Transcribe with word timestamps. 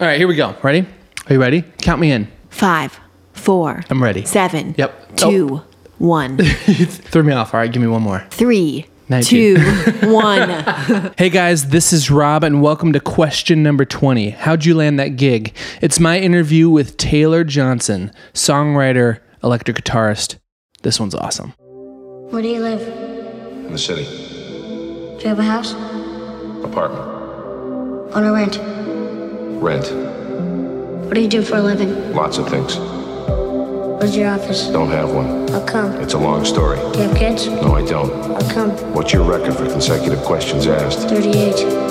All 0.00 0.06
right, 0.06 0.16
here 0.18 0.28
we 0.28 0.34
go. 0.36 0.56
Ready? 0.62 0.86
Are 1.28 1.32
you 1.34 1.40
ready? 1.40 1.62
Count 1.82 2.00
me 2.00 2.10
in. 2.10 2.28
Five, 2.48 2.98
four, 3.32 3.82
I'm 3.90 4.02
ready. 4.02 4.24
seven, 4.24 4.74
Yep. 4.78 5.16
two, 5.16 5.48
oh. 5.62 5.64
one, 5.98 6.38
Threw 6.44 7.22
me 7.22 7.32
off. 7.34 7.52
All 7.54 7.60
right, 7.60 7.70
give 7.70 7.82
me 7.82 7.88
one 7.88 8.02
more. 8.02 8.24
three, 8.30 8.86
Nineteen. 9.10 9.56
two, 9.56 9.62
one. 10.12 11.12
Hey 11.18 11.28
guys, 11.28 11.68
this 11.68 11.92
is 11.92 12.10
Rob, 12.10 12.42
and 12.44 12.62
welcome 12.62 12.92
to 12.94 13.00
question 13.00 13.62
number 13.62 13.84
20. 13.84 14.30
How'd 14.30 14.64
you 14.64 14.74
land 14.74 14.98
that 14.98 15.16
gig? 15.16 15.54
It's 15.82 16.00
my 16.00 16.18
interview 16.18 16.70
with 16.70 16.96
Taylor 16.96 17.44
Johnson, 17.44 18.10
songwriter, 18.32 19.18
electric 19.44 19.76
guitarist. 19.76 20.36
This 20.82 20.98
one's 20.98 21.14
awesome. 21.14 21.52
Where 21.58 22.40
do 22.40 22.48
you 22.48 22.60
live? 22.60 22.80
In 23.66 23.72
the 23.72 23.78
city. 23.78 24.04
Do 24.04 25.22
you 25.22 25.28
have 25.28 25.38
a 25.38 25.42
house? 25.44 25.72
Apartment. 26.64 27.18
On 28.14 28.24
a 28.24 28.32
rent? 28.32 28.58
Rent. 29.60 29.92
What 31.04 31.14
do 31.14 31.20
you 31.20 31.28
do 31.28 31.42
for 31.42 31.56
a 31.56 31.62
living? 31.62 32.14
Lots 32.14 32.38
of 32.38 32.48
things. 32.48 32.76
Where's 32.78 34.16
your 34.16 34.30
office? 34.30 34.68
Don't 34.68 34.88
have 34.88 35.12
one. 35.12 35.46
How 35.48 35.62
come? 35.66 35.92
It's 36.00 36.14
a 36.14 36.18
long 36.18 36.46
story. 36.46 36.78
Do 36.92 36.98
you 36.98 37.08
have 37.08 37.16
kids? 37.16 37.46
No, 37.46 37.74
I 37.74 37.84
don't. 37.84 38.10
How 38.42 38.52
come? 38.54 38.70
What's 38.94 39.12
your 39.12 39.24
record 39.24 39.54
for 39.56 39.66
consecutive 39.68 40.20
questions 40.20 40.66
asked? 40.66 41.08
38. 41.10 41.89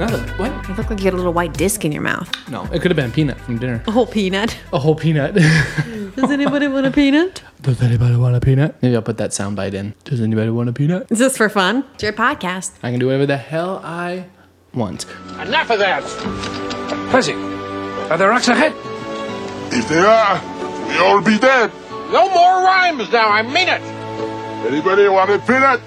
In 0.00 0.08
your. 0.08 0.18
What? 0.38 0.68
You 0.68 0.74
look 0.74 0.90
like 0.90 0.98
you 0.98 1.04
got 1.04 1.14
a 1.14 1.16
little 1.16 1.32
white 1.32 1.52
disc 1.54 1.84
in 1.84 1.92
your 1.92 2.02
mouth. 2.02 2.30
No, 2.50 2.64
it 2.72 2.80
could 2.82 2.90
have 2.90 2.96
been 2.96 3.10
a 3.10 3.12
peanut 3.12 3.38
from 3.40 3.58
dinner. 3.58 3.82
A 3.86 3.90
whole 3.90 4.06
peanut. 4.06 4.56
A 4.72 4.78
whole 4.78 4.94
peanut. 4.94 5.34
Does 6.16 6.30
anybody 6.30 6.68
want 6.68 6.86
a 6.86 6.90
peanut? 6.90 7.42
Does 7.62 7.82
anybody 7.82 8.16
want 8.16 8.36
a 8.36 8.40
peanut? 8.40 8.80
Maybe 8.82 8.94
I'll 8.94 9.02
put 9.02 9.18
that 9.18 9.30
soundbite 9.30 9.74
in. 9.74 9.94
Does 10.04 10.20
anybody 10.20 10.50
want 10.50 10.68
a 10.68 10.72
peanut? 10.72 11.06
Is 11.10 11.18
this 11.18 11.36
for 11.36 11.48
fun? 11.48 11.84
It's 11.94 12.02
your 12.02 12.12
podcast. 12.12 12.72
I 12.82 12.90
can 12.90 13.00
do 13.00 13.06
whatever 13.06 13.26
the 13.26 13.36
hell 13.36 13.80
I 13.82 14.26
want. 14.74 15.06
Enough 15.40 15.70
of 15.70 15.78
that. 15.80 16.02
Fuzzy, 17.10 17.32
are 17.34 18.18
there 18.18 18.28
rocks 18.28 18.48
ahead? 18.48 18.72
If 19.72 19.88
they 19.88 19.98
are, 19.98 20.40
we 20.88 20.98
all 20.98 21.20
be 21.22 21.38
dead. 21.38 21.72
No 22.12 22.28
more 22.30 22.62
rhymes 22.64 23.10
now, 23.10 23.28
I 23.28 23.42
mean 23.42 23.68
it. 23.68 23.80
Anybody 24.70 25.08
want 25.08 25.30
a 25.30 25.38
peanut? 25.40 25.80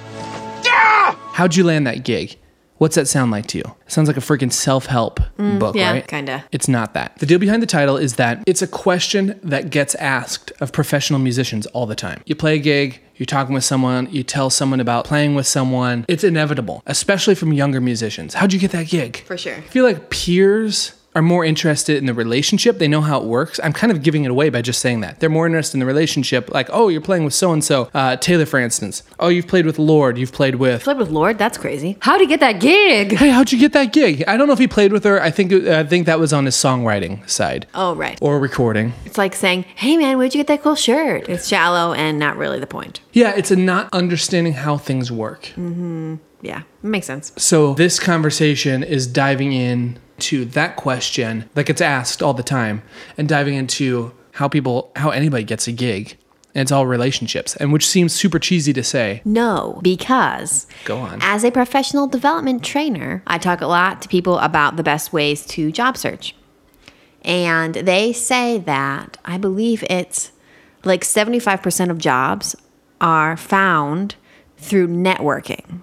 Yeah! 0.65 1.15
How'd 1.33 1.55
you 1.55 1.63
land 1.63 1.87
that 1.87 2.03
gig? 2.03 2.37
What's 2.77 2.95
that 2.95 3.07
sound 3.07 3.31
like 3.31 3.47
to 3.47 3.57
you? 3.57 3.63
It 3.85 3.91
sounds 3.91 4.07
like 4.07 4.17
a 4.17 4.21
freaking 4.21 4.51
self-help 4.51 5.19
mm, 5.37 5.59
book, 5.59 5.75
yeah, 5.75 5.91
right? 5.91 6.07
kinda. 6.07 6.45
It's 6.51 6.67
not 6.67 6.93
that. 6.93 7.17
The 7.17 7.25
deal 7.25 7.39
behind 7.39 7.63
the 7.63 7.67
title 7.67 7.97
is 7.97 8.15
that 8.15 8.43
it's 8.45 8.61
a 8.61 8.67
question 8.67 9.39
that 9.43 9.69
gets 9.69 9.95
asked 9.95 10.51
of 10.59 10.71
professional 10.71 11.19
musicians 11.19 11.65
all 11.67 11.85
the 11.85 11.95
time. 11.95 12.21
You 12.25 12.35
play 12.35 12.55
a 12.55 12.59
gig, 12.59 13.01
you're 13.15 13.25
talking 13.25 13.53
with 13.53 13.63
someone, 13.63 14.07
you 14.11 14.23
tell 14.23 14.49
someone 14.49 14.79
about 14.79 15.05
playing 15.05 15.33
with 15.33 15.47
someone. 15.47 16.05
It's 16.07 16.23
inevitable, 16.23 16.83
especially 16.85 17.33
from 17.35 17.51
younger 17.51 17.81
musicians. 17.81 18.35
How'd 18.35 18.53
you 18.53 18.59
get 18.59 18.71
that 18.71 18.87
gig? 18.87 19.23
For 19.25 19.37
sure. 19.37 19.55
I 19.55 19.61
feel 19.61 19.83
like 19.83 20.09
peers 20.09 20.93
are 21.17 21.21
more 21.21 21.43
interested 21.43 21.97
in 21.97 22.05
the 22.05 22.13
relationship. 22.13 22.77
They 22.77 22.87
know 22.87 23.01
how 23.01 23.17
it 23.19 23.25
works. 23.25 23.59
I'm 23.63 23.73
kind 23.73 23.91
of 23.91 24.03
giving 24.03 24.23
it 24.23 24.31
away 24.31 24.49
by 24.49 24.61
just 24.61 24.79
saying 24.79 24.99
that. 25.01 25.19
They're 25.19 25.29
more 25.29 25.45
interested 25.47 25.75
in 25.75 25.79
the 25.79 25.85
relationship. 25.85 26.49
Like, 26.53 26.69
oh, 26.71 26.89
you're 26.89 27.01
playing 27.01 27.23
with 27.25 27.33
so 27.33 27.51
and 27.51 27.63
so. 27.63 27.85
Taylor, 28.21 28.45
for 28.45 28.59
instance. 28.59 29.03
Oh, 29.19 29.29
you've 29.29 29.47
played 29.47 29.65
with 29.65 29.79
Lorde. 29.79 30.17
You've 30.17 30.31
played 30.31 30.55
with. 30.55 30.83
Played 30.83 30.97
with 30.99 31.09
Lorde? 31.09 31.37
That's 31.37 31.57
crazy. 31.57 31.97
How'd 32.01 32.21
he 32.21 32.27
get 32.27 32.39
that 32.41 32.59
gig? 32.61 33.13
Hey, 33.13 33.29
how'd 33.29 33.51
you 33.51 33.57
get 33.59 33.73
that 33.73 33.91
gig? 33.93 34.23
I 34.27 34.37
don't 34.37 34.47
know 34.47 34.53
if 34.53 34.59
he 34.59 34.67
played 34.67 34.91
with 34.93 35.03
her. 35.05 35.21
I 35.21 35.31
think 35.31 35.51
I 35.51 35.83
think 35.83 36.05
that 36.05 36.19
was 36.19 36.31
on 36.33 36.45
his 36.45 36.55
songwriting 36.55 37.27
side 37.27 37.65
Oh, 37.73 37.95
right. 37.95 38.17
or 38.21 38.39
recording. 38.39 38.93
It's 39.05 39.17
like 39.17 39.33
saying, 39.33 39.63
hey 39.75 39.97
man, 39.97 40.17
where'd 40.17 40.33
you 40.35 40.39
get 40.39 40.47
that 40.47 40.61
cool 40.61 40.75
shirt? 40.75 41.27
It's 41.27 41.47
shallow 41.47 41.93
and 41.93 42.19
not 42.19 42.37
really 42.37 42.59
the 42.59 42.67
point. 42.67 42.99
Yeah, 43.13 43.33
it's 43.35 43.49
a 43.51 43.55
not 43.55 43.89
understanding 43.93 44.53
how 44.53 44.77
things 44.77 45.11
work. 45.11 45.47
Hmm. 45.55 46.15
Yeah, 46.41 46.61
makes 46.83 47.07
sense. 47.07 47.31
So 47.37 47.73
this 47.73 47.99
conversation 47.99 48.83
is 48.83 49.07
diving 49.07 49.53
in 49.53 49.97
to 50.19 50.45
that 50.45 50.75
question 50.75 51.49
that 51.53 51.65
gets 51.65 51.81
asked 51.81 52.21
all 52.23 52.33
the 52.33 52.43
time 52.43 52.81
and 53.17 53.27
diving 53.27 53.55
into 53.55 54.11
how 54.33 54.47
people 54.47 54.91
how 54.95 55.09
anybody 55.09 55.43
gets 55.43 55.67
a 55.67 55.71
gig. 55.71 56.17
And 56.55 56.63
it's 56.63 56.71
all 56.71 56.87
relationships, 56.87 57.55
and 57.57 57.71
which 57.71 57.85
seems 57.87 58.13
super 58.13 58.39
cheesy 58.39 58.73
to 58.73 58.83
say. 58.83 59.21
No, 59.23 59.79
because 59.83 60.65
Go 60.85 60.97
on. 60.97 61.19
as 61.21 61.43
a 61.43 61.51
professional 61.51 62.07
development 62.07 62.63
trainer, 62.63 63.21
I 63.27 63.37
talk 63.37 63.61
a 63.61 63.67
lot 63.67 64.01
to 64.01 64.07
people 64.07 64.39
about 64.39 64.75
the 64.75 64.81
best 64.81 65.13
ways 65.13 65.45
to 65.47 65.71
job 65.71 65.97
search. 65.97 66.33
And 67.21 67.75
they 67.75 68.11
say 68.11 68.57
that 68.59 69.17
I 69.23 69.37
believe 69.37 69.83
it's 69.87 70.31
like 70.83 71.01
75% 71.03 71.91
of 71.91 71.99
jobs 71.99 72.55
are 73.01 73.37
found 73.37 74.15
through 74.57 74.87
networking. 74.87 75.81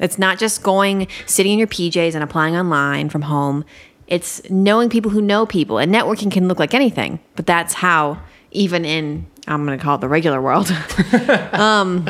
It's 0.00 0.18
not 0.18 0.38
just 0.38 0.62
going, 0.62 1.06
sitting 1.26 1.52
in 1.52 1.58
your 1.58 1.68
PJs 1.68 2.14
and 2.14 2.24
applying 2.24 2.56
online 2.56 3.08
from 3.10 3.22
home. 3.22 3.64
It's 4.06 4.42
knowing 4.50 4.88
people 4.90 5.10
who 5.12 5.22
know 5.22 5.46
people. 5.46 5.78
And 5.78 5.94
networking 5.94 6.30
can 6.32 6.48
look 6.48 6.58
like 6.58 6.74
anything, 6.74 7.20
but 7.36 7.46
that's 7.46 7.74
how, 7.74 8.18
even 8.50 8.84
in, 8.84 9.26
I'm 9.46 9.64
going 9.66 9.78
to 9.78 9.82
call 9.82 9.96
it 9.96 10.00
the 10.00 10.08
regular 10.08 10.40
world, 10.42 10.70
um, 11.52 12.04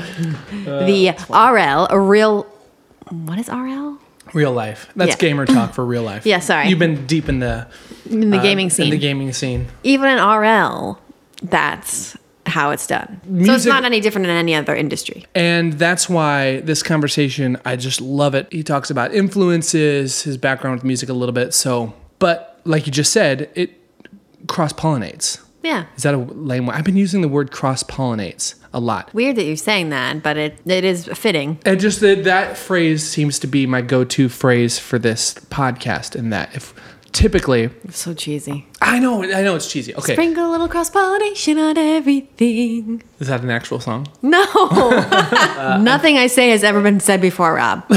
the 0.65 1.15
RL, 1.29 1.87
a 1.91 2.01
real, 2.01 2.45
what 3.11 3.39
is 3.39 3.49
RL? 3.49 3.99
Real 4.33 4.53
life. 4.53 4.89
That's 4.95 5.11
Yeah. 5.11 5.17
gamer 5.17 5.45
talk 5.45 5.75
for 5.75 5.85
real 5.85 6.03
life. 6.05 6.25
Yeah, 6.31 6.39
sorry. 6.39 6.69
You've 6.69 6.79
been 6.79 7.07
deep 7.07 7.29
in 7.29 7.41
the 7.41 7.67
In 8.09 8.31
the 8.31 8.39
uh, 8.39 8.43
gaming 8.43 8.71
scene. 8.71 8.87
In 8.87 8.91
the 8.93 8.99
gaming 8.99 9.33
scene. 9.33 9.67
even 9.83 10.09
in 10.09 10.19
RL, 10.25 10.99
that's 11.43 12.17
how 12.51 12.71
it's 12.71 12.87
done. 12.87 13.21
so 13.25 13.55
it's 13.55 13.65
not 13.65 13.85
any 13.85 14.01
different 14.01 14.27
in 14.27 14.33
any 14.33 14.55
other 14.55 14.75
industry. 14.75 15.27
And 15.35 15.75
that's 15.75 16.09
why 16.09 16.61
this 16.61 16.83
conversation, 16.83 17.57
I 17.65 17.77
just 17.77 18.01
love 18.01 18.35
it. 18.35 18.49
He 18.53 18.63
talks 18.63 18.91
about 18.91 19.15
influences, 19.15 20.23
his 20.23 20.37
background 20.37 20.77
with 20.77 20.85
music 20.85 21.09
a 21.09 21.15
little 21.15 21.33
bit. 21.33 21.55
So, 21.55 21.95
but 22.19 22.61
like 22.65 22.87
you 22.87 22.93
just 22.93 23.13
said, 23.13 23.51
it 23.55 23.73
cross 24.47 24.73
pollinates. 24.73 25.41
Yeah. 25.63 25.87
Is 25.97 26.05
that 26.05 26.15
a 26.15 26.19
lame 26.19 26.67
one? 26.67 26.75
I've 26.75 26.85
been 26.85 26.97
using 26.97 27.21
the 27.21 27.29
word 27.29 27.51
cross 27.51 27.83
pollinates 27.83 28.55
a 28.73 28.81
lot. 28.81 29.13
Weird 29.13 29.37
that 29.37 29.45
you're 29.45 29.57
saying 29.57 29.91
that, 29.91 30.23
but 30.23 30.37
it, 30.37 30.59
it 30.65 30.85
is 30.85 31.07
fitting. 31.07 31.59
And 31.67 31.79
just 31.79 32.01
that 32.01 32.25
that 32.25 32.57
phrase 32.57 33.07
seems 33.07 33.39
to 33.41 33.47
be 33.47 33.67
my 33.67 33.83
go-to 33.83 34.29
phrase 34.29 34.79
for 34.79 34.99
this 34.99 35.35
podcast. 35.35 36.17
In 36.17 36.31
that, 36.31 36.55
if 36.55 36.73
typically, 37.13 37.71
so 37.91 38.15
cheesy. 38.15 38.67
I 38.81 38.99
know, 38.99 39.23
I 39.23 39.43
know 39.43 39.57
it's 39.57 39.71
cheesy. 39.71 39.95
Okay, 39.95 40.15
Sprinkle 40.15 40.49
a 40.49 40.51
little 40.51 40.69
cross 40.69 40.91
pollination 40.91 41.59
on 41.59 41.77
everything. 41.79 43.03
is 43.19 43.29
that 43.29 43.43
an 43.43 43.51
actual 43.51 43.81
song? 43.81 44.07
No. 44.23 44.45
Nothing 45.81 46.19
I 46.19 46.27
say 46.27 46.51
has 46.51 46.65
ever 46.65 46.83
been 46.83 47.01
said 47.01 47.21
before, 47.21 47.55
Rob. 47.55 47.85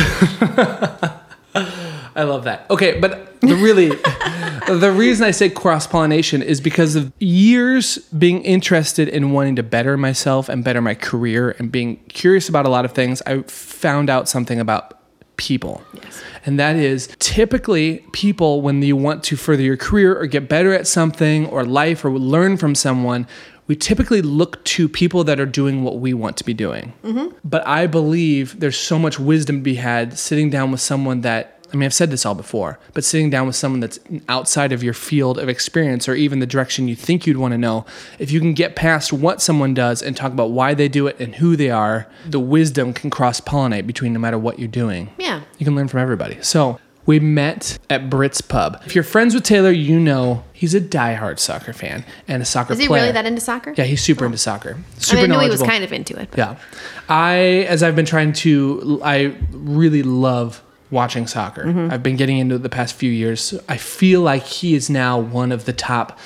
I 2.16 2.24
love 2.24 2.44
that. 2.44 2.70
Okay, 2.70 3.00
but 3.00 3.40
the 3.42 3.56
really 3.56 3.90
the 4.68 4.94
reason 4.96 5.26
I 5.26 5.32
say 5.32 5.50
cross 5.50 5.88
pollination 5.88 6.42
is 6.42 6.62
because 6.62 6.96
of 6.96 7.12
years 7.20 7.98
being 7.98 8.44
interested 8.44 9.10
in 9.10 9.32
wanting 9.32 9.56
to 9.58 9.64
better 9.64 9.98
myself 9.98 10.48
and 10.50 10.64
better 10.64 10.82
my 10.82 10.96
career 10.96 11.56
and 11.60 11.72
being 11.72 11.98
curious 12.10 12.50
about 12.50 12.66
a 12.66 12.70
lot 12.70 12.86
of 12.86 12.92
things. 12.94 13.22
I 13.26 13.42
found 13.44 14.10
out 14.10 14.30
something 14.30 14.60
about 14.60 15.00
people. 15.38 15.82
Yes. 15.94 16.24
And 16.46 16.60
that 16.60 16.76
is 16.76 17.08
typically 17.20 18.06
people 18.12 18.62
when 18.62 18.82
you 18.82 18.96
want 18.96 19.24
to 19.26 19.36
further 19.36 19.64
your 19.64 19.78
career 19.78 20.18
or 20.18 20.26
get 20.26 20.50
better 20.50 20.74
at 20.74 20.88
something 20.88 21.48
or 21.48 21.64
life 21.64 22.04
or 22.04 22.12
learn 22.12 22.58
from 22.58 22.76
someone, 22.76 23.28
we 23.68 23.76
typically 23.76 24.22
look 24.22 24.64
to 24.66 24.90
people 24.90 25.24
that 25.24 25.40
are 25.40 25.46
doing 25.46 25.84
what 25.84 26.00
we 26.00 26.14
want 26.14 26.36
to 26.38 26.44
be 26.44 26.54
doing. 26.54 26.94
Mm-hmm. 27.04 27.36
But 27.46 27.66
I 27.66 27.88
believe 27.88 28.60
there's 28.60 28.78
so 28.78 29.00
much 29.00 29.20
wisdom 29.20 29.58
to 29.58 29.62
be 29.62 29.76
had 29.76 30.20
sitting 30.20 30.50
down 30.50 30.72
with 30.72 30.82
someone 30.82 31.22
that 31.22 31.53
I 31.74 31.76
mean, 31.76 31.86
I've 31.88 31.94
said 31.94 32.12
this 32.12 32.24
all 32.26 32.36
before, 32.36 32.78
but 32.94 33.04
sitting 33.04 33.32
down 33.32 33.48
with 33.48 33.56
someone 33.56 33.80
that's 33.80 34.00
outside 34.30 34.72
of 34.72 34.84
your 34.84 34.94
field 34.94 35.40
of 35.40 35.50
experience 35.50 36.08
or 36.08 36.14
even 36.14 36.38
the 36.40 36.46
direction 36.46 36.88
you 36.88 36.96
think 36.96 37.26
you'd 37.26 37.38
want 37.38 37.54
to 37.54 37.58
know, 37.58 37.86
if 38.20 38.32
you 38.32 38.40
can 38.40 38.54
get 38.54 38.76
past 38.76 39.12
what 39.12 39.42
someone 39.42 39.74
does 39.74 40.04
and 40.04 40.16
talk 40.16 40.32
about 40.32 40.52
why 40.52 40.74
they 40.76 40.88
do 40.88 41.08
it 41.08 41.20
and 41.20 41.36
who 41.36 41.56
they 41.56 41.72
are, 41.72 42.08
the 42.28 42.40
wisdom 42.40 42.94
can 42.94 43.10
cross 43.10 43.42
pollinate 43.42 43.88
between 43.88 44.14
no 44.14 44.20
matter 44.20 44.38
what 44.38 44.60
you're 44.60 44.68
doing. 44.68 45.10
Yeah. 45.18 45.42
You 45.58 45.66
can 45.66 45.76
learn 45.76 45.88
from 45.88 46.00
everybody. 46.00 46.38
So, 46.42 46.80
We 47.06 47.20
met 47.20 47.80
at 47.90 48.10
Brits 48.10 48.48
Pub. 48.48 48.82
If 48.86 48.96
you're 48.96 49.04
friends 49.04 49.34
with 49.34 49.44
Taylor, 49.44 49.72
you 49.72 50.00
know 50.00 50.46
he's 50.54 50.74
a 50.74 50.80
diehard 50.80 51.38
soccer 51.40 51.74
fan 51.74 52.06
and 52.30 52.42
a 52.42 52.46
soccer 52.46 52.74
Is 52.74 52.80
he 52.80 52.88
player. 52.88 53.02
really 53.02 53.12
that 53.14 53.26
into 53.26 53.42
soccer? 53.42 53.74
Yeah, 53.76 53.84
he's 53.84 54.02
super 54.02 54.24
oh. 54.24 54.28
into 54.28 54.38
soccer. 54.38 54.78
I 54.78 55.00
Super 55.00 55.22
mean, 55.24 55.32
I 55.34 55.36
knew 55.36 55.42
he 55.44 55.50
was 55.50 55.62
kind 55.64 55.84
of 55.84 55.92
into 55.92 56.18
it. 56.18 56.30
but- 56.32 56.38
Yeah. 56.38 56.56
I, 57.10 57.66
as 57.68 57.84
I've 57.84 57.96
been 57.98 58.06
trying 58.06 58.32
to, 58.34 59.02
I 59.04 59.36
really 59.52 60.02
love 60.04 60.62
watching 60.94 61.28
soccer. 61.28 61.66
Mm-hmm. 61.66 61.92
I've 61.92 62.04
been 62.04 62.16
getting 62.16 62.38
into 62.38 62.56
it 62.56 62.60
the 62.64 62.70
past 62.70 62.96
few 62.96 63.12
years. 63.12 63.54
I 63.68 63.76
feel 63.78 64.22
like 64.22 64.44
he 64.44 64.76
is 64.76 64.90
now 64.90 65.20
one 65.20 65.52
of 65.52 65.66
the 65.66 65.74
top 65.74 66.20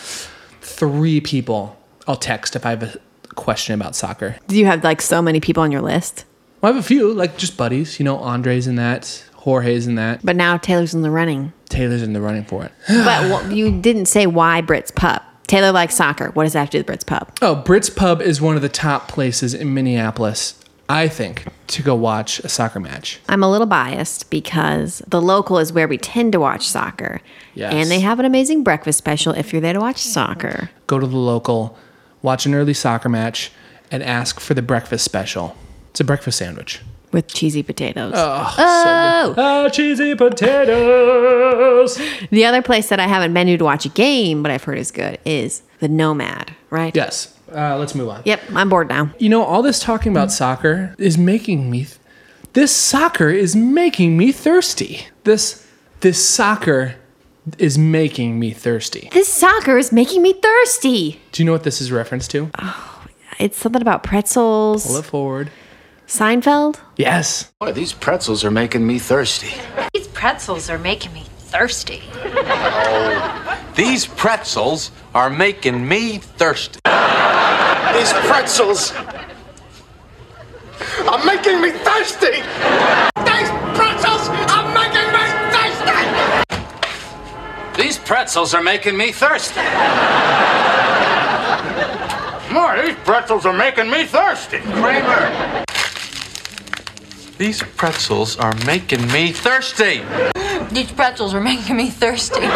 three 0.61 1.21
people 1.21 1.75
I'll 2.07 2.15
text 2.15 2.55
if 2.55 2.65
I 2.65 2.69
have 2.71 2.83
a 2.83 2.99
question 3.35 3.73
about 3.75 3.95
soccer. 3.95 4.37
Do 4.47 4.57
you 4.57 4.65
have 4.65 4.83
like 4.83 5.01
so 5.01 5.21
many 5.21 5.39
people 5.39 5.63
on 5.63 5.71
your 5.71 5.81
list? 5.81 6.25
Well, 6.61 6.71
I 6.71 6.75
have 6.75 6.83
a 6.83 6.87
few, 6.87 7.13
like 7.13 7.37
just 7.37 7.57
buddies, 7.57 7.99
you 7.99 8.03
know, 8.05 8.17
Andre's 8.17 8.65
in 8.67 8.75
that, 8.75 9.23
Jorge's 9.35 9.87
in 9.87 9.95
that, 9.95 10.25
But 10.25 10.35
now 10.35 10.57
Taylor's 10.57 10.93
in 10.93 11.01
the 11.01 11.11
running. 11.11 11.53
Taylor's 11.69 12.01
in 12.01 12.13
the 12.13 12.21
running 12.21 12.45
for 12.45 12.63
it. 12.65 12.71
but 12.87 13.29
wh- 13.43 13.51
you 13.55 13.71
didn't 13.79 14.05
say 14.05 14.25
why 14.27 14.61
Brits 14.61 14.93
Pub. 14.95 15.21
Taylor 15.47 15.71
likes 15.71 15.95
soccer. 15.95 16.31
What 16.31 16.43
does 16.43 16.53
that 16.53 16.59
have 16.59 16.69
to 16.71 16.81
do 16.83 16.91
with 16.91 16.99
Brits 16.99 17.05
Pub? 17.05 17.31
Oh, 17.41 17.61
Brits 17.65 17.93
Pub 17.95 18.21
is 18.21 18.41
one 18.41 18.55
of 18.55 18.61
the 18.61 18.69
top 18.69 19.07
places 19.07 19.53
in 19.53 19.73
Minneapolis, 19.73 20.59
I 20.89 21.09
think, 21.09 21.45
to 21.67 21.83
go 21.83 21.95
watch 21.95 22.39
a 22.39 22.49
soccer 22.49 22.79
match. 22.79 23.19
I'm 23.27 23.43
a 23.43 23.51
little 23.51 23.67
biased 23.67 24.29
because 24.29 24.99
the 25.07 25.21
local 25.21 25.59
is 25.59 25.73
where 25.73 25.87
we 25.87 25.97
tend 25.97 26.31
to 26.31 26.39
watch 26.39 26.65
soccer. 26.67 27.21
Yes. 27.55 27.73
And 27.73 27.91
they 27.91 27.99
have 27.99 28.19
an 28.19 28.25
amazing 28.25 28.63
breakfast 28.63 28.97
special 28.97 29.33
if 29.33 29.51
you're 29.51 29.61
there 29.61 29.73
to 29.73 29.79
watch 29.81 29.97
soccer. 29.97 30.69
Go 30.87 30.97
to 30.99 31.05
the 31.07 31.17
local, 31.17 31.77
watch 32.21 32.45
an 32.45 32.53
early 32.55 32.73
soccer 32.73 33.09
match, 33.09 33.51
and 33.91 34.01
ask 34.01 34.39
for 34.39 34.53
the 34.53 34.61
breakfast 34.61 35.03
special. 35.03 35.57
It's 35.89 35.99
a 35.99 36.03
breakfast 36.05 36.37
sandwich. 36.37 36.81
With 37.11 37.27
cheesy 37.27 37.63
potatoes. 37.63 38.13
Oh, 38.15 38.55
Oh! 38.57 39.35
Ah, 39.37 39.69
cheesy 39.69 40.13
potatoes. 40.15 41.97
The 42.31 42.45
other 42.45 42.61
place 42.61 42.89
that 42.89 42.99
I 42.99 43.07
haven't 43.07 43.33
been 43.33 43.47
to 43.47 43.57
to 43.57 43.63
watch 43.63 43.85
a 43.85 43.89
game, 43.89 44.43
but 44.43 44.51
I've 44.51 44.63
heard 44.63 44.77
is 44.77 44.91
good, 44.91 45.17
is 45.25 45.63
the 45.79 45.87
Nomad, 45.87 46.53
right? 46.69 46.95
Yes. 46.95 47.33
Uh, 47.53 47.77
let's 47.77 47.95
move 47.95 48.09
on. 48.09 48.21
Yep, 48.25 48.41
I'm 48.53 48.69
bored 48.69 48.89
now. 48.89 49.11
You 49.19 49.29
know, 49.29 49.43
all 49.43 49.61
this 49.61 49.79
talking 49.79 50.11
about 50.11 50.31
soccer 50.31 50.95
is 50.97 51.17
making 51.17 51.69
me. 51.69 51.87
This 52.53 52.75
soccer 52.75 53.29
is 53.29 53.55
making 53.55 54.17
me 54.17 54.31
thirsty. 54.31 55.07
This 55.23 55.65
this 56.01 56.23
soccer 56.23 56.95
is 57.57 57.77
making 57.77 58.39
me 58.39 58.51
thirsty. 58.51 59.09
This 59.13 59.31
soccer 59.31 59.77
is 59.77 59.91
making 59.91 60.21
me 60.21 60.33
thirsty. 60.33 61.21
Do 61.31 61.41
you 61.41 61.45
know 61.45 61.53
what 61.53 61.63
this 61.63 61.81
is 61.81 61.91
reference 61.91 62.27
to? 62.29 62.49
Oh, 62.59 63.05
it's 63.39 63.57
something 63.57 63.81
about 63.81 64.03
pretzels. 64.03 64.85
Pull 64.85 64.97
it 64.97 65.05
forward. 65.05 65.51
Seinfeld? 66.07 66.79
Yes. 66.95 67.51
Boy, 67.59 67.71
these 67.73 67.93
pretzels 67.93 68.43
are 68.45 68.51
making 68.51 68.87
me 68.87 68.97
thirsty. 68.97 69.53
These 69.93 70.07
pretzels 70.07 70.69
are 70.69 70.77
making 70.77 71.13
me 71.13 71.23
thirsty. 71.37 72.01
These 73.75 74.07
pretzels 74.07 74.91
are 75.13 75.29
making 75.29 75.87
me 75.87 76.17
thirsty. 76.17 76.79
These 77.93 78.13
pretzels 78.13 78.93
are 81.07 81.23
making 81.25 81.61
me 81.61 81.71
thirsty. 81.71 82.41
These 83.25 83.49
pretzels 83.75 84.29
are 84.29 84.73
making 84.73 85.11
me 85.13 85.23
thirsty! 85.51 85.97
These 87.81 87.97
pretzels 87.99 88.53
are 88.53 88.63
making 88.63 88.97
me 88.97 89.11
thirsty. 89.11 89.61
More, 92.53 92.81
these 92.81 92.95
pretzels 93.05 93.45
are 93.45 93.53
making 93.53 93.89
me 93.89 94.05
thirsty. 94.05 94.59
Kramer. 94.59 95.63
These 97.37 97.61
pretzels 97.75 98.37
are 98.37 98.55
making 98.65 99.07
me 99.11 99.31
thirsty. 99.31 100.03
These 100.65 100.91
pretzels 100.91 101.33
are 101.33 101.41
making 101.41 101.77
me 101.77 101.89
thirsty. 101.89 102.47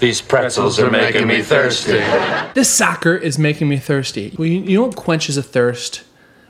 These 0.00 0.20
pretzels 0.20 0.78
are 0.78 0.90
making 0.90 1.26
me 1.26 1.42
thirsty. 1.42 2.02
This 2.54 2.68
soccer 2.68 3.14
is 3.14 3.38
making 3.38 3.68
me 3.68 3.76
thirsty. 3.76 4.34
Well, 4.38 4.48
you, 4.48 4.60
you 4.60 4.78
know 4.78 4.86
what 4.86 4.96
quenches 4.96 5.36
a 5.36 5.42
thirst 5.42 6.02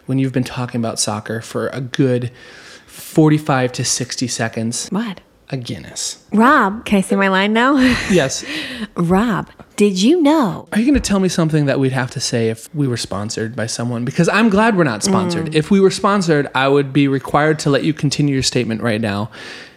when 0.07 0.19
you've 0.19 0.33
been 0.33 0.45
talking 0.45 0.81
about 0.81 0.99
soccer 0.99 1.41
for 1.41 1.69
a 1.69 1.81
good 1.81 2.31
45 2.87 3.73
to 3.73 3.85
60 3.85 4.27
seconds? 4.29 4.89
What? 4.89 5.21
A 5.51 5.57
Guinness. 5.57 6.25
Rob, 6.33 6.85
can 6.85 6.99
I 6.99 7.01
say 7.03 7.17
my 7.17 7.29
line 7.29 7.53
now? 7.53 7.77
Yes. 8.11 8.45
Rob, 8.97 9.51
did 9.77 10.01
you 10.01 10.23
know? 10.23 10.69
Are 10.73 10.79
you 10.79 10.85
going 10.85 10.95
to 10.95 11.01
tell 11.01 11.21
me 11.21 11.29
something 11.29 11.67
that 11.67 11.79
we'd 11.79 11.93
have 11.93 12.11
to 12.13 12.21
say 12.21 12.49
if 12.49 12.73
we 12.75 12.89
were 12.89 12.97
sponsored 12.97 13.55
by 13.55 13.67
someone? 13.67 14.05
Because 14.05 14.29
I'm 14.29 14.49
glad 14.49 14.77
we're 14.77 14.85
not 14.85 15.03
sponsored. 15.03 15.47
Mm. 15.47 15.55
If 15.55 15.71
we 15.71 15.81
were 15.81 15.91
sponsored, 15.91 16.49
I 16.55 16.69
would 16.69 16.93
be 16.93 17.09
required 17.09 17.59
to 17.61 17.71
let 17.71 17.85
you 17.85 17.93
continue 17.93 18.35
your 18.35 18.43
statement 18.43 18.81
right 18.83 19.01
now 19.01 19.31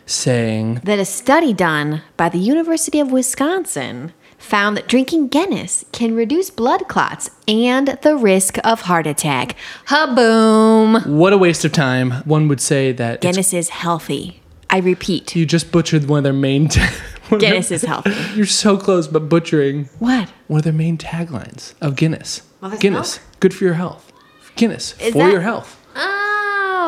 saying, 0.07 0.81
That 0.83 0.99
a 0.99 1.05
study 1.05 1.53
done 1.53 2.01
by 2.15 2.29
the 2.29 2.39
University 2.39 2.99
of 2.99 3.11
Wisconsin 3.11 4.13
found 4.37 4.77
that 4.77 4.87
drinking 4.87 5.27
Guinness 5.29 5.83
can 5.91 6.15
reduce 6.15 6.49
blood 6.49 6.87
clots 6.87 7.29
and 7.47 7.97
the 8.03 8.15
risk 8.15 8.57
of 8.63 8.81
heart 8.81 9.05
attack. 9.07 9.55
Haboom! 9.87 11.05
What 11.07 11.33
a 11.33 11.37
waste 11.37 11.65
of 11.65 11.71
time. 11.71 12.11
One 12.25 12.47
would 12.47 12.61
say 12.61 12.91
that 12.93 13.21
Guinness 13.21 13.53
is 13.53 13.69
healthy. 13.69 14.41
I 14.69 14.79
repeat, 14.79 15.35
you 15.35 15.45
just 15.45 15.71
butchered 15.71 16.07
one 16.09 16.19
of 16.19 16.23
their 16.23 16.33
main. 16.33 16.67
ta- 16.67 16.91
one 17.29 17.39
their- 17.39 17.51
Guinness 17.51 17.71
is 17.71 17.81
healthy. 17.83 18.13
You're 18.35 18.45
so 18.45 18.77
close, 18.77 19.07
but 19.07 19.29
butchering 19.29 19.89
What? 19.99 20.29
one 20.47 20.59
of 20.59 20.63
their 20.65 20.73
main 20.73 20.97
taglines 20.97 21.73
of 21.81 21.95
Guinness. 21.95 22.41
Mother's 22.61 22.79
Guinness, 22.79 23.19
good 23.39 23.53
for 23.53 23.63
your 23.63 23.75
health. 23.75 24.11
Guinness, 24.55 24.93
Is 24.99 25.13
for 25.13 25.19
that- 25.19 25.31
your 25.31 25.41
health. 25.41 25.79
Uh, 25.95 26.23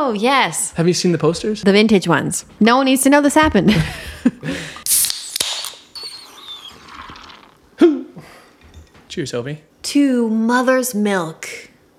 Oh, 0.01 0.13
yes. 0.13 0.71
Have 0.73 0.87
you 0.87 0.93
seen 0.93 1.11
the 1.11 1.17
posters? 1.17 1.61
The 1.61 1.73
vintage 1.73 2.07
ones. 2.07 2.45
No 2.61 2.77
one 2.77 2.85
needs 2.85 3.03
to 3.03 3.09
know 3.09 3.19
this 3.21 3.33
happened. 3.35 3.71
Cheers, 9.07 9.31
Ovi. 9.33 9.57
to 9.83 10.29
mother's 10.29 10.93
milk. 10.93 11.47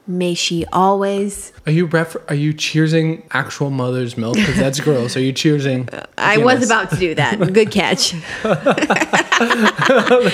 May 0.07 0.35
she 0.35 0.65
always. 0.73 1.53
Are 1.67 1.73
you 1.73 1.87
refer- 1.87 2.23
Are 2.29 2.35
you 2.35 2.53
cheersing 2.53 3.23
actual 3.33 3.71
mother's 3.71 4.17
milk? 4.17 4.35
Because 4.37 4.57
that's 4.57 4.81
gross. 4.87 5.17
Are 5.17 5.21
you 5.21 5.33
cheersing? 5.33 5.89
I 6.19 6.39
was 6.39 6.65
about 6.65 6.91
to 6.91 6.97
do 6.97 7.15
that. 7.15 7.39
Good 7.53 7.71
catch. 7.71 8.15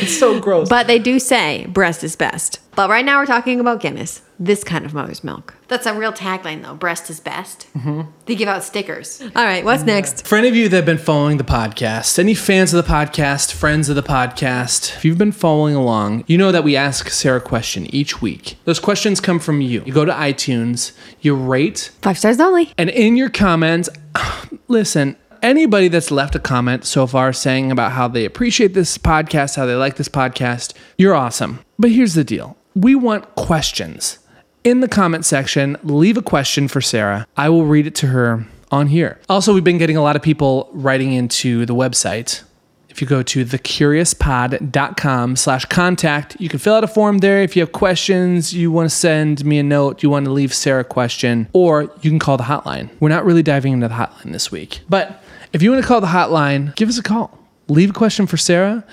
It's 0.01 0.19
so 0.19 0.41
gross. 0.41 0.69
But 0.71 0.87
they 0.87 0.99
do 0.99 1.19
say 1.19 1.67
breast 1.67 2.05
is 2.05 2.17
best. 2.17 2.61
But 2.75 2.89
right 2.89 3.05
now 3.05 3.19
we're 3.21 3.27
talking 3.27 3.61
about 3.61 3.81
Guinness. 3.81 4.23
This 4.39 4.63
kind 4.65 4.85
of 4.85 4.93
mother's 4.93 5.25
milk. 5.25 5.55
That's 5.69 5.87
a 5.87 5.95
real 5.95 6.13
tagline 6.13 6.63
though. 6.63 6.75
Breast 6.75 7.09
is 7.09 7.21
best. 7.21 7.69
Mm-hmm. 7.75 8.03
They 8.27 8.35
give 8.35 8.49
out 8.49 8.63
stickers. 8.65 9.23
All 9.35 9.45
right, 9.45 9.65
what's 9.65 9.83
next? 9.83 10.27
For 10.27 10.37
any 10.37 10.49
of 10.49 10.55
you 10.55 10.69
that 10.69 10.77
have 10.77 10.85
been 10.85 10.99
following 10.99 11.39
the 11.39 11.45
podcast, 11.45 12.19
any 12.19 12.35
fans 12.35 12.75
of 12.75 12.85
the 12.85 12.93
podcast, 12.93 13.53
friends 13.53 13.89
of 13.89 13.97
the 13.97 14.03
podcast, 14.03 14.95
if 14.97 15.05
you've 15.05 15.17
been 15.17 15.33
following 15.33 15.75
along, 15.75 16.25
you 16.27 16.37
know 16.37 16.53
that 16.53 16.65
we 16.65 16.77
ask 16.77 17.09
Sarah 17.09 17.39
a 17.39 17.41
question 17.41 17.87
each 17.95 18.21
week. 18.21 18.57
Those 18.65 18.79
questions 18.79 19.21
come 19.21 19.39
from 19.39 19.61
you. 19.63 19.83
You 19.87 19.93
go 19.95 20.05
to 20.05 20.13
iTunes, 20.13 20.93
you 21.21 21.35
rate, 21.35 21.91
Five 22.03 22.19
stars 22.19 22.39
only. 22.39 22.73
and 22.77 22.91
in 22.91 23.17
your 23.17 23.31
comments, 23.31 23.89
listen, 24.69 25.17
anybody 25.43 25.89
that's 25.89 26.11
left 26.11 26.35
a 26.35 26.39
comment 26.41 26.85
so 26.85 27.07
far 27.07 27.33
saying 27.33 27.73
about 27.73 27.93
how 27.93 28.07
they 28.09 28.25
appreciate 28.27 28.75
this 28.75 28.99
podcast, 28.99 29.57
how 29.57 29.65
they 29.67 29.75
like 29.75 29.97
this 29.97 30.09
podcast, 30.09 30.75
you're 30.99 31.15
awesome. 31.15 31.61
But 31.79 31.91
here's 31.91 32.15
the 32.15 32.25
deal 32.25 32.57
we 32.75 32.95
want 32.95 33.35
questions. 33.37 34.19
In 34.67 34.81
the 34.81 34.89
comment 34.89 35.25
section, 35.25 35.77
leave 35.85 36.17
a 36.17 36.23
question 36.23 36.67
for 36.67 36.81
Sarah. 36.81 37.25
I 37.37 37.49
will 37.51 37.67
read 37.67 37.87
it 37.87 37.95
to 37.97 38.09
her 38.09 38.45
on 38.73 38.89
here. 38.89 39.21
Also, 39.29 39.55
we've 39.55 39.63
been 39.63 39.79
getting 39.79 39.97
a 39.97 40.03
lot 40.03 40.17
of 40.17 40.23
people 40.23 40.69
writing 40.73 41.13
into 41.13 41.65
the 41.67 41.73
website. 41.73 42.43
If 42.89 43.01
you 43.01 43.07
go 43.07 43.23
to 43.23 43.45
thecuriouspod.com 43.45 45.37
slash 45.37 45.67
contact, 45.67 46.37
you 46.41 46.49
can 46.49 46.59
fill 46.59 46.75
out 46.75 46.83
a 46.83 46.89
form 46.89 47.19
there. 47.19 47.43
If 47.43 47.55
you 47.55 47.63
have 47.63 47.71
questions, 47.71 48.55
you 48.55 48.73
want 48.73 48.91
to 48.91 48.97
send 48.97 49.45
me 49.45 49.61
a 49.61 49.63
note, 49.63 50.03
you 50.03 50.11
want 50.11 50.25
to 50.25 50.33
leave 50.33 50.53
Sarah 50.53 50.81
a 50.81 50.85
question, 50.85 51.49
or 51.53 51.83
you 52.01 52.11
can 52.11 52.19
call 52.19 52.37
the 52.37 52.43
hotline. 52.43 52.91
We're 52.99 53.09
not 53.09 53.25
really 53.25 53.45
diving 53.45 53.73
into 53.73 53.87
the 53.87 53.95
hotline 53.95 54.33
this 54.33 54.51
week. 54.51 54.81
But 54.89 55.23
if 55.53 55.63
you 55.63 55.71
want 55.71 55.85
to 55.85 55.87
call 55.87 56.01
the 56.01 56.09
hotline, 56.09 56.75
give 56.75 56.89
us 56.89 56.99
a 56.99 57.05
call. 57.05 57.39
Leave 57.69 57.91
a 57.91 57.93
question 57.93 58.27
for 58.27 58.37
Sarah. 58.37 58.85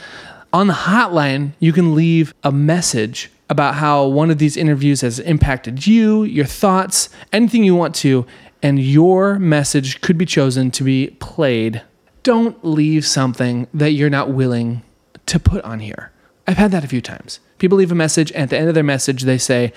On 0.53 0.67
the 0.67 0.73
hotline, 0.73 1.53
you 1.57 1.73
can 1.73 1.95
leave 1.95 2.35
a 2.43 2.51
message 2.51 3.31
about 3.49 3.75
how 3.75 4.05
one 4.07 4.31
of 4.31 4.37
these 4.37 4.57
interviews 4.57 5.01
has 5.01 5.19
impacted 5.19 5.85
you, 5.85 6.23
your 6.23 6.45
thoughts, 6.45 7.09
anything 7.31 7.63
you 7.63 7.75
want 7.75 7.93
to, 7.95 8.25
and 8.61 8.79
your 8.79 9.37
message 9.39 10.01
could 10.01 10.17
be 10.17 10.25
chosen 10.25 10.71
to 10.71 10.83
be 10.83 11.15
played 11.19 11.81
don't 12.23 12.63
leave 12.63 13.05
something 13.05 13.67
that 13.73 13.91
you're 13.91 14.09
not 14.09 14.31
willing 14.31 14.81
to 15.25 15.39
put 15.39 15.63
on 15.63 15.79
here. 15.79 16.11
I've 16.47 16.57
had 16.57 16.71
that 16.71 16.83
a 16.83 16.87
few 16.87 17.01
times. 17.01 17.39
People 17.59 17.77
leave 17.77 17.91
a 17.91 17.95
message, 17.95 18.31
and 18.31 18.43
at 18.43 18.49
the 18.49 18.57
end 18.57 18.69
of 18.69 18.73
their 18.73 18.83
message, 18.83 19.23
they 19.23 19.37
say, 19.37 19.71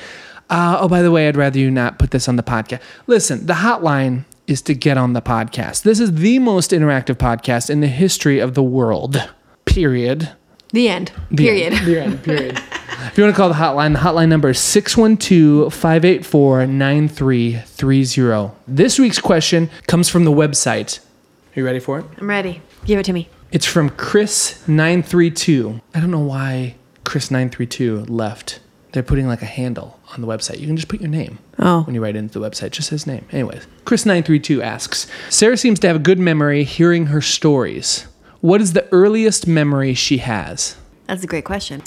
uh, 0.48 0.78
Oh, 0.80 0.88
by 0.88 1.02
the 1.02 1.10
way, 1.10 1.28
I'd 1.28 1.36
rather 1.36 1.58
you 1.58 1.70
not 1.70 1.98
put 1.98 2.10
this 2.10 2.28
on 2.28 2.36
the 2.36 2.42
podcast. 2.42 2.80
Listen, 3.06 3.46
the 3.46 3.54
hotline 3.54 4.24
is 4.46 4.62
to 4.62 4.74
get 4.74 4.96
on 4.96 5.12
the 5.12 5.22
podcast. 5.22 5.82
This 5.82 6.00
is 6.00 6.14
the 6.14 6.38
most 6.38 6.70
interactive 6.70 7.16
podcast 7.16 7.68
in 7.68 7.80
the 7.80 7.88
history 7.88 8.38
of 8.38 8.54
the 8.54 8.62
world, 8.62 9.28
period. 9.64 10.32
The 10.72 10.88
end. 10.88 11.12
The 11.30 11.36
Period. 11.44 11.72
end. 11.74 11.86
The 11.86 12.00
end, 12.00 12.22
period. 12.24 12.56
if 13.06 13.16
you 13.16 13.24
want 13.24 13.34
to 13.34 13.36
call 13.36 13.48
the 13.48 13.54
hotline, 13.54 13.92
the 13.92 14.00
hotline 14.00 14.28
number 14.28 14.48
is 14.50 14.58
612 14.58 15.72
584 15.72 16.66
9330. 16.66 18.50
This 18.66 18.98
week's 18.98 19.18
question 19.20 19.70
comes 19.86 20.08
from 20.08 20.24
the 20.24 20.32
website. 20.32 20.98
Are 21.00 21.60
you 21.60 21.64
ready 21.64 21.78
for 21.78 22.00
it? 22.00 22.04
I'm 22.18 22.28
ready. 22.28 22.60
Give 22.84 22.98
it 22.98 23.04
to 23.06 23.12
me. 23.12 23.28
It's 23.52 23.64
from 23.66 23.90
Chris932. 23.90 25.80
I 25.94 26.00
don't 26.00 26.10
know 26.10 26.18
why 26.20 26.74
Chris932 27.04 28.10
left. 28.10 28.60
They're 28.92 29.02
putting 29.02 29.26
like 29.28 29.42
a 29.42 29.46
handle 29.46 30.00
on 30.14 30.20
the 30.20 30.26
website. 30.26 30.58
You 30.58 30.66
can 30.66 30.76
just 30.76 30.88
put 30.88 31.00
your 31.00 31.10
name 31.10 31.38
Oh. 31.58 31.82
when 31.82 31.94
you 31.94 32.02
write 32.02 32.16
into 32.16 32.38
the 32.38 32.48
website. 32.48 32.64
It 32.68 32.72
just 32.72 32.88
says 32.88 33.06
name. 33.06 33.24
Anyways, 33.30 33.66
Chris932 33.84 34.62
asks 34.62 35.06
Sarah 35.28 35.56
seems 35.56 35.78
to 35.80 35.86
have 35.86 35.96
a 35.96 36.00
good 36.00 36.18
memory 36.18 36.64
hearing 36.64 37.06
her 37.06 37.20
stories. 37.20 38.06
What 38.46 38.60
is 38.60 38.74
the 38.74 38.86
earliest 38.92 39.48
memory 39.48 39.92
she 39.94 40.18
has? 40.18 40.76
That's 41.08 41.24
a 41.24 41.26
great 41.26 41.44
question. 41.44 41.82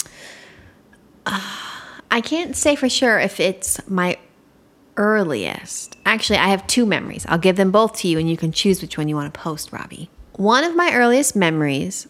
Uh, 1.24 1.40
I 2.10 2.20
can't 2.20 2.54
say 2.54 2.76
for 2.76 2.86
sure 2.86 3.18
if 3.18 3.40
it's 3.40 3.80
my 3.88 4.18
earliest. 4.98 5.96
Actually, 6.04 6.38
I 6.38 6.48
have 6.48 6.66
two 6.66 6.84
memories. 6.84 7.24
I'll 7.30 7.38
give 7.38 7.56
them 7.56 7.70
both 7.70 7.96
to 8.00 8.08
you 8.08 8.18
and 8.18 8.28
you 8.28 8.36
can 8.36 8.52
choose 8.52 8.82
which 8.82 8.98
one 8.98 9.08
you 9.08 9.16
want 9.16 9.32
to 9.32 9.40
post, 9.40 9.72
Robbie. 9.72 10.10
One 10.34 10.62
of 10.62 10.76
my 10.76 10.92
earliest 10.92 11.34
memories, 11.34 12.06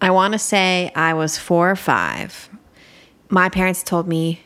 I 0.00 0.12
want 0.12 0.34
to 0.34 0.38
say 0.38 0.92
I 0.94 1.12
was 1.12 1.36
four 1.36 1.68
or 1.68 1.74
five. 1.74 2.48
My 3.28 3.48
parents 3.48 3.82
told 3.82 4.06
me, 4.06 4.42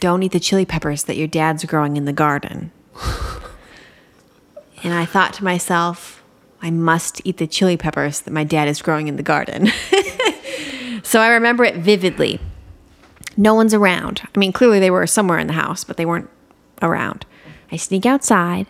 don't 0.00 0.22
eat 0.22 0.32
the 0.32 0.40
chili 0.40 0.64
peppers 0.64 1.04
that 1.04 1.18
your 1.18 1.28
dad's 1.28 1.62
growing 1.66 1.98
in 1.98 2.06
the 2.06 2.14
garden. 2.14 2.72
and 4.82 4.94
I 4.94 5.04
thought 5.04 5.34
to 5.34 5.44
myself, 5.44 6.17
I 6.60 6.70
must 6.70 7.20
eat 7.24 7.36
the 7.36 7.46
chili 7.46 7.76
peppers 7.76 8.20
that 8.22 8.32
my 8.32 8.44
dad 8.44 8.68
is 8.68 8.82
growing 8.82 9.08
in 9.08 9.16
the 9.16 9.22
garden. 9.22 9.68
so 11.02 11.20
I 11.20 11.28
remember 11.28 11.64
it 11.64 11.76
vividly. 11.76 12.40
No 13.36 13.54
one's 13.54 13.74
around. 13.74 14.22
I 14.34 14.38
mean, 14.38 14.52
clearly 14.52 14.80
they 14.80 14.90
were 14.90 15.06
somewhere 15.06 15.38
in 15.38 15.46
the 15.46 15.52
house, 15.52 15.84
but 15.84 15.96
they 15.96 16.06
weren't 16.06 16.28
around. 16.82 17.24
I 17.70 17.76
sneak 17.76 18.04
outside. 18.04 18.66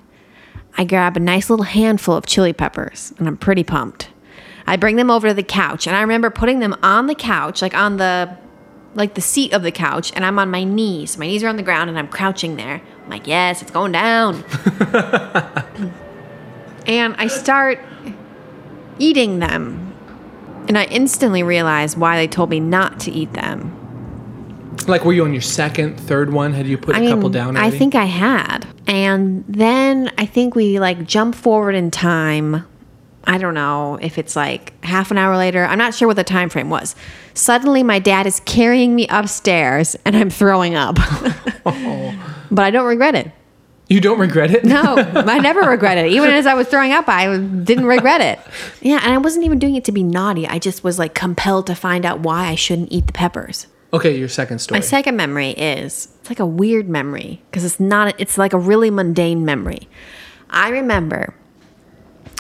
I 0.76 0.84
grab 0.84 1.16
a 1.16 1.20
nice 1.20 1.48
little 1.48 1.64
handful 1.64 2.14
of 2.14 2.26
chili 2.26 2.52
peppers, 2.52 3.12
and 3.18 3.26
I'm 3.26 3.36
pretty 3.36 3.64
pumped. 3.64 4.10
I 4.66 4.76
bring 4.76 4.96
them 4.96 5.10
over 5.10 5.28
to 5.28 5.34
the 5.34 5.42
couch, 5.42 5.86
and 5.86 5.96
I 5.96 6.02
remember 6.02 6.28
putting 6.28 6.58
them 6.58 6.76
on 6.82 7.06
the 7.06 7.14
couch, 7.14 7.62
like 7.62 7.74
on 7.74 7.96
the 7.96 8.36
like 8.94 9.14
the 9.14 9.20
seat 9.20 9.52
of 9.52 9.62
the 9.62 9.70
couch, 9.70 10.12
and 10.14 10.24
I'm 10.24 10.38
on 10.38 10.50
my 10.50 10.64
knees. 10.64 11.18
My 11.18 11.26
knees 11.26 11.42
are 11.42 11.48
on 11.48 11.56
the 11.56 11.62
ground, 11.62 11.88
and 11.88 11.98
I'm 11.98 12.08
crouching 12.08 12.56
there. 12.56 12.82
I'm 13.04 13.10
like, 13.10 13.26
yes, 13.26 13.62
it's 13.62 13.70
going 13.70 13.92
down. 13.92 14.44
and 16.88 17.14
I 17.18 17.28
start 17.28 17.78
eating 18.98 19.38
them. 19.38 19.84
And 20.66 20.76
I 20.76 20.84
instantly 20.84 21.42
realized 21.42 21.96
why 21.96 22.16
they 22.16 22.26
told 22.26 22.50
me 22.50 22.60
not 22.60 23.00
to 23.00 23.10
eat 23.10 23.32
them. 23.32 23.74
Like, 24.86 25.04
were 25.04 25.12
you 25.12 25.24
on 25.24 25.32
your 25.32 25.42
second, 25.42 25.98
third 25.98 26.32
one? 26.32 26.52
Had 26.52 26.66
you 26.66 26.78
put 26.78 26.94
a 26.94 26.98
I 26.98 27.00
mean, 27.02 27.10
couple 27.10 27.30
down? 27.30 27.56
I 27.56 27.70
think 27.70 27.94
I 27.94 28.04
had. 28.04 28.66
And 28.86 29.44
then 29.48 30.12
I 30.18 30.26
think 30.26 30.54
we 30.54 30.78
like 30.78 31.06
jump 31.06 31.34
forward 31.34 31.74
in 31.74 31.90
time. 31.90 32.66
I 33.24 33.36
don't 33.38 33.54
know 33.54 33.98
if 34.00 34.18
it's 34.18 34.36
like 34.36 34.72
half 34.84 35.10
an 35.10 35.18
hour 35.18 35.36
later. 35.36 35.64
I'm 35.64 35.78
not 35.78 35.94
sure 35.94 36.08
what 36.08 36.16
the 36.16 36.24
time 36.24 36.48
frame 36.48 36.70
was. 36.70 36.94
Suddenly 37.34 37.82
my 37.82 37.98
dad 37.98 38.26
is 38.26 38.40
carrying 38.40 38.94
me 38.94 39.06
upstairs 39.08 39.96
and 40.04 40.16
I'm 40.16 40.30
throwing 40.30 40.74
up. 40.74 40.96
Oh. 41.70 42.46
but 42.50 42.64
I 42.64 42.70
don't 42.70 42.86
regret 42.86 43.14
it. 43.14 43.30
You 43.88 44.00
don't 44.00 44.18
regret 44.18 44.50
it. 44.50 44.64
No, 44.64 44.96
I 44.96 45.38
never 45.38 45.62
regret 45.62 45.98
it. 45.98 46.12
Even 46.12 46.30
as 46.30 46.46
I 46.46 46.54
was 46.54 46.68
throwing 46.68 46.92
up, 46.92 47.08
I 47.08 47.38
didn't 47.38 47.86
regret 47.86 48.20
it. 48.20 48.38
Yeah, 48.80 49.00
and 49.02 49.12
I 49.12 49.18
wasn't 49.18 49.44
even 49.44 49.58
doing 49.58 49.76
it 49.76 49.84
to 49.86 49.92
be 49.92 50.02
naughty. 50.02 50.46
I 50.46 50.58
just 50.58 50.84
was 50.84 50.98
like 50.98 51.14
compelled 51.14 51.66
to 51.68 51.74
find 51.74 52.04
out 52.04 52.20
why 52.20 52.46
I 52.46 52.54
shouldn't 52.54 52.92
eat 52.92 53.06
the 53.06 53.12
peppers. 53.12 53.66
Okay, 53.92 54.18
your 54.18 54.28
second 54.28 54.58
story. 54.58 54.78
My 54.78 54.84
second 54.84 55.16
memory 55.16 55.50
is 55.50 56.08
it's 56.20 56.28
like 56.28 56.40
a 56.40 56.46
weird 56.46 56.88
memory 56.88 57.42
because 57.50 57.64
it's 57.64 57.80
not 57.80 58.14
it's 58.20 58.36
like 58.36 58.52
a 58.52 58.58
really 58.58 58.90
mundane 58.90 59.44
memory. 59.44 59.88
I 60.50 60.68
remember 60.68 61.34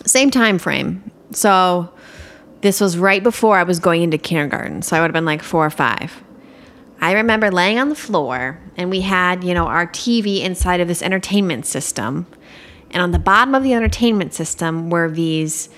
same 0.04 0.30
time 0.30 0.58
frame. 0.58 1.10
So 1.30 1.90
this 2.60 2.80
was 2.80 2.98
right 2.98 3.22
before 3.22 3.56
I 3.56 3.62
was 3.62 3.78
going 3.78 4.02
into 4.02 4.18
kindergarten. 4.18 4.82
So 4.82 4.96
I 4.96 5.00
would 5.00 5.06
have 5.06 5.12
been 5.14 5.24
like 5.24 5.42
4 5.42 5.66
or 5.66 5.70
5. 5.70 6.24
I 7.00 7.12
remember 7.12 7.50
laying 7.50 7.78
on 7.78 7.88
the 7.88 7.94
floor 7.94 8.58
and 8.76 8.90
we 8.90 9.00
had, 9.02 9.44
you 9.44 9.54
know, 9.54 9.66
our 9.66 9.86
TV 9.86 10.40
inside 10.40 10.80
of 10.80 10.88
this 10.88 11.02
entertainment 11.02 11.64
system. 11.66 12.26
And 12.90 13.02
on 13.02 13.12
the 13.12 13.18
bottom 13.18 13.54
of 13.54 13.62
the 13.62 13.74
entertainment 13.74 14.34
system 14.34 14.90
were 14.90 15.10
these 15.10 15.68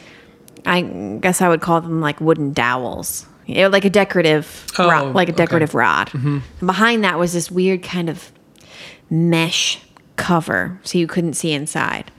I 0.66 0.82
guess 1.20 1.40
I 1.40 1.48
would 1.48 1.62
call 1.62 1.80
them 1.80 2.00
like 2.02 2.20
wooden 2.20 2.52
dowels. 2.52 3.26
You 3.46 3.54
know, 3.62 3.68
like 3.68 3.84
a 3.84 3.90
decorative 3.90 4.66
Oh, 4.78 4.88
rod, 4.88 5.14
like 5.14 5.28
a 5.28 5.32
okay. 5.32 5.36
decorative 5.44 5.74
rod. 5.74 6.08
Mm-hmm. 6.10 6.38
And 6.60 6.66
behind 6.66 7.02
that 7.04 7.18
was 7.18 7.32
this 7.32 7.50
weird 7.50 7.82
kind 7.82 8.08
of 8.10 8.30
mesh 9.08 9.80
cover 10.16 10.78
so 10.84 10.98
you 10.98 11.06
couldn't 11.06 11.34
see 11.34 11.52
inside. 11.52 12.10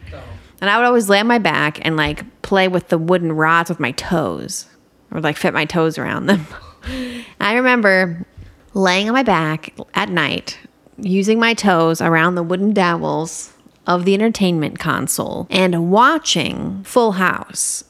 And 0.60 0.70
I 0.70 0.78
would 0.78 0.86
always 0.86 1.10
lay 1.10 1.20
on 1.20 1.28
my 1.28 1.40
back 1.40 1.80
and 1.86 1.96
like 1.98 2.42
play 2.44 2.68
with 2.68 2.90
the 2.90 2.98
wooden 2.98 3.32
rods 3.32 3.70
with 3.70 3.80
my 3.80 3.92
toes 3.94 4.68
or 5.12 5.20
like 5.22 5.38
fit 5.38 5.54
my 5.54 5.66
toes 5.66 5.98
around 5.98 6.26
them. 6.28 6.46
I 7.40 7.54
remember 7.56 8.26
laying 8.74 9.08
on 9.10 9.14
my 9.14 9.24
back 9.24 9.74
at 9.94 10.10
night 10.10 10.58
using 10.98 11.40
my 11.40 11.54
toes 11.54 12.02
around 12.02 12.36
the 12.36 12.44
wooden 12.44 12.74
dowels 12.74 13.54
of 13.88 14.06
the 14.06 14.14
entertainment 14.14 14.78
console 14.80 15.48
and 15.50 15.92
watching 15.92 16.84
Full 16.84 17.14
House. 17.14 17.84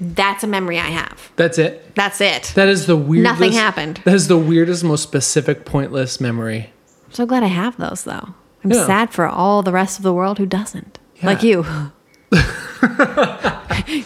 That's 0.00 0.44
a 0.44 0.46
memory 0.46 0.78
I 0.78 0.88
have. 0.88 1.30
That's 1.36 1.56
it. 1.56 1.94
That's 1.94 2.20
it. 2.20 2.52
That 2.54 2.68
is 2.68 2.86
the 2.86 2.96
weirdest. 2.96 3.32
Nothing 3.40 3.52
happened. 3.52 4.00
That 4.04 4.14
is 4.14 4.28
the 4.28 4.36
weirdest, 4.36 4.84
most 4.84 5.02
specific, 5.02 5.64
pointless 5.64 6.20
memory. 6.20 6.70
I'm 7.06 7.12
so 7.12 7.26
glad 7.26 7.42
I 7.42 7.46
have 7.46 7.76
those 7.78 8.04
though. 8.04 8.34
I'm 8.62 8.70
Yeah. 8.72 8.86
sad 8.86 9.10
for 9.10 9.26
all 9.26 9.62
the 9.62 9.72
rest 9.72 9.98
of 9.98 10.02
the 10.02 10.12
world 10.12 10.38
who 10.38 10.46
doesn't. 10.46 10.98
Like 11.22 11.42
you. 11.42 11.64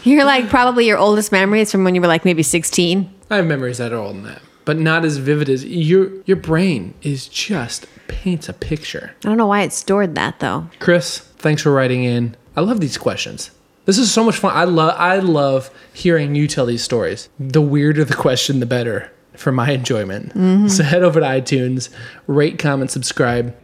You're 0.05 0.25
like 0.25 0.49
probably 0.49 0.87
your 0.87 0.99
oldest 0.99 1.33
memory 1.33 1.61
is 1.63 1.73
from 1.73 1.85
when 1.85 1.95
you 1.95 2.01
were 2.01 2.07
like 2.07 2.25
maybe 2.25 2.43
16. 2.43 3.11
I 3.31 3.37
have 3.37 3.47
memories 3.47 3.79
that 3.79 3.93
are 3.93 3.97
older 3.97 4.13
than 4.15 4.25
that, 4.25 4.43
but 4.69 4.79
not 4.79 5.03
as 5.03 5.17
vivid 5.17 5.49
as 5.49 5.65
your 5.65 6.11
your 6.27 6.37
brain 6.37 6.93
is 7.01 7.27
just 7.27 7.87
paints 8.07 8.51
a 8.51 8.53
picture. 8.53 9.15
I 9.25 9.29
don't 9.29 9.39
know 9.39 9.47
why 9.47 9.63
it 9.63 9.73
stored 9.73 10.15
that 10.17 10.41
though. 10.41 10.69
Chris, 10.79 11.21
thanks 11.21 11.63
for 11.63 11.73
writing 11.73 12.05
in. 12.05 12.37
I 12.55 12.61
love 12.61 12.79
these 12.79 12.99
questions. 12.99 13.51
This 13.87 13.97
is 13.97 14.13
so 14.13 14.23
much 14.23 14.37
fun. 14.37 14.55
I 14.55 14.65
love 14.65 14.95
I 14.99 15.21
love 15.21 15.71
hearing 15.95 16.35
you 16.35 16.47
tell 16.47 16.67
these 16.67 16.85
stories. 16.85 17.31
The 17.41 17.63
weirder 17.63 18.05
the 18.05 18.15
question, 18.15 18.61
the 18.61 18.67
better 18.67 19.11
for 19.33 19.53
my 19.53 19.71
enjoyment. 19.71 20.35
Mm-hmm. 20.35 20.69
So 20.69 20.83
head 20.83 21.03
over 21.03 21.19
to 21.19 21.25
iTunes, 21.25 21.89
rate, 22.27 22.59
comment, 22.59 22.91
subscribe. 22.91 23.57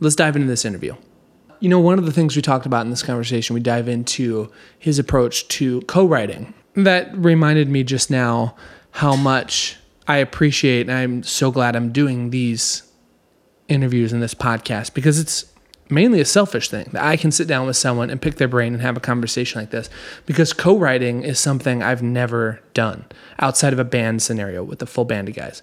Let's 0.00 0.16
dive 0.16 0.34
into 0.34 0.48
this 0.48 0.64
interview. 0.64 0.96
You 1.60 1.68
know, 1.68 1.78
one 1.78 2.00
of 2.00 2.04
the 2.04 2.12
things 2.12 2.34
we 2.34 2.42
talked 2.42 2.66
about 2.66 2.84
in 2.84 2.90
this 2.90 3.04
conversation, 3.04 3.54
we 3.54 3.60
dive 3.60 3.86
into 3.88 4.50
his 4.76 4.98
approach 4.98 5.46
to 5.48 5.82
co-writing. 5.82 6.52
That 6.74 7.16
reminded 7.16 7.68
me 7.68 7.84
just 7.84 8.10
now 8.10 8.56
how 8.90 9.14
much 9.14 9.76
I 10.08 10.16
appreciate 10.16 10.88
and 10.88 10.98
I'm 10.98 11.22
so 11.22 11.50
glad 11.50 11.76
I'm 11.76 11.92
doing 11.92 12.30
these 12.30 12.82
interviews 13.68 14.12
in 14.12 14.20
this 14.20 14.34
podcast 14.34 14.94
because 14.94 15.18
it's 15.18 15.44
mainly 15.90 16.20
a 16.20 16.24
selfish 16.24 16.70
thing 16.70 16.88
that 16.92 17.04
I 17.04 17.16
can 17.16 17.30
sit 17.30 17.46
down 17.46 17.66
with 17.66 17.76
someone 17.76 18.08
and 18.08 18.20
pick 18.20 18.36
their 18.36 18.48
brain 18.48 18.72
and 18.72 18.82
have 18.82 18.96
a 18.96 19.00
conversation 19.00 19.60
like 19.60 19.70
this 19.70 19.90
because 20.24 20.54
co-writing 20.54 21.22
is 21.22 21.38
something 21.38 21.82
I've 21.82 22.02
never 22.02 22.60
done 22.72 23.04
outside 23.38 23.74
of 23.74 23.78
a 23.78 23.84
band 23.84 24.22
scenario 24.22 24.64
with 24.64 24.82
a 24.82 24.86
full 24.86 25.04
band 25.04 25.28
of 25.28 25.34
guys. 25.34 25.60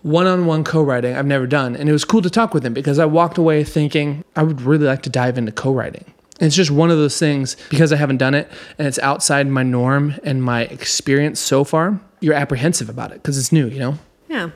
One-on-one 0.00 0.64
co-writing 0.64 1.14
I've 1.14 1.26
never 1.26 1.46
done 1.46 1.76
and 1.76 1.90
it 1.90 1.92
was 1.92 2.06
cool 2.06 2.22
to 2.22 2.30
talk 2.30 2.54
with 2.54 2.64
him 2.64 2.72
because 2.72 2.98
I 2.98 3.04
walked 3.04 3.36
away 3.36 3.64
thinking 3.64 4.24
I 4.34 4.44
would 4.44 4.62
really 4.62 4.86
like 4.86 5.02
to 5.02 5.10
dive 5.10 5.36
into 5.36 5.52
co-writing. 5.52 6.06
And 6.40 6.46
it's 6.46 6.56
just 6.56 6.70
one 6.70 6.90
of 6.90 6.96
those 6.96 7.18
things 7.18 7.56
because 7.68 7.92
I 7.92 7.96
haven't 7.96 8.18
done 8.18 8.34
it 8.34 8.50
and 8.78 8.88
it's 8.88 8.98
outside 9.00 9.46
my 9.48 9.62
norm 9.62 10.14
and 10.24 10.42
my 10.42 10.62
experience 10.62 11.38
so 11.38 11.64
far. 11.64 12.00
You're 12.20 12.34
apprehensive 12.34 12.88
about 12.88 13.10
it 13.12 13.14
because 13.22 13.38
it's 13.38 13.52
new, 13.52 13.66
you 13.68 13.78
know? 13.78 13.98
Yeah. 14.28 14.50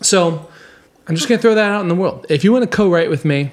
So 0.00 0.48
I'm 1.06 1.16
just 1.16 1.28
gonna 1.28 1.40
throw 1.40 1.54
that 1.54 1.70
out 1.72 1.80
in 1.80 1.88
the 1.88 1.94
world. 1.94 2.26
If 2.28 2.44
you 2.44 2.52
want 2.52 2.70
to 2.70 2.76
co-write 2.76 3.10
with 3.10 3.24
me, 3.24 3.50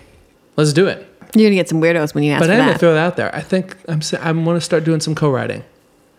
let's 0.58 0.74
do 0.74 0.88
it. 0.88 1.08
You're 1.34 1.48
gonna 1.50 1.56
get 1.56 1.70
some 1.70 1.82
weirdos 1.82 2.14
when 2.14 2.24
you 2.24 2.32
ask 2.32 2.42
that. 2.42 2.48
But 2.48 2.60
I'm 2.60 2.68
gonna 2.68 2.78
throw 2.78 2.94
that 2.94 3.06
out 3.06 3.16
there. 3.18 3.34
I 3.36 3.42
think 3.42 3.76
I'm. 3.88 4.02
I 4.22 4.32
want 4.32 4.58
to 4.58 4.62
start 4.62 4.84
doing 4.84 5.00
some 5.00 5.16
co-writing. 5.16 5.64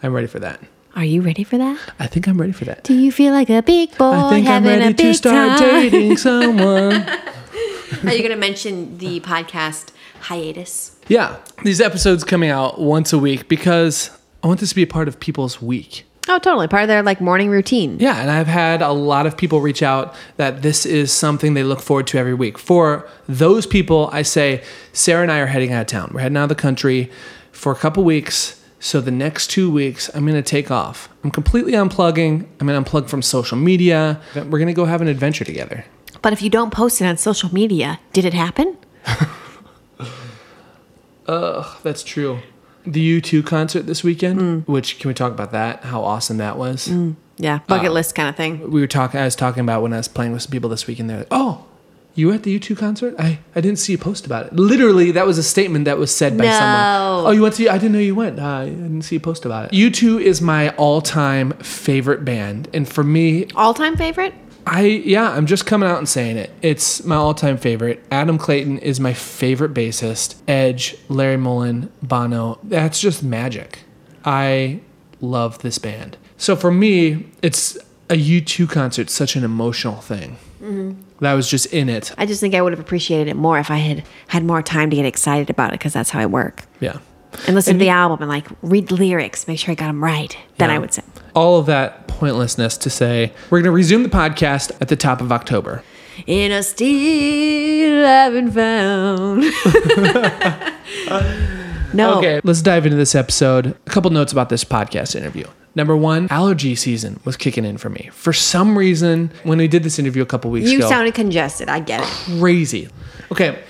I'm 0.02 0.12
ready 0.12 0.26
for 0.26 0.38
that. 0.40 0.61
Are 0.95 1.05
you 1.05 1.21
ready 1.21 1.45
for 1.45 1.59
that? 1.59 1.78
I 1.99 2.07
think 2.07 2.26
I'm 2.26 2.40
ready 2.40 2.52
for 2.52 2.64
that. 2.64 2.85
Do 2.85 2.95
you 2.95 3.12
feel 3.12 3.33
like 3.33 3.50
a 3.50 3.62
big 3.62 3.97
boy 3.99 4.12
I 4.12 4.31
think 4.31 4.47
I'm 4.47 4.64
ready 4.64 4.85
a 4.85 4.88
big 4.88 4.97
to 4.97 5.14
start 5.14 5.59
time? 5.59 5.69
dating 5.69 6.16
someone. 6.28 7.07
Are 8.05 8.12
you 8.14 8.23
gonna 8.23 8.37
mention 8.37 8.99
the 8.99 9.21
podcast 9.21 9.90
hiatus? 10.21 10.97
yeah, 11.09 11.37
these 11.62 11.81
episodes 11.81 12.25
coming 12.25 12.50
out 12.50 12.81
once 12.81 13.12
a 13.12 13.19
week 13.19 13.47
because 13.49 14.11
I 14.43 14.49
want 14.49 14.61
this 14.61 14.71
to 14.71 14.75
be 14.75 14.83
a 14.83 14.87
part 14.87 15.07
of 15.07 15.21
people's 15.21 15.62
week. 15.62 16.05
Oh, 16.28 16.38
totally. 16.38 16.66
Part 16.66 16.83
of 16.83 16.88
their 16.88 17.02
like 17.02 17.21
morning 17.21 17.50
routine. 17.50 17.99
Yeah, 18.00 18.21
and 18.21 18.30
I've 18.30 18.49
had 18.49 18.83
a 18.83 18.92
lot 18.92 19.26
of 19.26 19.37
people 19.37 19.61
reach 19.61 19.83
out 19.83 20.14
that 20.38 20.62
this 20.62 20.85
is 20.85 21.12
something 21.12 21.54
they 21.54 21.62
look 21.62 21.80
forward 21.80 22.06
to 22.09 22.18
every 22.18 22.35
week. 22.35 22.59
For 22.59 23.09
those 23.28 23.66
people, 23.66 24.11
I 24.12 24.23
say, 24.23 24.64
Sarah 24.92 25.23
and 25.23 25.30
I 25.30 25.38
are 25.38 25.47
heading 25.47 25.73
out 25.73 25.83
of 25.83 25.87
town. 25.87 26.11
We're 26.12 26.21
heading 26.21 26.37
out 26.37 26.45
of 26.45 26.49
the 26.49 26.54
country 26.56 27.11
for 27.52 27.71
a 27.71 27.76
couple 27.76 28.02
weeks. 28.02 28.61
So 28.80 29.00
the 29.00 29.11
next 29.11 29.49
two 29.50 29.71
weeks, 29.71 30.11
I'm 30.14 30.25
going 30.26 30.35
to 30.35 30.42
take 30.42 30.71
off. 30.71 31.09
I'm 31.25 31.30
completely 31.30 31.73
unplugging. 31.73 32.47
I'm 32.61 32.66
going 32.66 32.83
to 32.83 32.90
unplug 32.90 33.09
from 33.09 33.23
social 33.23 33.56
media. 33.56 34.21
We're 34.35 34.59
going 34.59 34.66
to 34.66 34.75
go 34.75 34.85
have 34.85 35.00
an 35.00 35.09
adventure 35.09 35.45
together. 35.45 35.85
But 36.23 36.33
if 36.33 36.42
you 36.42 36.50
don't 36.50 36.73
post 36.73 37.00
it 37.00 37.06
on 37.06 37.16
social 37.16 37.52
media, 37.54 38.00
did 38.12 38.25
it 38.25 38.35
happen? 38.35 38.76
Ugh, 41.28 41.66
that's 41.83 42.02
true. 42.02 42.40
The 42.87 43.21
U2 43.21 43.43
concert 43.45 43.87
this 43.87 44.02
weekend, 44.05 44.40
Mm. 44.40 44.69
which 44.69 44.99
can 44.99 45.09
we 45.09 45.14
talk 45.14 45.33
about 45.33 45.52
that? 45.52 45.85
How 45.85 46.02
awesome 46.02 46.37
that 46.38 46.57
was. 46.57 46.90
Yeah, 47.38 47.59
bucket 47.66 47.93
list 47.93 48.14
kind 48.14 48.28
of 48.28 48.37
thing. 48.37 48.71
We 48.71 48.81
were 48.81 48.87
talking. 48.87 49.21
I 49.21 49.25
was 49.25 49.37
talking 49.37 49.61
about 49.62 49.83
when 49.83 49.93
I 49.93 49.99
was 49.99 50.09
playing 50.09 50.33
with 50.33 50.43
some 50.43 50.50
people 50.52 50.71
this 50.71 50.87
weekend. 50.87 51.11
They're 51.11 51.19
like, 51.19 51.26
"Oh, 51.31 51.64
you 52.14 52.28
were 52.28 52.33
at 52.35 52.45
the 52.45 52.50
U2 52.59 52.75
concert? 52.78 53.14
I, 53.19 53.40
I 53.55 53.61
didn't 53.61 53.78
see 53.78 53.93
a 53.93 53.99
post 53.99 54.25
about 54.25 54.47
it. 54.47 54.55
Literally, 54.55 55.11
that 55.11 55.26
was 55.26 55.37
a 55.37 55.43
statement 55.43 55.85
that 55.85 55.99
was 55.99 56.14
said 56.14 56.38
by 56.38 56.45
No. 56.47 56.50
someone. 56.52 57.26
Oh, 57.26 57.31
you 57.33 57.43
went 57.43 57.57
to? 57.57 57.69
I 57.69 57.76
didn't 57.76 57.93
know 57.93 57.99
you 57.99 58.14
went. 58.14 58.38
Uh, 58.40 58.47
I 58.47 58.64
didn't 58.66 59.02
see 59.02 59.16
a 59.16 59.21
post 59.21 59.45
about 59.45 59.66
it. 59.66 59.73
U2 59.73 60.19
is 60.23 60.40
my 60.40 60.71
all-time 60.76 61.52
favorite 61.61 62.25
band, 62.25 62.69
and 62.73 62.88
for 62.88 63.05
me, 63.05 63.49
All 63.55 63.75
time 63.75 63.97
favorite? 63.99 64.33
I 64.66 64.82
yeah, 64.82 65.30
I'm 65.30 65.46
just 65.46 65.64
coming 65.64 65.88
out 65.88 65.99
and 65.99 66.08
saying 66.08 66.37
it. 66.37 66.50
It's 66.61 67.04
my 67.04 67.14
all-time 67.14 67.56
favorite. 67.56 68.04
Adam 68.11 68.37
Clayton 68.37 68.78
is 68.78 68.99
my 68.99 69.14
favorite 69.14 69.73
bassist. 69.73 70.37
Edge, 70.49 70.96
Larry 71.08 71.37
Mullen, 71.37 71.92
Bono. 72.02 72.58
That's 72.64 73.00
just 73.00 73.23
magic. 73.23 73.80
I 74.25 74.80
love 75.20 75.61
this 75.61 75.78
band. 75.78 76.16
So 76.37 76.56
for 76.56 76.73
me, 76.73 77.28
it's 77.42 77.76
a 78.11 78.14
U2 78.14 78.68
concert. 78.68 79.08
Such 79.08 79.37
an 79.37 79.44
emotional 79.44 79.96
thing. 79.96 80.37
Mm-hmm. 80.61 81.00
That 81.20 81.35
was 81.35 81.49
just 81.49 81.66
in 81.66 81.88
it. 81.88 82.12
I 82.18 82.26
just 82.26 82.40
think 82.40 82.54
I 82.54 82.61
would 82.61 82.73
have 82.73 82.80
appreciated 82.80 83.28
it 83.28 83.37
more 83.37 83.58
if 83.58 83.70
I 83.70 83.76
had 83.76 84.04
had 84.26 84.44
more 84.44 84.62
time 84.62 84.90
to 84.90 84.96
get 84.96 85.06
excited 85.06 85.49
about 85.49 85.70
it 85.70 85.78
because 85.78 85.92
that's 85.92 86.11
how 86.11 86.20
I 86.20 86.26
work. 86.26 86.64
Yeah. 86.80 86.99
And 87.46 87.54
listen 87.54 87.73
And 87.73 87.80
to 87.80 87.85
the 87.85 87.90
album 87.90 88.20
and 88.23 88.28
like 88.28 88.46
read 88.62 88.88
the 88.88 88.96
lyrics, 88.96 89.46
make 89.46 89.58
sure 89.58 89.73
I 89.73 89.75
got 89.75 89.87
them 89.87 90.02
right. 90.02 90.37
Then 90.58 90.70
Yeah. 90.70 90.76
I 90.76 90.78
would 90.78 90.92
say. 90.92 91.02
All 91.35 91.58
of 91.58 91.66
that 91.66 92.05
pointlessness 92.18 92.76
to 92.78 92.90
say 92.90 93.32
we're 93.50 93.58
going 93.58 93.64
to 93.64 93.70
resume 93.70 94.02
the 94.02 94.08
podcast 94.08 94.70
at 94.80 94.88
the 94.88 94.96
top 94.96 95.20
of 95.20 95.30
October. 95.32 95.82
In 96.26 96.50
a 96.50 96.62
still 96.62 98.04
haven't 98.04 98.52
found. 98.52 99.42
no. 101.94 102.18
Okay, 102.18 102.40
let's 102.42 102.62
dive 102.62 102.87
into 102.87 102.96
this 102.96 103.14
episode. 103.14 103.76
A 103.87 103.90
couple 103.90 104.11
notes 104.11 104.32
about 104.32 104.49
this 104.49 104.64
podcast 104.64 105.14
interview. 105.14 105.46
Number 105.75 105.94
one, 105.94 106.26
allergy 106.30 106.75
season 106.75 107.20
was 107.26 107.37
kicking 107.37 107.66
in 107.66 107.76
for 107.76 107.90
me. 107.90 108.08
For 108.14 108.32
some 108.32 108.78
reason, 108.78 109.30
when 109.42 109.58
we 109.58 109.68
did 109.68 109.82
this 109.82 109.99
interview 109.99 110.23
a 110.23 110.26
couple 110.26 110.50
weeks 110.50 110.70
You 110.70 110.78
ago, 110.78 110.88
sounded 110.88 111.14
congested. 111.14 111.68
I 111.68 111.80
get 111.80 112.00
it. 112.00 112.38
crazy. 112.40 112.88
Okay, 113.30 113.62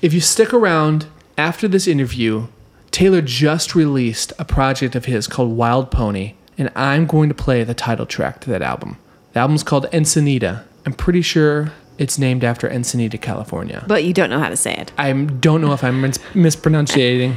if 0.00 0.14
you 0.14 0.20
stick 0.20 0.54
around 0.54 1.06
after 1.36 1.66
this 1.66 1.88
interview, 1.88 2.46
Taylor 2.92 3.22
just 3.22 3.74
released 3.74 4.32
a 4.38 4.44
project 4.44 4.94
of 4.94 5.06
his 5.06 5.26
called 5.26 5.56
Wild 5.56 5.90
Pony, 5.90 6.34
and 6.58 6.70
I'm 6.74 7.06
going 7.06 7.28
to 7.28 7.34
play 7.34 7.64
the 7.64 7.74
title 7.74 8.04
track 8.04 8.40
to 8.42 8.50
that 8.50 8.62
album. 8.62 8.98
The 9.32 9.40
album's 9.40 9.62
called 9.62 9.86
Encinita. 9.92 10.64
I'm 10.84 10.92
pretty 10.92 11.22
sure 11.22 11.72
it's 11.98 12.18
named 12.18 12.44
after 12.44 12.68
Encinita, 12.68 13.20
California. 13.20 13.84
But 13.86 14.04
you 14.04 14.12
don't 14.12 14.30
know 14.30 14.38
how 14.40 14.48
to 14.48 14.56
say 14.56 14.74
it. 14.74 14.92
I 14.98 15.12
don't 15.12 15.60
know 15.60 15.72
if 15.72 15.84
I'm 15.84 16.00
mis- 16.00 16.18
mispronunciating. 16.34 17.36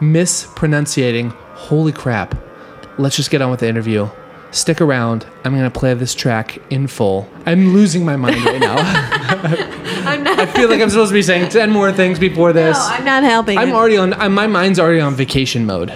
mispronunciating. 0.00 1.30
Holy 1.54 1.92
crap. 1.92 2.34
Let's 2.98 3.16
just 3.16 3.30
get 3.30 3.42
on 3.42 3.50
with 3.50 3.60
the 3.60 3.68
interview. 3.68 4.08
Stick 4.50 4.80
around. 4.80 5.26
I'm 5.44 5.52
going 5.52 5.70
to 5.70 5.78
play 5.78 5.92
this 5.94 6.14
track 6.14 6.58
in 6.70 6.86
full. 6.86 7.28
I'm 7.44 7.74
losing 7.74 8.04
my 8.04 8.16
mind 8.16 8.42
right 8.44 8.60
now. 8.60 8.76
I'm 10.08 10.24
not. 10.24 10.38
I 10.38 10.46
feel 10.46 10.70
like 10.70 10.80
I'm 10.80 10.88
supposed 10.88 11.10
to 11.10 11.14
be 11.14 11.22
saying 11.22 11.50
10 11.50 11.70
more 11.70 11.92
things 11.92 12.18
before 12.18 12.52
this. 12.54 12.76
No, 12.76 12.84
I'm 12.86 13.04
not 13.04 13.22
helping. 13.24 13.58
I'm 13.58 13.68
it. 13.68 13.74
already 13.74 13.98
on, 13.98 14.10
my 14.32 14.46
mind's 14.46 14.80
already 14.80 15.00
on 15.00 15.14
vacation 15.14 15.66
mode. 15.66 15.92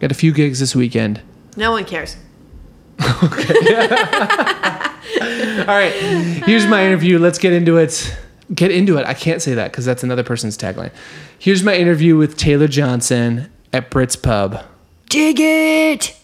Got 0.00 0.10
a 0.10 0.14
few 0.14 0.32
gigs 0.32 0.60
this 0.60 0.74
weekend. 0.74 1.20
No 1.58 1.72
one 1.72 1.84
cares. 1.84 2.16
Okay. 3.00 3.54
All 5.60 5.66
right, 5.66 5.92
here's 6.46 6.66
my 6.66 6.86
interview. 6.86 7.18
Let's 7.18 7.38
get 7.38 7.52
into 7.52 7.76
it. 7.76 8.16
Get 8.54 8.70
into 8.70 8.96
it. 8.96 9.06
I 9.06 9.14
can't 9.14 9.42
say 9.42 9.54
that 9.54 9.72
because 9.72 9.84
that's 9.84 10.04
another 10.04 10.22
person's 10.22 10.56
tagline. 10.56 10.92
Here's 11.38 11.64
my 11.64 11.74
interview 11.74 12.16
with 12.16 12.36
Taylor 12.36 12.68
Johnson 12.68 13.50
at 13.72 13.90
Brits 13.90 14.20
Pub. 14.20 14.64
Dig 15.08 15.40
it. 15.40 16.16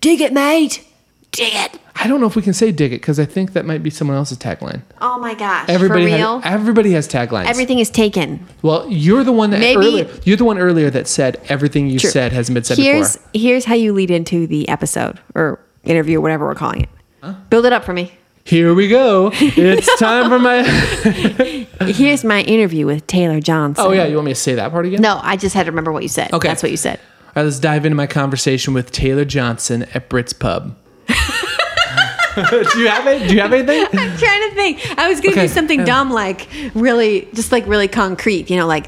Dig 0.00 0.20
it, 0.20 0.32
mate. 0.32 0.86
Dig 1.32 1.52
it. 1.54 1.78
I 1.96 2.06
don't 2.08 2.20
know 2.20 2.26
if 2.26 2.36
we 2.36 2.42
can 2.42 2.52
say 2.52 2.72
dig 2.72 2.92
it 2.92 3.00
because 3.00 3.18
I 3.20 3.24
think 3.24 3.52
that 3.54 3.64
might 3.64 3.82
be 3.82 3.88
someone 3.90 4.16
else's 4.16 4.36
tagline. 4.38 4.82
Oh 5.00 5.18
my 5.18 5.34
gosh. 5.34 5.68
Everybody, 5.68 6.10
For 6.10 6.16
has- 6.18 6.42
everybody 6.44 6.92
has 6.92 7.08
taglines. 7.08 7.46
Everything 7.46 7.78
is 7.78 7.88
taken. 7.90 8.46
Well, 8.60 8.86
you're 8.90 9.24
the 9.24 9.32
one 9.32 9.50
that 9.50 9.60
Maybe- 9.60 9.76
earlier. 9.78 10.08
You're 10.24 10.36
the 10.36 10.44
one 10.44 10.58
earlier 10.58 10.90
that 10.90 11.08
said 11.08 11.40
everything 11.48 11.86
you 11.88 11.98
True. 11.98 12.10
said 12.10 12.32
hasn't 12.32 12.54
been 12.54 12.64
said 12.64 12.76
here's 12.78 13.16
before. 13.16 13.30
here's 13.34 13.64
how 13.64 13.74
you 13.74 13.92
lead 13.92 14.10
into 14.10 14.46
the 14.46 14.68
episode 14.68 15.20
or 15.34 15.58
interview, 15.84 16.20
whatever 16.20 16.44
we're 16.46 16.54
calling 16.54 16.82
it. 17.22 17.50
Build 17.50 17.64
it 17.66 17.72
up 17.72 17.84
for 17.84 17.92
me. 17.92 18.12
Here 18.44 18.74
we 18.74 18.88
go. 18.88 19.30
It's 19.40 19.98
time 20.00 20.28
for 20.28 20.38
my. 20.40 20.64
Here's 21.92 22.24
my 22.24 22.42
interview 22.42 22.86
with 22.86 23.06
Taylor 23.06 23.40
Johnson. 23.40 23.84
oh 23.86 23.92
yeah, 23.92 24.04
you 24.06 24.16
want 24.16 24.26
me 24.26 24.32
to 24.32 24.40
say 24.40 24.54
that 24.54 24.70
part 24.72 24.84
again? 24.86 25.00
No, 25.00 25.20
I 25.22 25.36
just 25.36 25.54
had 25.54 25.64
to 25.66 25.70
remember 25.72 25.92
what 25.92 26.02
you 26.02 26.08
said. 26.08 26.32
Okay. 26.32 26.48
That's 26.48 26.62
what 26.62 26.70
you 26.72 26.76
said. 26.76 26.98
All 26.98 27.32
right, 27.36 27.42
let's 27.44 27.58
dive 27.60 27.86
into 27.86 27.94
my 27.96 28.06
conversation 28.08 28.74
with 28.74 28.90
Taylor 28.92 29.24
Johnson 29.24 29.84
at 29.94 30.10
Brits 30.10 30.36
Pub. 30.38 30.76
do 31.08 32.78
you 32.80 32.88
have 32.88 33.06
it? 33.06 33.28
Do 33.28 33.34
you 33.34 33.40
have 33.40 33.52
anything? 33.52 33.82
I'm 33.98 34.16
trying 34.18 34.48
to 34.50 34.54
think. 34.54 34.98
I 34.98 35.08
was 35.08 35.20
gonna 35.20 35.32
Okay. 35.32 35.42
do 35.42 35.48
something 35.52 35.84
dumb 35.84 36.10
like 36.10 36.48
really 36.74 37.28
just 37.34 37.52
like 37.52 37.66
really 37.66 37.88
concrete, 37.88 38.48
you 38.50 38.56
know, 38.56 38.66
like 38.66 38.86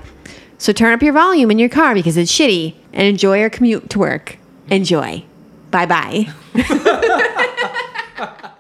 so 0.58 0.72
turn 0.72 0.92
up 0.94 1.02
your 1.02 1.12
volume 1.12 1.50
in 1.50 1.58
your 1.58 1.68
car 1.68 1.94
because 1.94 2.16
it's 2.16 2.32
shitty 2.32 2.74
and 2.92 3.06
enjoy 3.06 3.38
your 3.40 3.50
commute 3.50 3.90
to 3.90 3.98
work. 3.98 4.38
Enjoy. 4.70 5.22
Bye 5.70 5.86
bye. 5.86 6.32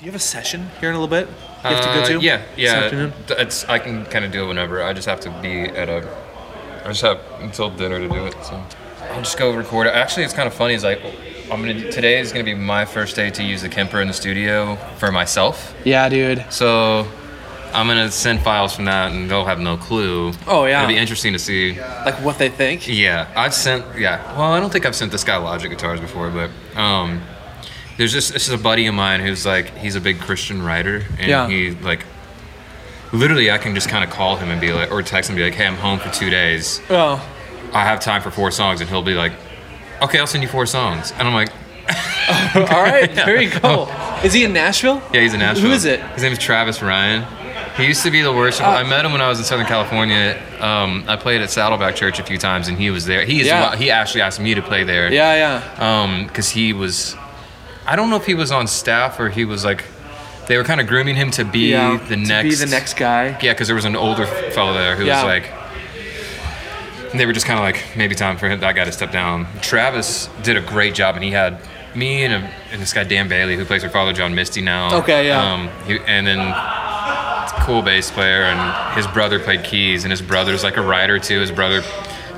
You 0.00 0.10
have 0.10 0.14
a 0.16 0.18
session 0.18 0.68
here 0.80 0.90
in 0.90 0.96
a 0.96 1.00
little 1.00 1.08
bit. 1.08 1.28
You 1.28 1.70
have 1.70 1.80
to 1.82 1.88
Uh, 1.90 1.94
go 2.08 2.18
to. 2.18 2.24
Yeah, 2.24 2.36
this 2.38 2.46
yeah. 2.58 2.72
afternoon? 2.74 3.12
It's 3.30 3.64
I 3.64 3.78
can 3.78 4.04
kind 4.06 4.24
of 4.24 4.32
do 4.32 4.44
it 4.44 4.48
whenever. 4.48 4.82
I 4.82 4.92
just 4.92 5.08
have 5.08 5.20
to 5.20 5.30
be 5.40 5.60
at 5.62 5.88
a. 5.88 6.06
I 6.84 6.88
just 6.88 7.02
have 7.02 7.20
until 7.40 7.70
dinner 7.70 7.98
to 7.98 8.08
do 8.08 8.26
it. 8.26 8.34
So 8.44 8.62
I'll 9.10 9.20
just 9.22 9.38
go 9.38 9.54
record 9.54 9.86
it. 9.86 9.94
Actually, 9.94 10.24
it's 10.24 10.34
kind 10.34 10.46
of 10.46 10.54
funny. 10.54 10.74
Is 10.74 10.84
like 10.84 11.00
I'm 11.50 11.60
gonna 11.60 11.90
today 11.90 12.18
is 12.20 12.32
gonna 12.32 12.44
be 12.44 12.54
my 12.54 12.84
first 12.84 13.16
day 13.16 13.30
to 13.30 13.42
use 13.42 13.62
the 13.62 13.68
Kemper 13.68 14.00
in 14.00 14.08
the 14.08 14.14
studio 14.14 14.76
for 14.98 15.10
myself. 15.12 15.74
Yeah, 15.84 16.08
dude. 16.08 16.44
So 16.50 17.06
I'm 17.72 17.86
gonna 17.86 18.10
send 18.10 18.40
files 18.42 18.74
from 18.74 18.84
that, 18.86 19.12
and 19.12 19.30
they'll 19.30 19.44
have 19.46 19.60
no 19.60 19.76
clue. 19.76 20.32
Oh, 20.46 20.64
yeah. 20.66 20.82
It'll 20.82 20.94
be 20.94 20.98
interesting 20.98 21.32
to 21.32 21.38
see. 21.38 21.78
Like 21.80 22.14
what 22.22 22.38
they 22.38 22.48
think. 22.48 22.86
Yeah, 22.86 23.28
I've 23.36 23.54
sent. 23.54 23.84
Yeah, 23.98 24.22
well, 24.38 24.52
I 24.52 24.60
don't 24.60 24.70
think 24.72 24.86
I've 24.86 24.94
sent 24.96 25.10
this 25.10 25.24
guy 25.24 25.36
Logic 25.36 25.70
guitars 25.70 26.00
before, 26.00 26.30
but 26.30 26.50
um, 26.78 27.22
there's 27.96 28.12
just 28.12 28.32
this 28.32 28.46
is 28.46 28.52
a 28.54 28.58
buddy 28.58 28.86
of 28.86 28.94
mine 28.94 29.20
who's 29.20 29.44
like 29.46 29.76
he's 29.76 29.96
a 29.96 30.00
big 30.00 30.18
Christian 30.20 30.62
writer, 30.62 31.02
and 31.18 31.28
Yeah. 31.28 31.48
he 31.48 31.70
like 31.72 32.04
literally 33.14 33.50
I 33.50 33.58
can 33.58 33.74
just 33.74 33.88
kind 33.88 34.04
of 34.04 34.10
call 34.10 34.36
him 34.36 34.50
and 34.50 34.60
be 34.60 34.72
like, 34.72 34.90
or 34.90 35.02
text 35.02 35.30
him 35.30 35.36
and 35.36 35.40
be 35.40 35.44
like, 35.50 35.54
hey, 35.54 35.66
I'm 35.66 35.76
home 35.76 35.98
for 35.98 36.10
two 36.10 36.30
days. 36.30 36.80
Oh. 36.90 37.14
I 37.72 37.84
have 37.84 38.00
time 38.00 38.22
for 38.22 38.30
four 38.30 38.50
songs, 38.50 38.80
and 38.80 38.88
he'll 38.90 39.02
be 39.02 39.14
like, 39.14 39.32
okay, 40.02 40.18
I'll 40.18 40.26
send 40.26 40.42
you 40.42 40.48
four 40.48 40.66
songs, 40.66 41.12
and 41.12 41.26
I'm 41.26 41.34
like, 41.34 41.50
All 42.56 42.82
right. 42.82 43.10
You 43.42 43.60
go. 43.60 43.88
Is 44.24 44.32
he 44.32 44.44
in 44.44 44.52
Nashville? 44.54 45.02
yeah, 45.12 45.20
he's 45.20 45.34
in 45.34 45.40
Nashville. 45.40 45.68
Who 45.68 45.74
is 45.74 45.84
it? 45.84 46.00
His 46.12 46.22
name 46.22 46.32
is 46.32 46.38
Travis 46.38 46.80
Ryan. 46.80 47.26
He 47.76 47.86
used 47.86 48.02
to 48.04 48.10
be 48.10 48.22
the 48.22 48.32
worst. 48.32 48.62
I 48.62 48.84
met 48.84 49.04
him 49.04 49.12
when 49.12 49.20
I 49.20 49.28
was 49.28 49.38
in 49.38 49.44
Southern 49.44 49.66
California. 49.66 50.40
Um, 50.60 51.04
I 51.08 51.16
played 51.16 51.42
at 51.42 51.50
Saddleback 51.50 51.96
Church 51.96 52.20
a 52.20 52.22
few 52.22 52.38
times, 52.38 52.68
and 52.68 52.78
he 52.78 52.90
was 52.90 53.04
there. 53.04 53.24
He 53.26 53.40
is. 53.40 53.48
Yeah. 53.48 53.76
He 53.76 53.90
actually 53.90 54.22
asked 54.22 54.40
me 54.40 54.54
to 54.54 54.62
play 54.62 54.84
there. 54.84 55.12
Yeah, 55.12 55.60
yeah. 55.78 56.00
um 56.00 56.26
because 56.26 56.48
he 56.48 56.72
was 56.72 57.16
i 57.86 57.96
don't 57.96 58.08
know 58.08 58.16
if 58.16 58.24
he 58.24 58.32
was 58.34 58.50
on 58.50 58.66
staff 58.66 59.20
or 59.20 59.28
he 59.28 59.44
was 59.44 59.62
like 59.62 59.84
they 60.48 60.56
were 60.58 60.64
kind 60.64 60.80
of 60.80 60.86
grooming 60.86 61.16
him 61.16 61.30
to 61.32 61.44
be 61.44 61.70
yeah. 61.70 61.96
the 61.96 62.16
to 62.16 62.16
next 62.16 62.48
be 62.48 62.54
the 62.64 62.70
next 62.70 62.94
guy. 62.96 63.28
yeah 63.42 63.52
because 63.52 63.66
there 63.68 63.74
was 63.76 63.84
an 63.84 63.96
older 63.96 64.26
fellow 64.26 64.72
there 64.74 64.96
who 64.96 65.04
Yeah. 65.04 65.22
was 65.22 65.24
like 65.24 65.50
they 67.14 67.26
were 67.26 67.32
just 67.32 67.46
kind 67.46 67.58
of 67.58 67.64
like 67.64 67.96
maybe 67.96 68.14
time 68.14 68.36
for 68.36 68.48
him, 68.48 68.58
that 68.60 68.74
guy 68.74 68.84
to 68.84 68.92
step 68.92 69.12
down 69.12 69.46
travis 69.62 70.28
did 70.42 70.56
a 70.56 70.60
great 70.60 70.94
job 70.94 71.14
and 71.14 71.24
he 71.24 71.30
had 71.30 71.60
me 71.94 72.24
and, 72.24 72.34
a, 72.34 72.50
and 72.72 72.82
this 72.82 72.92
guy 72.92 73.04
dan 73.04 73.28
bailey 73.28 73.56
who 73.56 73.64
plays 73.64 73.82
for 73.84 73.88
father 73.88 74.12
john 74.12 74.34
misty 74.34 74.60
now 74.60 74.98
Okay, 74.98 75.28
yeah. 75.28 75.52
um, 75.54 75.68
he, 75.86 75.98
and 76.06 76.26
then 76.26 76.38
cool 77.64 77.82
bass 77.82 78.10
player 78.10 78.42
and 78.42 78.96
his 78.96 79.06
brother 79.06 79.38
played 79.38 79.62
keys 79.64 80.04
and 80.04 80.10
his 80.10 80.20
brother's 80.20 80.64
like 80.64 80.76
a 80.76 80.82
writer 80.82 81.18
too 81.20 81.40
his 81.40 81.52
brother 81.52 81.82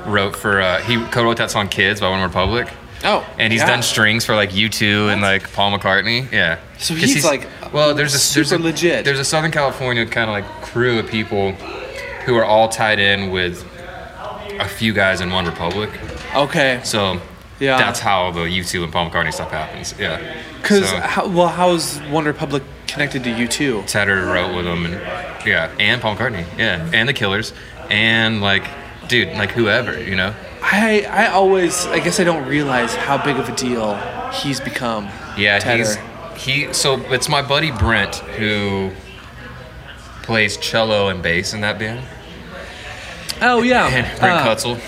wrote 0.05 0.35
for 0.35 0.61
uh, 0.61 0.79
he 0.83 1.03
co-wrote 1.07 1.37
that 1.37 1.49
song 1.51 1.67
kids 1.67 1.99
by 1.99 2.09
one 2.09 2.21
republic 2.21 2.67
Oh. 3.03 3.23
and 3.37 3.53
he's 3.53 3.61
yeah. 3.61 3.67
done 3.67 3.83
strings 3.83 4.25
for 4.25 4.33
like 4.35 4.49
U2 4.49 5.13
and 5.13 5.21
like 5.21 5.53
Paul 5.53 5.71
McCartney. 5.77 6.29
Yeah. 6.31 6.57
So 6.79 6.95
'Cause 6.95 7.03
he's, 7.03 7.23
like, 7.23 7.47
well, 7.73 7.93
there's 7.93 8.11
a 8.13 8.33
there's 8.35 8.49
super 8.49 8.61
a, 8.61 8.65
legit. 8.65 9.05
There's 9.05 9.19
a 9.19 9.25
Southern 9.25 9.51
California 9.51 10.05
kind 10.05 10.29
of 10.29 10.33
like 10.33 10.45
crew 10.61 10.99
of 10.99 11.07
people 11.07 11.51
who 12.25 12.35
are 12.35 12.45
all 12.45 12.69
tied 12.69 12.99
in 12.99 13.31
with 13.31 13.63
a 14.59 14.67
few 14.67 14.93
guys 14.93 15.21
in 15.21 15.31
One 15.31 15.45
Republic. 15.45 15.89
Okay. 16.35 16.81
So 16.83 17.21
Yeah. 17.59 17.77
that's 17.77 17.99
how 17.99 18.31
the 18.31 18.41
U2 18.41 18.83
and 18.83 18.91
Paul 18.91 19.09
McCartney 19.09 19.33
stuff 19.33 19.51
happens. 19.51 19.93
Yeah. 19.99 20.19
Because 20.61 20.89
So, 20.89 20.99
how, 20.99 21.27
well, 21.27 21.47
how's 21.47 21.99
One 22.09 22.25
Republic 22.25 22.63
connected 22.87 23.23
to 23.23 23.29
U2? 23.29 23.85
Tedder 23.87 24.25
wrote 24.25 24.55
with 24.55 24.65
them 24.65 24.85
and 24.85 24.95
yeah, 25.45 25.71
and 25.79 26.01
Paul 26.01 26.15
McCartney. 26.15 26.45
Yeah, 26.57 26.89
and 26.93 27.07
the 27.07 27.13
Killers, 27.13 27.53
and 27.89 28.41
like 28.41 28.67
dude, 29.07 29.29
like 29.37 29.51
whoever, 29.51 29.97
you 30.01 30.15
know. 30.15 30.33
I 30.61 31.05
I 31.09 31.27
always 31.27 31.85
I 31.87 31.99
guess 31.99 32.19
I 32.19 32.23
don't 32.25 32.45
realize 32.47 32.93
how 32.95 33.17
big 33.23 33.37
of 33.37 33.47
a 33.47 33.55
deal 33.55 33.95
he's 34.33 34.59
become. 34.59 35.07
Yeah, 35.37 35.59
Tedder. 35.59 35.77
he's 35.85 35.97
he. 36.37 36.71
So 36.73 36.95
it's 37.13 37.27
my 37.29 37.41
buddy 37.41 37.71
Brent 37.71 38.15
who 38.15 38.91
plays 40.23 40.57
cello 40.57 41.09
and 41.09 41.21
bass 41.23 41.53
in 41.53 41.61
that 41.61 41.79
band. 41.79 42.05
Oh 43.41 43.61
yeah. 43.61 43.87
And 43.87 44.19
Brent 44.19 44.39
Uh, 44.41 44.45
Kutzle. 44.55 44.79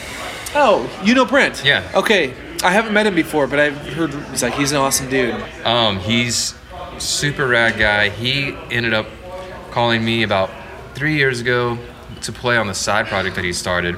Oh, 0.55 0.89
you 1.03 1.13
know 1.13 1.25
Brent? 1.25 1.63
Yeah. 1.63 1.89
Okay. 1.93 2.33
I 2.63 2.71
haven't 2.71 2.93
met 2.93 3.05
him 3.07 3.15
before, 3.15 3.47
but 3.47 3.59
I've 3.59 3.77
heard 3.93 4.13
he's 4.31 4.43
like 4.43 4.53
he's 4.53 4.71
an 4.71 4.77
awesome 4.77 5.09
dude. 5.09 5.35
Um, 5.63 5.99
he's 5.99 6.55
super 6.97 7.47
rad 7.47 7.77
guy. 7.79 8.09
He 8.09 8.55
ended 8.71 8.93
up 8.93 9.07
calling 9.71 10.03
me 10.03 10.23
about 10.23 10.49
three 10.95 11.15
years 11.15 11.39
ago 11.39 11.77
to 12.21 12.31
play 12.33 12.57
on 12.57 12.67
the 12.67 12.73
side 12.73 13.05
project 13.07 13.35
that 13.35 13.45
he 13.45 13.53
started 13.53 13.95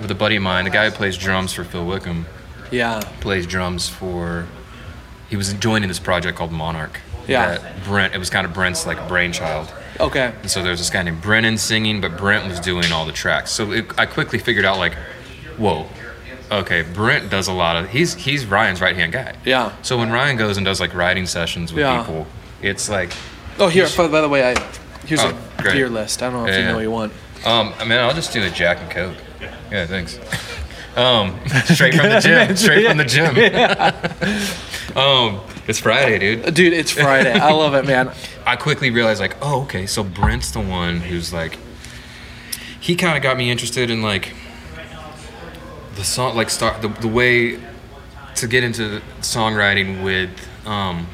with 0.00 0.10
a 0.10 0.14
buddy 0.14 0.36
of 0.36 0.42
mine, 0.42 0.64
the 0.64 0.70
guy 0.70 0.88
who 0.88 0.94
plays 0.94 1.16
drums 1.16 1.52
for 1.52 1.64
Phil 1.64 1.84
Wickham. 1.84 2.26
Yeah. 2.70 3.00
plays 3.20 3.46
drums 3.46 3.88
for. 3.88 4.46
He 5.32 5.36
was 5.36 5.50
joining 5.54 5.88
this 5.88 5.98
project 5.98 6.36
called 6.36 6.52
Monarch. 6.52 7.00
Yeah. 7.26 7.56
That 7.56 7.84
Brent. 7.84 8.14
It 8.14 8.18
was 8.18 8.28
kind 8.28 8.44
of 8.46 8.52
Brent's 8.52 8.84
like 8.84 9.08
brainchild. 9.08 9.72
Okay. 9.98 10.30
And 10.42 10.50
so 10.50 10.62
there's 10.62 10.78
this 10.78 10.90
guy 10.90 11.02
named 11.02 11.22
Brennan 11.22 11.56
singing, 11.56 12.02
but 12.02 12.18
Brent 12.18 12.46
was 12.46 12.60
doing 12.60 12.92
all 12.92 13.06
the 13.06 13.12
tracks. 13.14 13.50
So 13.50 13.72
it, 13.72 13.86
I 13.98 14.04
quickly 14.04 14.38
figured 14.38 14.66
out 14.66 14.76
like, 14.76 14.92
whoa, 15.56 15.86
okay, 16.50 16.82
Brent 16.82 17.30
does 17.30 17.48
a 17.48 17.52
lot 17.54 17.76
of. 17.82 17.88
He's 17.88 18.12
he's 18.12 18.44
Ryan's 18.44 18.82
right 18.82 18.94
hand 18.94 19.14
guy. 19.14 19.34
Yeah. 19.42 19.72
So 19.80 19.96
when 19.96 20.10
Ryan 20.12 20.36
goes 20.36 20.58
and 20.58 20.66
does 20.66 20.80
like 20.80 20.92
writing 20.92 21.24
sessions 21.24 21.72
with 21.72 21.80
Yeah. 21.80 22.00
people, 22.02 22.26
it's 22.60 22.90
like, 22.90 23.10
Oh, 23.58 23.68
here. 23.68 23.88
By 23.96 24.20
the 24.20 24.28
way, 24.28 24.50
I 24.52 24.54
here's 25.06 25.24
Oh, 25.24 25.28
a 25.30 25.62
great. 25.62 25.72
beer 25.76 25.88
list. 25.88 26.22
I 26.22 26.28
don't 26.28 26.42
know 26.42 26.46
if 26.46 26.54
you 26.54 26.60
Yeah. 26.60 26.68
know 26.68 26.74
what 26.74 26.82
you 26.82 26.90
want. 26.90 27.12
um, 27.46 27.72
I 27.78 27.84
mean, 27.84 27.98
I'll 27.98 28.12
just 28.12 28.34
do 28.34 28.42
a 28.44 28.50
Jack 28.50 28.80
and 28.82 28.90
Coke. 28.90 29.16
Yeah, 29.70 29.86
thanks. 29.86 30.18
Um, 30.96 31.38
straight 31.64 31.94
from 31.94 32.08
the 32.10 32.20
gym. 32.20 32.56
Straight 32.56 32.86
from 32.86 32.96
the 32.98 33.04
gym. 33.04 34.96
um, 34.96 35.40
it's 35.66 35.78
Friday, 35.78 36.18
dude. 36.18 36.54
Dude, 36.54 36.72
it's 36.72 36.90
Friday. 36.90 37.32
I 37.32 37.52
love 37.52 37.74
it, 37.74 37.86
man. 37.86 38.12
I 38.46 38.56
quickly 38.56 38.90
realized 38.90 39.20
like, 39.20 39.36
oh, 39.40 39.62
okay, 39.62 39.86
so 39.86 40.02
Brent's 40.02 40.50
the 40.50 40.60
one 40.60 40.98
who's 41.00 41.32
like, 41.32 41.58
he 42.80 42.96
kind 42.96 43.16
of 43.16 43.22
got 43.22 43.36
me 43.36 43.50
interested 43.50 43.90
in 43.90 44.02
like 44.02 44.34
the 45.94 46.04
song, 46.04 46.34
like 46.36 46.50
start 46.50 46.82
the, 46.82 46.88
the 46.88 47.08
way 47.08 47.58
to 48.36 48.46
get 48.48 48.64
into 48.64 49.00
songwriting 49.20 50.02
with, 50.02 50.30
um, 50.66 51.06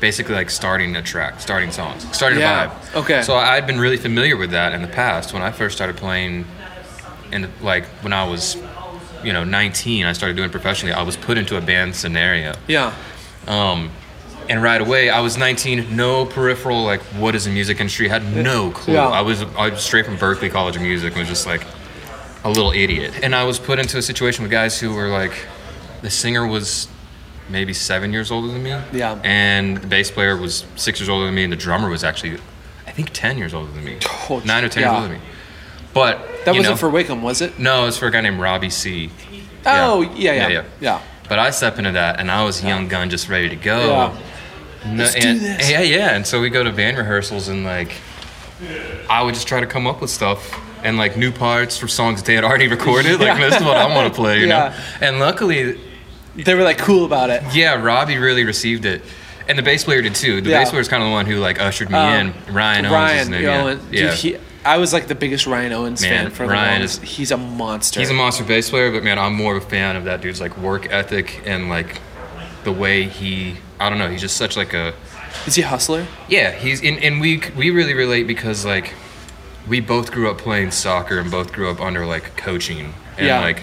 basically 0.00 0.34
like 0.34 0.50
starting 0.50 0.96
a 0.96 1.02
track, 1.02 1.40
starting 1.40 1.70
songs, 1.70 2.04
starting 2.14 2.38
Yeah, 2.40 2.64
a 2.64 2.68
vibe. 2.68 2.96
okay. 3.02 3.22
So 3.22 3.34
I'd 3.36 3.66
been 3.66 3.78
really 3.78 3.96
familiar 3.96 4.36
with 4.36 4.50
that 4.50 4.72
in 4.72 4.82
the 4.82 4.88
past 4.88 5.32
when 5.32 5.42
I 5.42 5.52
first 5.52 5.76
started 5.76 5.96
playing, 5.96 6.44
and 7.32 7.48
like 7.62 7.84
when 8.02 8.12
I 8.12 8.26
was, 8.28 8.56
you 9.24 9.32
know, 9.32 9.44
19, 9.44 10.06
I 10.06 10.12
started 10.12 10.36
doing 10.36 10.50
professionally. 10.50 10.92
I 10.92 11.02
was 11.02 11.16
put 11.16 11.38
into 11.38 11.56
a 11.56 11.60
band 11.60 11.94
scenario. 11.94 12.54
Yeah. 12.68 12.94
Um, 13.46 13.90
and 14.48 14.62
right 14.62 14.80
away, 14.80 15.08
I 15.08 15.20
was 15.20 15.36
19, 15.38 15.96
no 15.96 16.26
peripheral, 16.26 16.84
like, 16.84 17.00
what 17.18 17.34
is 17.34 17.46
the 17.46 17.50
music 17.50 17.80
industry? 17.80 18.08
Had 18.08 18.36
no 18.36 18.70
clue. 18.70 18.94
Yeah. 18.94 19.08
I 19.08 19.22
was 19.22 19.42
I 19.42 19.70
was 19.70 19.82
straight 19.82 20.04
from 20.04 20.18
Berklee 20.18 20.50
College 20.50 20.76
of 20.76 20.82
Music 20.82 21.12
and 21.12 21.20
was 21.20 21.28
just 21.28 21.46
like 21.46 21.64
a 22.44 22.48
little 22.48 22.72
idiot. 22.72 23.14
And 23.22 23.34
I 23.34 23.44
was 23.44 23.58
put 23.58 23.78
into 23.78 23.96
a 23.96 24.02
situation 24.02 24.42
with 24.42 24.50
guys 24.50 24.78
who 24.78 24.94
were 24.94 25.08
like, 25.08 25.46
the 26.02 26.10
singer 26.10 26.46
was 26.46 26.88
maybe 27.48 27.72
seven 27.72 28.12
years 28.12 28.30
older 28.30 28.48
than 28.48 28.62
me. 28.62 28.70
Yeah. 28.92 29.18
And 29.24 29.78
the 29.78 29.86
bass 29.86 30.10
player 30.10 30.36
was 30.36 30.66
six 30.76 31.00
years 31.00 31.08
older 31.08 31.26
than 31.26 31.34
me, 31.34 31.44
and 31.44 31.52
the 31.52 31.56
drummer 31.56 31.88
was 31.88 32.04
actually, 32.04 32.38
I 32.86 32.90
think, 32.90 33.10
10 33.12 33.38
years 33.38 33.54
older 33.54 33.72
than 33.72 33.84
me. 33.84 33.98
Oh, 34.28 34.42
Nine 34.44 34.64
or 34.64 34.68
10 34.68 34.82
yeah. 34.82 34.90
years 34.90 35.02
older 35.02 35.14
than 35.14 35.22
me. 35.22 35.26
But, 35.94 36.18
That 36.44 36.54
wasn't 36.54 36.74
know- 36.74 36.76
for 36.76 36.90
Wickham, 36.90 37.22
was 37.22 37.40
it? 37.40 37.58
No, 37.58 37.86
it's 37.86 37.96
for 37.96 38.06
a 38.06 38.10
guy 38.10 38.20
named 38.20 38.40
Robbie 38.40 38.68
Seay. 38.70 39.10
Oh, 39.64 40.02
yeah, 40.02 40.32
yeah, 40.32 40.32
Yeah, 40.34 40.48
yeah. 40.48 40.62
yeah. 40.80 41.00
But 41.28 41.38
I 41.38 41.50
step 41.50 41.78
into 41.78 41.92
that, 41.92 42.20
and 42.20 42.30
I 42.30 42.44
was 42.44 42.62
a 42.62 42.66
young 42.66 42.88
gun, 42.88 43.08
just 43.08 43.28
ready 43.30 43.48
to 43.48 43.56
go. 43.56 43.78
Yeah. 44.84 44.90
No, 44.92 45.02
Let's 45.04 45.14
do 45.14 45.26
and, 45.28 45.40
this. 45.40 45.70
Yeah, 45.70 45.80
yeah. 45.80 46.14
And 46.14 46.26
so 46.26 46.40
we 46.40 46.50
go 46.50 46.62
to 46.62 46.70
band 46.70 46.98
rehearsals, 46.98 47.48
and 47.48 47.64
like, 47.64 47.92
I 49.08 49.22
would 49.22 49.34
just 49.34 49.48
try 49.48 49.60
to 49.60 49.66
come 49.66 49.86
up 49.86 50.00
with 50.00 50.10
stuff 50.10 50.60
and 50.82 50.98
like 50.98 51.16
new 51.16 51.32
parts 51.32 51.78
for 51.78 51.88
songs 51.88 52.20
that 52.20 52.26
they 52.26 52.34
had 52.34 52.44
already 52.44 52.68
recorded. 52.68 53.18
Like, 53.20 53.38
Yeah. 53.38 53.48
this 53.48 53.56
is 53.60 53.64
what 53.64 53.76
I 53.78 53.86
want 53.94 54.12
to 54.12 54.14
play, 54.14 54.40
you 54.40 54.46
Yeah. 54.48 54.68
know. 55.00 55.06
And 55.06 55.18
luckily, 55.20 55.80
They 56.36 56.54
were 56.54 56.62
like 56.62 56.76
cool 56.78 57.06
about 57.06 57.30
it. 57.30 57.42
yeah, 57.54 57.74
Robbie 57.82 58.18
really 58.18 58.44
received 58.44 58.84
it. 58.84 59.00
And 59.48 59.58
the 59.58 59.62
bass 59.62 59.84
player 59.84 60.02
did 60.02 60.14
too. 60.14 60.40
The 60.42 60.50
Yeah. 60.50 60.58
bass 60.60 60.70
player 60.70 60.80
is 60.82 60.88
kind 60.88 61.02
of 61.02 61.08
the 61.08 61.12
one 61.12 61.24
who 61.26 61.36
like 61.36 61.58
ushered 61.60 61.88
me 61.90 61.96
Um, 61.96 62.34
in. 62.48 62.54
Ryan 62.54 62.84
Owens 62.86 63.12
is 63.12 63.18
his 63.18 63.28
Ryan, 63.28 63.30
name. 63.30 63.42
yeah. 63.42 63.64
dude, 63.74 63.80
yeah. 63.92 64.14
he, 64.14 64.36
I 64.64 64.78
was 64.78 64.92
like 64.92 65.06
the 65.08 65.14
biggest 65.14 65.46
Ryan 65.46 65.72
Owens 65.72 66.00
Man, 66.02 66.24
fan 66.26 66.30
for 66.30 66.46
the 66.46 66.52
Ryan 66.52 66.72
longest. 66.80 67.02
is- 67.02 67.10
He's 67.16 67.30
a 67.30 67.36
monster. 67.36 68.00
He's 68.00 68.10
a 68.10 68.14
monster 68.14 68.44
bass 68.44 68.70
player, 68.70 68.90
but 68.90 69.02
man, 69.04 69.18
I'm 69.18 69.34
more 69.34 69.56
of 69.56 69.62
a 69.62 69.66
fan 69.66 69.96
of 69.96 70.04
that 70.04 70.20
dude's 70.20 70.40
like 70.40 70.56
work 70.58 70.90
ethic 70.90 71.42
and 71.44 71.68
like 71.68 72.00
the 72.64 72.72
way 72.72 73.04
he. 73.04 73.56
I 73.78 73.88
don't 73.90 73.98
know. 73.98 74.08
He's 74.08 74.20
just 74.22 74.36
such 74.36 74.56
like 74.56 74.72
a. 74.72 74.94
Is 75.46 75.56
he 75.56 75.62
a 75.62 75.66
hustler? 75.66 76.06
Yeah, 76.28 76.52
he's 76.52 76.80
in, 76.80 76.98
and 77.00 77.20
we 77.20 77.42
we 77.56 77.70
really 77.70 77.92
relate 77.94 78.26
because 78.26 78.64
like 78.64 78.94
we 79.68 79.80
both 79.80 80.12
grew 80.12 80.30
up 80.30 80.38
playing 80.38 80.70
soccer 80.70 81.18
and 81.18 81.30
both 81.30 81.52
grew 81.52 81.70
up 81.70 81.80
under 81.80 82.06
like 82.06 82.36
coaching 82.36 82.94
and 83.18 83.26
Yeah. 83.26 83.40
like 83.40 83.62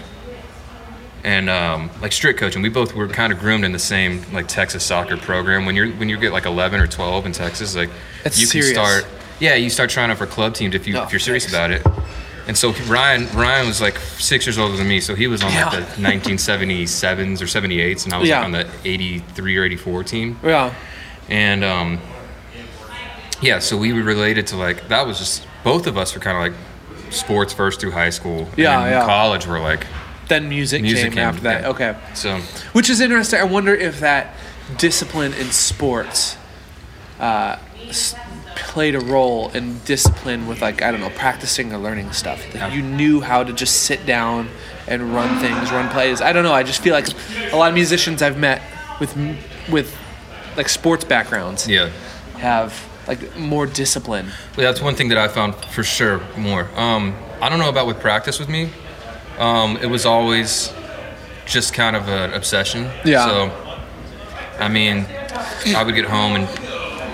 and 1.23 1.49
um, 1.49 1.89
like 2.01 2.11
strict 2.11 2.39
coaching. 2.39 2.61
We 2.61 2.69
both 2.69 2.93
were 2.95 3.07
kind 3.07 3.31
of 3.31 3.39
groomed 3.39 3.63
in 3.63 3.71
the 3.71 3.79
same 3.79 4.23
like 4.33 4.47
Texas 4.47 4.83
soccer 4.83 5.17
program. 5.17 5.65
When 5.65 5.75
you're 5.75 5.89
when 5.91 6.09
you 6.09 6.17
get 6.17 6.31
like 6.33 6.45
11 6.45 6.79
or 6.79 6.87
12 6.87 7.25
in 7.27 7.31
Texas, 7.31 7.75
like 7.75 7.89
It's 8.25 8.39
you 8.39 8.45
serious. 8.47 8.73
can 8.73 9.01
start. 9.01 9.05
Yeah, 9.41 9.55
you 9.55 9.69
start 9.69 9.89
trying 9.89 10.09
out 10.11 10.17
for 10.19 10.27
club 10.27 10.53
teams 10.53 10.75
if 10.75 10.87
you 10.87 10.93
No, 10.93 11.03
if 11.03 11.11
you're 11.11 11.19
serious 11.19 11.45
thanks. 11.51 11.53
about 11.55 11.71
it. 11.71 12.05
And 12.47 12.57
so 12.57 12.71
Ryan 12.87 13.27
Ryan 13.33 13.67
was 13.67 13.81
like 13.81 13.97
six 13.97 14.45
years 14.45 14.57
older 14.57 14.77
than 14.77 14.87
me, 14.87 14.99
so 15.01 15.15
he 15.15 15.27
was 15.27 15.43
on 15.43 15.51
Yeah. 15.51 15.69
like 15.69 15.95
the 15.95 16.01
1977s 16.01 17.41
or 17.41 17.47
78s, 17.47 18.05
and 18.05 18.13
I 18.13 18.17
was 18.17 18.29
Yeah. 18.29 18.37
like 18.37 18.45
on 18.45 18.51
the 18.51 18.67
83 18.85 19.57
or 19.57 19.63
84 19.65 20.03
team. 20.03 20.39
Yeah. 20.43 20.73
And 21.29 21.63
um, 21.63 21.99
yeah, 23.41 23.59
so 23.59 23.77
we 23.77 23.93
were 23.93 24.03
related 24.03 24.47
to 24.47 24.55
like 24.57 24.87
that 24.89 25.05
was 25.07 25.17
just 25.19 25.45
both 25.63 25.87
of 25.87 25.97
us 25.97 26.13
were 26.13 26.21
kind 26.21 26.37
of 26.37 26.43
like 26.43 27.13
sports 27.13 27.51
first 27.53 27.79
through 27.81 27.91
high 27.91 28.09
school. 28.11 28.47
Yeah, 28.55 28.81
and 28.81 28.91
yeah. 28.91 29.05
College 29.05 29.47
were 29.47 29.59
like 29.59 29.85
Then 30.27 30.49
music, 30.49 30.81
music 30.81 31.05
came, 31.05 31.13
came, 31.13 31.23
after 31.23 31.41
that. 31.41 31.61
yeah. 31.61 31.69
Okay. 31.69 31.95
so. 32.13 32.37
Which 32.73 32.89
is 32.89 33.01
interesting. 33.01 33.39
I 33.39 33.43
wonder 33.43 33.73
if 33.73 33.99
that 34.01 34.35
discipline 34.77 35.33
in 35.33 35.51
sports 35.51 36.37
uh, 37.19 37.57
played 38.55 38.95
a 38.95 38.99
role 38.99 39.49
in 39.51 39.79
discipline 39.85 40.47
with, 40.47 40.61
like, 40.61 40.81
I 40.81 40.91
don't 40.91 40.99
know, 41.01 41.09
practicing 41.11 41.73
or 41.73 41.77
learning 41.77 42.11
stuff. 42.11 42.41
Like 42.53 42.73
you 42.73 42.81
knew 42.81 43.21
how 43.21 43.43
to 43.43 43.53
just 43.53 43.83
sit 43.83 44.05
down 44.05 44.49
and 44.87 45.13
run 45.13 45.39
things, 45.39 45.71
run 45.71 45.89
plays. 45.89 46.21
I 46.21 46.33
don't 46.33 46.43
know. 46.43 46.53
I 46.53 46.63
just 46.63 46.81
feel 46.81 46.93
like 46.93 47.07
a 47.51 47.55
lot 47.57 47.69
of 47.69 47.73
musicians 47.75 48.21
I've 48.21 48.37
met 48.37 48.61
with, 48.99 49.15
with 49.71 49.95
like, 50.57 50.67
sports 50.69 51.03
backgrounds 51.05 51.67
Yeah. 51.67 51.89
have, 52.37 52.73
like, 53.07 53.37
more 53.37 53.65
discipline. 53.65 54.27
Well, 54.57 54.65
that's 54.65 54.81
one 54.81 54.95
thing 54.95 55.09
that 55.09 55.17
I 55.17 55.27
found 55.27 55.55
for 55.55 55.83
sure 55.83 56.21
more. 56.37 56.67
Um, 56.75 57.15
I 57.41 57.49
don't 57.49 57.59
know 57.59 57.69
about 57.69 57.87
with 57.87 57.99
practice 57.99 58.39
with 58.39 58.49
me. 58.49 58.69
Um, 59.39 59.77
it 59.77 59.87
was 59.87 60.05
always 60.05 60.71
just 61.45 61.73
kind 61.73 61.95
of 61.95 62.07
an 62.09 62.33
obsession. 62.33 62.89
Yeah. 63.05 63.25
So, 63.27 63.51
I 64.59 64.67
mean, 64.67 65.05
I 65.75 65.83
would 65.83 65.95
get 65.95 66.05
home 66.05 66.35
and 66.35 66.47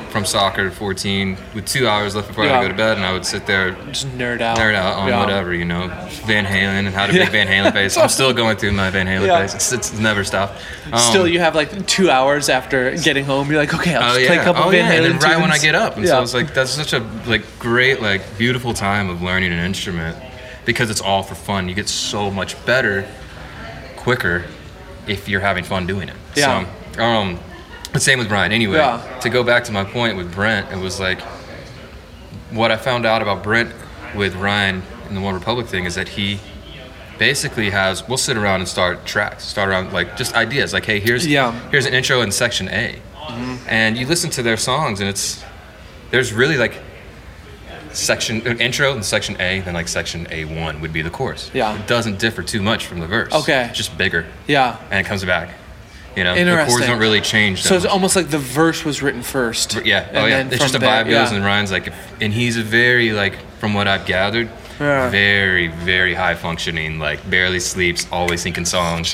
from 0.09 0.25
soccer 0.25 0.67
at 0.67 0.73
14 0.73 1.37
with 1.53 1.65
two 1.65 1.87
hours 1.87 2.15
left 2.15 2.27
before 2.29 2.45
I 2.45 2.47
had 2.47 2.59
to 2.61 2.65
go 2.65 2.71
to 2.71 2.77
bed, 2.77 2.97
and 2.97 3.05
I 3.05 3.13
would 3.13 3.25
sit 3.25 3.45
there 3.45 3.71
Just 3.91 4.07
nerd 4.17 4.41
out. 4.41 4.57
nerd 4.57 4.75
out 4.75 4.95
on 4.97 5.07
Yeah. 5.09 5.19
whatever, 5.19 5.53
you 5.53 5.65
know, 5.65 5.87
Van 6.25 6.45
Halen 6.45 6.85
and 6.85 6.89
how 6.89 7.05
to 7.07 7.13
Yeah. 7.13 7.23
make 7.23 7.31
Van 7.31 7.47
Halen 7.47 7.73
face. 7.73 7.97
I'm 7.97 8.09
still 8.09 8.33
going 8.33 8.57
through 8.57 8.71
my 8.71 8.89
Van 8.89 9.05
Halen 9.07 9.27
Yeah. 9.27 9.39
face. 9.41 9.53
It's, 9.55 9.71
it's 9.71 9.93
never 9.93 10.23
stopped. 10.23 10.59
Um, 10.91 10.99
Still, 10.99 11.27
you 11.27 11.39
have 11.39 11.55
like 11.55 11.85
two 11.87 12.09
hours 12.09 12.49
after 12.49 12.91
getting 12.97 13.25
home. 13.25 13.49
You're 13.51 13.59
like, 13.59 13.73
okay, 13.73 13.95
I'll 13.95 14.03
Oh 14.03 14.07
just 14.15 14.21
yeah, 14.21 14.27
play 14.27 14.37
a 14.37 14.43
couple 14.43 14.63
oh, 14.63 14.69
Van 14.69 14.85
yeah. 14.85 14.91
Halen 14.99 15.11
and 15.11 15.21
then 15.21 15.29
right 15.31 15.41
when 15.41 15.51
I 15.51 15.57
get 15.57 15.75
up, 15.75 15.97
and 15.97 16.05
Yeah. 16.05 16.11
so 16.11 16.21
it's 16.23 16.33
like 16.33 16.53
that's 16.53 16.71
such 16.71 16.93
a 16.93 17.03
like 17.25 17.43
great, 17.59 18.01
like 18.01 18.37
beautiful 18.37 18.73
time 18.73 19.09
of 19.09 19.21
learning 19.21 19.51
an 19.53 19.59
instrument 19.59 20.17
because 20.65 20.89
it's 20.89 21.01
all 21.01 21.23
for 21.23 21.35
fun. 21.35 21.67
You 21.69 21.75
get 21.75 21.89
so 21.89 22.29
much 22.31 22.55
better 22.65 23.05
quicker 23.95 24.43
if 25.07 25.27
you're 25.29 25.41
having 25.41 25.63
fun 25.63 25.87
doing 25.87 26.09
it. 26.09 26.15
Yeah. 26.35 26.65
So, 26.95 27.01
um, 27.03 27.39
but 27.97 28.03
same 28.03 28.19
with 28.19 28.29
Brian. 28.29 28.51
Anyway, 28.51 28.77
Yeah. 28.77 29.01
to 29.21 29.27
go 29.29 29.43
back 29.43 29.63
to 29.63 29.71
my 29.71 29.83
point 29.83 30.17
with 30.17 30.31
Brent, 30.31 30.71
it 30.71 30.77
was 30.77 30.99
like 30.99 31.19
what 32.51 32.71
I 32.71 32.77
found 32.77 33.07
out 33.07 33.23
about 33.23 33.41
Brent 33.41 33.71
with 34.15 34.35
Ryan 34.35 34.83
in 35.09 35.15
the 35.15 35.21
One 35.21 35.33
Republic 35.33 35.65
thing 35.65 35.85
is 35.85 35.95
that 35.95 36.09
he 36.09 36.39
basically 37.17 37.71
has 37.71 38.07
we'll 38.07 38.19
sit 38.19 38.37
around 38.37 38.59
and 38.59 38.67
start 38.69 39.03
tracks, 39.07 39.45
start 39.45 39.67
around 39.69 39.93
like 39.93 40.15
just 40.15 40.35
ideas, 40.35 40.73
like 40.73 40.85
hey, 40.85 40.99
here's 40.99 41.25
Yeah. 41.25 41.53
here's 41.71 41.87
an 41.87 41.95
intro 41.95 42.21
in 42.21 42.31
section 42.31 42.69
A, 42.69 42.99
and 43.67 43.97
you 43.97 44.05
listen 44.05 44.29
to 44.29 44.43
their 44.43 44.57
songs 44.57 44.99
and 44.99 45.09
it's 45.09 45.43
there's 46.11 46.31
really 46.33 46.57
like 46.57 46.75
section 47.93 48.43
uh, 48.47 48.51
intro 48.59 48.93
and 48.93 49.03
section 49.03 49.35
A, 49.41 49.61
then 49.61 49.73
like 49.73 49.87
section 49.87 50.27
A 50.29 50.45
one 50.45 50.81
would 50.81 50.93
be 50.93 51.01
the 51.01 51.09
chorus. 51.09 51.49
Yeah. 51.51 51.73
it 51.75 51.87
doesn't 51.87 52.19
differ 52.19 52.43
too 52.43 52.61
much 52.61 52.85
from 52.85 52.99
the 52.99 53.07
verse. 53.07 53.33
Okay. 53.33 53.63
It's 53.69 53.77
just 53.77 53.97
bigger, 53.97 54.27
Yeah. 54.45 54.75
and 54.91 54.99
it 55.03 55.09
comes 55.09 55.25
back. 55.25 55.49
You 56.17 56.23
know, 56.23 56.33
the 56.35 56.65
chords 56.65 56.85
don't 56.87 56.99
really 56.99 57.21
change. 57.21 57.61
that 57.63 57.69
So 57.69 57.75
it's 57.75 57.83
much. 57.85 57.93
almost 57.93 58.15
like 58.15 58.29
the 58.29 58.39
verse 58.39 58.83
was 58.83 59.01
written 59.03 59.21
first. 59.21 59.75
Yeah. 59.85 60.07
And 60.07 60.17
oh 60.17 60.25
yeah. 60.25 60.37
then 60.37 60.47
It's 60.47 60.57
just 60.59 60.75
a 60.75 60.79
there- 60.79 60.89
vibe 60.89 61.05
goes, 61.05 61.29
yeah. 61.31 61.35
and 61.35 61.45
Ryan's 61.45 61.71
like, 61.71 61.93
and 62.19 62.33
he's 62.33 62.57
a 62.57 62.63
very 62.63 63.11
like, 63.11 63.35
from 63.59 63.73
what 63.75 63.87
I've 63.87 64.05
gathered, 64.07 64.49
Yeah. 64.79 65.09
very 65.09 65.67
very 65.67 66.13
high 66.15 66.33
functioning, 66.35 66.97
like 66.99 67.19
barely 67.29 67.59
sleeps, 67.59 68.07
always 68.11 68.41
thinking 68.43 68.65
songs, 68.65 69.13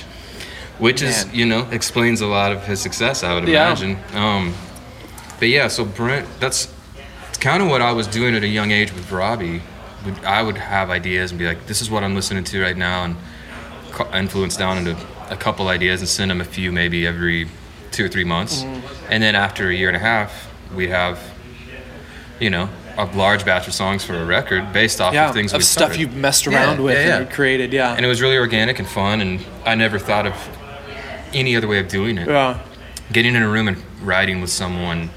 which 0.80 1.02
is 1.02 1.28
you 1.34 1.46
know 1.46 1.68
explains 1.72 2.22
a 2.22 2.28
lot 2.28 2.52
of 2.54 2.66
his 2.66 2.80
success, 2.80 3.24
I 3.24 3.34
would 3.34 3.48
Yeah. 3.48 3.68
imagine. 3.68 3.98
Um, 4.14 4.54
but 5.40 5.50
yeah, 5.50 5.68
so 5.68 5.84
Brent, 5.86 6.26
that's 6.40 6.70
kind 7.42 7.62
of 7.62 7.68
what 7.70 7.82
I 7.82 7.92
was 7.92 8.08
doing 8.08 8.34
at 8.34 8.44
a 8.44 8.48
young 8.48 8.72
age 8.72 8.94
with 8.94 9.12
Robbie. 9.12 9.62
I 10.26 10.42
would 10.42 10.58
have 10.58 10.90
ideas 10.90 11.32
and 11.32 11.40
be 11.40 11.46
like, 11.48 11.66
"This 11.68 11.82
is 11.82 11.90
what 11.90 12.04
I'm 12.04 12.16
listening 12.16 12.44
to 12.46 12.62
right 12.62 12.78
now," 12.78 13.04
and 13.04 13.16
influence 14.14 14.56
down 14.58 14.78
into 14.78 14.96
a 15.34 15.38
couple 15.38 15.68
ideas 15.68 16.00
and 16.02 16.08
send 16.08 16.32
them 16.32 16.40
a 16.40 16.46
few 16.46 16.72
maybe 16.72 17.06
every 17.08 17.48
two 17.92 18.06
or 18.06 18.08
three 18.08 18.24
months. 18.24 18.64
And 19.10 19.22
then 19.22 19.36
after 19.36 19.70
a 19.70 19.74
year 19.76 19.88
and 19.90 19.98
a 19.98 20.00
half, 20.00 20.50
we'd 20.74 20.90
have, 20.90 21.20
you 22.40 22.50
know, 22.50 22.70
a 22.98 23.06
large 23.18 23.44
batch 23.44 23.68
of 23.68 23.74
songs 23.74 24.06
for 24.06 24.16
a 24.16 24.24
record 24.26 24.72
based 24.72 25.02
off 25.02 25.14
Yeah, 25.14 25.30
of 25.30 25.34
things 25.36 25.52
we've 25.52 25.54
done. 25.54 25.62
of 25.62 25.66
stuff 25.66 25.84
started. 25.94 26.00
you've 26.00 26.16
messed 26.16 26.46
Yeah, 26.46 26.54
around 26.64 26.82
with 26.84 26.96
yeah, 26.98 27.08
yeah. 27.08 27.18
and 27.18 27.30
created. 27.32 27.74
Yeah. 27.74 27.96
And 27.96 28.06
it 28.06 28.08
was 28.08 28.22
really 28.22 28.38
organic 28.38 28.78
and 28.80 28.88
fun, 28.88 29.22
and 29.22 29.44
I 29.66 29.76
never 29.76 29.98
thought 30.00 30.28
of 30.28 30.36
any 31.34 31.56
other 31.58 31.68
way 31.68 31.80
of 31.80 31.88
doing 31.88 32.20
it 32.20 32.28
yeah. 32.28 32.60
getting 33.12 33.34
in 33.34 33.42
a 33.42 33.50
room 33.50 33.68
and 33.68 33.78
writing 34.04 34.40
with 34.40 34.52
someone. 34.52 35.10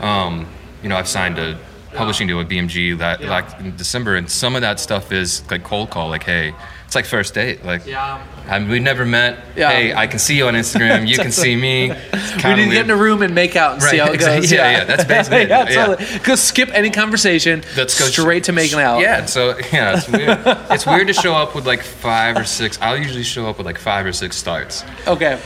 Um, 0.00 0.46
you 0.82 0.88
know, 0.88 0.96
I've 0.96 1.08
signed 1.08 1.38
a 1.38 1.58
publishing 1.92 2.26
deal 2.26 2.38
with 2.38 2.48
BMG 2.48 2.96
that 2.98 3.22
like 3.22 3.46
in 3.60 3.76
December, 3.76 4.16
and 4.16 4.30
some 4.30 4.54
of 4.54 4.62
that 4.62 4.80
stuff 4.80 5.12
is 5.12 5.42
like 5.50 5.62
cold 5.64 5.90
call, 5.90 6.08
like, 6.08 6.22
hey, 6.24 6.54
it's 6.86 6.94
like 6.94 7.04
first 7.04 7.34
date, 7.34 7.64
like. 7.64 7.84
Yeah. 7.84 8.24
I 8.48 8.60
mean, 8.60 8.68
we 8.68 8.78
never 8.78 9.04
met. 9.04 9.44
Yeah. 9.56 9.70
Hey, 9.70 9.92
I 9.92 10.06
can 10.06 10.20
see 10.20 10.36
you 10.36 10.46
on 10.46 10.54
Instagram. 10.54 11.08
You 11.08 11.16
can 11.18 11.32
see 11.32 11.56
me. 11.56 11.92
We 12.44 12.54
need 12.54 12.66
to 12.66 12.70
get 12.70 12.84
in 12.84 12.90
a 12.90 12.96
room 12.96 13.22
and 13.22 13.34
make 13.34 13.56
out 13.56 13.72
and 13.72 13.82
see 13.82 13.96
how 13.96 14.06
it 14.10 14.14
exactly. 14.14 14.42
goes. 14.42 14.52
Yeah, 14.52 14.70
yeah, 14.70 14.84
that's 14.84 15.04
basically 15.04 15.38
it. 15.40 15.48
yeah, 15.48 15.68
Yeah. 15.68 15.86
totally. 15.86 16.18
Go 16.20 16.34
skip 16.36 16.68
any 16.72 16.90
conversation. 16.90 17.64
Let's 17.76 17.98
go 17.98 18.04
straight 18.06 18.44
to 18.44 18.52
making 18.52 18.78
out. 18.78 19.00
Yeah, 19.00 19.24
so 19.24 19.58
yeah, 19.72 19.96
it's 19.96 20.08
weird. 20.08 20.38
it's 20.70 20.86
weird 20.86 21.06
to 21.08 21.12
show 21.14 21.34
up 21.34 21.54
with 21.56 21.66
like 21.66 21.82
five 21.82 22.36
or 22.36 22.44
six. 22.44 22.78
I'll 22.80 22.96
usually 22.98 23.24
show 23.24 23.48
up 23.48 23.56
with 23.58 23.66
like 23.66 23.78
five 23.78 24.06
or 24.06 24.12
six 24.12 24.36
starts. 24.36 24.84
Okay. 25.08 25.40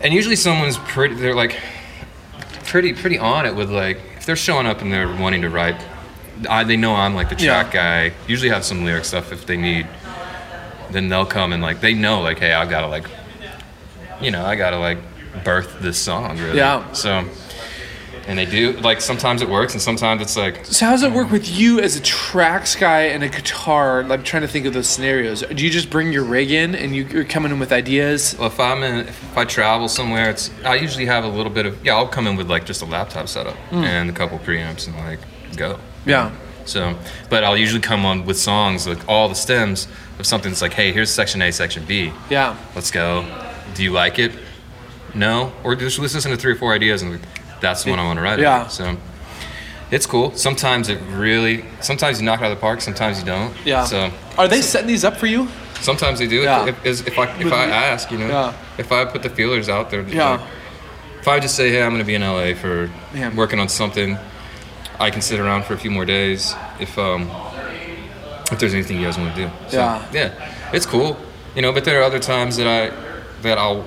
And 0.00 0.14
usually 0.14 0.36
someone's 0.36 0.78
pretty. 0.78 1.16
They're 1.16 1.34
like 1.34 1.58
pretty 2.64 2.92
pretty 2.94 3.18
on 3.18 3.44
it 3.44 3.54
with 3.54 3.70
like 3.70 4.00
if 4.16 4.24
they're 4.24 4.36
showing 4.36 4.66
up 4.66 4.80
and 4.80 4.90
they're 4.92 5.08
wanting 5.14 5.42
to 5.42 5.50
write. 5.50 5.76
I, 6.48 6.64
they 6.64 6.76
know 6.76 6.94
I'm 6.94 7.14
like 7.14 7.28
the 7.28 7.36
track 7.36 7.72
guy. 7.72 8.12
Usually 8.28 8.50
have 8.50 8.64
some 8.64 8.84
lyric 8.84 9.04
stuff 9.04 9.32
if 9.32 9.46
they 9.46 9.56
need. 9.56 9.86
Then 10.90 11.08
they'll 11.08 11.26
come 11.26 11.52
and 11.52 11.62
like 11.62 11.80
they 11.80 11.94
know 11.94 12.20
like 12.20 12.38
hey 12.38 12.52
I've 12.52 12.70
got 12.70 12.82
to 12.82 12.88
like, 12.88 13.08
you 14.20 14.30
know 14.30 14.44
I 14.44 14.56
got 14.56 14.70
to 14.70 14.78
like 14.78 14.98
birth 15.44 15.80
this 15.80 15.98
song 15.98 16.38
really. 16.38 16.56
Yeah. 16.56 16.92
So. 16.92 17.28
And 18.28 18.36
they 18.36 18.44
do 18.44 18.72
like 18.80 19.00
sometimes 19.00 19.40
it 19.40 19.48
works 19.48 19.72
and 19.74 19.80
sometimes 19.80 20.20
it's 20.20 20.36
like 20.36 20.66
So 20.66 20.86
how 20.86 20.90
does 20.90 21.04
it 21.04 21.12
work 21.12 21.30
with 21.30 21.48
you 21.48 21.78
as 21.78 21.94
a 21.94 22.02
tracks 22.02 22.74
guy 22.74 23.02
and 23.02 23.22
a 23.22 23.28
guitar? 23.28 24.00
I'm 24.02 24.24
trying 24.24 24.42
to 24.42 24.48
think 24.48 24.66
of 24.66 24.72
those 24.72 24.88
scenarios. 24.88 25.42
Do 25.42 25.64
you 25.64 25.70
just 25.70 25.90
bring 25.90 26.12
your 26.12 26.24
rig 26.24 26.50
in 26.50 26.74
and 26.74 26.94
you, 26.94 27.04
you're 27.04 27.24
coming 27.24 27.52
in 27.52 27.60
with 27.60 27.70
ideas? 27.72 28.34
Well, 28.36 28.48
if 28.48 28.58
I'm 28.58 28.82
in, 28.82 29.06
if 29.06 29.38
I 29.38 29.44
travel 29.44 29.86
somewhere, 29.86 30.28
it's 30.28 30.50
I 30.64 30.74
usually 30.74 31.06
have 31.06 31.22
a 31.22 31.28
little 31.28 31.52
bit 31.52 31.66
of 31.66 31.84
yeah. 31.86 31.94
I'll 31.94 32.08
come 32.08 32.26
in 32.26 32.34
with 32.34 32.50
like 32.50 32.66
just 32.66 32.82
a 32.82 32.84
laptop 32.84 33.28
setup 33.28 33.54
hmm. 33.70 33.84
and 33.84 34.10
a 34.10 34.12
couple 34.12 34.40
preamps 34.40 34.88
and 34.88 34.96
like 34.96 35.20
go. 35.56 35.78
Yeah. 36.04 36.34
So, 36.64 36.98
but 37.30 37.44
I'll 37.44 37.56
usually 37.56 37.80
come 37.80 38.04
on 38.04 38.26
with 38.26 38.38
songs 38.38 38.88
like 38.88 39.08
all 39.08 39.28
the 39.28 39.36
stems 39.36 39.86
of 40.18 40.26
something 40.26 40.50
that's 40.50 40.62
like, 40.62 40.72
hey, 40.72 40.92
here's 40.92 41.10
section 41.10 41.42
A, 41.42 41.50
section 41.52 41.84
B. 41.84 42.12
Yeah. 42.30 42.56
Let's 42.74 42.90
go. 42.90 43.24
Do 43.74 43.82
you 43.82 43.92
like 43.92 44.18
it? 44.18 44.32
No, 45.14 45.52
or 45.64 45.74
just 45.74 45.98
let's 45.98 46.14
listen 46.14 46.30
to 46.30 46.36
three 46.36 46.52
or 46.52 46.56
four 46.56 46.74
ideas 46.74 47.02
and 47.02 47.20
that's 47.60 47.84
the 47.84 47.90
one 47.90 47.98
I 47.98 48.04
want 48.04 48.18
to 48.18 48.22
write. 48.22 48.38
Yeah. 48.38 48.60
about. 48.62 48.72
So. 48.72 48.96
It's 49.90 50.04
cool. 50.04 50.32
Sometimes 50.34 50.88
it 50.88 51.00
really. 51.12 51.64
Sometimes 51.80 52.18
you 52.20 52.24
knock 52.26 52.40
it 52.40 52.44
out 52.44 52.50
of 52.50 52.58
the 52.58 52.60
park. 52.60 52.80
Sometimes 52.80 53.20
you 53.20 53.24
don't. 53.24 53.54
Yeah. 53.64 53.84
So 53.84 54.10
Are 54.36 54.48
they 54.48 54.60
setting 54.60 54.88
these 54.88 55.04
up 55.04 55.16
for 55.16 55.26
you? 55.26 55.46
Sometimes 55.80 56.18
they 56.18 56.26
do. 56.26 56.42
Yeah. 56.42 56.66
If, 56.66 56.84
if, 56.84 57.06
if 57.06 57.18
I 57.18 57.26
if 57.40 57.52
I 57.52 57.66
ask, 57.66 58.10
you 58.10 58.18
know, 58.18 58.26
Yeah. 58.28 58.54
if 58.78 58.90
I 58.90 59.04
put 59.04 59.22
the 59.22 59.30
feelers 59.30 59.68
out 59.68 59.90
there, 59.90 60.02
Yeah. 60.02 60.30
like, 60.32 60.40
if 61.20 61.28
I 61.28 61.38
just 61.38 61.54
say, 61.54 61.70
hey, 61.70 61.82
I'm 61.82 61.90
going 61.90 62.00
to 62.02 62.06
be 62.06 62.14
in 62.16 62.22
LA 62.22 62.54
for 62.54 62.90
Yeah. 63.14 63.32
working 63.34 63.60
on 63.60 63.68
something, 63.68 64.18
I 64.98 65.10
can 65.10 65.22
sit 65.22 65.38
around 65.38 65.64
for 65.66 65.74
a 65.74 65.78
few 65.78 65.90
more 65.92 66.04
days. 66.04 66.54
If 66.80 66.98
um 66.98 67.30
if 68.52 68.58
there's 68.58 68.74
anything 68.74 68.98
you 68.98 69.04
guys 69.06 69.18
want 69.18 69.34
to 69.34 69.42
do, 69.46 69.50
so, 69.68 69.76
Yeah. 69.78 70.02
yeah, 70.12 70.52
it's 70.72 70.86
cool, 70.86 71.16
you 71.54 71.62
know. 71.62 71.72
But 71.72 71.84
there 71.84 72.00
are 72.00 72.04
other 72.04 72.18
times 72.20 72.56
that 72.56 72.66
I 72.66 72.92
that 73.42 73.58
I'll. 73.58 73.84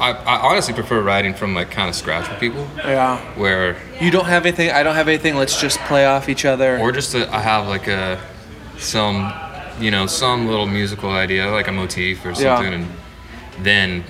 I, 0.00 0.12
I 0.12 0.36
honestly 0.50 0.74
prefer 0.74 1.00
writing 1.02 1.34
from 1.34 1.54
like 1.56 1.72
kind 1.72 1.88
of 1.88 1.94
scratch 1.96 2.28
with 2.30 2.38
people, 2.38 2.68
Yeah. 2.76 3.18
where 3.34 3.76
You 4.00 4.12
don't 4.12 4.26
have 4.26 4.46
anything. 4.46 4.70
I 4.70 4.84
don't 4.84 4.94
have 4.94 5.08
anything. 5.08 5.34
Let's 5.34 5.60
just 5.60 5.78
play 5.80 6.06
off 6.06 6.28
each 6.28 6.44
other. 6.44 6.78
or 6.78 6.92
just 6.92 7.16
a, 7.16 7.28
I 7.34 7.40
have 7.40 7.66
like 7.66 7.88
a 7.88 8.20
some 8.78 9.32
you 9.80 9.90
know 9.90 10.06
some 10.06 10.46
little 10.46 10.66
musical 10.66 11.10
idea 11.10 11.50
like 11.50 11.66
a 11.68 11.72
motif 11.72 12.24
or 12.24 12.28
Yeah. 12.30 12.34
something 12.56 12.74
and 12.74 12.86
then 13.64 14.04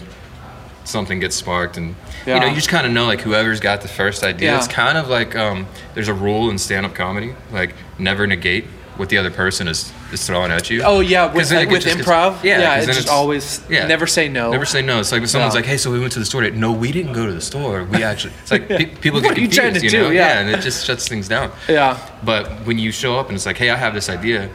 something 0.84 1.20
gets 1.20 1.36
sparked 1.36 1.76
and 1.78 1.94
you 2.26 2.38
know 2.38 2.46
you 2.46 2.54
just 2.54 2.68
kind 2.68 2.86
of 2.86 2.92
know 2.92 3.06
like 3.06 3.20
whoever's 3.22 3.60
got 3.60 3.80
the 3.80 3.88
first 3.88 4.22
idea 4.24 4.50
Yeah. 4.52 4.58
it's 4.58 4.68
kind 4.68 4.96
of 4.98 5.08
like 5.08 5.36
um, 5.36 5.66
there's 5.94 6.08
a 6.08 6.14
rule 6.14 6.50
in 6.50 6.58
stand-up 6.58 6.94
comedy 6.94 7.34
like 7.52 7.74
never 7.98 8.26
negate 8.26 8.64
what 8.98 9.08
the 9.08 9.16
other 9.16 9.30
person 9.30 9.66
is 9.68 9.90
is 10.12 10.26
throwing 10.26 10.50
at 10.50 10.68
you 10.70 10.82
Oh 10.84 11.00
yeah, 11.00 11.32
with, 11.32 11.50
like, 11.52 11.68
uh, 11.68 11.70
with 11.72 11.82
just 11.84 11.98
improv. 11.98 12.42
yeah, 12.42 12.58
yeah, 12.60 12.76
it's 12.78 12.86
just 12.86 13.08
always 13.08 13.62
yeah. 13.70 13.86
never 13.86 14.06
say 14.06 14.28
no. 14.28 14.50
Never 14.50 14.66
say 14.66 14.82
no. 14.82 14.98
It's 15.00 15.12
like 15.12 15.20
when 15.20 15.28
someone's 15.28 15.54
No. 15.54 15.58
like, 15.60 15.66
"Hey, 15.66 15.76
so 15.78 15.90
we 15.90 16.00
went 16.00 16.12
to 16.14 16.18
the 16.18 16.24
store." 16.24 16.42
No, 16.50 16.72
we 16.72 16.90
didn't 16.92 17.12
go 17.12 17.24
to 17.24 17.32
the 17.32 17.40
store. 17.40 17.84
We 17.84 18.02
actually. 18.02 18.32
It's 18.42 18.50
like 18.50 18.68
pe- 18.78 18.86
people 18.86 19.20
What 19.20 19.28
get 19.30 19.38
are 19.38 19.40
you 19.40 19.48
trying 19.48 19.74
to 19.74 19.80
you 19.80 19.90
do? 19.90 20.02
know? 20.02 20.10
Yeah. 20.10 20.40
and 20.40 20.50
it 20.50 20.60
just 20.60 20.84
shuts 20.84 21.06
things 21.08 21.28
down. 21.28 21.52
Yeah. 21.68 21.96
But 22.24 22.48
when 22.66 22.78
you 22.78 22.90
show 22.92 23.18
up 23.18 23.28
and 23.28 23.36
it's 23.36 23.46
like, 23.46 23.56
hey, 23.56 23.70
I 23.70 23.76
have 23.76 23.94
this 23.94 24.08
idea, 24.08 24.50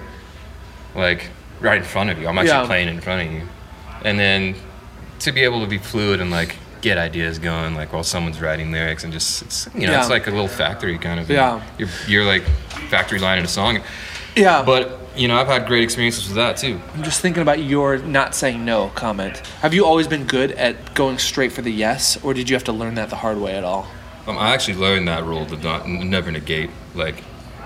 like 0.95 1.29
right 1.61 1.77
in 1.77 1.83
front 1.83 2.09
of 2.09 2.19
you, 2.19 2.27
I'm 2.27 2.37
actually 2.37 2.51
Yeah. 2.61 2.65
playing 2.65 2.89
in 2.89 3.01
front 3.01 3.25
of 3.27 3.33
you, 3.33 3.47
and 4.03 4.19
then 4.19 4.55
to 5.19 5.31
be 5.31 5.41
able 5.41 5.61
to 5.61 5.67
be 5.67 5.77
fluid 5.77 6.19
and 6.19 6.29
like 6.31 6.57
get 6.81 6.97
ideas 6.97 7.39
going, 7.39 7.75
like 7.75 7.93
while 7.93 8.03
someone's 8.03 8.41
writing 8.41 8.71
lyrics 8.73 9.05
and 9.05 9.13
just 9.13 9.41
it's 9.41 9.69
you 9.73 9.87
know 9.87 9.93
Yeah. 9.93 10.01
it's 10.01 10.09
like 10.09 10.27
a 10.27 10.31
little 10.31 10.49
factory 10.49 10.97
kind 10.97 11.19
of. 11.19 11.29
Yeah. 11.29 11.61
You're 11.77 11.89
you're 12.07 12.25
like 12.25 12.43
factory 12.89 13.19
lining 13.19 13.45
a 13.45 13.47
song. 13.47 13.79
Yeah. 14.35 14.63
But 14.63 14.99
you 15.15 15.27
know 15.27 15.35
I've 15.37 15.47
had 15.47 15.67
great 15.67 15.83
experiences 15.83 16.27
with 16.27 16.35
that 16.37 16.57
too. 16.57 16.79
I'm 16.95 17.03
just 17.03 17.21
thinking 17.21 17.41
about 17.41 17.59
your 17.63 17.97
not 17.99 18.33
saying 18.35 18.65
no 18.65 18.89
comment. 18.89 19.37
Have 19.61 19.73
you 19.73 19.85
always 19.85 20.07
been 20.07 20.25
good 20.25 20.51
at 20.53 20.93
going 20.95 21.17
straight 21.19 21.51
for 21.51 21.61
the 21.61 21.71
yes, 21.71 22.17
or 22.23 22.33
did 22.33 22.49
you 22.49 22.55
have 22.55 22.63
to 22.65 22.71
learn 22.73 22.95
that 22.95 23.09
the 23.09 23.17
hard 23.17 23.37
way 23.39 23.55
at 23.55 23.63
all? 23.63 23.87
Um, 24.25 24.37
I 24.37 24.53
actually 24.53 24.75
learned 24.75 25.07
that 25.07 25.23
rule 25.25 25.45
to 25.45 25.57
not 25.57 25.83
n- 25.85 26.09
never 26.09 26.31
negate 26.31 26.69
like 26.95 27.19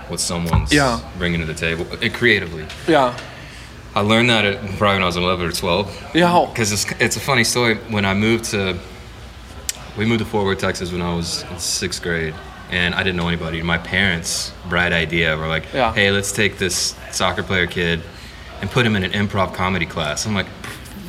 what 0.08 0.20
someone's 0.20 0.72
Yeah. 0.72 1.00
bringing 1.18 1.40
to 1.40 1.46
the 1.46 1.54
table 1.54 1.86
uh, 1.92 2.08
creatively. 2.12 2.66
Yeah. 2.86 3.16
I 3.94 4.00
learned 4.00 4.28
that 4.30 4.44
at, 4.44 4.58
probably 4.76 4.94
when 4.96 5.02
I 5.02 5.06
was 5.06 5.16
11 5.16 5.46
or 5.46 5.52
12. 5.52 6.10
Yeah. 6.14 6.46
Because 6.48 6.72
it's, 6.72 6.90
it's 7.00 7.16
a 7.16 7.20
funny 7.20 7.44
story. 7.44 7.76
When 7.90 8.04
I 8.04 8.14
moved 8.14 8.44
to, 8.46 8.78
we 9.96 10.04
moved 10.04 10.20
to 10.20 10.24
Fort 10.24 10.44
Worth, 10.44 10.58
Texas 10.58 10.92
when 10.92 11.02
I 11.02 11.14
was 11.14 11.42
in 11.50 11.58
sixth 11.58 12.02
grade, 12.02 12.34
and 12.70 12.94
I 12.94 13.02
didn't 13.02 13.16
know 13.16 13.28
anybody. 13.28 13.62
My 13.62 13.78
parents' 13.78 14.52
bright 14.68 14.92
idea 14.92 15.36
were 15.36 15.46
like, 15.48 15.64
Yeah. 15.72 15.92
hey, 15.94 16.10
let's 16.10 16.32
take 16.32 16.58
this 16.58 16.94
soccer 17.12 17.42
player 17.42 17.66
kid 17.66 18.00
and 18.60 18.70
put 18.70 18.84
him 18.84 18.96
in 18.96 19.04
an 19.04 19.12
improv 19.12 19.54
comedy 19.54 19.86
class. 19.86 20.26
I'm 20.26 20.34
like, 20.34 20.46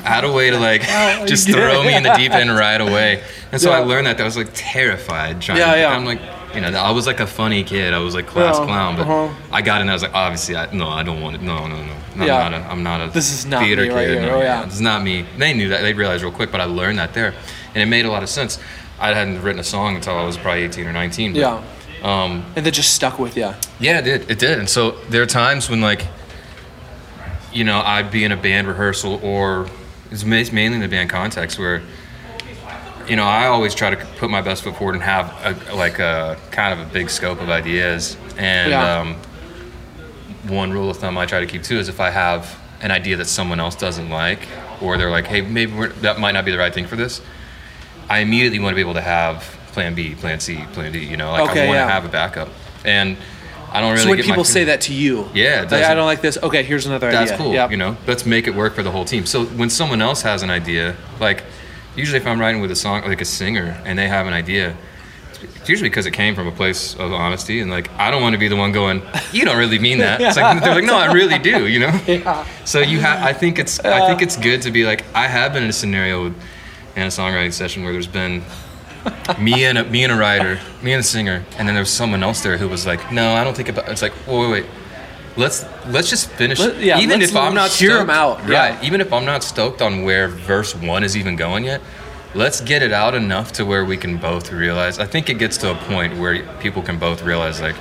had 0.04 0.24
a 0.24 0.32
way 0.32 0.50
to 0.50 0.58
like 0.60 0.82
Oh, 0.88 1.26
just 1.26 1.50
throw 1.50 1.84
me 1.84 1.96
in 1.96 2.04
the 2.04 2.14
deep 2.14 2.32
end 2.32 2.50
right 2.56 2.80
away. 2.80 3.24
And 3.52 3.60
so 3.60 3.72
I 3.72 3.80
learned 3.80 4.08
that. 4.08 4.20
I 4.20 4.24
was 4.24 4.38
like 4.38 4.50
terrified 4.54 5.42
trying 5.42 5.58
Yeah, 5.58 5.74
to, 5.76 5.80
yeah. 5.82 5.90
I'm 5.96 6.06
like, 6.06 6.22
you 6.56 6.62
know, 6.62 6.70
I 6.70 6.92
was 6.92 7.06
like 7.06 7.20
a 7.20 7.28
funny 7.28 7.64
kid. 7.64 7.94
I 7.94 8.00
was 8.00 8.16
like 8.16 8.26
class 8.26 8.58
Yeah, 8.58 8.66
clown, 8.66 8.96
but 8.96 9.04
uh-huh. 9.08 9.34
I 9.52 9.62
got 9.62 9.82
in. 9.82 9.90
I 9.90 9.94
was 9.94 10.02
like, 10.02 10.14
obviously, 10.16 10.56
I, 10.56 10.72
no, 10.74 10.88
I 10.88 11.04
don't 11.04 11.22
want 11.22 11.36
it. 11.36 11.42
No, 11.42 11.68
no, 11.68 11.76
no. 11.84 11.96
I'm 12.16 12.22
Yeah. 12.24 12.50
not 12.50 12.54
a, 12.54 12.58
I'm 12.72 12.82
not 12.84 13.08
a 13.10 13.12
This 13.12 13.32
is 13.32 13.46
not 13.46 13.62
theater 13.64 13.84
me 13.84 13.90
right 13.90 14.08
kid. 14.08 14.20
here. 14.20 14.22
No, 14.32 14.38
Oh, 14.38 14.42
yeah. 14.42 14.64
This 14.66 14.76
is 14.76 14.82
not 14.82 15.04
me. 15.04 15.26
They 15.38 15.54
knew 15.54 15.70
that. 15.70 15.82
They 15.82 15.94
realized 15.94 16.24
real 16.24 16.32
quick, 16.32 16.52
but 16.52 16.62
I 16.62 16.66
learned 16.66 16.98
that 17.00 17.14
there. 17.14 17.34
And 17.76 17.84
it 17.84 17.86
made 17.88 18.06
a 18.06 18.10
lot 18.12 18.24
of 18.24 18.30
sense. 18.30 18.58
I 19.00 19.14
hadn't 19.14 19.42
written 19.42 19.60
a 19.60 19.64
song 19.64 19.96
until 19.96 20.16
I 20.18 20.24
was 20.26 20.38
probably 20.38 20.64
18 20.64 20.86
or 20.88 20.94
19. 20.94 21.34
But, 21.34 21.40
Yeah. 21.40 21.62
Um, 22.04 22.46
And 22.56 22.66
that 22.66 22.72
just 22.72 22.94
stuck 22.94 23.20
with 23.20 23.36
you. 23.36 23.54
yeah, 23.80 24.00
it 24.00 24.04
did. 24.04 24.32
It 24.32 24.40
did. 24.40 24.60
And 24.60 24.70
so 24.70 24.92
there 25.10 25.22
are 25.22 25.26
times 25.26 25.70
when, 25.70 25.82
like, 25.82 26.06
you 27.52 27.64
know, 27.64 27.82
I'd 27.82 28.12
be 28.12 28.24
in 28.24 28.32
a 28.32 28.38
band 28.38 28.68
rehearsal 28.68 29.20
or 29.24 29.68
it's 30.12 30.24
mainly 30.24 30.64
in 30.76 30.80
the 30.80 30.88
band 30.88 31.10
context 31.10 31.60
where, 31.60 31.82
you 33.08 33.16
know, 33.16 33.26
I 33.26 33.48
always 33.48 33.74
try 33.76 33.90
to 33.90 34.06
put 34.18 34.30
my 34.30 34.42
best 34.42 34.64
foot 34.64 34.76
forward 34.78 34.94
and 34.96 35.04
have 35.04 35.34
a, 35.70 35.76
like 35.76 36.00
a 36.00 36.38
kind 36.52 36.80
of 36.80 36.88
a 36.88 36.90
big 36.92 37.10
scope 37.10 37.42
of 37.42 37.50
ideas. 37.50 38.16
And 38.38 38.72
Yeah. 38.72 39.00
um, 39.00 39.16
one 40.48 40.72
rule 40.72 40.90
of 40.90 40.98
thumb 40.98 41.18
I 41.18 41.26
try 41.26 41.40
to 41.42 41.48
keep 41.48 41.64
too 41.64 41.80
is 41.80 41.90
if 41.90 42.00
I 42.00 42.12
have 42.12 42.56
an 42.82 42.92
idea 42.92 43.18
that 43.18 43.26
someone 43.26 43.60
else 43.60 43.76
doesn't 43.76 44.10
like, 44.10 44.48
or 44.82 44.98
they're 44.98 45.12
like, 45.12 45.28
hey, 45.28 45.42
maybe 45.42 45.74
we're, 45.74 45.90
that 46.02 46.18
might 46.20 46.32
not 46.32 46.46
be 46.46 46.52
the 46.52 46.58
right 46.58 46.74
thing 46.74 46.88
for 46.88 46.96
this, 46.96 47.20
I 48.10 48.20
immediately 48.20 48.60
want 48.60 48.72
to 48.72 48.76
be 48.76 48.82
able 48.82 48.96
to 48.96 49.02
have 49.02 49.44
plan 49.72 49.94
B, 49.96 50.16
plan 50.16 50.40
C, 50.40 50.58
plan 50.74 50.92
D, 50.92 51.00
you 51.00 51.18
know, 51.18 51.32
like 51.32 51.50
Okay, 51.52 51.64
I 51.64 51.68
want 51.68 51.78
yeah. 51.78 51.86
to 51.86 51.92
have 51.92 52.06
a 52.06 52.10
backup. 52.10 52.50
And 52.84 53.18
I 53.72 53.82
don't 53.82 53.92
really 53.92 54.04
so 54.04 54.10
when 54.10 54.18
get 54.18 54.26
my 54.26 54.32
people 54.32 54.44
say 54.44 54.64
that 54.66 54.82
to 54.82 54.94
you, 54.94 55.30
Yeah, 55.34 55.62
like, 55.70 55.84
I 55.84 55.94
don't 55.94 56.08
like 56.08 56.22
this. 56.22 56.38
Okay, 56.42 56.64
here's 56.64 56.88
another 56.88 57.12
that's 57.12 57.32
idea. 57.32 57.38
That's 57.38 57.42
cool. 57.42 57.54
Yep. 57.54 57.72
You 57.72 57.78
know, 57.78 57.98
let's 58.08 58.26
make 58.26 58.48
it 58.48 58.56
work 58.56 58.74
for 58.74 58.82
the 58.84 58.92
whole 58.92 59.06
team. 59.06 59.26
So 59.26 59.46
when 59.46 59.70
someone 59.70 60.02
else 60.02 60.22
has 60.24 60.42
an 60.42 60.50
idea, 60.50 60.96
like 61.20 61.44
usually 61.96 62.18
if 62.18 62.26
I'm 62.26 62.40
writing 62.40 62.62
with 62.62 62.72
a 62.72 62.76
song, 62.76 63.04
like 63.04 63.22
a 63.22 63.26
singer, 63.26 63.80
and 63.86 63.98
they 63.98 64.08
have 64.08 64.26
an 64.26 64.34
idea, 64.34 64.76
it's 65.56 65.70
usually 65.70 65.90
because 65.90 66.06
it 66.06 66.12
came 66.12 66.34
from 66.36 66.48
a 66.48 66.52
place 66.52 66.96
of 66.96 67.14
honesty, 67.14 67.62
and 67.62 67.70
like 67.70 67.90
I 67.92 68.10
don't 68.10 68.22
want 68.22 68.34
to 68.34 68.40
be 68.40 68.48
the 68.48 68.56
one 68.56 68.72
going, 68.72 69.04
"You 69.32 69.46
don't 69.46 69.58
really 69.58 69.80
mean 69.80 70.00
that." 70.00 70.20
It's 70.20 70.36
like 70.36 70.64
they're 70.64 70.74
like, 70.76 70.84
"No, 70.84 70.98
I 70.98 71.14
really 71.14 71.38
do," 71.38 71.68
you 71.68 71.80
know. 71.80 71.92
Yeah. 72.08 72.46
So 72.66 72.80
you 72.80 73.00
have, 73.00 73.22
I 73.24 73.34
think 73.34 73.60
it's, 73.60 73.80
I 73.80 74.08
think 74.08 74.22
it's 74.22 74.36
good 74.36 74.64
to 74.64 74.72
be 74.72 74.84
like, 74.86 75.06
I 75.14 75.28
have 75.28 75.54
been 75.54 75.64
in 75.64 75.70
a 75.70 75.74
scenario 75.74 76.24
with, 76.26 76.36
in 76.96 77.04
a 77.04 77.08
songwriting 77.08 77.54
session 77.54 77.84
where 77.84 77.94
there's 77.94 78.08
been 78.08 78.44
me 79.40 79.66
and 79.66 79.78
a, 79.78 79.84
me 79.86 80.04
and 80.04 80.12
a 80.12 80.16
writer, 80.16 80.60
me 80.82 80.94
and 80.94 81.00
a 81.00 81.04
singer, 81.04 81.44
and 81.58 81.68
then 81.68 81.76
there 81.76 81.82
was 81.82 81.90
someone 81.92 82.22
else 82.24 82.42
there 82.42 82.58
who 82.58 82.68
was 82.68 82.86
like, 82.86 83.12
"No, 83.12 83.34
I 83.34 83.44
don't 83.44 83.56
think 83.56 83.70
about." 83.70 83.88
It's 83.90 84.02
like, 84.02 84.14
wait, 84.28 84.38
wait, 84.40 84.52
wait. 84.52 84.66
Let's 85.38 85.66
let's 85.88 86.10
just 86.10 86.30
finish. 86.32 86.60
Let- 86.60 86.80
yeah, 86.82 87.00
even 87.00 87.22
if 87.22 87.36
I'm 87.36 87.54
not 87.54 87.72
hear 87.72 87.92
stoked- 87.92 88.10
out, 88.12 88.48
yeah. 88.48 88.60
right? 88.76 88.84
Even 88.84 89.00
if 89.00 89.14
I'm 89.14 89.26
not 89.26 89.44
stoked 89.44 89.82
on 89.82 90.04
where 90.04 90.28
verse 90.28 90.76
one 90.76 91.04
is 91.04 91.16
even 91.16 91.36
going 91.38 91.64
yet, 91.64 91.82
let's 92.36 92.60
get 92.62 92.82
it 92.82 92.92
out 92.92 93.16
enough 93.16 93.54
to 93.54 93.66
where 93.66 93.86
we 93.86 93.96
can 93.96 94.18
both 94.18 94.52
realize. 94.52 95.00
I 95.00 95.06
think 95.06 95.30
it 95.30 95.36
gets 95.40 95.56
to 95.58 95.72
a 95.72 95.76
point 95.76 96.18
where 96.18 96.44
people 96.60 96.82
can 96.82 97.00
both 97.00 97.22
realize 97.24 97.62
like, 97.62 97.76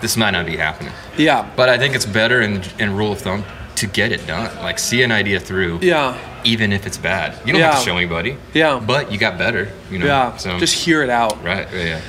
this 0.00 0.16
might 0.16 0.30
not 0.30 0.46
be 0.46 0.56
happening. 0.56 0.92
Yeah. 1.16 1.50
But 1.56 1.68
I 1.68 1.78
think 1.78 1.96
it's 1.96 2.06
better 2.06 2.40
in 2.40 2.62
in 2.78 2.94
rule 2.94 3.10
of 3.12 3.20
thumb 3.20 3.44
to 3.76 3.86
get 3.88 4.12
it 4.12 4.24
done. 4.28 4.54
Like 4.62 4.78
see 4.78 5.02
an 5.02 5.10
idea 5.10 5.40
through. 5.40 5.80
Yeah. 5.82 6.16
Even 6.44 6.72
if 6.72 6.86
it's 6.86 6.98
bad, 6.98 7.38
you 7.46 7.52
don't 7.52 7.62
have 7.62 7.78
to 7.78 7.84
show 7.84 7.96
anybody. 7.96 8.36
Yeah. 8.54 8.82
But 8.84 9.10
you 9.12 9.18
got 9.18 9.38
better. 9.38 9.70
You 9.90 9.98
know. 9.98 10.06
Yeah. 10.06 10.36
So 10.36 10.58
Just 10.58 10.74
hear 10.74 11.02
it 11.02 11.10
out. 11.10 11.42
right. 11.44 11.68
Yeah. 11.72 11.82
yeah. 11.84 12.00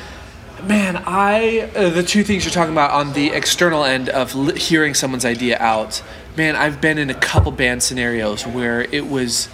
Man, 0.67 1.03
I 1.05 1.69
uh, 1.75 1.89
the 1.89 2.03
two 2.03 2.23
things 2.23 2.45
you're 2.45 2.53
talking 2.53 2.71
about 2.73 2.91
on 2.91 3.11
the 3.13 3.31
external 3.31 3.83
end 3.83 4.07
of 4.07 4.33
li- 4.33 4.57
hearing 4.57 4.93
someone's 4.93 5.25
idea 5.25 5.57
out. 5.59 6.01
Man, 6.37 6.55
I've 6.55 6.79
been 6.79 6.97
in 6.97 7.09
a 7.09 7.13
couple 7.13 7.51
band 7.51 7.83
scenarios 7.83 8.47
where 8.47 8.81
it 8.81 9.07
was 9.07 9.49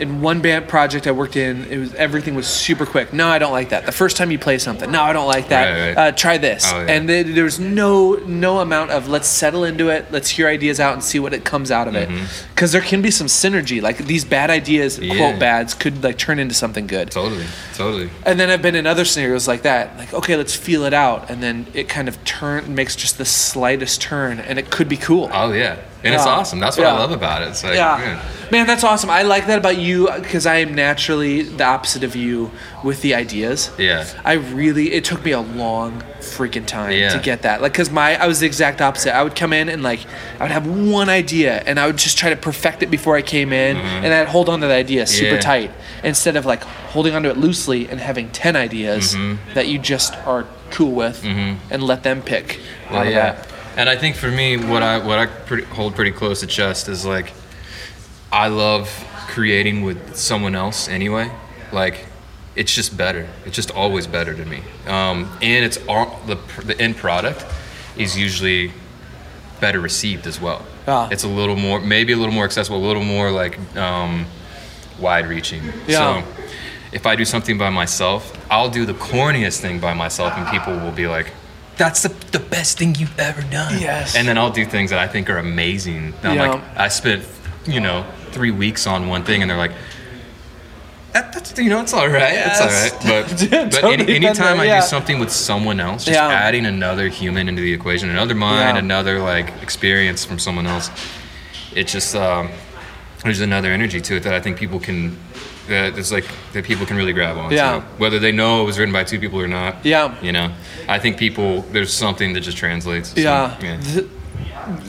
in 0.00 0.20
one 0.22 0.40
band 0.40 0.66
project 0.68 1.06
I 1.06 1.12
worked 1.12 1.36
in, 1.36 1.64
it 1.66 1.78
was 1.78 1.94
everything 1.94 2.34
was 2.34 2.46
super 2.46 2.86
quick. 2.86 3.12
No, 3.12 3.28
I 3.28 3.38
don't 3.38 3.52
like 3.52 3.68
that. 3.68 3.86
The 3.86 3.92
first 3.92 4.16
time 4.16 4.30
you 4.30 4.38
play 4.38 4.58
something, 4.58 4.90
no, 4.90 5.02
I 5.02 5.12
don't 5.12 5.26
like 5.28 5.48
that. 5.48 5.70
Right, 5.70 5.88
right. 5.96 6.08
Uh, 6.08 6.12
try 6.12 6.38
this, 6.38 6.64
Oh, 6.72 6.80
yeah. 6.80 6.92
and 6.92 7.06
th- 7.08 7.26
there 7.34 7.44
was 7.44 7.60
no 7.60 8.14
no 8.26 8.60
amount 8.60 8.90
of 8.90 9.08
let's 9.08 9.28
settle 9.28 9.64
into 9.64 9.88
it, 9.90 10.10
let's 10.10 10.28
hear 10.30 10.48
ideas 10.48 10.80
out 10.80 10.94
and 10.94 11.04
see 11.04 11.18
what 11.18 11.32
it 11.34 11.44
comes 11.44 11.70
out 11.70 11.86
of 11.88 11.94
it, 11.94 12.08
because 12.54 12.72
there 12.72 12.80
can 12.80 13.02
be 13.02 13.10
some 13.10 13.26
synergy. 13.26 13.80
Like 13.82 13.98
these 13.98 14.24
bad 14.24 14.50
ideas, 14.50 14.98
Mm-hmm. 14.98 15.04
Yeah. 15.12 15.16
quote 15.30 15.38
bads, 15.40 15.74
could 15.74 16.02
like 16.02 16.18
turn 16.18 16.38
into 16.38 16.54
something 16.54 16.86
good. 16.86 17.10
Totally. 17.10 17.44
Totally. 17.74 18.10
And 18.26 18.38
then 18.40 18.50
I've 18.50 18.62
been 18.62 18.74
in 18.74 18.86
other 18.86 19.04
scenarios 19.04 19.46
like 19.48 19.62
that. 19.62 19.96
Like, 19.96 20.12
okay, 20.14 20.36
let's 20.36 20.54
feel 20.54 20.84
it 20.84 20.92
out. 20.94 21.30
And 21.30 21.42
then 21.42 21.66
it 21.74 21.88
kind 21.88 22.08
of 22.08 22.22
turn 22.24 22.74
makes 22.74 22.96
just 22.96 23.18
the 23.18 23.24
slightest 23.24 24.00
turn 24.02 24.38
and 24.38 24.58
it 24.58 24.70
could 24.70 24.88
be 24.88 24.96
cool. 24.96 25.30
Oh 25.32 25.52
yeah. 25.52 25.76
And 26.02 26.14
it's 26.14 26.24
awesome. 26.26 26.58
That's 26.60 26.76
what. 26.78 26.86
I 26.86 26.92
love 26.92 27.10
about 27.12 27.42
it. 27.42 27.48
It's 27.48 27.62
like, 27.62 27.74
yeah. 27.74 27.96
man, 27.98 28.50
Man, 28.52 28.66
that's 28.66 28.82
awesome. 28.84 29.10
I 29.10 29.22
like 29.22 29.46
that 29.46 29.58
about 29.58 29.76
you 29.78 30.08
because 30.16 30.44
I 30.46 30.56
am 30.56 30.74
naturally 30.74 31.42
the 31.42 31.64
opposite 31.64 32.02
of 32.02 32.16
you 32.16 32.50
with 32.82 33.00
the 33.02 33.14
ideas. 33.14 33.70
Yeah. 33.78 34.04
I 34.24 34.32
really, 34.34 34.92
it 34.92 35.04
took 35.04 35.24
me 35.24 35.30
a 35.32 35.40
long 35.40 36.02
freaking 36.20 36.66
time 36.66 36.92
Yeah. 36.92 37.10
to 37.10 37.18
get 37.20 37.42
that. 37.42 37.62
Like, 37.62 37.74
cause 37.74 37.90
my, 37.90 38.16
I 38.20 38.26
was 38.26 38.40
the 38.40 38.46
exact 38.46 38.80
opposite. 38.80 39.14
I 39.14 39.22
would 39.22 39.36
come 39.36 39.52
in 39.52 39.68
and 39.68 39.82
like, 39.82 40.00
I 40.38 40.42
would 40.44 40.50
have 40.50 40.66
one 40.66 41.08
idea 41.08 41.62
and 41.66 41.78
I 41.78 41.86
would 41.86 41.96
just 41.98 42.18
try 42.18 42.30
to 42.30 42.36
perfect 42.36 42.82
it 42.82 42.90
before 42.90 43.14
I 43.16 43.22
came 43.22 43.52
in 43.52 43.76
and 43.76 44.12
I'd 44.12 44.26
hold 44.28 44.48
on 44.48 44.60
to 44.62 44.66
the 44.66 44.74
idea 44.74 45.06
super 45.06 45.26
Mm-hmm. 45.26 45.34
Yeah. 45.36 45.40
tight 45.40 45.70
instead 46.02 46.34
of 46.36 46.44
like 46.46 46.62
holding 46.64 47.14
onto 47.14 47.28
it 47.28 47.36
loosely 47.36 47.88
and 47.88 48.00
having 48.00 48.30
10 48.30 48.56
ideas 48.56 49.14
Mm-hmm. 49.14 49.54
that 49.54 49.68
you 49.68 49.78
just 49.78 50.14
are 50.26 50.46
cool 50.70 50.92
with 50.92 51.22
and 51.24 51.82
let 51.82 52.02
them 52.04 52.22
pick. 52.22 52.58
Well, 52.90 53.02
of 53.02 53.08
yeah. 53.08 53.32
that. 53.32 53.46
And 53.76 53.88
I 53.88 53.96
think 53.96 54.16
for 54.16 54.30
me, 54.30 54.56
what 54.56 54.82
I 54.82 54.98
what 54.98 55.18
I 55.18 55.26
pretty, 55.26 55.64
hold 55.64 55.94
pretty 55.94 56.10
close 56.10 56.40
to 56.40 56.46
chest 56.46 56.88
is 56.88 57.04
like, 57.04 57.32
I 58.32 58.48
love 58.48 58.88
creating 59.28 59.82
with 59.82 60.16
someone 60.16 60.54
else 60.54 60.88
anyway. 60.88 61.30
Like, 61.72 62.06
it's 62.56 62.74
just 62.74 62.96
better. 62.96 63.28
It's 63.46 63.54
just 63.54 63.70
always 63.70 64.06
better 64.06 64.34
to 64.34 64.44
me. 64.44 64.62
Um, 64.86 65.30
and 65.40 65.64
it's 65.64 65.78
all 65.88 66.20
the 66.26 66.36
the 66.64 66.78
end 66.80 66.96
product 66.96 67.46
is 67.96 68.18
usually 68.18 68.72
better 69.60 69.80
received 69.80 70.26
as 70.26 70.40
well. 70.40 70.64
Ah. 70.88 71.08
It's 71.10 71.24
a 71.24 71.28
little 71.28 71.56
more, 71.56 71.80
maybe 71.80 72.12
a 72.12 72.16
little 72.16 72.34
more 72.34 72.44
accessible, 72.44 72.78
a 72.78 72.86
little 72.86 73.04
more 73.04 73.30
like 73.30 73.58
um, 73.76 74.26
wide 74.98 75.26
reaching. 75.26 75.62
Yeah. 75.86 76.22
So 76.22 76.32
if 76.92 77.06
I 77.06 77.14
do 77.14 77.24
something 77.24 77.58
by 77.58 77.70
myself, 77.70 78.36
I'll 78.50 78.70
do 78.70 78.84
the 78.84 78.94
corniest 78.94 79.60
thing 79.60 79.78
by 79.78 79.94
myself, 79.94 80.32
and 80.36 80.46
people 80.48 80.74
will 80.78 80.92
be 80.92 81.06
like, 81.06 81.32
"That's 81.82 82.00
the, 82.06 82.12
the 82.36 82.38
best 82.56 82.78
thing 82.78 82.94
you've 83.00 83.18
ever 83.18 83.42
done." 83.42 83.80
Yes. 83.80 84.14
And 84.16 84.28
then 84.28 84.36
I'll 84.38 84.52
do 84.62 84.64
things 84.76 84.90
that 84.90 84.98
I 84.98 85.08
think 85.12 85.28
are 85.30 85.38
amazing. 85.38 86.12
And 86.22 86.26
I'm 86.30 86.36
Yeah. 86.36 86.50
like, 86.52 86.62
I 86.76 86.88
spent, 86.88 87.24
you 87.66 87.80
know, 87.80 88.04
three 88.32 88.50
weeks 88.64 88.86
on 88.86 89.08
one 89.08 89.22
thing, 89.24 89.40
and 89.42 89.50
they're 89.50 89.58
like. 89.66 89.72
That, 91.12 91.32
that's 91.32 91.58
you 91.58 91.68
know 91.70 91.80
it's 91.80 91.92
all 91.92 92.08
right 92.08 92.34
it's 92.46 92.60
all 92.60 92.68
right. 92.68 92.92
But, 93.02 93.36
Dude, 93.40 93.50
but 93.50 93.80
totally 93.80 94.14
any, 94.14 94.26
anytime 94.26 94.58
there, 94.58 94.76
I 94.76 94.80
do 94.80 94.86
something 94.86 95.18
with 95.18 95.32
someone 95.32 95.80
else 95.80 96.04
just 96.04 96.14
Yeah. 96.14 96.28
adding 96.28 96.66
another 96.66 97.08
human 97.08 97.48
into 97.48 97.60
the 97.62 97.72
equation 97.72 98.10
another 98.10 98.36
mind 98.36 98.76
Yeah. 98.76 98.84
another 98.84 99.18
like 99.18 99.48
experience 99.60 100.24
from 100.24 100.38
someone 100.38 100.68
else 100.68 100.88
it 101.74 101.88
just 101.88 102.14
um, 102.14 102.48
there's 103.24 103.40
another 103.40 103.72
energy 103.72 104.00
to 104.00 104.14
it 104.18 104.22
that 104.22 104.34
I 104.34 104.40
think 104.40 104.56
people 104.56 104.78
can 104.78 105.18
that 105.70 105.98
it's 105.98 106.12
like 106.12 106.26
that 106.52 106.64
people 106.64 106.84
can 106.86 106.96
really 106.96 107.12
grab 107.14 107.36
onto. 107.36 107.56
Yeah. 107.56 107.80
Whether 107.98 108.18
they 108.18 108.32
know 108.32 108.62
it 108.62 108.66
was 108.66 108.78
written 108.78 108.92
by 108.92 109.04
two 109.04 109.18
people 109.18 109.40
or 109.40 109.48
not. 109.48 109.84
Yeah. 109.84 110.14
You 110.22 110.32
know, 110.32 110.52
I 110.88 110.98
think 110.98 111.16
people 111.16 111.62
there's 111.72 111.92
something 111.92 112.34
that 112.34 112.40
just 112.42 112.58
translates. 112.58 113.08
So, 113.14 113.20
yeah, 113.20 113.58
yeah. 113.62 113.80
Th- 113.80 114.06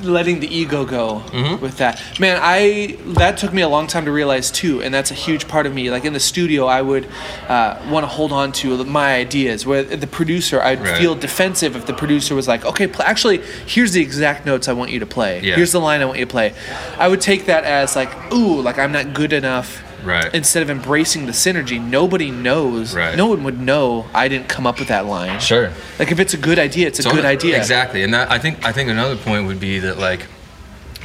letting 0.03 0.39
the 0.41 0.47
ego 0.55 0.85
go 0.85 1.23
Mm-hmm. 1.31 1.61
with 1.63 1.77
that 1.77 1.99
man 2.19 2.37
i 2.41 2.97
that 3.19 3.37
took 3.37 3.51
me 3.53 3.61
a 3.61 3.69
long 3.69 3.87
time 3.87 4.05
to 4.05 4.11
realize 4.11 4.51
too 4.51 4.81
and 4.83 4.93
that's 4.93 5.11
a 5.11 5.13
huge 5.15 5.47
part 5.47 5.65
of 5.65 5.73
me 5.73 5.89
like 5.89 6.03
in 6.05 6.13
the 6.13 6.19
studio 6.19 6.65
i 6.65 6.81
would 6.81 7.07
uh, 7.47 7.79
want 7.89 8.03
to 8.03 8.07
hold 8.07 8.31
on 8.31 8.51
to 8.51 8.83
my 8.85 9.15
ideas 9.15 9.65
where 9.65 9.81
the 9.83 10.07
producer 10.07 10.61
i'd 10.61 10.81
Right. 10.81 10.97
feel 10.97 11.15
defensive 11.15 11.75
if 11.75 11.85
the 11.85 11.93
producer 11.93 12.35
was 12.35 12.47
like 12.47 12.65
okay 12.65 12.85
pl- 12.87 13.03
actually 13.03 13.37
here's 13.65 13.93
the 13.93 14.01
exact 14.01 14.45
notes 14.45 14.67
i 14.67 14.73
want 14.73 14.91
you 14.91 14.99
to 14.99 15.05
play 15.05 15.39
Yeah. 15.41 15.55
here's 15.55 15.71
the 15.71 15.79
line 15.81 16.01
i 16.01 16.05
want 16.05 16.19
you 16.19 16.25
to 16.25 16.31
play 16.31 16.53
i 16.97 17.07
would 17.07 17.21
take 17.21 17.45
that 17.45 17.63
as 17.63 17.95
like 17.95 18.11
ooh 18.33 18.61
like 18.61 18.77
i'm 18.77 18.91
not 18.91 19.13
good 19.13 19.33
enough 19.33 19.81
Right. 20.03 20.33
instead 20.33 20.63
of 20.63 20.69
embracing 20.69 21.25
the 21.25 21.31
synergy 21.31 21.79
nobody 21.81 22.31
knows 22.31 22.95
Right. 22.95 23.15
no 23.15 23.27
one 23.27 23.43
would 23.43 23.59
know 23.59 24.05
i 24.13 24.27
didn't 24.27 24.47
come 24.49 24.65
up 24.65 24.79
with 24.79 24.87
that 24.89 25.05
line 25.05 25.39
Sure. 25.39 25.71
like 25.99 26.11
if 26.11 26.19
it's 26.19 26.33
a 26.33 26.37
good 26.37 26.59
idea 26.59 26.87
it's 26.87 26.99
a 26.99 27.03
So- 27.03 27.11
good 27.11 27.25
idea 27.25 27.57
Exactly, 27.57 28.03
and 28.03 28.13
that, 28.13 28.31
I 28.31 28.39
think 28.39 28.65
I 28.65 28.71
think 28.71 28.89
another 28.89 29.15
point 29.15 29.47
would 29.47 29.59
be 29.59 29.79
that 29.79 29.97
like 29.99 30.25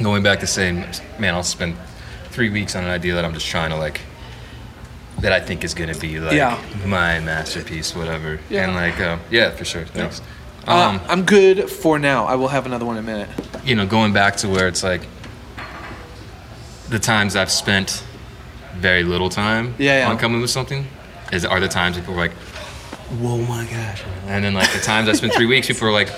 going 0.01 0.21
back 0.23 0.39
to 0.41 0.47
saying, 0.47 0.85
man, 1.17 1.33
I'll 1.33 1.41
spend 1.43 1.75
three 2.29 2.49
weeks 2.49 2.75
on 2.75 2.83
an 2.83 2.89
idea 2.91 3.15
that 3.15 3.25
I'm 3.25 3.33
just 3.33 3.47
trying 3.47 3.71
to 3.71 3.75
like 3.77 4.01
that 5.21 5.31
I 5.31 5.39
think 5.39 5.63
is 5.63 5.73
gonna 5.73 5.95
be 5.95 6.19
like 6.19 6.33
Yeah. 6.33 6.57
my 6.85 7.19
masterpiece, 7.19 7.95
whatever. 7.95 8.39
Yeah. 8.49 8.65
And 8.65 8.75
like, 8.75 8.99
uh, 8.99 9.17
yeah, 9.31 9.49
for 9.51 9.65
sure. 9.65 9.85
Thanks. 9.85 10.21
Uh, 10.67 10.71
Um, 10.73 11.01
I'm 11.09 11.23
good 11.23 11.69
for 11.71 11.97
now. 11.97 12.25
I 12.25 12.35
will 12.35 12.49
have 12.49 12.65
another 12.67 12.85
one 12.85 12.97
in 12.97 13.03
a 13.03 13.07
minute. 13.07 13.29
you 13.65 13.73
know, 13.75 13.85
going 13.87 14.13
back 14.13 14.35
to 14.37 14.47
where 14.49 14.67
it's 14.67 14.83
like 14.83 15.01
the 16.89 16.99
times 16.99 17.35
I've 17.35 17.51
spent 17.51 18.03
very 18.75 19.03
little 19.03 19.29
time 19.29 19.73
Yeah, 19.77 19.99
yeah. 19.99 20.09
on 20.09 20.17
coming 20.17 20.41
with 20.41 20.49
something 20.49 20.85
is 21.31 21.43
are 21.45 21.59
the 21.59 21.67
times 21.67 21.97
people 21.97 22.13
are 22.13 22.17
like, 22.17 22.31
whoa 23.21 23.37
my 23.37 23.65
gosh. 23.65 24.03
And 24.27 24.43
then 24.43 24.53
like 24.53 24.71
the 24.73 24.79
times 24.79 25.09
I 25.09 25.13
spent 25.13 25.33
three 25.33 25.45
weeks, 25.53 25.67
people 25.67 25.87
are 25.87 25.91
like, 25.91 26.09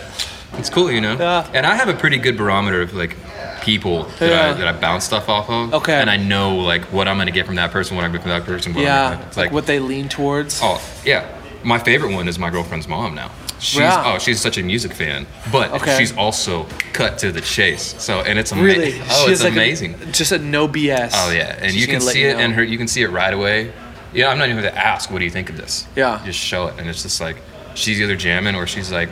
it's 0.54 0.70
cool, 0.70 0.92
you 0.92 1.02
know? 1.02 1.16
Yeah. 1.18 1.50
And 1.54 1.66
I 1.66 1.76
have 1.76 1.90
a 1.90 1.94
pretty 1.94 2.18
good 2.18 2.38
barometer 2.38 2.82
of 2.82 2.94
like 2.94 3.16
people 3.62 4.04
that, 4.20 4.30
Yeah. 4.30 4.50
I, 4.50 4.54
that 4.54 4.68
I 4.68 4.72
bounce 4.80 5.04
stuff 5.06 5.30
off 5.30 5.50
of. 5.50 5.74
Okay. 5.76 5.94
And 6.00 6.10
I 6.10 6.18
know 6.18 6.58
like 6.58 6.84
what 6.92 7.08
I'm 7.08 7.18
gonna 7.18 7.32
get 7.32 7.46
from 7.46 7.56
that 7.56 7.72
person, 7.72 7.96
what 7.96 8.04
I'm 8.06 8.12
gonna 8.12 8.20
get 8.20 8.24
from 8.24 8.32
that 8.32 8.46
person. 8.46 8.74
What 8.74 8.84
Yeah, 8.84 9.20
it's 9.28 9.38
like 9.38 9.48
like, 9.48 9.52
what 9.54 9.66
they 9.68 9.80
lean 9.80 10.10
towards. 10.10 10.60
Oh 10.64 10.82
yeah, 11.06 11.28
my 11.64 11.78
favorite 11.80 12.14
one 12.14 12.28
is 12.28 12.40
my 12.40 12.50
girlfriend's 12.50 12.88
mom 12.88 13.16
now. 13.16 13.32
She's 13.60 13.80
Yeah. 13.82 14.04
oh 14.06 14.20
she's 14.20 14.40
such 14.42 14.58
a 14.58 14.64
music 14.64 14.94
fan, 14.94 15.28
but 15.52 15.72
Okay. 15.74 15.98
she's 15.98 16.16
also 16.16 16.66
cut 16.94 17.18
to 17.20 17.32
the 17.32 17.42
chase. 17.42 17.96
So 18.02 18.22
and 18.22 18.40
it's 18.40 18.52
amazing. 18.52 18.80
Really? 18.82 19.02
Oh, 19.10 19.26
She 19.26 19.32
it's 19.34 19.44
like, 19.44 19.52
a- 19.54 19.56
amazing. 19.56 19.96
just 20.12 20.32
a 20.32 20.40
no 20.40 20.68
BS. 20.68 21.12
oh 21.14 21.32
yeah, 21.32 21.58
and 21.60 21.72
She's 21.72 21.82
you 21.82 21.88
can 21.88 22.02
see 22.02 22.22
you 22.22 22.30
it 22.30 22.38
know. 22.38 22.44
in 22.46 22.52
her. 22.54 22.64
You 22.64 22.78
can 22.78 22.88
see 22.88 23.02
it 23.02 23.10
right 23.10 23.34
away. 23.34 23.72
Yeah, 24.14 24.30
I'm 24.30 24.38
not 24.40 24.50
even 24.50 24.64
gonna 24.64 24.76
ask. 24.76 25.12
What 25.12 25.20
do 25.20 25.26
you 25.26 25.32
think 25.32 25.50
of 25.50 25.58
this? 25.58 25.88
Yeah. 25.96 26.22
just 26.26 26.40
show 26.40 26.68
it, 26.68 26.76
and 26.80 26.90
it's 26.90 27.04
just 27.04 27.20
like 27.22 27.36
she's 27.76 28.00
either 28.02 28.16
jamming 28.16 28.56
or 28.56 28.66
she's 28.66 28.92
like 28.92 29.10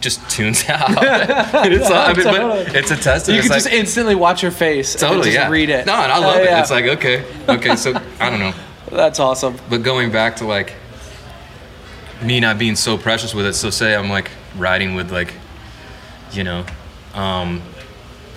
just 0.00 0.28
tunes 0.28 0.64
out. 0.68 0.90
it's, 0.90 1.90
I 1.90 2.12
mean, 2.12 2.24
Totally. 2.24 2.64
but 2.64 2.76
it's 2.76 2.90
a 2.90 2.96
test. 2.96 3.28
You 3.28 3.40
can 3.40 3.50
like, 3.50 3.62
just 3.62 3.72
instantly 3.72 4.14
watch 4.14 4.40
her 4.42 4.50
face 4.50 4.94
totally 4.94 5.14
and 5.16 5.24
just 5.24 5.34
yeah. 5.36 5.48
read 5.48 5.70
it. 5.70 5.86
No, 5.86 5.94
and 5.94 6.12
I 6.12 6.18
love 6.18 6.36
it. 6.40 6.44
yeah. 6.44 6.60
It's 6.60 6.70
like 6.70 6.84
okay, 6.86 7.24
okay. 7.48 7.76
So 7.76 7.94
I 8.20 8.30
don't 8.30 8.40
know. 8.40 8.52
That's 8.90 9.18
awesome. 9.20 9.56
But 9.70 9.82
going 9.82 10.10
back 10.12 10.36
to 10.36 10.44
like 10.46 10.74
me 12.22 12.40
not 12.40 12.58
being 12.58 12.76
so 12.76 12.96
precious 12.98 13.34
with 13.34 13.46
it, 13.46 13.54
so 13.54 13.70
say 13.70 13.94
I'm 13.94 14.08
like 14.08 14.30
writing 14.56 14.94
with 14.94 15.10
like, 15.12 15.34
you 16.32 16.44
know, 16.44 16.64
um, 17.14 17.62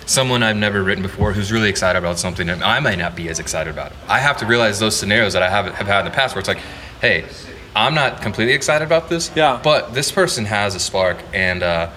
someone 0.05 0.43
I've 0.43 0.55
never 0.57 0.83
written 0.83 1.01
before 1.01 1.33
who's 1.33 1.51
really 1.51 1.69
excited 1.69 1.97
about 1.99 2.17
something, 2.19 2.49
and 2.49 2.63
I 2.63 2.79
might 2.79 2.97
not 2.97 3.15
be 3.15 3.29
as 3.29 3.39
excited 3.39 3.69
about 3.69 3.91
it. 3.91 3.97
I 4.07 4.19
have 4.19 4.37
to 4.37 4.45
realize 4.45 4.79
those 4.79 4.95
scenarios 4.95 5.33
that 5.33 5.43
I 5.43 5.49
have 5.49 5.65
have 5.73 5.87
had 5.87 5.99
in 5.99 6.05
the 6.05 6.11
past 6.11 6.35
where 6.35 6.39
it's 6.39 6.47
like, 6.47 6.61
hey, 7.01 7.25
I'm 7.75 7.93
not 7.93 8.21
completely 8.21 8.53
excited 8.53 8.85
about 8.85 9.09
this, 9.09 9.31
Yeah. 9.35 9.59
but 9.63 9.93
this 9.93 10.11
person 10.11 10.45
has 10.45 10.75
a 10.75 10.79
spark, 10.79 11.17
and 11.33 11.61
uh, 11.63 11.89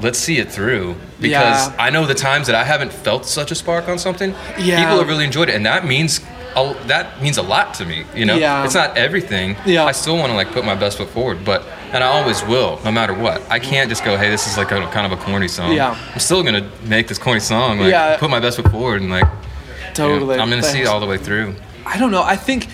let's 0.00 0.18
see 0.18 0.38
it 0.38 0.50
through 0.50 0.94
because 1.20 1.68
Yeah. 1.68 1.76
I 1.78 1.90
know 1.90 2.06
the 2.06 2.14
times 2.14 2.46
that 2.46 2.56
I 2.56 2.64
haven't 2.64 2.92
felt 2.92 3.26
such 3.26 3.50
a 3.50 3.54
spark 3.54 3.88
on 3.88 3.98
something, 3.98 4.34
Yeah. 4.58 4.82
people 4.82 4.98
have 4.98 5.08
really 5.08 5.24
enjoyed 5.24 5.48
it, 5.48 5.54
and 5.54 5.66
that 5.66 5.84
means. 5.86 6.20
A- 6.56 6.74
That 6.86 7.22
means 7.22 7.38
a 7.38 7.42
lot 7.42 7.74
to 7.74 7.84
me, 7.84 8.04
you 8.14 8.24
know. 8.24 8.36
Yeah. 8.36 8.64
It's 8.64 8.74
not 8.74 8.96
everything. 8.96 9.56
Yeah. 9.66 9.84
I 9.84 9.92
still 9.92 10.16
want 10.16 10.30
to 10.30 10.36
like 10.36 10.50
put 10.52 10.64
my 10.64 10.74
best 10.74 10.98
foot 10.98 11.08
forward, 11.10 11.44
but 11.44 11.64
and 11.92 12.02
I 12.04 12.06
always 12.08 12.42
will, 12.44 12.80
no 12.84 12.92
matter 12.92 13.14
what. 13.14 13.42
I 13.50 13.58
can't 13.58 13.88
just 13.88 14.04
go, 14.04 14.16
hey, 14.16 14.30
this 14.30 14.46
is 14.46 14.56
like 14.56 14.70
a 14.72 14.86
kind 14.88 15.10
of 15.10 15.18
a 15.18 15.22
corny 15.22 15.48
song. 15.48 15.72
Yeah. 15.72 15.96
I'm 16.12 16.20
still 16.20 16.42
gonna 16.42 16.68
make 16.84 17.08
this 17.08 17.18
corny 17.18 17.40
song, 17.40 17.80
like 17.80 17.90
Yeah. 17.90 18.16
put 18.18 18.30
my 18.30 18.40
best 18.40 18.56
foot 18.56 18.70
forward, 18.70 19.00
and 19.02 19.10
like 19.10 19.24
you 19.24 19.30
know, 19.30 19.92
Totally. 19.94 20.38
I'm 20.38 20.48
gonna 20.50 20.62
see 20.62 20.80
it 20.82 20.86
all 20.86 21.00
the 21.00 21.06
way 21.06 21.18
through. 21.18 21.54
I 21.84 21.98
don't 21.98 22.10
know. 22.12 22.22
I 22.22 22.36
think 22.36 22.68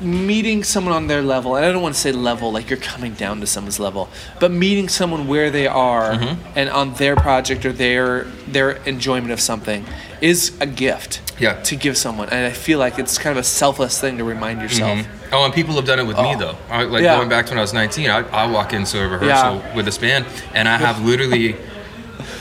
meeting 0.00 0.64
someone 0.64 0.92
on 0.94 1.06
their 1.06 1.22
level, 1.22 1.56
and 1.56 1.64
I 1.64 1.72
don't 1.72 1.80
want 1.82 1.94
to 1.94 2.00
say 2.00 2.12
level 2.12 2.52
like 2.52 2.68
you're 2.68 2.78
coming 2.78 3.14
down 3.14 3.40
to 3.40 3.46
someone's 3.46 3.78
level, 3.80 4.08
but 4.40 4.50
meeting 4.50 4.88
someone 4.88 5.28
where 5.28 5.50
they 5.50 5.66
are 5.66 6.12
Mm-hmm. 6.14 6.58
and 6.58 6.68
on 6.68 6.94
their 6.94 7.16
project 7.16 7.64
or 7.64 7.72
their 7.72 8.24
their 8.46 8.72
enjoyment 8.86 9.32
of 9.32 9.40
something 9.40 9.86
is 10.20 10.52
a 10.60 10.66
gift. 10.66 11.20
Yeah. 11.38 11.54
To 11.62 11.76
give 11.76 11.96
someone, 11.96 12.28
and 12.30 12.46
I 12.46 12.50
feel 12.50 12.78
like 12.78 12.98
it's 12.98 13.18
kind 13.18 13.36
of 13.36 13.42
a 13.42 13.46
selfless 13.46 14.00
thing 14.00 14.18
to 14.18 14.24
remind 14.24 14.62
yourself. 14.62 14.98
Mhm. 15.00 15.06
Oh, 15.32 15.44
and 15.44 15.52
people 15.52 15.74
have 15.74 15.84
done 15.84 15.98
it 15.98 16.06
with 16.06 16.16
me 16.18 16.34
Oh. 16.36 16.38
though. 16.38 16.56
I, 16.70 16.82
like 16.84 17.02
Yeah. 17.02 17.16
going 17.16 17.28
back 17.28 17.46
to 17.46 17.50
when 17.52 17.58
I 17.58 17.62
was 17.62 17.72
19, 17.72 18.08
I, 18.10 18.22
I 18.32 18.46
walk 18.46 18.72
into 18.72 19.00
a 19.02 19.08
rehearsal 19.08 19.56
Yeah. 19.56 19.74
with 19.74 19.84
this 19.84 19.98
band, 19.98 20.26
and 20.54 20.68
I 20.68 20.76
have 20.78 21.04
literally 21.04 21.56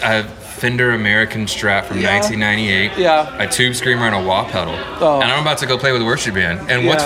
a 0.04 0.24
Fender 0.24 0.92
American 0.92 1.46
Strat 1.46 1.86
from 1.86 2.00
Yeah. 2.00 2.14
1998, 2.20 2.92
Yeah. 2.98 3.28
a 3.38 3.48
tube 3.48 3.76
screamer, 3.76 4.06
and 4.06 4.16
a 4.16 4.20
wah 4.22 4.46
pedal. 4.46 4.76
Oh. 5.02 5.20
And 5.22 5.30
I'm 5.32 5.42
about 5.42 5.58
to 5.58 5.66
go 5.66 5.78
play 5.78 5.92
with 5.92 6.02
a 6.02 6.06
worship 6.06 6.36
band. 6.36 6.70
And 6.70 6.86
what's 6.88 7.04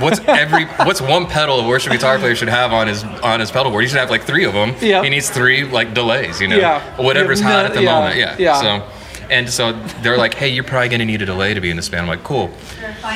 what's 0.00 0.20
every 0.26 0.64
what's 0.84 1.00
one 1.00 1.26
pedal 1.26 1.60
a 1.60 1.68
worship 1.68 1.92
guitar 1.92 2.18
player 2.18 2.34
should 2.34 2.48
have 2.48 2.72
on 2.72 2.88
his 2.88 3.04
on 3.22 3.38
his 3.40 3.50
pedal 3.50 3.70
board? 3.70 3.84
He 3.84 3.88
should 3.90 3.98
have 3.98 4.10
like 4.10 4.24
three 4.24 4.44
of 4.44 4.54
them. 4.54 4.74
Yeah. 4.80 5.02
He 5.02 5.10
needs 5.10 5.28
three 5.28 5.64
like 5.64 5.92
delays, 5.94 6.40
you 6.40 6.48
know, 6.48 6.56
Yeah. 6.56 6.80
whatever's 6.96 7.40
hot 7.40 7.66
at 7.66 7.74
the 7.74 7.82
moment. 7.82 8.16
Yeah. 8.16 8.34
Yeah. 8.38 8.60
So. 8.60 8.82
And 9.30 9.48
so 9.48 9.72
they're 10.02 10.16
like, 10.18 10.34
"Hey, 10.34 10.48
you're 10.48 10.64
probably 10.64 10.88
gonna 10.88 11.04
need 11.04 11.22
a 11.22 11.26
delay 11.26 11.54
to 11.54 11.60
be 11.60 11.70
in 11.70 11.76
this 11.76 11.88
band." 11.88 12.02
I'm 12.02 12.08
like, 12.08 12.24
"Cool." 12.24 12.50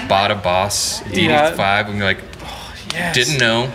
Bought 0.08 0.30
a 0.30 0.34
Boss 0.36 1.00
DD5, 1.02 1.88
and 1.88 1.96
you're 1.98 2.06
like, 2.06 2.22
Yes. 2.92 3.14
didn't 3.16 3.38
know 3.38 3.68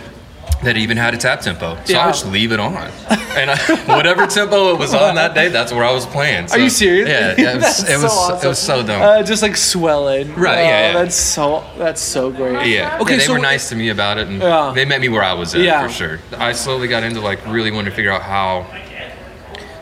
that 0.62 0.76
it 0.76 0.80
even 0.80 0.96
had 0.96 1.12
a 1.12 1.18
tap 1.18 1.40
tempo. 1.42 1.76
So 1.84 1.92
Yeah. 1.92 2.06
I 2.06 2.10
just 2.10 2.26
leave 2.26 2.52
it 2.52 2.60
on. 2.60 2.74
And 3.36 3.48
I, 3.48 3.56
whatever 3.96 4.26
tempo 4.26 4.72
it 4.74 4.78
was 4.80 4.92
on 4.92 5.14
that 5.14 5.34
day, 5.34 5.48
that's 5.48 5.72
where 5.72 5.84
I 5.84 5.92
was 5.92 6.04
playing. 6.04 6.48
So, 6.48 6.56
Are 6.56 6.58
you 6.58 6.68
serious? 6.68 7.08
Yeah, 7.08 7.34
yeah, 7.38 7.52
it 7.52 7.56
was, 7.62 7.88
it 7.88 8.02
was, 8.02 8.12
so 8.12 8.38
it 8.42 8.48
was 8.48 8.58
so 8.58 8.82
dumb. 8.82 9.00
Uh, 9.00 9.22
just 9.22 9.40
like 9.42 9.56
swelling. 9.56 10.34
Right, 10.34 10.58
Oh, 10.58 10.62
yeah, 10.62 10.86
yeah. 10.88 10.92
That's 10.94 11.14
so. 11.14 11.62
That's 11.78 12.00
so 12.02 12.30
great. 12.32 12.66
yeah. 12.66 12.98
Okay. 13.00 13.12
Yeah, 13.12 13.18
they 13.18 13.24
so 13.26 13.32
were 13.34 13.38
nice 13.38 13.68
to 13.68 13.76
me 13.76 13.90
about 13.90 14.18
it, 14.18 14.26
and 14.26 14.42
Yeah. 14.42 14.72
they 14.74 14.84
met 14.84 15.00
me 15.00 15.08
where 15.08 15.22
I 15.22 15.32
was 15.34 15.54
at 15.54 15.60
Yeah. 15.60 15.86
for 15.86 15.92
sure. 15.92 16.18
I 16.38 16.50
slowly 16.52 16.88
got 16.88 17.04
into 17.04 17.20
like 17.20 17.38
really 17.46 17.70
wanting 17.70 17.90
to 17.90 17.96
figure 17.96 18.10
out 18.12 18.22
how 18.22 18.66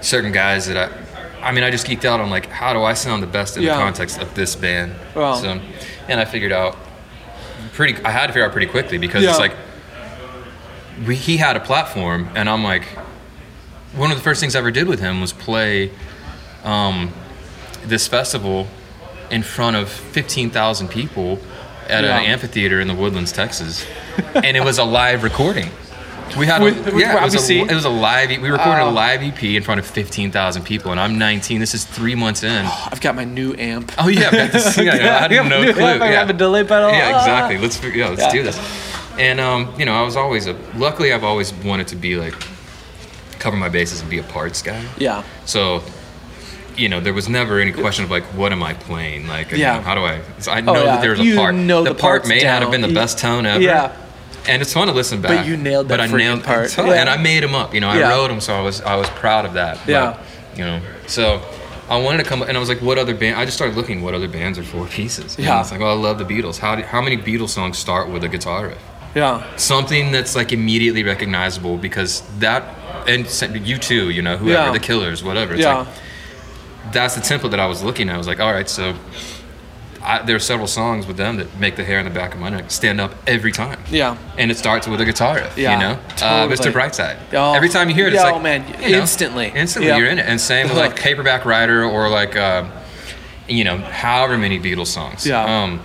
certain 0.03 0.31
guys 0.31 0.67
that 0.67 0.77
I, 0.77 0.89
I 1.43 1.53
mean, 1.53 1.65
I 1.65 1.71
just 1.71 1.87
geeked 1.87 2.05
out 2.05 2.21
on 2.21 2.31
like 2.31 2.47
how 2.47 2.73
do 2.73 2.83
I 2.83 2.95
sound 2.95 3.23
the 3.23 3.27
best 3.27 3.57
in 3.57 3.63
Yeah. 3.63 3.75
the 3.77 3.81
context 3.83 4.19
of 4.21 4.35
this 4.35 4.55
band. 4.57 4.95
Wow. 5.15 5.35
So, 5.35 5.61
and 6.09 6.21
I 6.21 6.25
figured 6.25 6.53
out 6.53 6.77
pretty. 7.73 8.03
I 8.05 8.11
had 8.11 8.27
to 8.29 8.33
figure 8.33 8.45
out 8.47 8.53
pretty 8.53 8.67
quickly 8.67 8.99
because 8.99 9.23
Yeah. 9.23 9.31
it's 9.31 9.39
like 9.39 9.55
we, 11.07 11.15
he 11.15 11.37
had 11.37 11.57
a 11.57 11.61
platform, 11.61 12.29
and 12.35 12.49
I'm 12.49 12.65
like, 12.65 12.85
one 13.95 14.11
of 14.11 14.17
the 14.17 14.23
first 14.23 14.41
things 14.41 14.57
I 14.57 14.59
ever 14.59 14.71
did 14.71 14.89
with 14.89 15.01
him 15.01 15.21
was 15.21 15.33
play 15.33 15.91
um, 16.65 17.13
this 17.85 18.09
festival 18.09 18.67
in 19.31 19.43
front 19.43 19.77
of 19.77 19.89
15,000 19.89 20.89
people 20.89 21.39
at 21.89 22.03
Yeah. 22.05 22.19
an 22.19 22.25
amphitheater 22.27 22.81
in 22.81 22.89
the 22.89 22.95
Woodlands, 22.95 23.31
Texas, 23.33 23.87
and 24.35 24.57
it 24.57 24.65
was 24.65 24.79
a 24.79 24.85
live 24.85 25.23
recording. 25.23 25.71
We 26.37 26.47
had 26.47 26.63
With- 26.63 26.87
a, 26.87 26.91
with 26.93 27.01
yeah, 27.01 27.19
it 27.19 27.25
was 27.25 27.51
a, 27.51 27.59
it 27.61 27.75
was 27.75 27.85
a 27.85 27.89
live. 27.89 28.29
We 28.31 28.49
recorded 28.51 28.83
Oh. 28.83 28.91
a 28.91 28.91
live 28.91 29.23
EP 29.23 29.43
in 29.43 29.63
front 29.63 29.79
of 29.81 29.87
15,000 29.87 30.63
people, 30.65 30.91
and 30.91 31.01
I'm 31.01 31.19
19. 31.19 31.61
This 31.61 31.75
is 31.75 31.85
three 31.85 32.15
months 32.15 32.43
in. 32.43 32.67
I've 32.67 33.01
got 33.01 33.15
my 33.15 33.25
new 33.25 33.55
amp. 33.59 33.93
Oh 33.99 34.09
yeah, 34.09 34.27
I've 34.27 34.33
got 34.33 34.53
this. 34.53 34.77
Yeah, 34.77 34.95
yeah, 34.97 35.17
I 35.17 35.21
had 35.21 35.31
no 35.49 35.73
clue. 35.73 35.83
amp, 35.85 36.03
I 36.03 36.11
yeah. 36.11 36.19
have 36.19 36.31
a 36.31 36.33
delay 36.35 36.65
pedal. 36.65 36.91
Yeah, 36.91 37.13
Ah. 37.15 37.19
exactly. 37.21 37.59
Let's 37.59 37.83
yeah, 37.97 38.09
let's 38.09 38.23
Yeah. 38.23 38.33
do 38.33 38.43
this. 38.43 38.59
And 39.19 39.41
um, 39.41 39.73
you 39.79 39.85
know, 39.85 39.95
I 39.95 40.03
was 40.03 40.17
always 40.17 40.47
a. 40.47 40.55
Luckily, 40.77 41.13
I've 41.13 41.25
always 41.25 41.53
wanted 41.53 41.89
to 41.89 41.97
be 41.97 42.17
like 42.17 42.35
cover 43.39 43.57
my 43.57 43.69
bases 43.69 44.01
and 44.01 44.11
be 44.11 44.19
a 44.19 44.23
parts 44.25 44.63
guy. 44.63 44.85
Yeah. 44.99 45.23
So, 45.45 45.83
you 46.77 46.89
know, 46.89 47.01
there 47.01 47.15
was 47.15 47.29
never 47.29 47.59
any 47.61 47.73
question 47.73 48.05
of 48.05 48.11
like, 48.11 48.25
what 48.35 48.53
am 48.53 48.63
I 48.63 48.75
playing? 48.75 49.27
Like, 49.29 49.51
you 49.53 49.59
know, 49.59 49.81
how 49.81 49.95
do 49.95 50.01
I? 50.03 50.21
so 50.39 50.53
I 50.53 50.61
know 50.61 50.75
yeah. 50.75 50.85
that 50.85 51.01
there's 51.03 51.21
a 51.21 51.25
You 51.25 51.37
part. 51.37 51.55
know 51.55 51.83
the, 51.85 51.93
the 51.93 51.99
part 51.99 52.27
may 52.29 52.43
not 52.43 52.63
have 52.63 52.71
been 52.71 52.81
the 52.81 52.93
best 52.93 53.19
tone 53.19 53.47
ever. 53.47 53.61
Yeah. 53.63 53.93
And 54.49 54.63
it's 54.63 54.73
fun 54.73 54.87
to 54.89 54.95
listen 54.95 55.21
back. 55.21 55.37
But 55.39 55.47
you 55.47 55.57
nailed 55.57 55.89
that 55.89 55.99
But 55.99 56.01
I 56.01 56.07
nailed 56.07 56.43
part. 56.43 56.71
totally, 56.71 56.95
Yeah. 56.97 57.03
And 57.03 57.11
I 57.11 57.17
made 57.19 57.43
them 57.43 57.55
up. 57.55 57.75
You 57.75 57.81
know, 57.81 57.89
I 57.91 57.99
Yeah. 57.99 58.09
wrote 58.11 58.29
them, 58.29 58.41
so 58.41 58.55
I 58.55 58.61
was 58.63 58.81
I 58.81 58.97
was 58.97 59.09
proud 59.11 59.45
of 59.45 59.53
that. 59.55 59.79
But, 59.85 59.93
Yeah. 59.93 60.15
You 60.57 60.65
know, 60.65 60.81
so. 61.07 61.41
I 61.91 61.97
wanted 61.97 62.23
to 62.23 62.29
come, 62.29 62.43
and 62.43 62.55
I 62.55 62.61
was 62.61 62.69
like, 62.69 62.83
"What 62.83 62.99
other 62.99 63.15
band?" 63.15 63.39
I 63.39 63.47
just 63.47 63.57
started 63.57 63.75
looking 63.75 64.03
what 64.03 64.13
other 64.13 64.29
bands 64.29 64.59
are 64.59 64.63
four 64.63 64.85
pieces. 64.85 65.37
And 65.37 65.47
Yeah. 65.47 65.59
It's 65.61 65.71
like, 65.73 65.81
"Oh, 65.81 65.87
I 65.89 65.95
love 65.95 66.19
the 66.19 66.25
Beatles. 66.27 66.59
How 66.59 66.75
do, 66.77 66.83
how 66.83 67.01
many 67.01 67.17
Beatles 67.17 67.49
songs 67.49 67.79
start 67.79 68.11
with 68.11 68.23
a 68.25 68.29
guitar 68.29 68.67
riff?" 68.67 68.79
Yeah. 69.15 69.41
something 69.57 70.13
that's 70.13 70.37
like 70.37 70.53
immediately 70.53 71.03
recognizable 71.03 71.79
because 71.79 72.23
that 72.41 72.63
and 73.07 73.25
U2 73.25 74.11
you 74.15 74.21
know 74.21 74.37
whoever 74.37 74.67
Yeah. 74.67 74.71
the 74.73 74.79
killers 74.79 75.25
whatever 75.25 75.55
it's 75.55 75.63
Yeah. 75.63 75.79
like 75.79 75.87
that's 76.93 77.15
the 77.15 77.23
template 77.23 77.51
that 77.53 77.59
i 77.61 77.67
was 77.67 77.83
looking 77.83 78.11
at 78.11 78.15
i 78.15 78.19
was 78.19 78.27
like 78.27 78.39
all 78.39 78.53
right 78.53 78.69
so 78.69 78.93
I, 80.09 80.23
there 80.23 80.37
are 80.37 80.41
several 80.41 80.67
songs 80.67 81.07
with 81.07 81.19
them 81.19 81.37
that 81.37 81.49
make 81.61 81.77
the 81.77 81.85
hair 81.85 81.99
on 81.99 82.05
the 82.07 82.11
back 82.11 82.33
of 82.35 82.41
my 82.41 82.49
neck 82.49 82.71
stand 82.71 82.99
up 83.01 83.13
every 83.27 83.53
time 83.53 83.79
Yeah. 83.91 84.17
and 84.39 84.51
it 84.51 84.57
starts 84.57 84.89
with 84.89 85.01
a 85.01 85.05
guitar 85.05 85.35
riff 85.37 85.57
Yeah, 85.59 85.73
you 85.75 85.79
know 85.85 85.93
uh, 86.27 86.49
mr 86.49 86.73
brightside 86.73 87.19
Oh, 87.35 87.53
every 87.53 87.69
time 87.69 87.89
you 87.91 87.95
hear 87.95 88.07
it 88.07 88.15
it's 88.15 88.23
yeah, 88.23 88.31
like 88.31 88.35
oh, 88.37 88.41
man, 88.41 88.65
you 88.83 88.93
know, 88.93 89.01
instantly. 89.01 89.53
instantly 89.55 89.89
Yeah. 89.89 89.99
you're 89.99 90.09
in 90.09 90.19
it 90.19 90.27
and 90.27 90.41
same 90.41 90.69
with 90.69 90.79
like 90.79 90.97
paperback 90.97 91.45
writer 91.45 91.85
or 91.85 92.09
like 92.09 92.37
uh, 92.37 92.65
you 93.49 93.65
know 93.65 93.77
however 93.79 94.39
many 94.39 94.59
beatles 94.59 94.87
songs 94.89 95.27
Yeah. 95.27 95.45
um, 95.63 95.81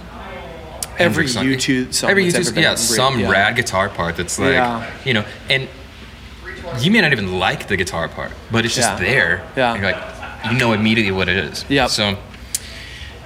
Every 1.00 1.28
song. 1.28 1.46
U2 1.46 1.92
song. 1.92 2.12
Every 2.12 2.26
U2, 2.32 2.56
yeah, 2.62 2.76
some 2.76 3.20
Yeah. 3.20 3.32
rad 3.32 3.56
guitar 3.56 3.90
part 3.90 4.16
that's 4.16 4.38
like, 4.38 4.54
Yeah. 4.54 4.92
you 5.04 5.16
know, 5.16 5.26
and 5.50 5.68
you 6.80 6.92
may 6.92 7.02
not 7.02 7.12
even 7.12 7.40
like 7.40 7.68
the 7.68 7.76
guitar 7.78 8.08
part, 8.08 8.32
but 8.52 8.64
it's 8.64 8.76
just 8.76 8.90
Yeah. 9.02 9.06
there. 9.08 9.44
Yeah. 9.58 9.74
You're 9.74 9.92
like, 9.92 10.52
you 10.52 10.58
know 10.58 10.72
immediately 10.72 11.12
what 11.12 11.30
it 11.30 11.38
is. 11.38 11.66
Yep. 11.68 11.90
So, 11.90 12.16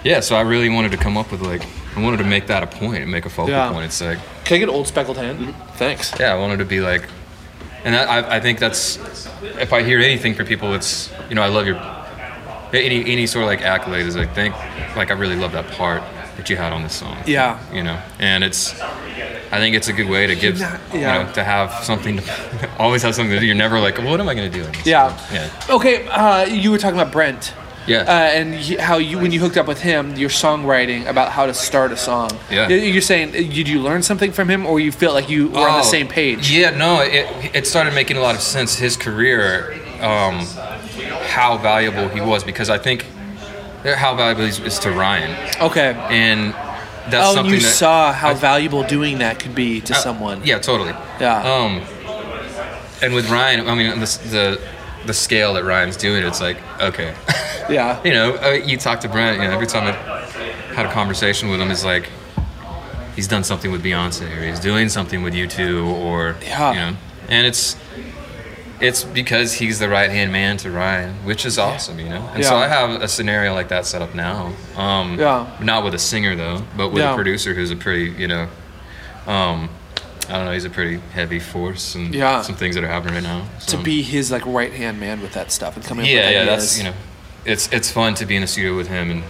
yeah, 0.03 0.19
so 0.19 0.35
I 0.35 0.41
really 0.41 0.69
wanted 0.69 0.91
to 0.91 0.97
come 0.97 1.17
up 1.17 1.31
with 1.31 1.41
like, 1.41 1.63
I 1.95 2.01
wanted 2.01 2.17
to 2.17 2.23
make 2.25 2.47
that 2.47 2.63
a 2.63 2.67
point 2.67 3.01
and 3.03 3.11
make 3.11 3.25
a 3.25 3.29
focal 3.29 3.49
Yeah. 3.53 3.71
point. 3.71 3.85
It's 3.85 4.01
like, 4.01 4.19
Can 4.45 4.55
I 4.55 4.59
get 4.59 4.69
an 4.69 4.75
Old 4.75 4.87
Speckled 4.87 5.17
Hen? 5.17 5.53
Thanks. 5.75 6.13
yeah, 6.19 6.33
I 6.33 6.37
wanted 6.37 6.57
to 6.59 6.65
be 6.65 6.79
like, 6.79 7.07
and 7.83 7.93
that, 7.95 8.09
I, 8.09 8.37
I 8.37 8.39
think 8.39 8.59
that's, 8.59 8.97
if 9.59 9.71
I 9.73 9.83
hear 9.83 9.99
anything 9.99 10.33
for 10.33 10.43
people, 10.43 10.73
it's, 10.73 11.11
you 11.29 11.35
know, 11.35 11.41
I 11.41 11.47
love 11.47 11.65
your, 11.67 11.77
any 12.73 12.99
any 13.13 13.25
sort 13.27 13.43
of 13.43 13.47
like 13.47 13.61
accolade 13.61 14.05
is 14.05 14.15
like, 14.17 14.33
thank, 14.35 14.53
like 14.95 15.09
I 15.09 15.13
really 15.13 15.35
love 15.37 15.53
that 15.53 15.67
part 15.71 16.03
that 16.35 16.49
you 16.49 16.57
had 16.57 16.71
on 16.73 16.83
this 16.83 16.93
song 16.93 17.17
Yeah. 17.25 17.57
you 17.73 17.81
know 17.81 17.99
and 18.19 18.43
it's 18.43 18.79
i 18.79 19.57
think 19.57 19.75
it's 19.75 19.87
a 19.87 19.93
good 19.93 20.07
way 20.07 20.27
to 20.27 20.35
give 20.35 20.59
not- 20.59 20.79
you 20.93 20.99
yeah. 20.99 21.23
know 21.23 21.33
to 21.33 21.43
have 21.43 21.83
something 21.83 22.17
to 22.17 22.69
always 22.77 23.01
have 23.01 23.15
something 23.15 23.33
to 23.33 23.39
do 23.39 23.45
you're 23.47 23.55
never 23.55 23.79
like 23.79 23.97
what 23.97 24.19
am 24.19 24.29
i 24.29 24.35
going 24.35 24.51
to 24.51 24.55
do 24.55 24.63
in 24.63 24.71
this? 24.71 24.85
Yeah. 24.85 25.17
yeah 25.33 25.49
Okay, 25.71 26.05
uh, 26.07 26.45
you 26.45 26.69
were 26.69 26.77
talking 26.77 26.99
about 26.99 27.11
Brent. 27.11 27.53
Yeah. 27.87 27.99
Uh, 28.01 28.11
and 28.11 28.51
y- 28.53 28.77
how 28.79 28.97
you, 28.97 29.17
when 29.17 29.31
you 29.31 29.39
hooked 29.39 29.55
up 29.57 29.65
with 29.67 29.81
him, 29.81 30.15
your 30.15 30.29
songwriting 30.29 31.07
about 31.07 31.31
how 31.31 31.45
to 31.45 31.53
start 31.53 31.91
a 31.93 31.97
song. 31.97 32.29
Yeah. 32.51 32.67
You're 32.67 33.01
saying, 33.01 33.29
uh, 33.29 33.33
did 33.33 33.67
you 33.67 33.79
learn 33.81 34.03
something 34.03 34.31
from 34.33 34.49
him, 34.49 34.65
or 34.65 34.79
you 34.79 34.91
felt 34.91 35.13
like 35.13 35.29
you 35.29 35.47
were 35.47 35.59
on 35.69 35.79
the 35.79 35.87
Oh, 35.87 35.91
same 35.97 36.07
page? 36.07 36.51
yeah 36.51 36.71
no 36.71 37.01
it, 37.01 37.55
it 37.55 37.65
started 37.67 37.93
making 37.93 38.17
a 38.17 38.21
lot 38.21 38.35
of 38.35 38.41
sense 38.41 38.75
his 38.75 38.97
career 38.97 39.73
um, 40.01 40.45
how 41.35 41.57
valuable 41.57 42.07
he 42.09 42.21
was 42.21 42.43
because 42.43 42.69
i 42.69 42.77
think 42.77 43.05
how 43.83 44.15
valuable 44.15 44.43
he 44.43 44.49
is 44.65 44.79
to 44.79 44.91
ryan 44.91 45.31
Okay. 45.61 45.91
and 46.09 46.53
that's 47.11 47.15
oh, 47.15 47.29
and 47.29 47.35
something 47.35 47.53
you 47.53 47.59
that 47.61 47.71
saw 47.73 48.11
how 48.11 48.31
I- 48.31 48.33
valuable 48.33 48.83
doing 48.83 49.19
that 49.19 49.39
could 49.39 49.55
be 49.55 49.79
to 49.81 49.93
Uh, 49.93 49.97
someone. 49.97 50.41
Yeah, 50.43 50.59
totally. 50.59 50.93
Yeah. 51.21 51.41
Um, 51.53 51.81
and 53.01 53.13
with 53.13 53.29
Ryan, 53.29 53.67
I 53.69 53.75
mean, 53.75 53.89
the 53.99 54.05
the, 54.35 54.61
the 55.07 55.13
scale 55.13 55.53
that 55.55 55.63
Ryan's 55.63 55.97
doing, 55.97 56.23
it's 56.23 56.41
like 56.41 56.57
okay. 56.81 57.15
Yeah. 57.69 58.01
you 58.01 58.13
know, 58.13 58.35
uh, 58.37 58.51
you 58.51 58.77
talk 58.77 59.01
to 59.01 59.09
Brent, 59.09 59.41
you 59.41 59.43
know, 59.45 59.53
every 59.53 59.67
time 59.67 59.83
I 59.87 59.91
had 60.73 60.85
a 60.85 60.91
conversation 60.93 61.49
with 61.49 61.59
him, 61.59 61.69
it's 61.69 61.83
like 61.83 62.09
he's 63.13 63.27
done 63.27 63.43
something 63.43 63.71
with 63.73 63.83
Beyonce, 63.83 64.21
or 64.37 64.41
he's 64.47 64.61
doing 64.61 64.87
something 64.87 65.21
with 65.21 65.33
U2, 65.33 65.85
or 65.85 66.37
Yeah. 66.41 66.69
you 66.71 66.79
know, 66.79 66.97
and 67.27 67.45
it's 67.45 67.75
it's 68.79 69.03
because 69.03 69.53
he's 69.53 69.79
the 69.79 69.89
right 69.89 70.09
hand 70.11 70.31
man 70.31 70.55
to 70.57 70.69
Ryan, 70.71 71.15
which 71.25 71.45
is 71.45 71.57
awesome, 71.57 71.99
you 71.99 72.07
know. 72.07 72.29
And 72.35 72.45
so 72.45 72.55
I 72.55 72.67
have 72.67 73.01
a 73.01 73.07
scenario 73.07 73.53
like 73.55 73.67
that 73.69 73.85
set 73.87 74.01
up 74.01 74.13
now. 74.15 74.53
Um, 74.77 75.17
Yeah. 75.19 75.47
Not 75.59 75.83
with 75.83 75.93
a 75.95 75.99
singer 75.99 76.35
though, 76.37 76.61
but 76.77 76.89
with 76.89 77.01
Yeah. 77.03 77.13
a 77.13 77.15
producer 77.15 77.53
who's 77.55 77.71
a 77.71 77.75
pretty, 77.75 78.11
you 78.21 78.27
know, 78.27 78.47
um, 79.25 79.69
I 80.29 80.33
don't 80.33 80.45
know, 80.45 80.51
he's 80.51 80.65
a 80.65 80.69
pretty 80.69 80.99
heavy 81.13 81.39
force 81.39 81.95
and 81.95 82.13
Yeah. 82.13 82.41
some 82.41 82.55
things 82.55 82.75
that 82.75 82.83
are 82.83 82.87
happening 82.87 83.15
right 83.15 83.23
now. 83.23 83.45
To 83.67 83.77
be 83.77 84.01
his 84.01 84.31
like 84.31 84.45
right 84.45 84.73
hand 84.73 84.99
man 84.99 85.21
with 85.21 85.33
that 85.33 85.51
stuff 85.51 85.75
and 85.75 85.85
coming 85.85 86.05
up 86.05 86.09
yeah, 86.11 86.25
with 86.25 86.33
yeah, 86.33 86.41
ideas. 86.41 86.63
that's 86.63 86.77
you 86.77 86.83
know, 86.85 86.93
it's 87.45 87.69
it's 87.71 87.89
fun 87.91 88.13
to 88.15 88.25
be 88.25 88.35
in 88.35 88.41
the 88.41 88.47
studio 88.47 88.75
with 88.75 88.87
him 88.87 89.09
and 89.11 89.23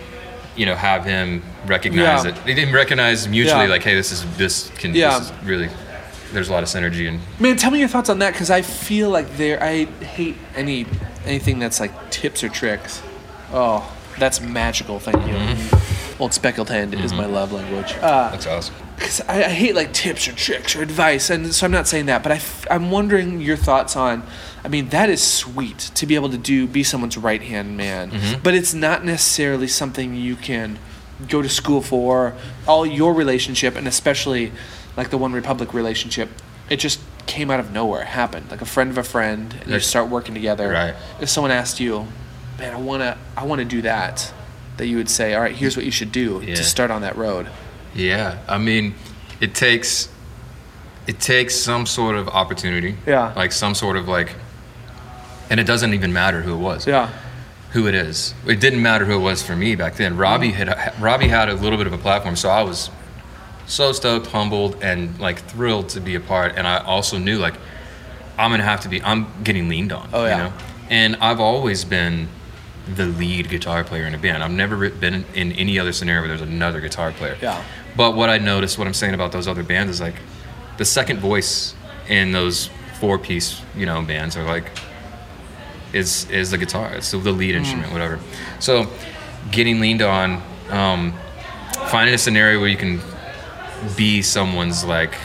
you 0.55 0.65
know 0.65 0.75
have 0.75 1.05
him 1.05 1.43
recognize 1.67 2.25
Yeah. 2.25 2.31
it. 2.31 2.45
They 2.45 2.53
didn't 2.55 2.73
recognize 2.73 3.27
mutually 3.27 3.65
Yeah. 3.65 3.69
like, 3.69 3.83
hey, 3.83 3.93
this 3.95 4.11
is 4.11 4.25
this 4.37 4.71
can 4.77 4.95
Yeah. 4.95 5.19
this 5.19 5.29
is 5.29 5.33
really 5.43 5.69
there's 6.33 6.49
a 6.49 6.51
lot 6.51 6.63
of 6.63 6.67
synergy 6.69 7.07
and 7.07 7.19
Man, 7.39 7.55
tell 7.57 7.71
me 7.71 7.79
your 7.79 7.87
thoughts 7.87 8.09
on 8.09 8.19
that 8.19 8.33
because 8.33 8.49
I 8.49 8.61
feel 8.63 9.09
like 9.09 9.37
there. 9.37 9.61
I 9.63 9.85
hate 10.03 10.35
any 10.55 10.85
anything 11.25 11.59
that's 11.59 11.79
like 11.79 11.91
tips 12.11 12.43
or 12.43 12.49
tricks. 12.49 13.01
Oh, 13.53 13.89
that's 14.17 14.41
magical. 14.41 14.99
Thank 14.99 15.17
you. 15.27 15.33
Mm-hmm. 15.33 16.21
Old 16.21 16.33
Speckled 16.33 16.69
Hen 16.69 16.93
is 16.95 17.13
my 17.13 17.25
love 17.27 17.51
language. 17.53 17.93
Uh, 18.01 18.31
that's 18.31 18.47
awesome. 18.47 18.73
Because 18.97 19.21
I, 19.21 19.43
I 19.43 19.49
hate 19.49 19.75
like 19.75 19.93
tips 19.93 20.27
or 20.27 20.33
tricks 20.33 20.75
or 20.75 20.81
advice, 20.81 21.29
and 21.29 21.53
so 21.53 21.65
I'm 21.65 21.71
not 21.71 21.87
saying 21.87 22.07
that, 22.07 22.23
but 22.23 22.31
I 22.31 22.35
f- 22.35 22.65
I'm 22.69 22.89
wondering 22.91 23.39
your 23.39 23.55
thoughts 23.55 23.95
on. 23.95 24.23
I 24.63 24.69
mean, 24.69 24.89
that 24.89 25.09
is 25.09 25.21
sweet 25.23 25.77
to 25.95 26.05
be 26.07 26.15
able 26.15 26.29
to 26.31 26.37
do, 26.37 26.65
be 26.67 26.83
someone's 26.83 27.15
right 27.17 27.41
hand 27.41 27.77
man, 27.77 28.09
Mhm. 28.11 28.41
but 28.43 28.53
it's 28.55 28.73
not 28.73 29.05
necessarily 29.05 29.67
something 29.67 30.15
you 30.15 30.35
can 30.35 30.79
go 31.29 31.41
to 31.43 31.47
school 31.49 31.81
for, 31.81 32.33
all 32.67 32.85
your 32.85 33.13
relationship, 33.13 33.75
and 33.75 33.87
especially 33.87 34.51
like 34.97 35.09
the 35.11 35.17
OneRepublic 35.17 35.73
relationship, 35.73 36.29
it 36.69 36.77
just 36.77 36.99
came 37.27 37.51
out 37.51 37.59
of 37.59 37.71
nowhere. 37.71 38.01
It 38.01 38.07
happened 38.07 38.49
like 38.49 38.61
a 38.61 38.65
friend 38.65 38.89
of 38.89 38.97
a 38.97 39.03
friend, 39.03 39.55
and 39.61 39.71
you 39.71 39.79
start 39.79 40.09
working 40.09 40.33
together. 40.33 40.69
Right. 40.71 40.95
If 41.21 41.29
someone 41.29 41.51
asked 41.51 41.79
you, 41.79 42.07
man, 42.57 42.73
I 42.73 42.77
wanna, 42.77 43.17
I 43.37 43.45
wanna 43.45 43.65
do 43.65 43.83
that, 43.83 44.31
that 44.77 44.87
you 44.87 44.97
would 44.97 45.09
say, 45.09 45.35
all 45.35 45.41
right, 45.41 45.55
here's 45.55 45.75
what 45.77 45.85
you 45.85 45.91
should 45.91 46.11
do 46.11 46.41
Yeah. 46.43 46.55
to 46.55 46.63
start 46.63 46.89
on 46.91 47.01
that 47.03 47.15
road. 47.15 47.47
Yeah, 47.97 48.39
I 48.47 48.57
mean, 48.57 48.95
it 49.41 49.55
takes 49.55 50.09
it 51.07 51.19
takes 51.19 51.55
some 51.55 51.85
sort 51.85 52.15
of 52.15 52.27
opportunity. 52.27 52.97
Yeah. 53.05 53.33
Like 53.35 53.51
some 53.51 53.73
sort 53.73 53.95
of 53.97 54.07
like, 54.07 54.35
and 55.49 55.59
it 55.59 55.65
doesn't 55.65 55.93
even 55.93 56.13
matter 56.13 56.41
who 56.41 56.53
it 56.53 56.59
was. 56.59 56.85
Yeah. 56.85 57.11
Who 57.71 57.87
it 57.87 57.95
is. 57.95 58.33
It 58.45 58.59
didn't 58.59 58.81
matter 58.81 59.05
who 59.05 59.15
it 59.15 59.21
was 59.21 59.41
for 59.41 59.55
me 59.55 59.75
back 59.75 59.95
then. 59.95 60.17
Robbie 60.17 60.51
had 60.51 60.93
Robbie 60.99 61.27
had 61.27 61.49
a 61.49 61.53
little 61.55 61.77
bit 61.77 61.87
of 61.87 61.93
a 61.93 61.97
platform, 61.97 62.35
so 62.35 62.49
I 62.49 62.61
was 62.63 62.89
so 63.65 63.91
stoked, 63.91 64.27
humbled, 64.27 64.81
and 64.81 65.17
like 65.19 65.39
thrilled 65.39 65.89
to 65.89 65.99
be 65.99 66.15
a 66.15 66.19
part. 66.19 66.55
And 66.55 66.67
I 66.67 66.77
also 66.77 67.17
knew 67.17 67.39
like 67.39 67.55
I'm 68.37 68.51
gonna 68.51 68.63
have 68.63 68.81
to 68.81 68.89
be. 68.89 69.01
I'm 69.01 69.27
getting 69.43 69.67
leaned 69.67 69.91
on. 69.91 70.09
Oh, 70.13 70.25
yeah. 70.25 70.37
You 70.37 70.43
know? 70.43 70.57
And 70.89 71.15
I've 71.17 71.39
always 71.39 71.83
been 71.83 72.29
the 72.95 73.05
lead 73.05 73.49
guitar 73.49 73.83
player 73.83 74.05
in 74.05 74.13
a 74.15 74.17
band. 74.17 74.43
I've 74.43 74.51
never 74.51 74.89
been 74.89 75.25
in 75.35 75.51
any 75.53 75.77
other 75.79 75.91
scenario 75.91 76.21
where 76.21 76.29
there's 76.29 76.41
another 76.49 76.79
guitar 76.81 77.11
player. 77.11 77.37
Yeah. 77.41 77.61
But 77.95 78.15
what 78.15 78.29
I 78.29 78.37
noticed, 78.37 78.77
what 78.77 78.87
I'm 78.87 78.93
saying 78.93 79.13
about 79.13 79.31
those 79.31 79.47
other 79.47 79.63
bands 79.63 79.91
is 79.91 79.99
like 80.01 80.15
the 80.77 80.85
second 80.85 81.19
voice 81.19 81.73
in 82.07 82.31
those 82.31 82.69
four 82.99 83.17
piece, 83.19 83.61
you 83.75 83.85
know, 83.85 84.01
bands 84.01 84.37
are 84.37 84.43
like 84.43 84.71
is 85.93 86.29
is 86.29 86.51
the 86.51 86.57
guitar. 86.57 86.93
It's 86.95 87.11
the 87.11 87.17
lead 87.17 87.55
Mm. 87.55 87.59
instrument, 87.59 87.91
whatever. 87.93 88.19
So 88.59 88.87
getting 89.51 89.79
leaned 89.79 90.01
on, 90.01 90.41
um, 90.69 91.13
finding 91.87 92.13
a 92.13 92.17
scenario 92.17 92.59
where 92.59 92.69
you 92.69 92.77
can 92.77 93.01
be 93.95 94.21
someone's 94.21 94.83
like 94.83 95.15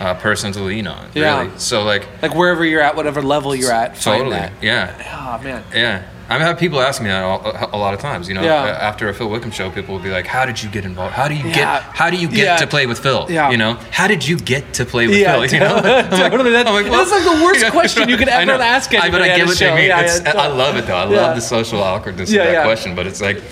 uh, 0.00 0.14
person 0.14 0.50
to 0.52 0.60
lean 0.60 0.86
on. 0.86 1.10
Yeah. 1.14 1.40
Really. 1.42 1.58
So 1.58 1.82
like 1.82 2.06
Like 2.22 2.34
wherever 2.34 2.64
you're 2.64 2.80
at, 2.80 2.96
whatever 2.96 3.20
level 3.22 3.54
you're 3.54 3.72
at, 3.72 3.96
totally. 4.00 4.30
that. 4.30 4.52
Yeah. 4.62 5.38
Oh 5.40 5.42
man. 5.44 5.62
Yeah. 5.74 6.02
I've 6.30 6.40
had 6.40 6.58
people 6.58 6.80
ask 6.80 7.02
me 7.02 7.08
that 7.08 7.24
all, 7.24 7.40
a 7.72 7.76
lot 7.76 7.92
of 7.92 7.98
times. 8.00 8.28
You 8.28 8.34
know, 8.34 8.42
Yeah. 8.42 8.78
after 8.80 9.08
a 9.08 9.14
Phil 9.14 9.28
Wickham 9.28 9.50
show, 9.50 9.68
people 9.68 9.96
will 9.96 10.02
be 10.02 10.10
like, 10.10 10.26
"How 10.28 10.46
did 10.46 10.62
you 10.62 10.68
get 10.70 10.84
involved? 10.84 11.12
How 11.14 11.26
do 11.26 11.34
you 11.34 11.48
Yeah. 11.48 11.54
get? 11.54 11.82
How 12.00 12.08
do 12.08 12.16
you 12.16 12.28
get 12.28 12.38
Yeah. 12.38 12.56
to 12.58 12.66
play 12.68 12.86
with 12.86 13.00
Phil? 13.00 13.26
Yeah. 13.28 13.50
You 13.50 13.56
know, 13.56 13.76
how 13.90 14.06
did 14.06 14.26
you 14.26 14.36
get 14.38 14.72
to 14.74 14.84
play 14.84 15.08
with 15.08 15.16
Yeah, 15.16 15.32
Phil? 15.34 15.46
You 15.54 15.60
know, 15.60 15.76
I'm 15.76 15.82
like- 16.10 16.30
totally. 16.30 16.52
That- 16.52 16.68
I'm 16.68 16.74
like, 16.74 16.90
that's 16.90 17.10
like 17.10 17.24
the 17.24 17.44
worst 17.44 17.66
question 17.78 18.08
you 18.08 18.16
could 18.16 18.28
ever 18.28 18.52
ask 18.52 18.94
I, 18.94 19.10
but 19.10 19.22
I 19.22 19.26
get 19.36 19.46
what 19.46 19.60
you 19.60 19.66
mean. 19.74 19.86
Yeah, 19.88 20.00
It's- 20.00 20.22
yeah. 20.24 20.40
I 20.40 20.46
love 20.46 20.76
it 20.76 20.86
though. 20.86 20.96
I 20.96 21.04
love 21.04 21.34
the 21.34 21.42
social 21.42 21.82
awkwardness 21.82 22.30
of 22.30 22.36
that 22.36 22.64
question. 22.64 22.94
But 22.94 23.06
it's 23.08 23.20
like, 23.20 23.42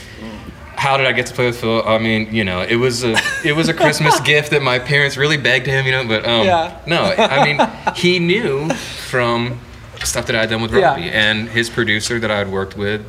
how 0.77 0.97
did 0.97 1.07
I 1.09 1.13
get 1.13 1.27
to 1.27 1.35
play 1.35 1.47
with 1.47 1.61
Phil? 1.61 1.83
I 1.85 1.99
mean, 1.99 2.29
you 2.31 2.45
know, 2.45 2.61
it 2.61 2.77
was 2.77 3.03
a 3.03 3.17
it 3.45 3.57
was 3.57 3.69
a 3.69 3.75
Christmas 3.75 4.21
gift 4.21 4.51
that 4.53 4.63
my 4.63 4.79
parents 4.79 5.17
really 5.17 5.37
begged 5.37 5.67
him. 5.67 5.85
You 5.85 5.91
know, 5.93 6.05
but 6.05 6.25
um, 6.25 6.47
Yeah. 6.47 6.71
no, 6.87 7.13
I 7.19 7.45
mean, 7.45 7.61
he 7.97 8.21
knew 8.21 8.69
from 9.11 9.59
stuff 10.05 10.27
that 10.27 10.37
I 10.37 10.41
had 10.41 10.51
done 10.51 10.63
with 10.63 10.73
Yeah. 10.73 10.91
Robbie 10.91 11.11
and 11.11 11.49
his 11.49 11.69
producer 11.71 12.19
that 12.19 12.31
I 12.31 12.39
had 12.39 12.51
worked 12.51 12.77
with 12.77 13.03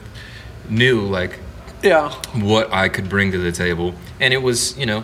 knew 0.69 1.01
like 1.01 1.39
Yeah. 1.81 2.09
what 2.33 2.71
I 2.73 2.89
could 2.89 3.09
bring 3.09 3.31
to 3.31 3.37
the 3.37 3.51
table, 3.51 3.93
and 4.19 4.33
it 4.33 4.41
was 4.41 4.77
you 4.77 4.85
know. 4.85 5.03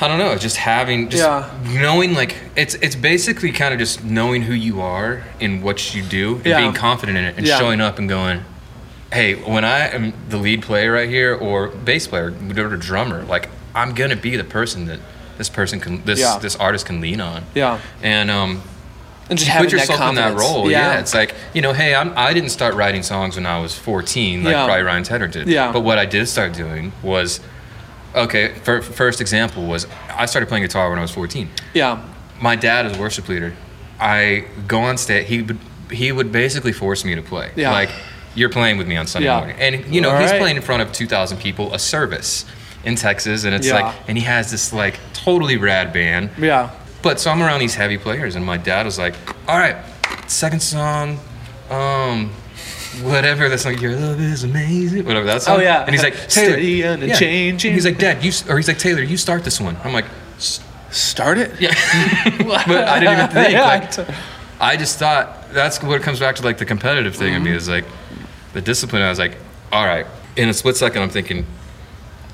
I 0.00 0.08
don't 0.08 0.18
know, 0.18 0.36
just 0.36 0.56
having, 0.56 1.08
just 1.08 1.22
Yeah. 1.22 1.48
knowing, 1.80 2.14
like 2.14 2.34
it's 2.56 2.74
it's 2.76 2.96
basically 2.96 3.52
kind 3.52 3.72
of 3.72 3.78
just 3.78 4.02
knowing 4.02 4.42
who 4.42 4.52
you 4.52 4.80
are 4.80 5.22
and 5.40 5.62
what 5.62 5.94
you 5.94 6.02
do, 6.02 6.36
and 6.38 6.46
Yeah. 6.46 6.58
being 6.58 6.72
confident 6.72 7.16
in 7.16 7.24
it, 7.24 7.34
and 7.36 7.46
Yeah. 7.46 7.58
showing 7.58 7.80
up 7.80 7.98
and 8.00 8.08
going, 8.08 8.40
"Hey, 9.12 9.34
when 9.34 9.64
I 9.64 9.86
am 9.94 10.12
the 10.28 10.36
lead 10.36 10.62
player 10.62 10.90
right 10.92 11.08
here, 11.08 11.32
or 11.32 11.68
bass 11.68 12.08
player, 12.08 12.32
or 12.56 12.76
drummer, 12.76 13.22
like 13.28 13.48
I'm 13.72 13.92
gonna 13.94 14.16
be 14.16 14.36
the 14.36 14.42
person 14.44 14.86
that 14.86 14.98
this 15.38 15.48
person 15.48 15.78
can, 15.78 16.02
this 16.04 16.18
Yeah. 16.18 16.38
this 16.42 16.56
artist 16.56 16.86
can 16.86 17.00
lean 17.00 17.20
on." 17.20 17.44
Yeah. 17.54 17.78
and 18.02 18.32
um, 18.32 18.62
And 19.30 19.38
just 19.38 19.50
put 19.50 19.54
having 19.56 19.70
yourself 19.70 19.98
that 20.00 20.08
in 20.10 20.14
that 20.16 20.36
role. 20.38 20.70
Yeah. 20.70 20.94
Yeah. 20.94 21.00
it's 21.00 21.14
like 21.14 21.34
you 21.54 21.62
know, 21.62 21.72
hey, 21.72 21.94
I'm, 21.94 22.12
I 22.16 22.34
didn't 22.34 22.50
start 22.50 22.74
writing 22.74 23.02
songs 23.02 23.36
when 23.36 23.46
I 23.46 23.58
was 23.60 23.74
14, 23.76 24.44
like 24.44 24.52
Yeah. 24.52 24.66
probably 24.66 24.82
Ryan 24.84 25.02
Tedder 25.02 25.28
did. 25.28 25.48
Yeah. 25.48 25.72
But 25.72 25.80
what 25.80 25.98
I 25.98 26.04
did 26.04 26.26
start 26.28 26.52
doing 26.52 26.92
was, 27.02 27.40
okay, 28.14 28.54
fir- 28.54 28.82
first 28.82 29.20
example 29.20 29.66
was 29.66 29.86
I 30.10 30.26
started 30.26 30.46
playing 30.48 30.64
guitar 30.64 30.90
when 30.90 30.98
I 30.98 31.02
was 31.02 31.10
14. 31.10 31.48
Yeah. 31.72 32.02
My 32.40 32.56
dad 32.56 32.86
is 32.86 32.96
a 32.96 33.00
worship 33.00 33.28
leader. 33.28 33.54
I 33.98 34.44
go 34.68 34.80
on 34.80 34.98
stage. 34.98 35.26
He 35.28 35.42
would 35.42 35.58
he 35.90 36.10
would 36.12 36.32
basically 36.32 36.72
force 36.72 37.04
me 37.04 37.14
to 37.14 37.22
play. 37.22 37.50
Yeah. 37.56 37.70
Like 37.70 37.90
you're 38.34 38.48
playing 38.50 38.78
with 38.78 38.88
me 38.88 38.96
on 38.96 39.06
Sunday 39.06 39.28
Yeah. 39.28 39.38
morning, 39.38 39.56
and 39.58 39.94
you 39.94 40.00
know 40.00 40.10
All 40.10 40.20
he's 40.20 40.32
right. 40.32 40.40
playing 40.40 40.56
in 40.56 40.62
front 40.62 40.82
of 40.82 40.92
2,000 40.92 41.38
people, 41.38 41.72
a 41.72 41.78
service 41.78 42.44
in 42.84 42.96
Texas, 42.96 43.44
and 43.44 43.54
it's 43.54 43.66
Yeah. 43.66 43.80
like, 43.80 43.94
and 44.08 44.18
he 44.18 44.24
has 44.24 44.50
this 44.50 44.72
like 44.72 44.98
totally 45.12 45.56
rad 45.56 45.92
band. 45.92 46.30
Yeah. 46.38 46.70
But 47.04 47.20
so 47.20 47.30
I'm 47.30 47.40
around 47.42 47.60
these 47.60 47.74
heavy 47.76 47.98
players, 47.98 48.34
and 48.34 48.44
my 48.44 48.56
dad 48.56 48.86
was 48.86 48.98
like, 48.98 49.14
"All 49.46 49.58
right, 49.58 49.76
second 50.26 50.60
song, 50.60 51.20
um, 51.70 52.30
whatever 53.02 53.48
that 53.50 53.58
song, 53.60 53.78
your 53.78 53.94
love 53.94 54.18
is 54.20 54.42
amazing, 54.42 55.04
whatever 55.04 55.26
that 55.26 55.42
song." 55.42 55.58
Oh, 55.58 55.60
yeah. 55.60 55.82
And 55.84 55.90
he's 55.94 56.02
like, 56.02 56.28
"Taylor, 56.28 56.56
and 56.94 57.02
yeah. 57.02 57.14
changing. 57.14 57.74
He's 57.74 57.84
like, 57.84 57.98
"Dad, 57.98 58.24
you," 58.24 58.32
or 58.48 58.56
he's 58.56 58.68
like, 58.68 58.78
"Taylor, 58.78 59.02
you 59.02 59.18
start 59.18 59.44
this 59.44 59.60
one." 59.60 59.76
I'm 59.84 59.92
like, 59.92 60.06
"S- 60.38 60.60
Start 60.90 61.36
it. 61.38 61.60
"Yeah," 61.60 61.74
but 62.38 62.88
I 62.88 63.00
didn't 63.00 63.14
even 63.18 63.28
think. 63.28 63.50
Yeah. 63.52 63.66
Like, 63.66 64.08
I 64.60 64.76
just 64.78 64.98
thought 64.98 65.52
that's 65.52 65.82
what 65.82 66.00
it 66.00 66.02
comes 66.04 66.20
back 66.20 66.36
to, 66.36 66.42
like 66.42 66.56
the 66.56 66.64
competitive 66.64 67.14
thing 67.14 67.34
in 67.34 67.42
Mm-hmm. 67.42 67.50
me 67.50 67.56
is 67.56 67.68
like 67.68 67.84
the 68.54 68.62
discipline. 68.62 69.02
I 69.02 69.10
was 69.10 69.18
like, 69.18 69.36
"All 69.72 69.84
right." 69.84 70.06
In 70.36 70.48
a 70.48 70.54
split 70.54 70.76
second, 70.78 71.02
I'm 71.02 71.10
thinking, 71.10 71.44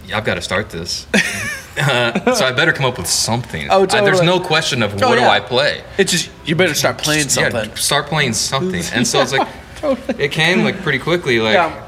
yeah, 0.07 0.17
"I've 0.17 0.25
got 0.25 0.35
to 0.37 0.43
start 0.43 0.71
this." 0.71 1.07
Uh, 1.81 2.35
so 2.35 2.45
I 2.47 2.53
better 2.53 2.73
come 2.73 2.87
up 2.87 2.99
with 2.99 3.07
something. 3.09 3.69
Oh, 3.71 3.83
I- 3.91 4.01
there's 4.03 4.23
no 4.23 4.39
question 4.41 4.83
of 4.83 4.95
what 4.95 5.03
Oh, 5.05 5.15
do. 5.17 5.23
I 5.23 5.41
play. 5.41 5.83
It's 5.99 6.13
just 6.13 6.31
you 6.45 6.55
better 6.57 6.75
start 6.75 6.99
playing 6.99 7.25
Just, 7.25 7.37
yeah, 7.39 7.51
something. 7.51 7.77
start 7.77 8.07
playing 8.07 8.35
something. 8.35 8.83
And 8.93 9.07
so 9.07 9.21
it's 9.23 9.33
like 9.33 9.49
it 10.19 10.31
came 10.33 10.63
like 10.65 10.83
pretty 10.83 10.99
quickly. 10.99 11.41
Like 11.41 11.55
Yeah. 11.55 11.87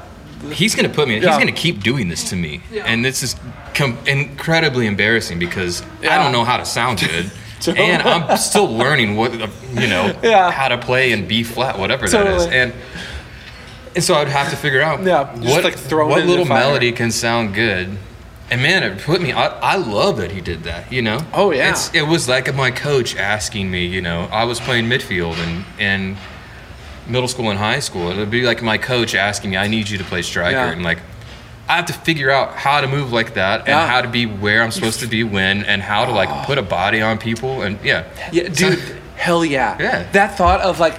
he's 0.51 0.75
gonna 0.75 0.89
put 0.89 1.07
me. 1.07 1.19
Yeah. 1.19 1.29
He's 1.29 1.37
gonna 1.37 1.51
keep 1.51 1.83
doing 1.83 2.09
this 2.09 2.29
to 2.31 2.35
me, 2.35 2.61
and 2.85 3.03
this 3.05 3.23
is 3.23 3.35
com- 3.73 3.97
incredibly 4.07 4.87
embarrassing 4.87 5.39
because 5.39 5.81
I 6.01 6.17
don't 6.21 6.31
know 6.31 6.43
how 6.43 6.57
to 6.57 6.65
sound 6.65 6.99
good. 6.99 7.31
And 7.65 8.01
I'm 8.01 8.35
still 8.37 8.67
learning 8.75 9.15
what 9.15 9.31
uh, 9.41 9.47
you 9.73 9.87
know 9.87 10.13
Yeah. 10.23 10.51
how 10.51 10.67
to 10.67 10.77
play 10.77 11.13
in 11.13 11.27
B 11.29 11.43
flat, 11.43 11.79
whatever 11.79 12.09
that 12.09 12.27
is. 12.27 12.45
And 12.47 12.73
and 13.95 14.03
so 14.03 14.15
I'd 14.15 14.27
have 14.27 14.49
to 14.49 14.57
figure 14.57 14.81
out 14.81 15.01
Yeah, 15.03 15.33
what 15.37 15.63
like, 15.63 15.77
what 15.91 16.25
little 16.25 16.43
melody 16.43 16.91
can 16.91 17.09
sound 17.09 17.53
good. 17.53 17.97
And 18.53 18.61
man, 18.61 18.83
it 18.83 18.99
put 18.99 19.19
me. 19.19 19.31
I, 19.31 19.47
I 19.47 19.75
love 19.77 20.17
that 20.17 20.29
he 20.29 20.39
did 20.39 20.65
that. 20.65 20.91
You 20.91 21.01
know. 21.01 21.25
Oh, 21.33 21.49
yeah. 21.49 21.71
It's, 21.71 21.91
it 21.95 22.03
was 22.03 22.29
like 22.29 22.53
my 22.53 22.69
coach 22.69 23.15
asking 23.15 23.71
me. 23.71 23.87
You 23.87 23.99
know, 23.99 24.29
I 24.31 24.43
was 24.43 24.59
playing 24.59 24.85
midfield 24.85 25.37
and 25.37 25.65
and 25.79 26.17
middle 27.07 27.27
school 27.27 27.49
and 27.49 27.57
high 27.57 27.79
school. 27.79 28.11
It 28.11 28.17
would 28.17 28.29
be 28.29 28.43
like 28.43 28.61
my 28.61 28.77
coach 28.77 29.15
asking 29.15 29.49
me, 29.49 29.57
"I 29.57 29.67
need 29.67 29.89
you 29.89 29.97
to 29.97 30.03
play 30.03 30.21
striker," 30.21 30.55
Yeah. 30.55 30.71
and 30.71 30.83
like 30.83 30.99
I 31.67 31.77
have 31.77 31.87
to 31.87 31.93
figure 31.93 32.29
out 32.29 32.53
how 32.53 32.79
to 32.79 32.87
move 32.87 33.11
like 33.11 33.33
that 33.33 33.61
and 33.61 33.69
Yeah. 33.69 33.87
how 33.87 34.01
to 34.01 34.07
be 34.07 34.27
where 34.27 34.61
I'm 34.61 34.69
supposed 34.69 34.99
to 34.99 35.07
be 35.07 35.23
when 35.23 35.63
and 35.65 35.81
how 35.81 36.05
to 36.05 36.11
like 36.11 36.29
ah. 36.29 36.45
put 36.45 36.59
a 36.59 36.61
body 36.61 37.01
on 37.01 37.17
people 37.17 37.63
and 37.63 37.79
yeah. 37.83 38.03
Yeah, 38.31 38.49
dude. 38.49 38.77
hell 39.15 39.43
yeah. 39.43 39.77
Yeah. 39.79 40.11
That 40.11 40.37
thought 40.37 40.61
of 40.61 40.79
like 40.79 40.93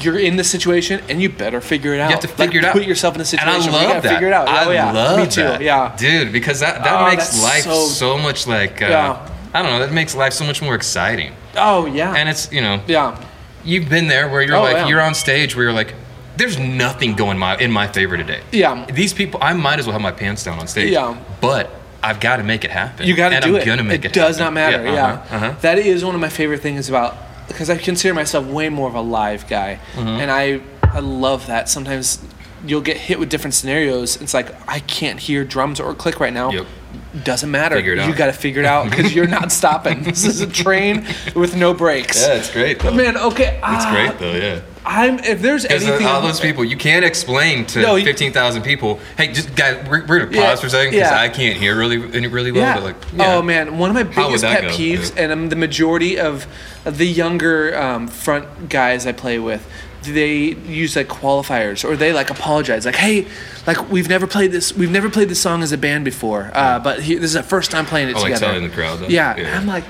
you're 0.00 0.18
in 0.18 0.36
this 0.36 0.50
situation 0.50 1.02
and 1.08 1.20
you 1.20 1.28
better 1.28 1.60
figure 1.60 1.92
it 1.94 2.00
out. 2.00 2.08
You 2.10 2.16
have 2.16 2.20
to 2.20 2.28
Like, 2.28 2.36
figure 2.36 2.60
it 2.60 2.64
out. 2.64 2.72
Put 2.72 2.84
yourself 2.84 3.14
in 3.14 3.20
a 3.20 3.22
And 3.22 3.28
situation 3.28 3.50
I 3.70 3.72
where 3.72 3.82
you 3.82 3.86
love 3.88 3.88
gotta 3.96 4.08
that. 4.08 4.14
figure 4.14 4.28
it 4.28 4.32
out. 4.32 4.48
I 4.48 4.64
oh, 4.64 4.70
yeah. 4.70 4.92
love 4.92 5.18
Me 5.18 5.26
too. 5.26 5.42
that. 5.42 5.60
Yeah. 5.60 5.94
dude, 5.98 6.32
because 6.32 6.60
that 6.60 6.84
that 6.84 7.00
Oh, 7.00 7.06
makes 7.08 7.42
life 7.42 7.62
so- 7.64 7.86
so, 7.86 8.18
much 8.18 8.46
like 8.46 8.80
uh, 8.82 8.86
Yeah. 8.86 9.28
I 9.54 9.62
don't 9.62 9.72
know. 9.72 9.78
That 9.80 9.92
makes 9.92 10.14
life 10.14 10.32
so 10.34 10.44
much 10.44 10.60
more 10.62 10.74
exciting. 10.74 11.32
Oh 11.56 11.86
yeah. 11.86 12.14
And 12.14 12.28
it's 12.28 12.52
you 12.52 12.60
know 12.60 12.80
yeah. 12.86 13.18
you've 13.64 13.88
been 13.88 14.08
there 14.08 14.28
where 14.28 14.42
you're 14.42 14.56
Oh, 14.56 14.62
like 14.62 14.76
yeah. 14.76 14.88
you're 14.88 15.00
on 15.00 15.14
stage 15.14 15.56
where 15.56 15.64
you're 15.64 15.72
like 15.72 15.94
there's 16.36 16.58
nothing 16.58 17.14
going 17.14 17.38
my 17.38 17.56
in 17.56 17.72
my 17.72 17.86
favor 17.88 18.16
today. 18.16 18.40
Yeah. 18.52 18.84
These 18.92 19.14
people 19.14 19.40
I 19.42 19.54
might 19.54 19.78
as 19.78 19.86
well 19.86 19.94
have 19.94 20.02
my 20.02 20.12
pants 20.12 20.44
down 20.44 20.58
on 20.58 20.66
stage. 20.68 20.90
Yeah. 20.92 21.16
But 21.40 21.70
I've 22.02 22.20
got 22.20 22.36
to 22.36 22.44
make 22.44 22.64
it 22.64 22.70
happen. 22.70 23.06
You 23.06 23.16
got 23.16 23.30
to 23.30 23.36
and 23.36 23.44
do 23.44 23.56
I'm 23.56 23.62
it. 23.62 23.64
Gonna 23.64 23.82
make 23.82 24.04
it, 24.04 24.08
it 24.08 24.12
does 24.12 24.36
happen. 24.38 24.54
not 24.54 24.60
matter. 24.60 24.84
Yeah, 24.84 25.06
uh-huh, 25.12 25.34
uh-huh. 25.36 25.54
That 25.62 25.78
is 25.78 26.04
one 26.04 26.14
of 26.14 26.20
my 26.20 26.28
favorite 26.28 26.60
things 26.60 26.88
about 26.88 27.16
because 27.48 27.70
I 27.70 27.76
consider 27.76 28.14
myself 28.14 28.46
way 28.46 28.68
more 28.68 28.88
of 28.88 28.94
a 28.94 29.00
live 29.00 29.48
guy, 29.48 29.78
Mm-hmm. 29.94 30.08
and 30.08 30.30
I 30.30 30.60
I 30.82 31.00
love 31.00 31.46
that. 31.46 31.68
Sometimes 31.68 32.22
you'll 32.66 32.80
get 32.80 32.96
hit 32.96 33.18
with 33.18 33.28
different 33.28 33.54
scenarios. 33.54 34.20
It's 34.20 34.34
like 34.34 34.48
I 34.68 34.80
can't 34.80 35.20
hear 35.20 35.44
drums 35.44 35.78
or 35.80 35.94
click 35.94 36.20
right 36.20 36.32
now. 36.32 36.50
Yep. 36.50 36.66
Doesn't 37.24 37.50
matter. 37.50 37.78
You 37.78 38.14
got 38.14 38.26
to 38.26 38.32
figure 38.32 38.60
it 38.62 38.66
out 38.66 38.90
because 38.90 39.14
you're 39.14 39.26
not 39.26 39.52
stopping. 39.52 40.02
This 40.04 40.24
is 40.24 40.40
a 40.40 40.46
train 40.46 41.06
with 41.34 41.56
no 41.56 41.74
brakes. 41.74 42.20
Yeah, 42.26 42.34
it's 42.34 42.50
great. 42.50 42.78
Though. 42.78 42.90
But 42.90 42.96
man, 42.96 43.16
okay. 43.16 43.56
It's 43.56 43.62
ah, 43.62 43.90
great 43.92 44.18
though. 44.18 44.34
Yeah. 44.36 44.60
I'm 44.88 45.18
if 45.18 45.42
there's 45.42 45.64
anything 45.64 46.06
all 46.06 46.22
those 46.22 46.38
people, 46.38 46.64
you 46.64 46.76
can't 46.76 47.04
explain 47.04 47.66
to 47.66 47.82
No, 47.82 47.96
15,000 48.02 48.62
people, 48.62 49.00
hey, 49.18 49.32
just 49.32 49.54
guys, 49.56 49.84
we're, 49.88 50.06
we're 50.06 50.18
gonna 50.20 50.26
pause 50.26 50.34
Yeah, 50.36 50.56
for 50.56 50.66
a 50.66 50.70
second 50.70 50.92
because 50.92 51.10
yeah. 51.10 51.20
I 51.20 51.28
can't 51.28 51.56
hear 51.58 51.76
really 51.76 51.98
really 51.98 52.52
well. 52.52 52.62
Yeah. 52.62 52.74
But 52.74 52.82
like, 52.84 52.96
yeah. 53.16 53.34
Oh 53.34 53.42
man, 53.42 53.78
one 53.78 53.90
of 53.90 53.94
my 53.94 54.04
biggest 54.04 54.44
pet 54.44 54.62
go? 54.62 54.68
peeves, 54.68 55.12
and 55.16 55.32
um, 55.32 55.48
the 55.48 55.56
majority 55.56 56.18
of 56.18 56.46
the 56.84 57.04
younger 57.06 57.76
um, 57.76 58.06
front 58.06 58.68
guys 58.68 59.06
I 59.08 59.12
play 59.12 59.40
with, 59.40 59.68
they 60.04 60.36
use 60.54 60.94
like 60.94 61.08
qualifiers 61.08 61.84
or 61.84 61.96
they 61.96 62.12
like 62.12 62.30
apologize, 62.30 62.86
like, 62.86 62.94
"Hey, 62.94 63.26
like 63.66 63.90
we've 63.90 64.08
never 64.08 64.28
played 64.28 64.52
this, 64.52 64.72
we've 64.72 64.90
never 64.92 65.10
played 65.10 65.28
this 65.28 65.40
song 65.40 65.64
as 65.64 65.72
a 65.72 65.78
band 65.78 66.04
before, 66.04 66.52
uh, 66.54 66.78
but 66.78 67.02
he, 67.02 67.16
this 67.16 67.30
is 67.30 67.36
our 67.36 67.42
first 67.42 67.72
time 67.72 67.86
playing 67.86 68.08
it 68.10 68.12
Oh, 68.16 68.20
like 68.20 68.34
together." 68.34 68.46
telling 68.52 68.68
the 68.68 68.72
crowd 68.74 69.00
that? 69.00 69.10
Yeah, 69.10 69.36
Yeah. 69.36 69.58
I'm 69.58 69.66
like, 69.66 69.82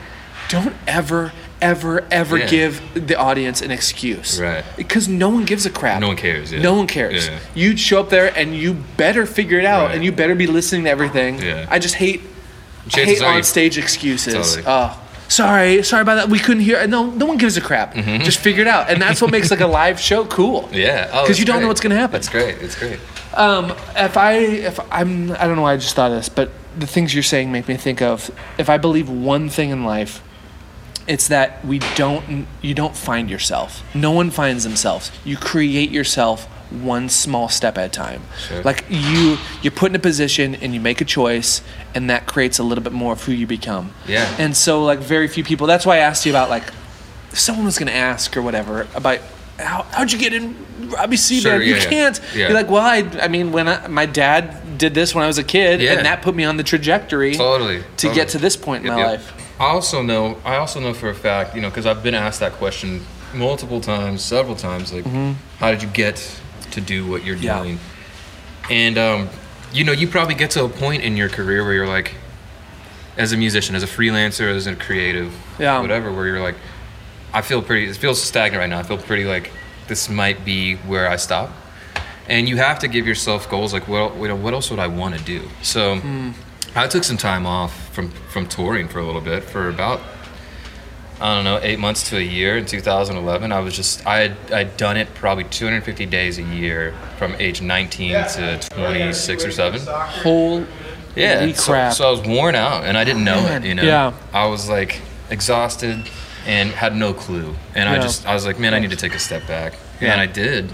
don't 0.48 0.74
ever. 0.86 1.32
Ever, 1.60 2.04
ever 2.10 2.36
Yeah. 2.36 2.46
give 2.48 2.82
the 3.06 3.16
audience 3.16 3.62
an 3.62 3.70
excuse, 3.70 4.38
Right. 4.38 4.62
Because 4.76 5.08
no 5.08 5.30
one 5.30 5.44
gives 5.46 5.64
a 5.64 5.70
crap. 5.70 6.00
No 6.02 6.08
one 6.08 6.16
cares, 6.16 6.52
yeah. 6.52 6.60
No 6.60 6.74
one 6.74 6.86
cares. 6.86 7.28
Yeah. 7.28 7.38
You 7.54 7.76
show 7.78 7.98
up 8.00 8.10
there 8.10 8.30
and 8.36 8.54
you 8.54 8.74
better 8.98 9.24
figure 9.24 9.58
it 9.58 9.64
out, 9.64 9.86
Right. 9.86 9.94
and 9.94 10.04
you 10.04 10.12
better 10.12 10.34
be 10.34 10.46
listening 10.46 10.84
to 10.84 10.90
everything. 10.90 11.40
Yeah. 11.40 11.66
I 11.70 11.78
just 11.78 11.94
hate 11.94 12.20
I 12.94 13.00
hate 13.00 13.22
on 13.22 13.42
stage 13.42 13.78
excuses. 13.78 14.34
Totally. 14.34 14.64
Oh, 14.66 15.00
sorry, 15.28 15.82
sorry 15.82 16.02
about 16.02 16.16
that. 16.16 16.28
We 16.28 16.38
couldn't 16.38 16.62
hear. 16.62 16.86
No, 16.86 17.06
no 17.06 17.24
one 17.26 17.38
gives 17.38 17.56
a 17.56 17.60
crap. 17.62 17.94
Mm-hmm. 17.94 18.22
Just 18.22 18.38
figure 18.38 18.60
it 18.62 18.68
out, 18.68 18.90
and 18.90 19.00
that's 19.00 19.20
what 19.22 19.30
makes 19.30 19.50
like 19.50 19.60
a 19.62 19.66
live 19.66 19.98
show 19.98 20.24
cool. 20.26 20.68
Yeah, 20.72 21.08
oh, 21.10 21.20
'Cause 21.22 21.30
it's 21.30 21.38
you 21.40 21.46
don't 21.46 21.62
know 21.62 21.68
what's 21.68 21.80
gonna 21.80 21.96
happen. 21.96 22.16
It's 22.16 22.28
great. 22.28 22.56
It's 22.60 22.74
great. 22.76 22.98
Um, 23.34 23.72
if 23.96 24.16
I, 24.16 24.34
if 24.36 24.78
I'm, 24.92 25.32
I 25.32 25.46
don't 25.46 25.56
know 25.56 25.62
why 25.62 25.72
I 25.72 25.76
just 25.78 25.94
thought 25.96 26.10
of 26.10 26.16
this, 26.18 26.28
but 26.28 26.50
the 26.78 26.86
things 26.86 27.12
you're 27.14 27.22
saying 27.22 27.50
make 27.50 27.66
me 27.66 27.76
think 27.76 28.00
of 28.02 28.30
if 28.58 28.68
I 28.70 28.76
believe 28.78 29.08
one 29.08 29.48
thing 29.48 29.70
in 29.70 29.84
life, 29.84 30.22
it's 31.06 31.28
that 31.28 31.64
we 31.64 31.78
don't, 31.94 32.46
you 32.62 32.74
don't 32.74 32.96
find 32.96 33.30
yourself. 33.30 33.82
No 33.94 34.10
one 34.10 34.30
finds 34.30 34.64
themselves. 34.64 35.10
You 35.24 35.36
create 35.36 35.90
yourself 35.90 36.44
one 36.70 37.08
small 37.08 37.48
step 37.48 37.78
at 37.78 37.86
a 37.86 37.88
time. 37.88 38.22
Sure. 38.48 38.62
Like 38.62 38.84
you, 38.88 39.36
you're 39.62 39.70
put 39.70 39.92
in 39.92 39.96
a 39.96 40.00
position 40.00 40.56
and 40.56 40.74
you 40.74 40.80
make 40.80 41.00
a 41.00 41.04
choice, 41.04 41.62
and 41.94 42.10
that 42.10 42.26
creates 42.26 42.58
a 42.58 42.64
little 42.64 42.82
bit 42.82 42.92
more 42.92 43.12
of 43.12 43.22
who 43.22 43.32
you 43.32 43.46
become. 43.46 43.92
Yeah. 44.08 44.34
And 44.38 44.56
so, 44.56 44.82
like, 44.82 44.98
very 44.98 45.28
few 45.28 45.44
people. 45.44 45.66
That's 45.68 45.86
why 45.86 45.96
I 45.96 45.98
asked 46.00 46.26
you 46.26 46.32
about 46.32 46.50
like, 46.50 46.64
if 47.30 47.38
someone 47.38 47.66
was 47.66 47.76
to 47.76 47.94
ask 47.94 48.36
or 48.36 48.42
whatever 48.42 48.88
about 48.94 49.20
how 49.58 49.82
how'd 49.90 50.12
you 50.12 50.18
get 50.18 50.32
in 50.34 50.56
Robbie 50.88 51.16
Sure, 51.16 51.62
you 51.62 51.74
yeah, 51.74 51.82
yeah. 51.82 51.88
can't. 51.88 52.20
Yeah. 52.34 52.48
You're 52.48 52.54
like, 52.54 52.68
well, 52.68 52.82
I, 52.82 52.98
I 53.22 53.28
mean, 53.28 53.52
when 53.52 53.68
I, 53.68 53.86
my 53.88 54.06
dad 54.06 54.76
did 54.78 54.92
this 54.92 55.14
when 55.14 55.24
I 55.24 55.26
was 55.26 55.38
a 55.38 55.44
kid, 55.44 55.80
Yeah. 55.80 55.92
and 55.94 56.04
that 56.04 56.20
put 56.22 56.34
me 56.34 56.44
on 56.44 56.56
the 56.56 56.62
trajectory 56.62 57.34
Totally. 57.34 57.78
to 57.78 57.84
totally. 57.96 58.14
get 58.14 58.28
to 58.30 58.38
this 58.38 58.56
point 58.56 58.82
in 58.84 58.88
Yep, 58.88 58.94
my 58.96 59.00
yep. 59.00 59.10
life. 59.20 59.35
I 59.58 59.64
also 59.66 60.02
know. 60.02 60.36
I 60.44 60.56
also 60.56 60.80
know 60.80 60.92
for 60.92 61.08
a 61.08 61.14
fact, 61.14 61.54
you 61.54 61.60
know, 61.62 61.68
because 61.70 61.86
I've 61.86 62.02
been 62.02 62.14
asked 62.14 62.40
that 62.40 62.52
question 62.52 63.02
multiple 63.34 63.80
times, 63.80 64.22
several 64.22 64.54
times. 64.56 64.92
Like, 64.92 65.04
how 65.58 65.70
did 65.70 65.82
you 65.82 65.88
get 65.88 66.16
to 66.72 66.80
do 66.80 67.06
what 67.06 67.24
you're 67.24 67.36
Mm-hmm. 67.36 67.44
Yeah. 67.44 67.62
doing? 67.62 67.78
And 68.70 68.98
um, 68.98 69.28
you 69.72 69.84
know, 69.84 69.92
you 69.92 70.08
probably 70.08 70.34
get 70.34 70.50
to 70.52 70.64
a 70.64 70.68
point 70.68 71.02
in 71.02 71.16
your 71.16 71.28
career 71.28 71.64
where 71.64 71.72
you're 71.74 71.88
like, 71.88 72.14
as 73.16 73.32
a 73.32 73.36
musician, 73.36 73.74
as 73.74 73.82
a 73.82 73.86
freelancer, 73.86 74.54
as 74.54 74.66
a 74.66 74.76
creative, 74.76 75.32
Yeah. 75.58 75.80
whatever, 75.80 76.12
where 76.12 76.26
you're 76.26 76.42
like, 76.42 76.56
I 77.32 77.40
feel 77.42 77.62
pretty. 77.62 77.86
It 77.88 77.96
feels 77.96 78.22
stagnant 78.22 78.60
right 78.60 78.68
now. 78.68 78.78
I 78.78 78.82
feel 78.82 78.98
pretty 78.98 79.24
like 79.24 79.50
this 79.88 80.08
might 80.10 80.44
be 80.44 80.74
where 80.76 81.08
I 81.08 81.16
stop. 81.16 81.50
And 82.28 82.48
you 82.48 82.56
have 82.56 82.78
to 82.80 82.88
give 82.88 83.06
yourself 83.06 83.48
goals 83.48 83.72
like, 83.72 83.86
well, 83.88 84.14
you 84.18 84.28
know, 84.28 84.36
what 84.36 84.52
else 84.52 84.68
would 84.70 84.80
I 84.80 84.86
want 84.88 85.16
to 85.16 85.24
do? 85.24 85.48
So. 85.62 86.00
I 86.76 86.86
took 86.88 87.04
some 87.04 87.16
time 87.16 87.46
off 87.46 87.88
from 87.94 88.10
from 88.10 88.46
touring 88.46 88.88
for 88.88 88.98
a 88.98 89.04
little 89.06 89.20
bit 89.20 89.44
for 89.44 89.68
about 89.68 90.00
I 91.20 91.34
don't 91.34 91.44
know 91.44 91.58
eight 91.62 91.78
months 91.78 92.10
to 92.10 92.18
a 92.18 92.20
year 92.20 92.58
in 92.58 92.66
2011. 92.66 93.50
I 93.50 93.60
was 93.60 93.74
just 93.74 94.06
I 94.06 94.18
had 94.18 94.52
I'd 94.52 94.76
done 94.76 94.96
it 94.98 95.12
probably 95.14 95.44
250 95.44 96.04
days 96.06 96.38
a 96.38 96.42
year 96.42 96.94
from 97.18 97.34
age 97.38 97.62
19 97.62 98.12
to 98.12 98.58
26 98.70 99.44
or 99.44 99.50
seven. 99.50 99.80
Whole 99.86 100.66
Yeah, 101.14 101.38
Holy 101.40 101.54
so, 101.54 101.72
crap. 101.72 101.92
so 101.94 102.08
I 102.08 102.10
was 102.10 102.20
worn 102.20 102.54
out 102.54 102.84
and 102.84 102.98
I 102.98 103.04
didn't 103.04 103.24
know 103.24 103.42
Man, 103.42 103.64
it. 103.64 103.68
You 103.68 103.74
know, 103.76 103.82
yeah. 103.82 104.12
I 104.34 104.46
was 104.46 104.68
like 104.68 105.00
exhausted 105.30 106.10
and 106.46 106.70
had 106.70 106.94
no 106.94 107.14
clue. 107.14 107.56
And 107.74 107.88
I 107.88 107.98
just 107.98 108.26
I 108.26 108.34
was 108.34 108.44
like, 108.44 108.58
man, 108.58 108.74
I 108.74 108.78
need 108.78 108.90
to 108.90 108.96
take 108.96 109.14
a 109.14 109.18
step 109.18 109.46
back. 109.46 109.72
Yeah. 110.00 110.12
And 110.12 110.20
I 110.20 110.26
did. 110.26 110.70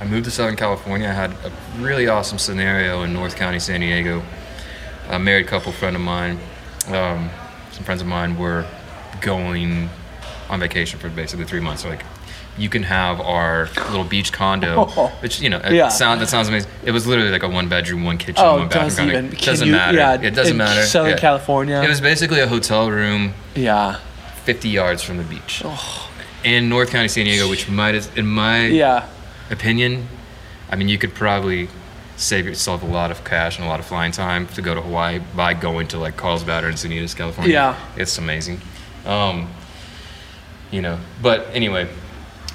I 0.00 0.04
moved 0.04 0.24
to 0.24 0.30
Southern 0.30 0.56
California. 0.56 1.08
I 1.08 1.12
had 1.12 1.32
a 1.32 1.52
really 1.78 2.06
awesome 2.08 2.38
scenario 2.38 3.02
in 3.02 3.12
North 3.12 3.36
County, 3.36 3.58
San 3.58 3.80
Diego. 3.80 4.22
A 5.12 5.18
married 5.18 5.46
couple 5.46 5.72
friend 5.72 5.94
of 5.94 6.00
mine, 6.02 6.38
um, 6.88 7.28
some 7.70 7.84
friends 7.84 8.00
of 8.00 8.08
mine 8.08 8.38
were 8.38 8.64
going 9.20 9.90
on 10.48 10.58
vacation 10.58 10.98
for 10.98 11.10
basically 11.10 11.44
three 11.44 11.60
months. 11.60 11.82
So 11.82 11.90
like, 11.90 12.02
you 12.56 12.68
can 12.70 12.82
have 12.82 13.20
our 13.20 13.68
little 13.90 14.04
beach 14.04 14.32
condo, 14.32 14.86
which 15.20 15.40
you 15.40 15.50
know, 15.50 15.58
it 15.58 15.72
Yeah. 15.74 15.88
sound 15.88 16.20
that 16.22 16.28
sounds 16.30 16.48
amazing. 16.48 16.70
It 16.84 16.92
was 16.92 17.06
literally 17.06 17.30
like 17.30 17.42
a 17.42 17.48
one 17.48 17.68
bedroom, 17.68 18.04
one 18.04 18.16
kitchen, 18.16 18.42
Oh, 18.44 18.56
one 18.58 18.68
bathroom 18.68 19.08
even- 19.10 19.30
can 19.32 19.38
doesn't 19.44 19.66
you- 19.68 19.72
matter. 19.74 19.98
yeah, 19.98 20.14
it 20.14 20.30
doesn't 20.34 20.52
in 20.52 20.56
matter. 20.56 20.82
Southern 20.82 21.12
Yeah. 21.12 21.18
California. 21.18 21.82
It 21.82 21.88
was 21.88 22.00
basically 22.00 22.40
a 22.40 22.46
hotel 22.46 22.90
room, 22.90 23.34
yeah, 23.54 23.96
50 24.44 24.70
yards 24.70 25.02
from 25.02 25.18
the 25.18 25.24
beach, 25.24 25.62
in 26.42 26.70
North 26.70 26.90
County, 26.90 27.08
San 27.08 27.24
Diego, 27.26 27.48
which 27.50 27.68
might, 27.68 27.94
in 28.16 28.26
my 28.26 28.66
yeah, 28.66 29.04
opinion, 29.50 30.08
I 30.70 30.76
mean, 30.76 30.88
you 30.88 30.96
could 30.98 31.14
probably 31.14 31.68
save 32.22 32.46
yourself 32.46 32.82
a 32.82 32.86
lot 32.86 33.10
of 33.10 33.24
cash 33.24 33.56
and 33.58 33.66
a 33.66 33.68
lot 33.68 33.80
of 33.80 33.86
flying 33.86 34.12
time 34.12 34.46
to 34.48 34.62
go 34.62 34.74
to 34.74 34.80
Hawaii 34.80 35.20
by 35.34 35.54
going 35.54 35.88
to 35.88 35.98
like 35.98 36.16
Carlsbad 36.16 36.64
or 36.64 36.70
Encinitas, 36.70 37.16
California. 37.16 37.52
Yeah. 37.52 37.76
it's 37.96 38.16
amazing. 38.18 38.60
Um, 39.04 39.50
you 40.70 40.80
know, 40.80 40.98
but 41.20 41.48
anyway, 41.52 41.88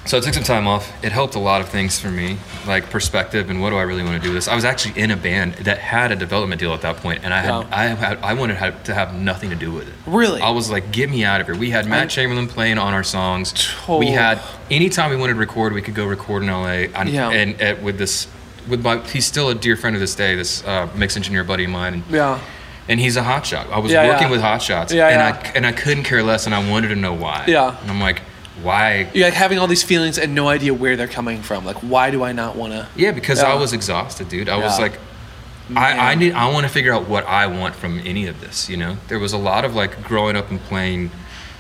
so 0.06 0.18
I 0.18 0.22
took 0.22 0.34
some 0.34 0.44
time 0.44 0.68
off. 0.68 0.90
It 1.04 1.12
helped 1.12 1.36
a 1.36 1.40
lot 1.40 1.60
of 1.60 1.68
things 1.68 2.00
for 2.00 2.10
me, 2.10 2.38
like 2.66 2.90
perspective 2.90 3.50
and 3.50 3.62
what 3.62 3.72
do 3.72 3.76
I 3.76 3.82
really 3.82 4.04
want 4.04 4.16
to 4.16 4.22
do 4.22 4.30
with 4.30 4.38
this. 4.38 4.48
I 4.48 4.56
was 4.56 4.64
actually 4.64 5.00
in 5.00 5.12
a 5.12 5.18
band 5.18 5.56
that 5.56 5.78
had 5.80 6.14
a 6.14 6.16
development 6.16 6.60
deal 6.62 6.74
at 6.74 6.82
that 6.82 6.98
point, 6.98 7.26
and 7.26 7.34
I 7.34 7.42
had, 7.42 7.50
Yeah. 7.50 7.68
I 7.72 7.84
had, 7.88 8.18
I 8.20 8.34
wanted 8.34 8.84
to 8.86 8.94
have 8.94 9.14
nothing 9.14 9.50
to 9.50 9.56
do 9.58 9.72
with 9.72 9.90
it. 9.90 9.94
Really? 10.08 10.42
I 10.42 10.50
was 10.52 10.72
like, 10.72 10.92
get 10.94 11.10
me 11.10 11.26
out 11.26 11.42
of 11.42 11.48
here. 11.48 11.58
We 11.58 11.70
had 11.72 11.86
Matt 11.88 12.00
I'm- 12.00 12.08
Chamberlain 12.10 12.48
playing 12.48 12.78
on 12.78 12.94
our 12.94 13.04
songs. 13.04 13.54
Oh. 13.88 13.98
We 14.00 14.08
had 14.08 14.40
anytime 14.72 15.10
we 15.10 15.18
wanted 15.18 15.34
to 15.34 15.40
record, 15.40 15.74
we 15.74 15.82
could 15.82 15.96
go 15.96 16.06
record 16.08 16.42
in 16.42 16.50
LA. 16.50 16.88
And, 16.96 17.10
Yeah. 17.10 17.30
and, 17.30 17.60
and 17.62 17.84
with 17.84 17.98
this, 17.98 18.28
with 18.68 18.84
my, 18.84 18.98
he's 19.08 19.26
still 19.26 19.50
a 19.50 19.56
dear 19.56 19.76
friend 19.76 19.96
to 19.96 20.00
this 20.00 20.16
day. 20.16 20.36
This 20.36 20.64
uh, 20.66 20.90
mix 20.96 21.16
engineer 21.16 21.44
buddy 21.44 21.66
of 21.66 21.70
mine, 21.72 21.96
and, 21.96 22.04
yeah. 22.10 22.40
and 22.88 23.00
he's 23.00 23.18
a 23.18 23.22
hotshot. 23.22 23.70
I 23.72 23.80
was 23.80 23.92
Yeah, 23.92 24.08
working 24.08 24.28
yeah. 24.28 24.32
with 24.32 24.42
hotshots, 24.42 24.94
Yeah, 24.94 25.08
and. 25.08 25.22
I 25.22 25.52
and 25.56 25.66
I 25.66 25.72
couldn't 25.72 26.04
care 26.04 26.24
less, 26.24 26.46
and 26.46 26.54
I 26.54 26.70
wanted 26.70 26.90
to 26.90 26.96
know 26.96 27.14
why. 27.14 27.46
Yeah. 27.48 27.80
and 27.82 27.90
I'm 27.90 28.00
like, 28.00 28.22
why? 28.62 29.10
You're 29.14 29.26
like 29.26 29.34
having 29.34 29.60
all 29.60 29.68
these 29.68 29.84
feelings 29.84 30.18
and 30.18 30.34
no 30.34 30.48
idea 30.48 30.74
where 30.74 30.96
they're 30.96 31.08
coming 31.08 31.42
from. 31.42 31.66
Like, 31.66 31.78
why 31.78 32.12
do 32.12 32.24
I 32.24 32.32
not 32.32 32.56
want 32.56 32.74
to? 32.74 32.88
Yeah, 32.96 33.12
because. 33.12 33.40
I 33.40 33.54
was 33.56 33.74
exhausted, 33.74 34.30
dude. 34.30 34.50
I 34.50 34.58
was 34.58 34.80
like, 34.80 35.00
I, 35.76 36.12
I 36.12 36.16
need. 36.16 36.34
I 36.34 36.52
want 36.52 36.66
to 36.66 36.72
figure 36.72 36.94
out 36.94 37.08
what 37.08 37.26
I 37.26 37.48
want 37.48 37.76
from 37.76 38.00
any 38.00 38.28
of 38.28 38.40
this. 38.42 38.70
You 38.70 38.78
know, 38.78 38.98
there 39.10 39.20
was 39.20 39.34
a 39.34 39.38
lot 39.38 39.66
of 39.66 39.76
like 39.76 40.04
growing 40.04 40.36
up 40.36 40.50
and 40.50 40.60
playing 40.62 41.12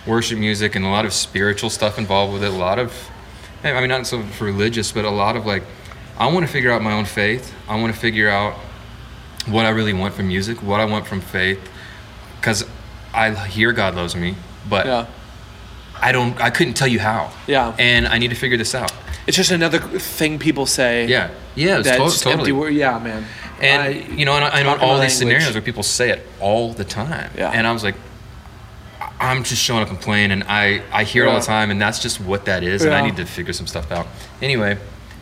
worship 0.08 0.39
music 0.39 0.76
and 0.76 0.86
a 0.86 0.88
lot 0.88 1.05
of 1.05 1.14
spiritual 1.14 1.70
stuff 1.70 1.97
involved 1.97 2.34
with 2.34 2.43
it. 2.43 2.51
A 2.51 2.55
lot 2.55 2.80
of, 2.80 2.93
I 3.64 3.78
mean, 3.80 3.89
not 3.89 4.08
so 4.08 4.24
religious, 4.39 4.91
but 4.91 5.03
a 5.03 5.10
lot 5.10 5.36
of 5.36 5.45
like, 5.45 5.64
I 6.20 6.28
want 6.32 6.45
to 6.45 6.51
figure 6.51 6.72
out 6.72 6.82
my 6.82 6.93
own 6.93 7.05
faith. 7.05 7.53
I 7.68 7.80
want 7.80 7.93
to 7.93 7.99
figure 7.99 8.30
out 8.30 8.53
what 9.47 9.65
I 9.65 9.70
really 9.70 9.93
want 9.93 10.13
from 10.15 10.28
music, 10.28 10.61
what 10.63 10.80
I 10.80 10.86
want 10.86 11.05
from 11.07 11.22
faith, 11.22 11.59
because 12.39 12.65
I 13.13 13.32
hear 13.34 13.72
God 13.72 13.95
loves 13.95 14.15
me, 14.15 14.36
but 14.70 14.86
Yeah, 14.86 15.05
I 16.01 16.11
don't. 16.11 16.39
I 16.41 16.49
couldn't 16.49 16.74
tell 16.74 16.88
you 16.88 16.99
how. 16.99 17.32
Yeah. 17.47 17.76
and 17.80 18.07
I 18.07 18.18
need 18.18 18.30
to 18.30 18.36
figure 18.36 18.57
this 18.57 18.74
out. 18.76 18.91
it's 19.28 19.38
just 19.38 19.51
another 19.51 19.80
thing 19.80 20.39
people 20.39 20.65
say. 20.65 21.05
Yeah, 21.07 21.30
yeah, 21.55 21.80
it's 21.80 21.88
that's 21.89 22.18
to- 22.18 22.24
totally. 22.24 22.34
empty 22.41 22.51
word. 22.51 22.74
Yeah, 22.74 22.99
man. 22.99 23.26
And 23.61 23.82
I- 23.82 23.88
you 23.89 24.26
know, 24.26 24.34
and 24.34 24.45
I, 24.45 24.59
I 24.59 24.63
know 24.63 24.70
all 24.78 24.99
these 24.99 24.99
language. 24.99 25.11
scenarios 25.11 25.53
where 25.53 25.61
people 25.61 25.84
say 25.84 26.09
it 26.11 26.26
all 26.39 26.74
the 26.74 26.84
time. 26.86 27.32
Yeah. 27.38 27.49
And 27.51 27.65
I 27.65 27.72
was 27.72 27.84
like, 27.84 27.95
I'm 29.20 29.43
just 29.43 29.61
showing 29.61 29.82
up 29.84 29.89
and 29.89 29.99
playing, 29.99 30.32
and 30.32 30.43
I 30.43 30.82
I 30.91 31.03
hear 31.03 31.26
it 31.26 31.30
all 31.30 31.39
the 31.39 31.45
time, 31.45 31.72
and 31.72 31.82
that's 31.82 31.99
just 31.99 32.20
what 32.20 32.45
that 32.45 32.63
is, 32.63 32.84
and 32.84 32.93
I 32.93 33.01
need 33.01 33.18
to 33.18 33.26
figure 33.26 33.53
some 33.53 33.68
stuff 33.68 33.91
out. 33.91 34.07
Anyway, 34.41 34.78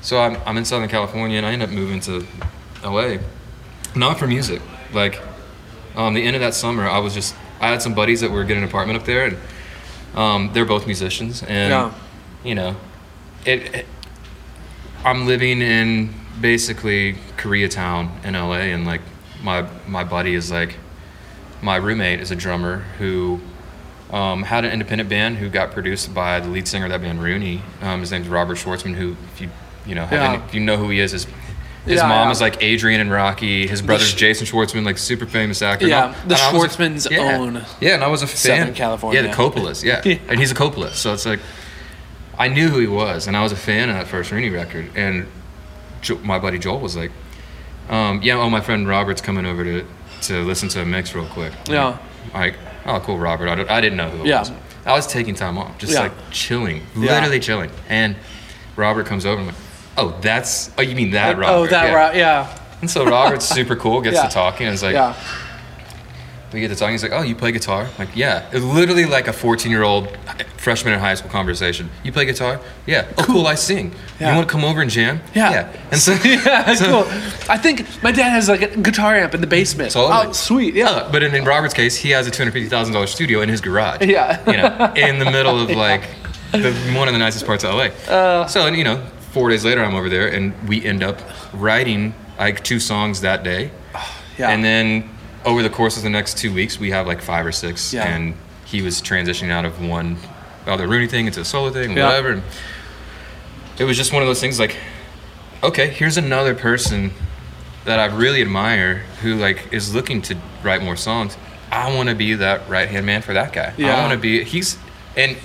so 0.06 0.20
I'm 0.22 0.38
I'm 0.46 0.58
in 0.58 0.66
Southern 0.66 0.88
California, 0.90 1.38
and 1.38 1.46
I 1.46 1.52
end 1.52 1.64
up 1.64 1.70
moving 1.72 2.00
to 2.02 2.26
LA, 2.84 3.18
not 3.96 4.20
for 4.20 4.28
music. 4.28 4.62
Like, 4.94 5.20
um, 5.96 6.14
the 6.14 6.24
end 6.24 6.36
of 6.36 6.42
that 6.42 6.54
summer, 6.54 6.88
I 6.88 7.00
was 7.00 7.14
just 7.14 7.36
I 7.60 7.70
had 7.70 7.82
some 7.82 7.94
buddies 7.96 8.22
that 8.22 8.32
were 8.32 8.44
getting 8.44 8.64
an 8.64 8.70
apartment 8.70 9.00
up 9.00 9.06
there, 9.06 9.26
and 9.26 9.38
um, 10.18 10.52
they're 10.54 10.66
both 10.66 10.86
musicians, 10.86 11.42
and 11.44 11.72
Yeah. 11.72 11.94
you 12.44 12.56
know, 12.56 12.76
it, 13.46 13.74
it 13.76 13.86
I'm 15.04 15.26
living 15.26 15.62
in 15.62 16.14
basically 16.40 17.16
Koreatown 17.38 18.24
in 18.24 18.34
LA, 18.34 18.72
and 18.74 18.86
like 18.86 19.02
my 19.42 19.68
my 19.88 20.04
buddy 20.04 20.36
is 20.36 20.52
like 20.52 20.76
my 21.62 21.78
roommate 21.78 22.20
is 22.20 22.30
a 22.32 22.36
drummer 22.36 22.80
who 23.00 23.40
um, 24.12 24.44
had 24.44 24.66
an 24.66 24.72
independent 24.72 25.10
band 25.10 25.38
who 25.38 25.50
got 25.50 25.72
produced 25.72 26.14
by 26.14 26.40
the 26.40 26.48
lead 26.48 26.68
singer 26.68 26.86
of 26.86 26.92
that 26.92 27.02
band, 27.02 27.24
Rooney. 27.24 27.64
Um, 27.82 28.02
his 28.02 28.12
name's 28.12 28.28
Robert 28.28 28.58
Schwartzman. 28.58 28.94
Who, 28.94 29.16
if 29.34 29.42
you 29.42 29.50
you 29.86 29.96
know, 29.96 30.06
have 30.06 30.12
Yeah. 30.12 30.46
if 30.46 30.54
you 30.54 30.62
know 30.62 30.78
who 30.78 30.90
he 30.90 31.00
is, 31.00 31.12
his 31.12 31.26
his 31.86 31.98
Yeah, 31.98 32.08
mom 32.08 32.28
yeah. 32.28 32.32
is 32.32 32.42
like 32.42 32.64
Adrian 32.64 33.00
and 33.00 33.12
Rocky. 33.12 33.68
His 33.68 33.82
brother's 33.84 34.08
sh- 34.10 34.16
Jason 34.16 34.48
Schwartzman, 34.48 34.84
like 34.86 34.98
super 34.98 35.28
famous 35.28 35.62
actor. 35.62 35.88
Yeah, 35.88 36.06
And 36.22 36.32
the 36.32 36.36
and 36.36 36.58
was 36.58 36.66
a- 36.66 36.78
Schwartzmans 36.80 37.12
yeah. 37.12 37.20
own 37.38 37.64
Yeah, 37.80 37.94
and 37.94 38.04
I 38.04 38.08
was 38.08 38.24
a 38.24 38.28
fan. 38.28 38.58
Southern 38.60 38.74
California. 38.74 39.22
Yeah, 39.22 39.28
the 39.30 39.34
Coppolas. 39.36 39.84
Yeah, 39.84 40.02
Yeah. 40.04 40.18
and 40.28 40.40
he's 40.40 40.52
a 40.52 40.56
Coppola, 40.56 40.94
so 40.94 41.14
it's 41.14 41.26
like 41.28 41.40
I 42.40 42.48
knew 42.48 42.70
who 42.70 42.80
he 42.80 42.88
was, 42.88 43.28
and 43.28 43.38
I 43.38 43.44
was 43.44 43.52
a 43.52 43.56
fan 43.56 43.90
of 43.90 43.96
that 43.96 44.08
first 44.08 44.32
Rooney 44.32 44.50
record. 44.50 44.90
And 44.96 45.28
jo- 46.02 46.20
my 46.24 46.40
buddy 46.40 46.58
Joel 46.60 46.80
was 46.80 46.96
like, 46.98 47.12
um, 47.90 48.20
"Yeah, 48.24 48.36
oh, 48.38 48.50
my 48.50 48.62
friend 48.62 48.88
Robert's 48.88 49.22
coming 49.22 49.46
over 49.46 49.64
to 49.64 49.86
to 50.24 50.44
listen 50.44 50.68
to 50.70 50.82
a 50.82 50.86
mix 50.86 51.14
real 51.14 51.28
quick." 51.28 51.54
Yeah. 51.70 51.98
Like, 52.34 52.56
oh, 52.88 53.00
cool, 53.00 53.20
Robert. 53.20 53.48
I, 53.48 53.78
I 53.78 53.80
didn't 53.80 53.98
know 53.98 54.10
who 54.10 54.24
it 54.24 54.28
Yeah. 54.28 54.40
was. 54.40 54.52
I 54.88 54.94
was 54.94 55.06
taking 55.08 55.36
time 55.36 55.58
off, 55.60 55.78
just 55.78 55.94
like 55.94 56.12
chilling, 56.32 56.82
literally 56.96 57.40
chilling. 57.40 57.70
And 57.90 58.16
Robert 58.76 59.06
comes 59.06 59.26
over 59.26 59.40
and 59.40 59.50
I'm 59.50 59.56
like, 59.56 59.65
"Oh, 59.98 60.18
that's 60.22 60.72
oh, 60.78 60.82
you 60.82 60.96
mean 60.96 61.12
that 61.12 61.38
Robert?" 61.38 61.54
Oh, 61.54 61.68
that 61.68 61.88
yeah. 61.90 61.94
right. 61.94 62.16
Yeah. 62.16 62.60
And 62.82 62.90
so 62.92 63.06
Robert's 63.06 63.46
super 63.60 63.76
cool, 63.76 64.02
gets 64.02 64.16
Yeah. 64.16 64.28
to 64.28 64.34
talking, 64.34 64.68
and 64.68 64.74
it's 64.74 64.84
like, 64.84 64.94
Yeah. 64.94 65.16
we 66.54 66.60
get 66.62 66.70
to 66.70 66.76
talking. 66.76 66.94
He's 66.94 67.04
like, 67.04 67.12
"Oh, 67.12 67.22
you 67.22 67.36
play 67.36 67.52
guitar?" 67.52 67.84
I'm 67.84 68.06
like, 68.08 68.16
yeah. 68.16 68.48
It's 68.52 68.64
literally 68.64 69.06
like 69.06 69.28
a 69.28 69.34
14 69.34 69.72
year 69.72 69.84
old 69.84 70.08
freshman 70.58 70.94
in 70.94 71.00
high 71.00 71.14
school 71.16 71.30
conversation. 71.30 71.90
You 72.04 72.12
play 72.12 72.26
guitar? 72.26 72.60
Yeah. 72.88 73.06
Oh, 73.18 73.24
cool. 73.24 73.46
I 73.48 73.56
sing. 73.56 73.94
Yeah. 74.20 74.30
You 74.32 74.36
want 74.38 74.48
to 74.48 74.52
come 74.52 74.64
over 74.66 74.82
and 74.82 74.90
jam? 74.90 75.22
Yeah. 75.36 75.52
yeah. 75.52 75.82
And 75.92 76.00
so, 76.00 76.14
Yeah, 76.24 76.38
that's 76.64 76.80
so- 76.86 77.04
cool. 77.04 77.12
I 77.50 77.58
think 77.58 77.86
my 78.04 78.12
dad 78.12 78.30
has 78.30 78.48
like 78.50 78.62
a 78.62 78.78
guitar 78.78 79.16
amp 79.16 79.34
in 79.36 79.42
the 79.42 79.48
basement. 79.48 79.92
Totally. 79.92 80.28
Oh, 80.28 80.32
sweet. 80.32 80.74
Yeah. 80.76 80.90
Uh, 80.90 81.12
but 81.12 81.22
in, 81.24 81.36
in 81.36 81.44
Robert's 81.46 81.74
case, 81.74 81.96
he 81.96 82.10
has 82.12 82.26
a 82.28 82.32
two 82.32 82.40
hundred 82.44 82.54
fifty 82.54 82.70
thousand 82.70 82.94
dollars 82.94 83.12
studio 83.12 83.42
in 83.42 83.50
his 83.50 83.62
garage. 83.62 84.02
Yeah. 84.02 84.40
You 84.50 84.58
know, 84.58 84.94
in 85.10 85.20
the 85.20 85.26
middle 85.30 85.60
of 85.60 85.70
like 85.72 86.04
the, 86.52 86.74
one 86.98 87.08
of 87.08 87.14
the 87.14 87.20
nicest 87.20 87.46
parts 87.46 87.64
of 87.64 87.74
LA. 87.76 87.86
Uh. 88.12 88.48
so 88.48 88.66
and 88.66 88.76
you 88.78 88.84
know, 88.86 89.04
four 89.36 89.50
days 89.50 89.66
later, 89.66 89.84
I'm 89.84 89.96
over 89.96 90.08
there, 90.08 90.30
and 90.30 90.54
we 90.66 90.82
end 90.86 91.04
up 91.04 91.20
writing 91.52 92.16
like 92.40 92.64
two 92.64 92.80
songs 92.80 93.20
that 93.22 93.44
day. 93.44 93.70
Yeah. 94.38 94.50
And 94.50 94.66
then 94.66 95.10
over 95.46 95.64
the 95.64 95.70
course 95.70 95.96
of 95.96 96.04
the 96.04 96.10
next 96.10 96.38
two 96.38 96.54
weeks, 96.54 96.78
we 96.78 96.92
have 96.92 97.08
like 97.08 97.22
five 97.22 97.46
or 97.46 97.54
six. 97.54 97.94
Yeah. 97.94 98.04
And 98.04 98.36
he 98.66 98.82
was 98.82 99.02
transitioning 99.02 99.50
out 99.50 99.64
of 99.64 99.82
one, 99.82 100.18
the 100.66 100.86
Rooney 100.86 101.08
thing 101.08 101.26
into 101.26 101.40
a 101.40 101.46
solo 101.46 101.72
thing, 101.72 101.96
Yeah. 101.96 102.08
whatever. 102.08 102.32
And 102.34 102.44
it 103.80 103.86
was 103.86 103.96
just 103.96 104.12
one 104.12 104.22
of 104.24 104.28
those 104.28 104.42
things 104.42 104.60
like, 104.60 104.76
okay, 105.64 105.88
here's 105.88 106.18
another 106.18 106.54
person 106.54 107.12
that 107.86 107.98
I 107.98 108.08
really 108.14 108.42
admire 108.42 109.04
who 109.22 109.36
like 109.36 109.72
is 109.72 109.96
looking 109.96 110.22
to 110.24 110.36
write 110.62 110.84
more 110.84 110.98
songs. 110.98 111.38
I 111.72 111.96
want 111.96 112.10
to 112.10 112.16
be 112.16 112.34
that 112.34 112.68
right 112.68 112.90
hand 112.90 113.06
man 113.06 113.22
for 113.22 113.32
that 113.32 113.54
guy. 113.54 113.74
Yeah. 113.78 113.96
I 113.96 114.02
want 114.02 114.12
to 114.12 114.20
be. 114.20 114.44
He's 114.44 114.78
and 115.16 115.38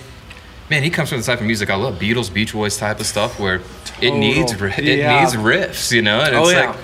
man, 0.71 0.83
he 0.83 0.91
comes 0.91 1.09
from 1.09 1.19
the 1.19 1.25
type 1.25 1.41
of 1.41 1.47
music 1.47 1.69
I 1.69 1.75
love, 1.75 1.99
Beatles, 1.99 2.33
Beach 2.33 2.53
Boys 2.53 2.77
type 2.77 3.01
of 3.01 3.07
stuff 3.07 3.39
where 3.41 3.61
it 4.01 4.15
needs 4.15 4.53
it 4.53 4.85
Yeah. 4.85 5.21
needs 5.21 5.35
riffs, 5.35 5.91
you 5.93 6.01
know. 6.03 6.21
And 6.21 6.35
Oh, 6.37 6.43
it's 6.45 6.53
yeah. 6.53 6.69
like 6.71 6.77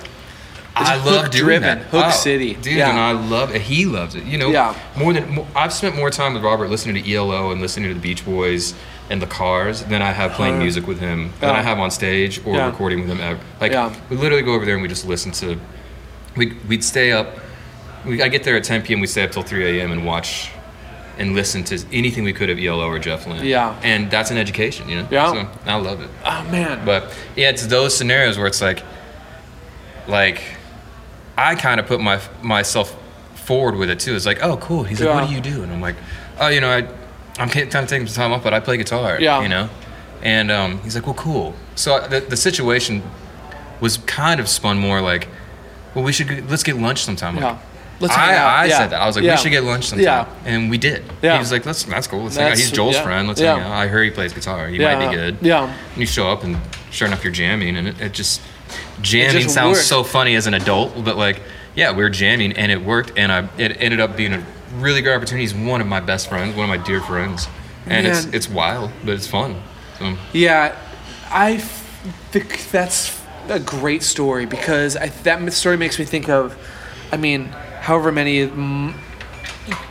I 0.75 0.95
love 0.97 1.31
doing 1.31 1.43
driven, 1.45 1.79
that. 1.79 1.87
hook 1.87 2.05
Oh, 2.07 2.11
city. 2.11 2.53
dude, 2.53 2.73
Yeah. 2.73 2.89
and 2.91 2.99
I 2.99 3.11
love 3.13 3.55
it. 3.55 3.61
He 3.63 3.85
loves 3.85 4.13
it. 4.13 4.25
You 4.25 4.37
know, 4.37 4.49
Yeah. 4.51 4.75
more 4.95 5.13
than 5.13 5.27
more, 5.33 5.47
I've 5.55 5.73
spent 5.73 5.95
more 5.95 6.11
time 6.11 6.33
with 6.35 6.43
Robert 6.43 6.69
listening 6.69 7.01
to 7.01 7.11
ELO 7.11 7.49
and 7.51 7.61
listening 7.61 7.87
to 7.89 7.93
the 7.95 7.99
Beach 7.99 8.23
Boys 8.25 8.73
and 9.09 9.19
the 9.21 9.25
Cars 9.25 9.81
than 9.83 10.01
I 10.01 10.11
have 10.11 10.33
playing 10.33 10.55
Uh, 10.55 10.59
music 10.59 10.85
with 10.85 10.99
him 10.99 11.31
than. 11.39 11.49
I 11.49 11.61
have 11.63 11.79
on 11.79 11.89
stage 11.89 12.41
or 12.45 12.59
recording 12.59 12.99
with 12.99 13.09
him. 13.09 13.19
Ever. 13.21 13.39
Like 13.61 13.71
we 14.09 14.17
literally 14.17 14.43
go 14.43 14.53
over 14.53 14.65
there 14.65 14.73
and 14.75 14.83
we 14.83 14.89
just 14.89 15.07
listen 15.07 15.31
to. 15.31 15.57
We 16.35 16.53
we'd 16.67 16.83
stay 16.83 17.11
up. 17.11 17.39
We 18.05 18.21
I 18.21 18.27
get 18.27 18.43
there 18.43 18.55
at 18.57 18.63
10 18.63 18.81
p.m. 18.83 18.99
We 18.99 19.07
stay 19.07 19.23
up 19.23 19.31
till 19.31 19.43
3 19.43 19.79
a.m. 19.79 19.91
and 19.91 20.05
watch. 20.05 20.49
And 21.19 21.33
listen 21.33 21.63
to 21.65 21.83
anything 21.91 22.23
we 22.23 22.31
could 22.33 22.49
of 22.49 22.59
ELO 22.59 22.85
or 22.87 22.99
Jeff 22.99 23.25
Lynne. 23.25 23.43
Yeah. 23.43 23.79
And 23.83 24.11
that's 24.11 24.29
an 24.29 24.37
education, 24.37 24.87
you 24.87 24.97
know? 24.97 25.07
Yeah. 25.09 25.31
So 25.31 25.49
I 25.65 25.75
love 25.75 25.99
it. 26.01 26.09
Oh 26.23 26.47
man. 26.51 26.85
But 26.85 27.11
yeah, 27.35 27.49
it's 27.49 27.65
those 27.65 27.97
scenarios 27.97 28.37
where 28.37 28.45
it's 28.47 28.61
like, 28.61 28.83
like, 30.07 30.41
I 31.37 31.55
kind 31.55 31.79
of 31.79 31.87
put 31.87 31.99
my 31.99 32.19
myself 32.41 32.95
forward 33.35 33.75
with 33.75 33.89
it 33.89 33.99
too. 33.99 34.15
It's 34.15 34.25
like, 34.25 34.43
oh, 34.43 34.57
cool. 34.57 34.83
He's 34.83 34.99
like, 35.01 35.09
what 35.13 35.27
do 35.27 35.33
you 35.33 35.41
do? 35.41 35.63
And 35.63 35.71
I'm 35.71 35.81
like, 35.81 35.95
oh, 36.39 36.47
you 36.49 36.61
know, 36.61 36.69
I, 36.69 36.87
I'm 37.41 37.49
kind 37.49 37.73
of 37.75 37.87
taking 37.87 38.07
some 38.07 38.15
time 38.23 38.31
off, 38.31 38.43
but 38.43 38.53
I 38.53 38.59
play 38.59 38.77
guitar. 38.77 39.19
Yeah. 39.19 39.41
You 39.41 39.49
know, 39.49 39.69
and 40.21 40.51
um, 40.51 40.79
he's 40.81 40.95
like, 40.95 41.05
well, 41.05 41.15
cool. 41.15 41.53
So 41.75 42.07
the 42.07 42.19
the 42.21 42.37
situation 42.37 43.03
was 43.79 43.97
kind 43.97 44.39
of 44.39 44.47
spun 44.49 44.79
more 44.79 45.01
like, 45.01 45.27
well, 45.93 46.03
we 46.03 46.11
should 46.11 46.49
let's 46.49 46.63
get 46.63 46.77
lunch 46.77 47.03
sometime. 47.03 47.35
Like, 47.35 47.43
Yeah. 47.43 47.59
Let's 47.99 48.13
I. 48.13 48.35
I 48.35 48.65
Yeah. 48.65 48.77
said 48.77 48.89
that. 48.91 49.01
I 49.01 49.07
was 49.07 49.15
like, 49.15 49.25
Yeah. 49.25 49.31
we 49.35 49.37
should 49.37 49.51
get 49.51 49.63
lunch 49.63 49.85
sometime. 49.85 50.03
Yeah. 50.05 50.27
And 50.45 50.69
we 50.69 50.77
did. 50.77 51.03
Yeah. 51.21 51.33
He 51.33 51.39
was 51.39 51.51
like, 51.51 51.63
that's, 51.63 51.83
that's 51.83 52.07
cool. 52.07 52.23
Let's 52.23 52.35
hang 52.37 52.51
out. 52.51 52.57
He's 52.57 52.71
Joel's 52.71 52.97
friend. 52.99 53.27
Let's 53.27 53.39
hang 53.39 53.59
out. 53.59 53.71
I 53.71 53.87
heard 53.87 54.03
he 54.03 54.11
plays 54.11 54.33
guitar. 54.33 54.67
He 54.67 54.77
might 54.79 55.09
be 55.09 55.15
good. 55.15 55.37
Yeah. 55.41 55.65
And 55.91 55.97
you 55.97 56.05
show 56.05 56.29
up 56.29 56.43
and 56.43 56.57
sure 56.91 57.07
enough, 57.07 57.23
you're 57.23 57.33
jamming. 57.33 57.75
And 57.77 57.87
it, 57.87 57.99
it 58.01 58.13
just, 58.13 58.41
jamming 59.01 59.43
just 59.43 59.55
sounds 59.55 59.77
worked. 59.77 59.87
so 59.87 60.03
funny 60.03 60.35
as 60.35 60.45
an 60.47 60.53
adult, 60.53 61.03
but 61.03 61.17
like, 61.17 61.41
yeah, 61.75 61.91
we 61.91 62.03
were 62.03 62.09
jamming 62.09 62.53
and 62.53 62.71
it 62.71 62.81
worked. 62.83 63.13
And 63.17 63.31
I, 63.31 63.49
it 63.57 63.77
ended 63.81 63.99
up 63.99 64.15
being 64.15 64.33
a 64.33 64.45
really 64.75 65.01
good 65.01 65.15
opportunity. 65.15 65.43
He's 65.43 65.55
one 65.55 65.81
of 65.81 65.87
my 65.87 65.99
best 65.99 66.29
friends, 66.29 66.55
one 66.55 66.69
of 66.69 66.79
my 66.79 66.83
dear 66.85 67.01
friends. 67.01 67.47
And 67.87 68.05
it's, 68.05 68.25
Man. 68.25 68.35
it's 68.35 68.49
wild, 68.49 68.91
but 69.05 69.13
it's 69.15 69.27
fun. 69.27 69.55
So, 69.97 70.15
Yeah, 70.33 70.75
I 71.31 71.57
think 71.57 72.69
that's 72.69 73.17
a 73.49 73.59
great 73.59 74.03
story 74.03 74.45
because 74.45 74.97
I, 74.97 75.07
that 75.23 75.51
story 75.53 75.77
makes 75.77 75.97
me 75.97 76.05
think 76.05 76.27
of, 76.29 76.55
I 77.11 77.17
mean, 77.17 77.55
however 77.87 78.11
many 78.11 78.45
mm, 78.47 78.93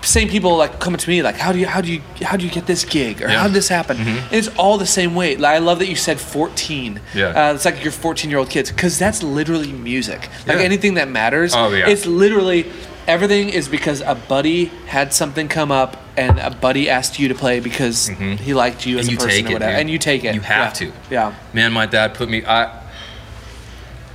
same 0.03 0.29
people 0.29 0.57
like 0.57 0.79
coming 0.81 0.99
to 0.99 1.09
me 1.11 1.23
like, 1.23 1.37
how 1.37 1.51
do 1.53 1.59
you 1.59 1.67
how 1.67 1.81
do 1.81 1.91
you 1.93 2.01
how 2.23 2.37
do 2.37 2.45
you 2.45 2.51
get 2.51 2.67
this 2.67 2.85
gig 2.85 3.23
or 3.23 3.29
Yeah. 3.29 3.39
how 3.41 3.45
did 3.49 3.55
this 3.55 3.69
happen? 3.69 3.97
Mhm. 3.97 4.07
And 4.31 4.33
it's 4.33 4.49
all 4.57 4.77
the 4.79 4.87
same 4.99 5.15
way. 5.15 5.37
Like, 5.37 5.55
I 5.57 5.59
love 5.59 5.79
that 5.81 5.89
you 5.89 5.97
said 5.97 6.19
14. 6.21 7.01
Yeah. 7.15 7.29
uh, 7.51 7.55
it's 7.55 7.65
like 7.65 7.83
your 7.83 7.93
14 7.93 8.31
year 8.31 8.39
old 8.39 8.51
kids 8.51 8.71
because 8.71 8.99
that's 8.99 9.23
literally 9.23 9.73
music. 9.73 10.29
Like 10.47 10.59
Yeah. 10.59 10.65
anything 10.71 10.95
that 10.95 11.09
matters. 11.09 11.53
Oh, 11.55 11.71
yeah. 11.73 11.89
It's 11.89 12.07
literally. 12.07 12.67
Everything 13.09 13.51
is 13.51 13.69
because 13.69 14.01
a 14.01 14.17
buddy 14.17 14.73
had 14.89 15.13
something 15.15 15.47
come 15.47 15.71
up 15.71 15.97
and 16.17 16.41
a 16.41 16.51
buddy 16.51 16.91
asked 16.91 17.21
you 17.21 17.29
to 17.29 17.35
play 17.37 17.61
because 17.61 18.09
he 18.47 18.53
liked 18.53 18.85
you 18.85 18.99
as 18.99 19.07
Mm-hmm. 19.07 19.09
and 19.09 19.09
a 19.09 19.13
you 19.13 19.17
person 19.19 19.31
take 19.31 19.47
or 19.47 19.51
it. 19.51 19.53
whatever. 19.53 19.73
dude. 19.73 19.81
And 19.81 19.91
you 19.91 19.99
take 19.99 20.25
it. 20.25 20.35
You 20.35 20.41
have 20.41 20.67
Yeah. 20.67 20.81
to. 20.81 20.93
Yeah. 21.17 21.33
Man, 21.53 21.73
my 21.73 21.87
dad 21.87 22.15
put 22.15 22.29
me. 22.29 22.39
I 22.45 22.61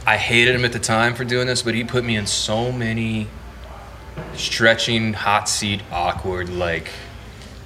I 0.05 0.17
hated 0.17 0.55
him 0.55 0.65
at 0.65 0.73
the 0.73 0.79
time 0.79 1.13
for 1.13 1.23
doing 1.23 1.47
this, 1.47 1.61
but 1.61 1.73
he 1.73 1.83
put 1.85 2.03
me 2.03 2.15
in 2.17 2.25
so 2.25 2.71
many 2.71 3.27
stretching, 4.35 5.13
hot 5.13 5.47
seat, 5.49 5.81
awkward, 5.91 6.49
like 6.49 6.89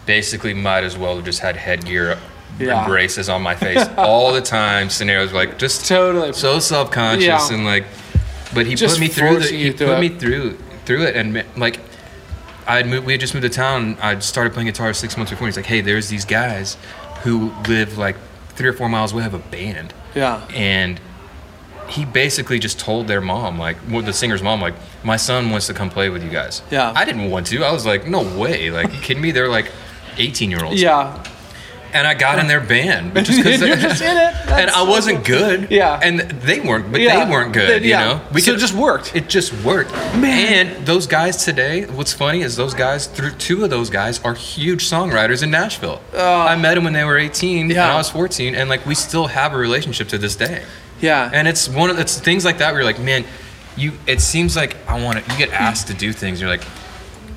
basically 0.06 0.54
might 0.54 0.84
as 0.84 0.98
well 0.98 1.16
have 1.16 1.26
just 1.26 1.40
had 1.40 1.56
headgear 1.56 2.18
Yeah. 2.60 2.80
and 2.80 2.88
braces 2.88 3.28
on 3.30 3.42
my 3.42 3.56
face 3.66 3.86
all 3.98 4.34
the 4.34 4.42
time. 4.42 4.90
Scenarios 4.90 5.34
like 5.34 5.58
just 5.58 5.88
totally 5.88 6.34
so 6.34 6.60
self 6.60 6.92
conscious 6.92 7.26
Yeah. 7.26 7.54
and 7.54 7.66
like, 7.66 7.86
but 8.54 8.66
he 8.66 8.76
Just 8.76 8.96
put 8.96 9.02
me 9.02 9.08
through 9.08 9.40
the, 9.40 9.48
he 9.48 9.72
through 9.72 9.88
put 9.88 9.98
it. 9.98 10.00
me 10.00 10.10
through 10.20 10.58
through 10.86 11.04
it 11.04 11.16
and 11.16 11.44
like. 11.58 11.80
I 12.68 12.78
had 12.78 12.88
moved, 12.88 13.06
we 13.06 13.14
had 13.14 13.22
just 13.22 13.36
moved 13.36 13.44
to 13.44 13.50
town. 13.50 13.96
I'd 14.02 14.24
started 14.24 14.52
playing 14.54 14.66
guitar 14.66 14.92
six 14.92 15.18
months 15.18 15.30
before. 15.32 15.46
He's 15.48 15.56
like, 15.56 15.68
"Hey, 15.68 15.82
there's 15.82 16.10
these 16.10 16.26
guys 16.26 16.78
who 17.22 17.52
live 17.68 18.00
like 18.00 18.16
three 18.56 18.68
or 18.68 18.74
four 18.74 18.90
miles 18.90 19.14
away. 19.14 19.22
Have 19.22 19.36
a 19.36 19.38
band." 19.40 19.94
Yeah. 20.16 20.42
and 20.52 21.00
he 21.90 22.06
basically 22.06 22.60
just 22.60 22.80
told 22.80 23.08
their 23.08 23.22
mom, 23.22 23.58
like 23.60 23.78
the 23.90 24.14
singer's 24.14 24.42
mom, 24.44 24.62
like 24.62 24.74
my 25.04 25.18
son 25.18 25.50
wants 25.50 25.68
to 25.68 25.74
come 25.74 25.90
play 25.90 26.10
with 26.10 26.24
you 26.24 26.30
guys. 26.30 26.62
Yeah. 26.72 26.92
I 26.96 27.06
didn't 27.06 27.30
want 27.30 27.48
to. 27.48 27.64
I 27.64 27.72
was 27.72 27.86
like, 27.86 28.08
no 28.08 28.22
way. 28.38 28.72
Like, 28.72 28.94
you 28.94 29.00
kidding 29.00 29.22
me? 29.22 29.32
They're 29.32 29.50
like 29.50 29.72
18 30.18 30.50
year 30.52 30.64
olds. 30.64 30.82
Yeah. 30.82 31.24
And 31.94 32.06
I 32.06 32.14
got 32.14 32.40
in 32.40 32.48
their 32.48 32.60
band, 32.60 33.14
but 33.14 33.24
just 33.24 33.38
because 33.44 33.62
You're 33.62 33.78
just 33.78 34.02
in 34.02 34.18
it. 34.18 34.34
and 34.52 34.70
I 34.70 34.84
wasn't 34.84 35.24
good. 35.24 35.72
Yeah. 35.72 35.98
and 36.04 36.20
they 36.20 36.60
weren't, 36.60 36.92
but 36.92 37.00
Yeah. 37.00 37.24
they 37.24 37.32
weren't 37.32 37.54
good. 37.54 37.70
Then, 37.70 37.84
you 37.84 37.90
yeah. 37.92 38.20
We 38.34 38.42
So 38.42 38.52
it 38.54 38.58
just 38.58 38.74
worked. 38.74 39.16
It 39.16 39.30
just 39.30 39.54
worked. 39.64 39.92
Man. 40.18 40.68
and 40.68 40.86
those 40.86 41.08
guys 41.08 41.46
today. 41.46 41.86
What's 41.86 42.12
funny 42.12 42.42
is 42.42 42.58
those 42.58 42.74
guys. 42.74 43.08
Through 43.08 43.32
two 43.36 43.64
of 43.64 43.70
those 43.70 43.90
guys 43.90 44.20
are 44.26 44.34
huge 44.34 44.84
songwriters 44.90 45.42
in 45.42 45.52
Nashville. 45.52 46.02
I 46.14 46.58
met 46.58 46.76
them 46.76 46.84
when 46.84 46.92
they 46.94 47.06
were 47.06 47.18
18, 47.18 47.72
and 47.72 47.80
I 47.80 47.96
was 47.96 48.10
14, 48.10 48.56
and 48.56 48.70
like 48.70 48.86
we 48.86 48.96
still 48.96 49.28
have 49.28 49.54
a 49.54 49.58
relationship 49.58 50.10
to 50.10 50.18
this 50.18 50.36
day. 50.36 50.64
Yeah. 51.06 51.30
And 51.34 51.48
it's 51.48 51.68
one 51.70 51.90
of 51.90 52.00
it's 52.00 52.20
things 52.20 52.44
like 52.46 52.58
that 52.60 52.72
where 52.72 52.82
you're 52.82 52.92
like, 52.92 53.00
man, 53.00 53.24
you. 53.78 53.92
It 54.08 54.22
seems 54.22 54.56
like 54.56 54.76
I 54.88 55.02
want 55.04 55.24
to. 55.24 55.32
You 55.32 55.38
get 55.38 55.52
asked 55.52 55.88
to 55.88 55.94
do 55.94 56.12
things. 56.14 56.40
You're 56.42 56.50
like, 56.50 56.66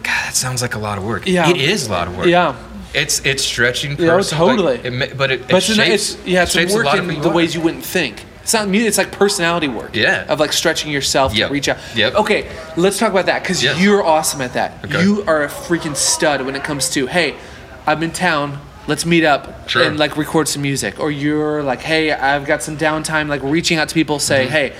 God, 0.02 0.20
that 0.26 0.34
sounds 0.34 0.62
like 0.62 0.74
a 0.74 0.78
lot 0.78 0.98
of 0.98 1.04
work. 1.04 1.26
Yeah. 1.26 1.50
it 1.50 1.56
is 1.56 1.86
a 1.86 1.90
lot 1.90 2.08
of 2.08 2.16
work. 2.16 2.26
Yeah. 2.26 2.54
It's 2.94 3.20
it's 3.26 3.44
stretching. 3.44 3.98
Yeah, 3.98 4.14
like, 4.14 4.26
totally. 4.28 4.76
it 4.82 5.18
but 5.18 5.30
it, 5.30 5.40
it 5.42 5.48
But 5.48 5.56
it's, 5.58 5.66
shapes, 5.66 6.14
it's 6.14 6.26
yeah, 6.26 6.44
it's 6.44 6.74
work 6.74 6.94
in 6.94 7.06
the 7.20 7.28
are. 7.28 7.34
ways 7.34 7.54
you 7.54 7.60
wouldn't 7.60 7.84
think. 7.84 8.24
It's 8.42 8.54
not 8.54 8.66
music. 8.66 8.88
It's 8.88 8.96
like 8.98 9.12
personality 9.12 9.68
work. 9.68 9.94
Yeah. 9.94 10.24
Of 10.26 10.40
like 10.40 10.54
stretching 10.54 10.90
yourself 10.90 11.34
Yep. 11.34 11.48
to 11.48 11.52
reach 11.52 11.68
out. 11.68 11.76
Yep. 11.94 12.14
Okay, 12.14 12.50
let's 12.78 12.98
talk 12.98 13.10
about 13.10 13.26
that 13.26 13.42
because 13.42 13.62
Yes. 13.62 13.78
you're 13.78 14.02
awesome 14.02 14.40
at 14.40 14.54
that. 14.54 14.82
Okay. 14.86 15.02
You 15.02 15.22
are 15.26 15.44
a 15.44 15.48
freaking 15.48 15.94
stud 15.94 16.40
when 16.46 16.56
it 16.56 16.64
comes 16.64 16.88
to 16.90 17.06
hey, 17.06 17.34
I'm 17.86 18.02
in 18.02 18.10
town. 18.10 18.58
Let's 18.88 19.04
meet 19.06 19.24
up 19.24 19.68
Sure. 19.68 19.82
and 19.84 19.98
like 19.98 20.16
record 20.16 20.48
some 20.48 20.62
music. 20.62 20.98
Or 20.98 21.10
you're 21.10 21.62
like, 21.62 21.80
hey, 21.82 22.10
I've 22.10 22.46
got 22.46 22.62
some 22.62 22.76
downtime. 22.76 23.28
Like 23.28 23.42
reaching 23.42 23.78
out 23.78 23.88
to 23.90 23.94
people, 23.94 24.18
say, 24.18 24.46
hey, 24.48 24.74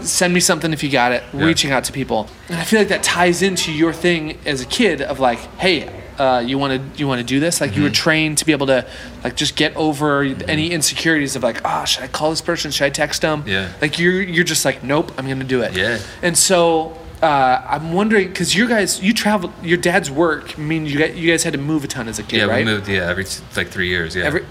send 0.00 0.32
me 0.34 0.40
something 0.40 0.72
if 0.72 0.82
you 0.84 0.90
got 0.90 1.12
it. 1.12 1.22
Mm-hmm. 1.24 1.38
Yeah. 1.40 1.46
Reaching 1.46 1.70
out 1.72 1.84
to 1.84 1.92
people, 1.92 2.28
and 2.48 2.58
I 2.58 2.64
feel 2.64 2.78
like 2.78 2.88
that 2.88 3.02
ties 3.02 3.40
into 3.42 3.72
your 3.72 3.92
thing 3.92 4.38
as 4.46 4.60
a 4.60 4.66
kid 4.66 5.00
of 5.00 5.18
like, 5.20 5.38
hey, 5.58 6.02
uh, 6.18 6.42
you 6.46 6.56
want 6.58 6.72
to 6.94 6.98
you 6.98 7.06
want 7.08 7.20
to 7.20 7.26
do 7.26 7.40
this? 7.40 7.60
Like 7.60 7.70
you 7.70 7.76
Mm-hmm. 7.76 7.82
were 7.84 7.90
trained 7.90 8.38
to 8.38 8.44
be 8.46 8.52
able 8.52 8.66
to 8.68 8.86
like 9.24 9.36
just 9.36 9.56
get 9.56 9.74
over 9.76 10.22
any 10.22 10.70
insecurities 10.70 11.34
of 11.36 11.42
like, 11.42 11.60
oh, 11.64 11.84
should 11.86 12.04
I 12.04 12.08
call 12.08 12.30
this 12.30 12.40
person? 12.42 12.70
Should 12.70 12.84
I 12.84 12.90
text 12.90 13.22
them? 13.22 13.42
Yeah. 13.46 13.72
Like 13.80 13.98
you're 13.98 14.20
you're 14.22 14.44
just 14.44 14.64
like, 14.66 14.82
nope, 14.84 15.12
I'm 15.18 15.26
gonna 15.28 15.44
do 15.44 15.62
it. 15.62 15.74
Yeah. 15.74 15.98
And 16.22 16.36
so 16.36 16.96
uh, 17.22 17.62
I'm 17.68 17.92
wondering 17.92 18.28
because 18.28 18.54
you 18.54 18.68
guys 18.68 19.02
you 19.02 19.12
travel 19.14 19.52
Your 19.62 19.78
dad's 19.78 20.10
work 20.10 20.58
means 20.58 20.92
you 20.92 20.98
guys, 20.98 21.16
you 21.16 21.30
guys 21.30 21.42
had 21.44 21.54
to 21.54 21.58
move 21.58 21.82
a 21.84 21.86
ton 21.88 22.08
as 22.08 22.18
a 22.18 22.22
kid, 22.22 22.38
Yeah, 22.38 22.44
right? 22.44 22.64
we 22.64 22.70
moved. 22.72 22.88
Yeah, 22.88 23.08
every 23.08 23.24
like 23.56 23.68
three 23.68 23.88
years. 23.88 24.14
Yeah. 24.14 24.24
Every, 24.24 24.44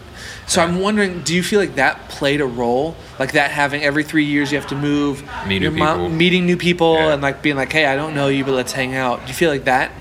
so 0.47 0.61
I'm 0.61 0.79
wondering, 0.79 1.21
do 1.21 1.35
you 1.35 1.41
feel 1.43 1.59
like 1.59 1.75
that 1.75 2.07
played 2.09 2.39
a 2.41 2.45
role? 2.45 2.95
Like 3.19 3.31
that 3.33 3.51
having 3.51 3.83
every 3.83 4.03
three 4.03 4.25
years 4.25 4.51
you 4.51 4.59
have 4.59 4.67
to 4.69 4.75
move, 4.75 5.23
Meet 5.47 5.59
new 5.59 5.71
people. 5.71 6.09
meeting 6.09 6.45
new 6.45 6.57
people, 6.57 6.95
Yeah. 6.95 7.13
and 7.13 7.21
like 7.21 7.41
being 7.41 7.55
like, 7.55 7.71
hey, 7.71 7.85
I 7.85 7.95
don't 7.95 8.13
know 8.15 8.27
you, 8.27 8.43
but 8.45 8.53
let's 8.53 8.71
hang 8.71 8.93
out. 8.95 9.21
Do 9.21 9.27
you 9.27 9.33
feel 9.33 9.49
like 9.49 9.65
that 9.65 9.91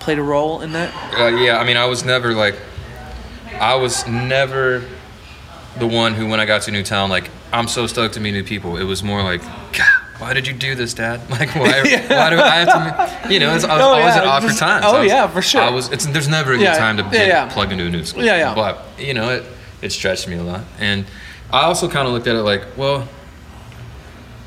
played 0.00 0.18
a 0.18 0.22
role 0.22 0.60
in 0.60 0.72
that? 0.72 0.92
Uh, 1.18 1.28
yeah, 1.28 1.58
I 1.58 1.64
mean, 1.64 1.76
I 1.78 1.86
was 1.86 2.04
never 2.04 2.34
like, 2.34 2.54
I 3.60 3.76
was 3.76 4.06
never 4.06 4.84
the 5.78 5.86
one 5.86 6.14
who, 6.14 6.28
when 6.28 6.38
I 6.40 6.44
got 6.44 6.62
to 6.62 6.70
a 6.70 6.72
new 6.72 6.82
town, 6.82 7.08
like, 7.10 7.30
I'm 7.52 7.68
so 7.68 7.86
stoked 7.86 8.14
to 8.14 8.20
meet 8.20 8.32
new 8.32 8.44
people. 8.44 8.76
It 8.76 8.84
was 8.84 9.02
more 9.02 9.22
like, 9.22 9.42
God, 9.72 10.03
why 10.24 10.32
did 10.32 10.46
you 10.46 10.54
do 10.54 10.74
this, 10.74 10.94
Dad? 10.94 11.20
Like, 11.30 11.54
why, 11.54 11.80
why 12.08 12.30
do 12.30 12.38
I 12.40 12.56
have 12.64 13.22
to, 13.28 13.32
you 13.32 13.38
know, 13.40 13.54
it's, 13.54 13.64
I 13.64 13.74
was 13.76 13.82
Oh, 13.84 13.88
always 13.90 14.14
yeah, 14.16 14.22
at 14.22 14.26
awkward 14.26 14.56
times. 14.56 14.84
oh, 14.88 15.00
was- 15.00 15.08
yeah, 15.08 15.26
for 15.28 15.42
sure. 15.42 15.60
I 15.60 15.70
was, 15.70 15.90
it's, 15.92 16.06
there's 16.06 16.28
never 16.28 16.52
a 16.52 16.56
good 16.56 16.64
Yeah, 16.64 16.78
time 16.78 16.96
to 16.96 17.02
yeah, 17.04 17.10
get 17.10 17.28
yeah. 17.28 17.52
plugged 17.52 17.72
into 17.72 17.84
a 17.86 17.90
new 17.90 18.04
school. 18.04 18.24
Yeah, 18.24 18.36
yeah. 18.36 18.54
But, 18.54 18.82
you 18.98 19.12
know, 19.14 19.28
it, 19.30 19.44
it 19.82 19.92
stretched 19.92 20.26
me 20.26 20.36
a 20.36 20.42
lot. 20.42 20.62
And 20.78 21.04
I 21.52 21.62
also 21.64 21.88
kind 21.88 22.06
of 22.08 22.14
looked 22.14 22.26
at 22.26 22.36
it 22.36 22.42
like, 22.42 22.62
well, 22.76 23.06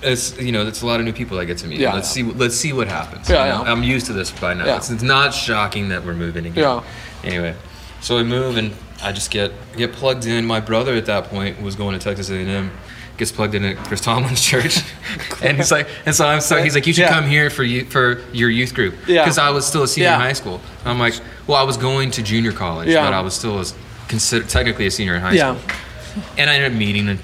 it's 0.03 0.39
you 0.39 0.51
know, 0.51 0.65
it's 0.67 0.82
a 0.82 0.86
lot 0.86 0.99
of 0.99 1.05
new 1.05 1.13
people 1.13 1.39
I 1.39 1.45
get 1.45 1.57
to 1.59 1.67
meet. 1.67 1.80
Yeah, 1.80 1.93
let's 1.93 2.09
see, 2.09 2.23
let's 2.23 2.55
see 2.55 2.71
what 2.73 2.88
happens. 2.88 3.30
Yeah, 3.30 3.45
you 3.45 3.51
know? 3.51 3.65
yeah. 3.65 3.71
I'm 3.71 3.84
used 3.84 4.05
to 4.07 4.13
this 4.13 4.30
by 4.32 4.53
now. 4.53 4.65
Yeah. 4.65 4.78
It's, 4.78 4.89
it's 4.91 5.03
not 5.03 5.34
shocking 5.34 5.89
that 5.89 6.05
we're 6.05 6.13
moving 6.13 6.45
again. 6.45 6.63
Yeah. 6.63 6.84
Anyway, 7.23 7.55
so 8.01 8.17
we 8.17 8.23
move 8.23 8.57
and 8.57 8.73
I 9.01 9.11
just 9.11 9.32
get 9.32 9.51
get 9.75 9.93
plugged 9.93 10.25
in. 10.25 10.45
My 10.45 10.59
brother 10.59 10.93
at 10.95 11.05
that 11.07 11.25
point 11.25 11.61
was 11.61 11.75
going 11.75 11.97
to 11.97 12.03
Texas 12.03 12.30
A&M. 12.30 12.71
Gets 13.18 13.32
plugged 13.32 13.55
in 13.55 13.65
at 13.65 13.78
Chris 13.78 13.99
Tomlin's 14.01 14.43
church, 14.43 14.78
and 15.41 15.57
he's 15.57 15.72
like, 15.72 15.88
and 16.05 16.13
so 16.15 16.26
I'm 16.28 16.39
so 16.39 16.61
he's 16.61 16.76
like, 16.76 16.86
you 16.86 16.93
should 16.93 17.01
Yeah. 17.01 17.09
come 17.09 17.28
here 17.28 17.49
for 17.49 17.63
you 17.63 17.84
for 17.86 18.22
your 18.32 18.49
youth 18.51 18.76
group, 18.76 18.93
Yeah. 19.07 19.24
because 19.24 19.39
I 19.39 19.49
was 19.49 19.65
still 19.65 19.82
a 19.84 19.88
senior 19.88 20.09
Yeah. 20.09 20.15
in 20.15 20.22
high 20.22 20.34
school. 20.34 20.61
I'm 20.86 20.99
like, 20.99 21.15
well, 21.47 21.57
I 21.57 21.63
was 21.63 21.78
going 21.78 22.11
to 22.11 22.22
junior 22.22 22.51
college, 22.51 22.89
Yeah. 22.89 23.03
but 23.03 23.13
I 23.13 23.22
was 23.22 23.34
still 23.34 23.57
as 23.57 23.74
considered 24.07 24.49
technically 24.49 24.86
a 24.86 24.91
senior 24.91 25.15
in 25.15 25.22
high 25.22 25.32
Yeah. 25.34 25.55
school, 25.57 26.24
and 26.38 26.47
I 26.49 26.53
ended 26.55 26.72
up 26.74 26.78
meeting 26.78 27.09
a, 27.09 27.18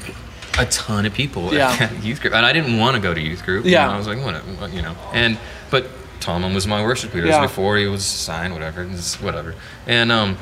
a 0.62 0.66
ton 0.66 1.06
of 1.06 1.14
people 1.14 1.54
Yeah. 1.54 1.78
at 1.80 2.04
youth 2.04 2.22
group, 2.22 2.34
and 2.34 2.44
I 2.44 2.54
didn't 2.54 2.80
want 2.80 2.96
to 2.96 3.00
go 3.02 3.14
to 3.14 3.22
youth 3.22 3.46
group. 3.46 3.64
you 3.66 3.72
Yeah. 3.74 3.86
know, 3.86 3.94
I 3.94 3.98
was 4.00 4.08
like, 4.08 4.18
whatever, 4.24 4.46
you 4.70 4.82
know, 4.82 4.96
and 5.14 5.38
but 5.70 5.88
Tomlin 6.22 6.56
was 6.56 6.66
my 6.66 6.82
worship 6.82 7.14
leader 7.14 7.28
Yeah. 7.28 7.42
before 7.42 7.78
he 7.78 7.86
was 7.86 8.04
signed, 8.04 8.52
whatever, 8.54 8.84
whatever, 9.22 9.54
and 9.86 10.12
um, 10.12 10.38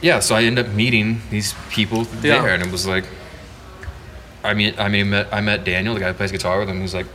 yeah, 0.00 0.18
so 0.18 0.34
I 0.34 0.42
ended 0.42 0.66
up 0.66 0.72
meeting 0.72 1.22
these 1.30 1.54
people 1.70 1.98
Yeah. 2.20 2.42
there, 2.42 2.48
and 2.54 2.62
it 2.64 2.72
was 2.72 2.84
like, 2.86 3.04
I 4.44 4.54
mean, 4.54 4.74
I 4.78 4.88
mean, 4.88 5.10
met, 5.10 5.28
I 5.32 5.40
met 5.40 5.64
Daniel, 5.64 5.94
the 5.94 6.00
guy 6.00 6.08
who 6.08 6.14
plays 6.14 6.32
guitar 6.32 6.58
with 6.58 6.68
him, 6.68 6.80
who's 6.80 6.94
like 6.94 7.06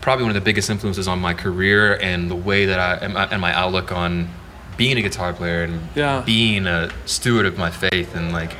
probably 0.00 0.24
one 0.24 0.30
of 0.30 0.34
the 0.42 0.44
biggest 0.44 0.70
influences 0.70 1.08
on 1.08 1.18
my 1.18 1.34
career 1.34 1.96
and 2.00 2.30
the 2.30 2.36
way 2.36 2.66
that 2.66 2.78
I 2.78 2.94
and 3.04 3.14
my, 3.14 3.24
and 3.26 3.40
my 3.40 3.52
outlook 3.54 3.92
on 3.92 4.28
being 4.76 4.96
a 4.96 5.02
guitar 5.02 5.32
player 5.32 5.64
and 5.64 5.88
Yeah. 5.94 6.22
being 6.24 6.66
a 6.66 6.90
steward 7.06 7.46
of 7.46 7.58
my 7.58 7.70
faith 7.70 8.14
and 8.14 8.32
like 8.32 8.56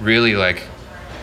really 0.00 0.34
like 0.36 0.62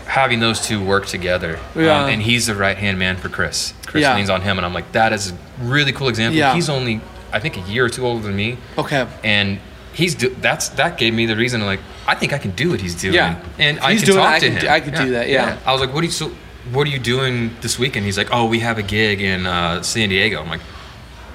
having 0.07 0.39
those 0.39 0.65
two 0.65 0.83
work 0.83 1.05
together. 1.05 1.59
Yeah. 1.75 2.03
Um, 2.03 2.09
and 2.09 2.21
he's 2.21 2.47
the 2.47 2.55
right 2.55 2.77
hand 2.77 2.99
man 2.99 3.17
for 3.17 3.29
Chris. 3.29 3.73
Chris 3.85 4.01
Yeah. 4.03 4.15
leans 4.15 4.29
on 4.29 4.41
him, 4.41 4.57
and 4.57 4.65
I'm 4.65 4.73
like, 4.73 4.91
that 4.93 5.13
is 5.13 5.31
a 5.31 5.35
really 5.61 5.91
cool 5.91 6.07
example. 6.09 6.37
Yeah. 6.37 6.53
He's 6.53 6.69
only, 6.69 7.01
I 7.31 7.39
think, 7.39 7.57
a 7.57 7.61
year 7.61 7.85
or 7.85 7.89
two 7.89 8.05
older 8.05 8.23
than 8.27 8.35
me 8.35 8.57
Okay. 8.77 9.05
and 9.23 9.59
he's 9.93 10.15
do, 10.15 10.29
that's 10.41 10.69
that 10.69 10.97
gave 10.97 11.13
me 11.13 11.25
the 11.25 11.35
reason 11.35 11.65
like 11.65 11.79
I 12.07 12.15
think 12.15 12.33
I 12.33 12.37
can 12.37 12.51
do 12.51 12.69
what 12.71 12.81
he's 12.81 12.95
doing. 12.95 13.13
Yeah. 13.15 13.41
and 13.59 13.79
I 13.79 13.91
he's 13.93 14.01
can 14.01 14.07
doing 14.13 14.19
talk 14.23 14.33
I 14.35 14.39
to 14.39 14.47
can 14.47 14.57
him. 14.57 14.71
I 14.71 14.79
can 14.79 14.93
do 15.05 15.11
that, 15.11 15.29
yeah. 15.29 15.57
I 15.65 15.71
was 15.71 15.81
like, 15.81 15.93
what 15.93 16.01
are 16.01 16.05
you 16.05 16.11
so? 16.11 16.31
What 16.71 16.85
are 16.87 16.89
you 16.91 16.99
doing 16.99 17.51
this 17.61 17.79
weekend? 17.79 18.05
He's 18.05 18.17
like, 18.17 18.29
oh, 18.31 18.45
we 18.45 18.59
have 18.59 18.77
a 18.77 18.83
gig 18.83 19.19
in 19.21 19.45
uh, 19.47 19.81
San 19.81 20.09
Diego. 20.09 20.41
I'm 20.41 20.47
like, 20.47 20.61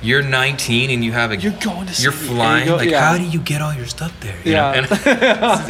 you're 0.00 0.22
19 0.22 0.90
and 0.90 1.04
you 1.04 1.10
have 1.12 1.32
a 1.32 1.36
You're 1.36 1.52
going 1.52 1.86
to 1.86 1.94
San 1.94 2.04
you're 2.04 2.12
flying. 2.12 2.64
Diego? 2.66 2.76
Like, 2.76 2.90
Yeah. 2.90 3.00
how 3.10 3.18
do 3.18 3.24
you 3.24 3.40
get 3.40 3.60
all 3.60 3.74
your 3.74 3.86
stuff 3.86 4.12
there? 4.20 4.36
You 4.44 4.52
Yeah. 4.52 4.80
know? 4.80 4.86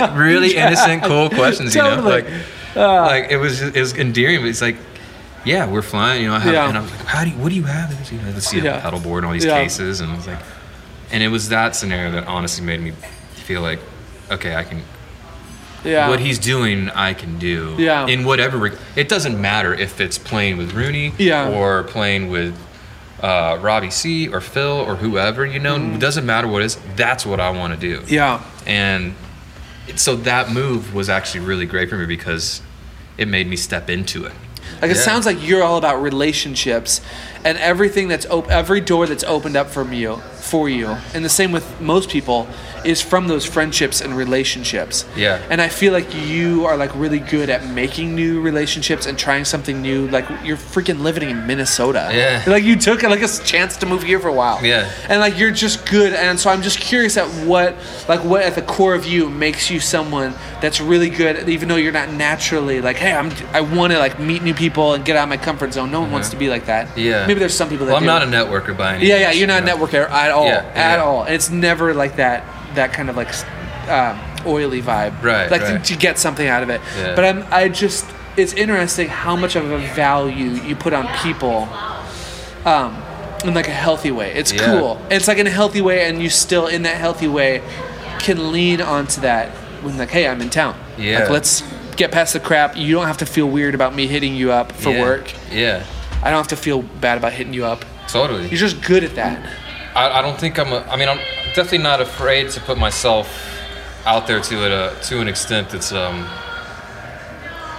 And 0.04 0.18
really 0.18 0.56
innocent, 0.56 1.02
cool 1.04 1.30
questions. 1.30 1.74
You 1.74 1.82
know, 1.82 1.96
Totally. 1.96 2.22
like 2.22 2.26
like 2.74 3.30
it 3.30 3.38
was 3.38 3.62
it 3.62 3.74
was 3.80 3.94
endearing. 3.96 4.40
But 4.40 4.48
it's 4.48 4.62
like. 4.62 4.76
Yeah, 5.44 5.70
we're 5.70 5.80
flying. 5.80 6.22
You 6.24 6.28
know, 6.30 6.34
I 6.34 6.40
have, 6.40 6.52
Yeah. 6.52 6.68
and 6.68 6.76
I 6.76 6.80
was 6.80 6.90
like, 6.90 7.04
"How 7.06 7.22
do 7.22 7.30
you? 7.30 7.36
What 7.36 7.50
do 7.50 7.54
you 7.54 7.62
have?" 7.62 7.88
You 8.10 8.18
know, 8.18 8.30
let's 8.34 8.48
see 8.48 8.58
Yeah. 8.58 8.78
a 8.78 8.80
pedal 8.80 8.98
board 8.98 9.22
and 9.22 9.28
all 9.28 9.32
these 9.32 9.44
Yeah. 9.44 9.62
cases, 9.62 10.00
and 10.00 10.10
I 10.10 10.16
was 10.16 10.26
like, 10.26 10.40
and 11.10 11.22
it 11.22 11.28
was 11.28 11.48
that 11.50 11.76
scenario 11.76 12.10
that 12.12 12.26
honestly 12.26 12.64
made 12.64 12.80
me 12.80 12.92
feel 13.34 13.62
like, 13.62 13.78
okay, 14.30 14.54
I 14.54 14.64
can. 14.64 14.82
Yeah. 15.84 16.08
What 16.08 16.18
he's 16.18 16.38
doing, 16.40 16.88
I 16.90 17.14
can 17.14 17.38
do. 17.38 17.76
Yeah. 17.78 18.06
In 18.08 18.24
whatever, 18.24 18.58
reg- 18.58 18.78
it 18.96 19.08
doesn't 19.08 19.40
matter 19.40 19.72
if 19.72 20.00
it's 20.00 20.18
playing 20.18 20.56
with 20.56 20.72
Rooney. 20.74 21.12
Yeah. 21.16 21.50
Or 21.50 21.84
playing 21.84 22.28
with 22.28 22.58
uh, 23.22 23.58
Robbie 23.60 23.90
Seay 23.90 24.26
or 24.32 24.40
Phil 24.40 24.80
or 24.80 24.96
whoever. 24.96 25.46
You 25.46 25.60
know, 25.60 25.76
it 25.76 26.00
doesn't 26.00 26.26
matter 26.26 26.48
what 26.48 26.62
it 26.62 26.66
is. 26.66 26.78
That's 26.96 27.24
what 27.24 27.38
I 27.38 27.50
want 27.50 27.78
to 27.78 27.78
do. 27.78 28.02
Yeah. 28.12 28.42
And 28.66 29.14
so 29.94 30.16
that 30.16 30.50
move 30.50 30.92
was 30.92 31.08
actually 31.08 31.44
really 31.44 31.66
great 31.66 31.88
for 31.88 31.96
me 31.96 32.06
because 32.06 32.62
it 33.16 33.28
made 33.28 33.46
me 33.46 33.54
step 33.54 33.88
into 33.88 34.24
it. 34.24 34.32
Like 34.82 34.90
it 34.90 34.96
Yeah. 34.96 35.02
sounds 35.02 35.24
like 35.24 35.40
you're 35.46 35.62
all 35.62 35.76
about 35.78 36.02
relationships 36.02 37.00
and 37.44 37.56
everything 37.58 38.08
that's 38.08 38.26
op- 38.26 38.50
every 38.50 38.80
door 38.80 39.06
that's 39.06 39.22
opened 39.24 39.56
up 39.56 39.68
from 39.70 39.92
you 39.92 40.20
for 40.46 40.68
you. 40.68 40.96
And 41.14 41.24
the 41.24 41.28
same 41.28 41.52
with 41.52 41.80
most 41.80 42.08
people 42.08 42.48
is 42.86 43.02
from 43.02 43.26
those 43.26 43.44
friendships 43.44 44.00
and 44.00 44.16
relationships. 44.16 45.04
Yeah. 45.16 45.44
And 45.50 45.60
I 45.60 45.68
feel 45.68 45.92
like 45.92 46.14
you 46.14 46.66
are 46.66 46.76
like 46.76 46.94
really 46.94 47.18
good 47.18 47.50
at 47.50 47.68
making 47.68 48.14
new 48.14 48.40
relationships 48.40 49.06
and 49.06 49.18
trying 49.18 49.44
something 49.44 49.82
new. 49.82 50.08
Like 50.08 50.26
you're 50.44 50.56
freaking 50.56 51.00
living 51.00 51.28
in 51.28 51.46
Minnesota. 51.46 52.08
Yeah. 52.12 52.44
Like 52.46 52.64
you 52.64 52.76
took 52.76 53.02
like 53.02 53.22
a 53.22 53.28
chance 53.28 53.76
to 53.78 53.86
move 53.86 54.04
here 54.04 54.20
for 54.20 54.28
a 54.28 54.32
while. 54.32 54.64
Yeah. 54.64 54.90
And 55.08 55.20
like 55.20 55.38
you're 55.38 55.50
just 55.50 55.88
good 55.90 56.12
and 56.12 56.38
so 56.38 56.50
I'm 56.50 56.62
just 56.62 56.78
curious 56.78 57.16
at 57.16 57.26
what 57.46 57.76
like 58.08 58.22
what 58.24 58.42
at 58.42 58.54
the 58.54 58.62
core 58.62 58.94
of 58.94 59.04
you 59.04 59.28
makes 59.28 59.70
you 59.70 59.80
someone 59.80 60.34
that's 60.60 60.80
really 60.80 61.10
good 61.10 61.48
even 61.48 61.68
though 61.68 61.76
you're 61.76 61.92
not 61.92 62.10
naturally 62.10 62.80
like 62.80 62.96
hey 62.96 63.12
I'm 63.12 63.32
I 63.52 63.60
want 63.60 63.92
to 63.92 63.98
like 63.98 64.20
meet 64.20 64.42
new 64.42 64.54
people 64.54 64.94
and 64.94 65.04
get 65.04 65.16
out 65.16 65.24
of 65.24 65.28
my 65.28 65.36
comfort 65.36 65.72
zone. 65.72 65.90
No 65.90 66.00
one 66.00 66.12
wants 66.12 66.28
mm-hmm. 66.28 66.38
to 66.38 66.44
be 66.44 66.48
like 66.48 66.66
that. 66.66 66.96
Yeah. 66.96 67.26
Maybe 67.26 67.40
there's 67.40 67.56
some 67.56 67.68
people 67.68 67.86
that 67.86 67.92
Well, 67.92 68.08
I'm 68.08 68.22
do. 68.22 68.30
not 68.30 68.44
a 68.44 68.50
networker 68.50 68.76
by 68.76 68.94
any 68.94 69.06
Yeah, 69.06 69.16
yeah, 69.16 69.32
you're 69.32 69.48
not 69.48 69.62
a 69.62 69.66
networker 69.66 70.08
at 70.08 70.30
all. 70.36 70.46
Yeah, 70.46 70.70
at 70.74 70.96
yeah. 70.96 71.02
all. 71.04 71.24
And 71.24 71.34
it's 71.34 71.50
never 71.50 71.94
like 71.94 72.16
that 72.16 72.44
that 72.74 72.92
kind 72.92 73.08
of 73.10 73.16
like 73.16 73.28
um, 73.88 74.20
oily 74.46 74.82
vibe. 74.82 75.22
Right, 75.22 75.50
Like 75.50 75.62
right. 75.62 75.82
To, 75.84 75.94
to 75.94 75.98
get 75.98 76.18
something 76.18 76.46
out 76.46 76.62
of 76.62 76.70
it. 76.70 76.80
Yeah. 76.98 77.14
But 77.14 77.24
I'm 77.24 77.44
I 77.50 77.68
just 77.68 78.04
it's 78.36 78.52
interesting 78.52 79.08
how 79.08 79.34
much 79.36 79.56
of 79.56 79.70
a 79.70 79.78
value 79.94 80.50
you 80.50 80.76
put 80.76 80.92
on 80.92 81.06
people 81.22 81.66
um, 82.64 83.02
in 83.44 83.54
like 83.54 83.68
a 83.68 83.72
healthy 83.72 84.10
way. 84.10 84.32
It's 84.32 84.52
Yeah. 84.52 84.66
cool. 84.66 85.00
It's 85.10 85.28
like 85.28 85.38
in 85.38 85.46
a 85.46 85.50
healthy 85.50 85.80
way, 85.80 86.08
and 86.08 86.22
you 86.22 86.28
still 86.30 86.66
in 86.66 86.82
that 86.82 86.96
healthy 86.96 87.28
way 87.28 87.62
can 88.18 88.52
lean 88.52 88.80
onto 88.80 89.20
that 89.22 89.50
when 89.82 89.96
like, 89.98 90.10
hey, 90.10 90.26
I'm 90.28 90.40
in 90.40 90.50
town. 90.50 90.74
Yeah. 90.98 91.20
Like 91.20 91.30
let's 91.30 91.62
get 91.96 92.12
past 92.12 92.32
the 92.34 92.40
crap. 92.40 92.76
You 92.76 92.92
don't 92.94 93.06
have 93.06 93.18
to 93.18 93.26
feel 93.26 93.48
weird 93.48 93.74
about 93.74 93.94
me 93.94 94.06
hitting 94.06 94.34
you 94.34 94.52
up 94.52 94.72
for 94.72 94.90
Yeah. 94.90 95.00
work. 95.02 95.32
Yeah. 95.50 95.84
I 96.22 96.30
don't 96.30 96.38
have 96.38 96.48
to 96.48 96.56
feel 96.56 96.82
bad 96.82 97.18
about 97.18 97.32
hitting 97.32 97.54
you 97.54 97.64
up. 97.64 97.84
Totally. 98.08 98.48
You're 98.48 98.58
just 98.58 98.82
good 98.82 99.04
at 99.04 99.14
that. 99.14 99.38
I, 99.96 100.18
I 100.18 100.22
don't 100.22 100.38
think 100.38 100.58
I'm. 100.58 100.72
A, 100.72 100.80
I 100.90 100.96
mean, 100.96 101.08
I'm 101.08 101.18
definitely 101.54 101.78
not 101.78 102.00
afraid 102.00 102.50
to 102.50 102.60
put 102.60 102.76
myself 102.78 103.26
out 104.04 104.26
there 104.26 104.40
to 104.40 104.64
it 104.66 104.72
uh, 104.72 104.94
to 105.08 105.20
an 105.20 105.28
extent 105.28 105.70
that's 105.70 105.90
um, 105.92 106.16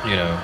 you 0.05 0.15
know, 0.15 0.39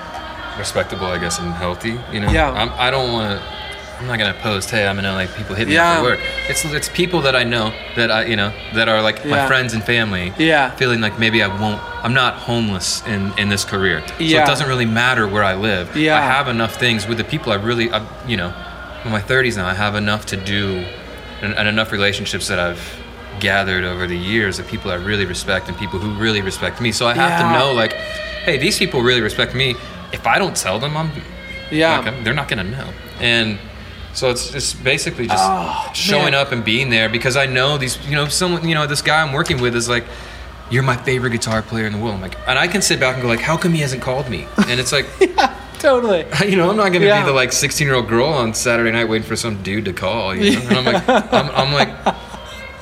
respectable, 0.58 1.08
I 1.08 1.18
guess, 1.18 1.40
and 1.40 1.52
healthy. 1.54 2.00
You 2.12 2.20
know. 2.22 2.30
Yeah. 2.32 2.52
I'm, 2.52 2.70
I 2.78 2.92
don't 2.92 3.12
want 3.12 3.40
to. 3.40 3.54
I'm 4.00 4.08
not 4.08 4.18
gonna 4.20 4.34
post. 4.34 4.70
Hey, 4.70 4.86
I'm 4.88 5.00
in 5.00 5.06
LA. 5.06 5.28
People 5.38 5.56
hit 5.56 5.68
me 5.68 5.76
Yeah. 5.76 5.98
for 5.98 6.04
work. 6.04 6.20
It's 6.50 6.66
it's 6.66 6.90
people 6.90 7.22
that 7.22 7.36
I 7.36 7.44
know 7.44 7.72
that 7.96 8.12
I 8.12 8.26
you 8.26 8.36
know 8.36 8.52
that 8.74 8.90
are 8.90 9.02
like 9.02 9.24
my 9.26 9.48
friends 9.48 9.74
and 9.74 9.84
family. 9.84 10.34
Yeah. 10.38 10.72
Feeling 10.76 11.00
like 11.00 11.18
maybe 11.20 11.42
I 11.42 11.48
won't. 11.48 11.82
I'm 12.04 12.14
not 12.14 12.34
homeless 12.36 13.06
in 13.08 13.32
in 13.38 13.50
this 13.50 13.64
career. 13.64 14.04
So 14.08 14.14
Yeah. 14.20 14.44
it 14.44 14.48
doesn't 14.48 14.68
really 14.68 14.86
matter 14.88 15.28
where 15.28 15.44
I 15.44 15.56
live. 15.56 15.96
Yeah. 15.96 16.18
I 16.18 16.22
have 16.22 16.48
enough 16.50 16.76
things 16.76 17.08
with 17.08 17.18
the 17.18 17.24
people 17.24 17.52
I 17.54 17.56
really. 17.56 17.92
I, 17.92 18.06
you 18.28 18.36
know, 18.36 18.54
in 19.06 19.12
my 19.12 19.22
30s 19.22 19.58
now, 19.58 19.68
I 19.68 19.74
have 19.74 19.96
enough 19.96 20.26
to 20.28 20.38
do 20.38 20.86
and, 21.44 21.54
and 21.56 21.68
enough 21.68 21.92
relationships 21.92 22.48
that 22.48 22.60
I've 22.60 22.82
gathered 23.40 23.84
over 23.84 24.08
the 24.08 24.18
years 24.18 24.60
of 24.60 24.68
people 24.68 24.92
I 24.92 24.96
really 24.96 25.26
respect 25.26 25.68
and 25.68 25.78
people 25.78 26.00
who 26.00 26.14
really 26.22 26.42
respect 26.42 26.80
me. 26.82 26.92
So 26.92 27.08
I 27.08 27.14
have 27.14 27.30
Yeah. 27.40 27.52
to 27.54 27.60
know, 27.60 27.74
like, 27.74 27.94
hey, 28.46 28.58
these 28.58 28.78
people 28.78 29.02
really 29.02 29.22
respect 29.22 29.54
me. 29.56 29.76
If 30.12 30.26
I 30.28 30.38
don't 30.40 30.56
tell 30.56 30.80
them, 30.80 30.96
I'm 30.96 31.12
Yeah. 31.72 31.96
not 31.96 32.06
gonna- 32.06 32.22
they're 32.24 32.34
not 32.34 32.48
gonna 32.48 32.64
know. 32.64 32.88
And 33.20 33.58
so 34.14 34.30
it's 34.30 34.50
just 34.52 34.84
basically 34.84 35.28
just 35.28 35.44
Oh, 35.44 35.90
showing 35.94 36.32
man. 36.32 36.36
up 36.36 36.52
and 36.52 36.64
being 36.64 36.90
there 36.90 37.10
because 37.10 37.36
I 37.36 37.46
know 37.48 37.78
these, 37.78 37.98
you 38.08 38.16
know, 38.16 38.28
someone, 38.28 38.68
you 38.68 38.76
know, 38.76 38.86
this 38.86 39.02
guy 39.02 39.22
I'm 39.22 39.34
working 39.34 39.60
with 39.62 39.76
is 39.76 39.90
like. 39.90 40.06
You're 40.70 40.82
my 40.82 40.96
favorite 40.96 41.32
guitar 41.32 41.62
player 41.62 41.86
in 41.86 41.92
the 41.94 42.00
world. 42.00 42.16
I'm 42.16 42.22
like, 42.22 42.36
and 42.48 42.58
I 42.58 42.68
can 42.68 42.82
sit 42.82 43.00
back 43.00 43.14
and 43.16 43.22
go 43.22 43.28
like, 43.28 43.42
how 43.42 43.58
come 43.58 43.74
he 43.74 43.82
hasn't 43.82 44.02
called 44.02 44.28
me? 44.30 44.48
And 44.70 44.80
it's 44.80 44.92
like, 44.92 45.06
Totally. 45.84 46.26
you 46.50 46.56
know, 46.56 46.70
I'm 46.70 46.78
not 46.78 46.94
gonna 46.94 47.06
Yeah. 47.06 47.20
be 47.22 47.28
the 47.28 47.34
like 47.34 47.52
16 47.52 47.86
year 47.86 47.96
old 47.96 48.08
girl 48.08 48.28
on 48.28 48.54
Saturday 48.54 48.90
night 48.92 49.10
waiting 49.10 49.28
for 49.28 49.36
some 49.36 49.62
dude 49.62 49.84
to 49.86 49.94
call. 49.94 50.34
You 50.34 50.54
know? 50.56 50.62
And 50.70 50.78
I'm 50.78 50.86
like, 50.86 51.10
I'm, 51.34 51.50
I'm 51.52 51.74
like, 51.74 51.90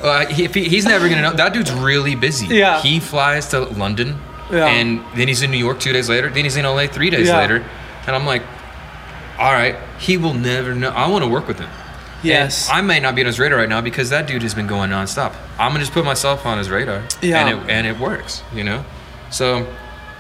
uh, 0.02 0.28
he, 0.28 0.46
he, 0.46 0.70
he's 0.70 0.86
never 0.86 1.10
gonna 1.10 1.24
know. 1.24 1.34
That 1.34 1.52
dude's 1.54 1.72
really 1.72 2.14
busy. 2.14 2.46
Yeah. 2.48 2.80
He 2.80 3.00
flies 3.00 3.50
to 3.50 3.62
London, 3.62 4.20
Yeah. 4.52 4.68
and 4.68 5.02
then 5.16 5.28
he's 5.28 5.42
in 5.42 5.50
New 5.50 5.58
York 5.58 5.80
two 5.80 5.92
days 5.94 6.10
later. 6.10 6.30
Then 6.30 6.44
he's 6.44 6.58
in 6.58 6.64
LA 6.66 6.86
three 6.88 7.10
days 7.10 7.28
Yeah. 7.28 7.40
later, 7.40 7.66
and 8.06 8.16
I'm 8.16 8.26
like, 8.28 8.44
all 9.40 9.52
right, 9.52 9.76
he 9.98 10.18
will 10.18 10.36
never 10.36 10.76
know. 10.76 10.90
I 10.90 11.08
want 11.08 11.24
to 11.24 11.30
work 11.30 11.48
with 11.48 11.58
him. 11.60 11.70
Yes. 12.22 12.70
And 12.70 12.78
I 12.78 12.82
may 12.82 13.00
not 13.00 13.16
be 13.16 13.22
on 13.24 13.26
his 13.26 13.40
radar 13.40 13.58
right 13.58 13.68
now 13.70 13.82
because 13.82 14.12
that 14.12 14.28
dude 14.28 14.44
has 14.44 14.54
been 14.54 14.68
going 14.68 14.92
nonstop. 14.92 15.34
I'm 15.58 15.72
gonna 15.72 15.80
just 15.80 15.92
put 15.92 16.06
myself 16.06 16.46
on 16.46 16.60
his 16.60 16.70
radar. 16.70 17.02
Yeah. 17.22 17.48
And 17.48 17.50
it, 17.64 17.70
and 17.72 17.88
it 17.88 17.98
works, 18.00 18.44
you 18.54 18.64
know? 18.64 18.86
So, 19.32 19.66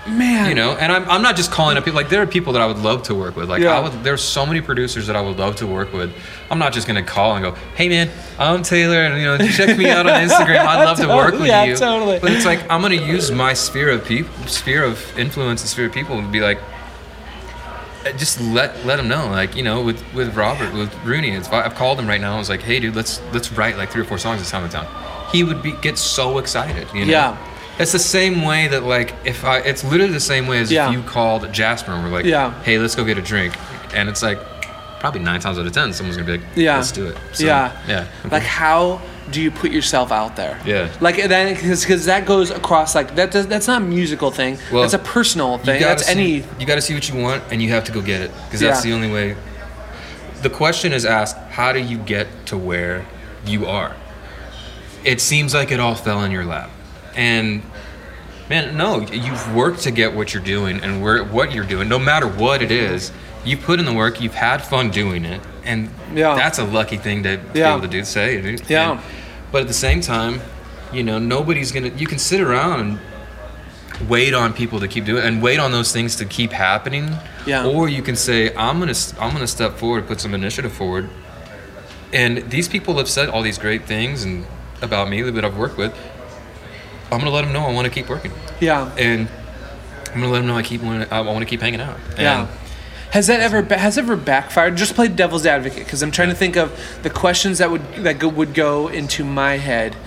Man. 0.07 0.49
you 0.49 0.55
know, 0.55 0.71
and 0.71 0.91
I'm, 0.91 1.07
I'm 1.09 1.21
not 1.21 1.35
just 1.35 1.51
calling 1.51 1.77
up 1.77 1.85
people, 1.85 1.95
like, 2.01 2.09
there 2.09 2.21
are 2.23 2.27
people 2.27 2.53
that 2.53 2.61
I 2.61 2.65
would 2.65 2.79
love 2.79 3.03
to 3.03 3.13
work 3.15 3.35
with. 3.35 3.49
Like, 3.49 3.61
Yeah. 3.61 3.77
I 3.77 3.79
would, 3.79 4.03
there's 4.03 4.23
so 4.23 4.45
many 4.47 4.59
producers 4.59 5.05
that 5.07 5.15
I 5.15 5.21
would 5.21 5.37
love 5.37 5.57
to 5.57 5.67
work 5.67 5.93
with. 5.93 6.11
I'm 6.49 6.57
not 6.57 6.73
just 6.73 6.87
gonna 6.87 7.03
call 7.03 7.35
and 7.35 7.43
go, 7.43 7.51
hey 7.75 7.87
man, 7.87 8.09
I'm 8.39 8.63
Taylor, 8.63 8.97
and, 9.03 9.17
you 9.21 9.25
know, 9.25 9.37
check 9.51 9.77
me 9.77 9.89
out 9.89 10.07
on 10.09 10.13
Instagram. 10.27 10.65
I'd 10.65 10.83
love 10.85 10.97
to 10.97 11.07
work 11.15 11.33
with 11.33 11.45
Yeah, 11.45 11.65
you. 11.65 11.75
totally. 11.77 12.17
But 12.19 12.31
it's 12.31 12.45
like, 12.45 12.61
I'm 12.69 12.81
gonna 12.81 12.95
use 12.95 13.29
my 13.31 13.53
sphere 13.53 13.91
of 13.91 14.03
people, 14.03 14.33
sphere 14.47 14.83
of 14.83 15.19
influence 15.19 15.61
and 15.61 15.69
sphere 15.69 15.85
of 15.85 15.93
people 15.93 16.17
and 16.17 16.31
be 16.31 16.39
like, 16.41 16.59
uh, 18.05 18.11
just 18.13 18.41
let 18.41 18.83
let 18.83 18.97
him 18.99 19.07
know 19.07 19.27
like 19.29 19.55
you 19.55 19.61
know 19.61 19.83
with 19.83 20.01
with 20.15 20.35
robert 20.35 20.73
with 20.73 20.91
rooney 21.05 21.29
it's, 21.29 21.47
i've 21.49 21.75
called 21.75 21.99
him 21.99 22.07
right 22.07 22.19
now 22.19 22.33
i 22.33 22.37
was 22.39 22.49
like 22.49 22.59
hey 22.63 22.79
dude 22.79 22.95
let's 22.95 23.21
let's 23.31 23.51
write 23.51 23.77
like 23.77 23.91
three 23.91 24.01
or 24.01 24.05
four 24.05 24.17
songs 24.17 24.39
this 24.41 24.49
time 24.49 24.63
in 24.63 24.71
town 24.71 24.87
he 25.31 25.43
would 25.43 25.61
be 25.61 25.71
get 25.83 25.99
so 25.99 26.39
excited 26.39 26.87
you 26.95 27.05
know 27.05 27.11
Yeah. 27.11 27.37
It's 27.81 27.91
the 27.91 27.99
same 27.99 28.43
way 28.43 28.67
that 28.67 28.83
like 28.83 29.13
if 29.25 29.43
i 29.43 29.57
it's 29.59 29.83
literally 29.83 30.13
the 30.13 30.19
same 30.19 30.47
way 30.47 30.59
as 30.59 30.71
Yeah. 30.71 30.87
if 30.89 30.93
you 30.93 31.03
called 31.03 31.51
jasper 31.53 31.91
and 31.91 32.03
we're 32.03 32.09
like 32.09 32.25
Yeah. 32.25 32.53
hey 32.63 32.77
let's 32.77 32.95
go 32.95 33.03
get 33.03 33.17
a 33.17 33.21
drink 33.21 33.53
and 33.95 34.07
it's 34.09 34.21
like 34.23 34.39
probably 34.99 35.21
nine 35.21 35.39
times 35.39 35.57
out 35.57 35.65
of 35.65 35.73
ten 35.73 35.91
someone's 35.93 36.17
gonna 36.17 36.27
be 36.31 36.37
like 36.37 36.47
Yeah. 36.55 36.75
let's 36.77 36.91
do 36.91 37.07
it 37.07 37.17
So, 37.33 37.45
yeah. 37.45 37.71
yeah 37.87 38.07
Like 38.31 38.43
how 38.43 39.01
do 39.31 39.41
you 39.41 39.49
put 39.51 39.71
yourself 39.71 40.11
out 40.11 40.35
there? 40.35 40.59
Yeah. 40.65 40.89
Like 40.99 41.15
then 41.15 41.55
because 41.55 42.03
that 42.05 42.25
goes 42.25 42.51
across 42.51 42.95
like 42.95 43.15
that 43.15 43.31
does, 43.31 43.47
that's 43.47 43.65
not 43.67 43.81
a 43.81 43.85
musical 43.85 44.29
thing. 44.29 44.57
Well, 44.73 44.81
that's 44.81 44.93
a 44.93 44.99
personal 44.99 45.51
You 45.59 45.63
thing. 45.63 45.79
gotta 45.79 45.95
That's 45.95 46.05
see, 46.07 46.11
any 46.11 46.43
You 46.59 46.65
got 46.65 46.75
to 46.75 46.81
see 46.81 46.93
what 46.93 47.07
you 47.07 47.15
want, 47.21 47.41
and 47.49 47.61
you 47.61 47.69
have 47.69 47.85
to 47.85 47.93
go 47.93 48.01
get 48.01 48.19
it 48.19 48.31
because 48.45 48.59
that's 48.59 48.83
Yeah. 48.83 48.89
the 48.91 48.95
only 48.97 49.09
way. 49.09 49.37
The 50.41 50.49
question 50.49 50.91
is 50.91 51.05
asked: 51.05 51.37
How 51.51 51.71
do 51.71 51.79
you 51.79 51.97
get 51.99 52.27
to 52.47 52.57
where 52.57 53.05
you 53.45 53.67
are? 53.67 53.95
It 55.05 55.21
seems 55.21 55.53
like 55.53 55.71
it 55.71 55.79
all 55.79 55.95
fell 55.95 56.23
in 56.25 56.31
your 56.31 56.43
lap, 56.45 56.69
and 57.15 57.61
man, 58.51 58.75
no, 58.75 58.99
you've 58.99 59.55
worked 59.55 59.79
to 59.83 59.91
get 59.91 60.13
what 60.13 60.33
you're 60.33 60.43
doing 60.43 60.81
and 60.83 61.01
where 61.01 61.23
what 61.23 61.53
you're 61.53 61.63
doing. 61.65 61.87
No 61.87 61.97
matter 61.97 62.27
what 62.27 62.61
it 62.61 62.69
is, 62.69 63.11
you 63.45 63.55
put 63.55 63.79
in 63.79 63.85
the 63.85 63.93
work. 63.93 64.19
You've 64.21 64.35
had 64.35 64.61
fun 64.61 64.91
doing 64.91 65.23
it, 65.23 65.39
and 65.63 65.89
Yeah. 66.13 66.35
that's 66.35 66.59
a 66.59 66.65
lucky 66.65 66.97
thing 66.97 67.23
to 67.23 67.37
be 67.53 67.59
Yeah. 67.59 67.71
able 67.71 67.81
to 67.83 67.87
do. 67.87 68.03
Say, 68.03 68.41
dude. 68.41 68.61
Yeah. 68.69 68.91
And- 68.91 68.99
but 69.53 69.61
at 69.61 69.67
the 69.69 69.73
same 69.73 70.01
time, 70.01 70.41
you 70.91 71.01
know, 71.03 71.17
nobody's 71.17 71.71
gonna. 71.71 71.91
You 71.95 72.07
can 72.07 72.19
sit 72.19 72.41
around 72.41 72.79
and 72.81 72.99
wait 74.09 74.33
on 74.33 74.51
people 74.51 74.81
to 74.81 74.87
keep 74.89 75.05
doing 75.05 75.23
it 75.23 75.27
and 75.27 75.41
wait 75.41 75.59
on 75.59 75.71
those 75.71 75.93
things 75.93 76.17
to 76.17 76.25
keep 76.25 76.51
happening 76.51 77.15
Yeah. 77.45 77.65
or 77.65 77.87
you 77.87 78.01
can 78.01 78.15
say 78.15 78.49
i'm 78.55 78.79
gonna 78.79 78.95
i'm 79.19 79.31
gonna 79.31 79.45
step 79.45 79.77
forward 79.77 80.07
put 80.07 80.19
some 80.19 80.33
initiative 80.33 80.71
forward 80.73 81.07
and 82.11 82.49
these 82.49 82.67
people 82.67 82.97
have 82.97 83.07
said 83.07 83.29
all 83.29 83.43
these 83.43 83.59
great 83.59 83.85
things 83.85 84.23
and 84.23 84.45
about 84.81 85.07
me 85.07 85.21
that 85.21 85.45
i've 85.45 85.55
worked 85.55 85.77
with 85.77 85.93
i'm 87.11 87.19
gonna 87.19 87.29
let 87.29 87.43
them 87.43 87.53
know 87.53 87.61
i 87.61 87.71
want 87.71 87.85
to 87.85 87.93
keep 87.93 88.09
working 88.09 88.31
yeah. 88.59 88.91
and 88.97 89.27
i'm 90.13 90.19
gonna 90.21 90.29
let 90.29 90.39
them 90.39 90.47
know 90.47 90.55
i 90.55 90.63
keep 90.63 90.81
wanna, 90.81 91.07
i 91.11 91.19
want 91.21 91.39
to 91.39 91.45
keep 91.45 91.61
hanging 91.61 91.81
out 91.81 91.97
and 92.11 92.19
Yeah. 92.19 92.47
Has 93.11 93.27
that 93.27 93.41
ever 93.41 93.61
has 93.75 93.97
ever 93.97 94.15
backfired? 94.15 94.77
Just 94.77 94.95
play 94.95 95.09
devil's 95.09 95.45
advocate 95.45 95.83
because 95.83 96.01
I'm 96.01 96.11
trying 96.11 96.29
to 96.29 96.33
think 96.33 96.55
of 96.55 96.71
the 97.03 97.09
questions 97.09 97.57
that 97.57 97.69
would 97.69 97.81
that 97.95 98.19
go, 98.19 98.29
would 98.29 98.53
go 98.53 98.87
into 98.87 99.25
my 99.25 99.57
head 99.57 99.97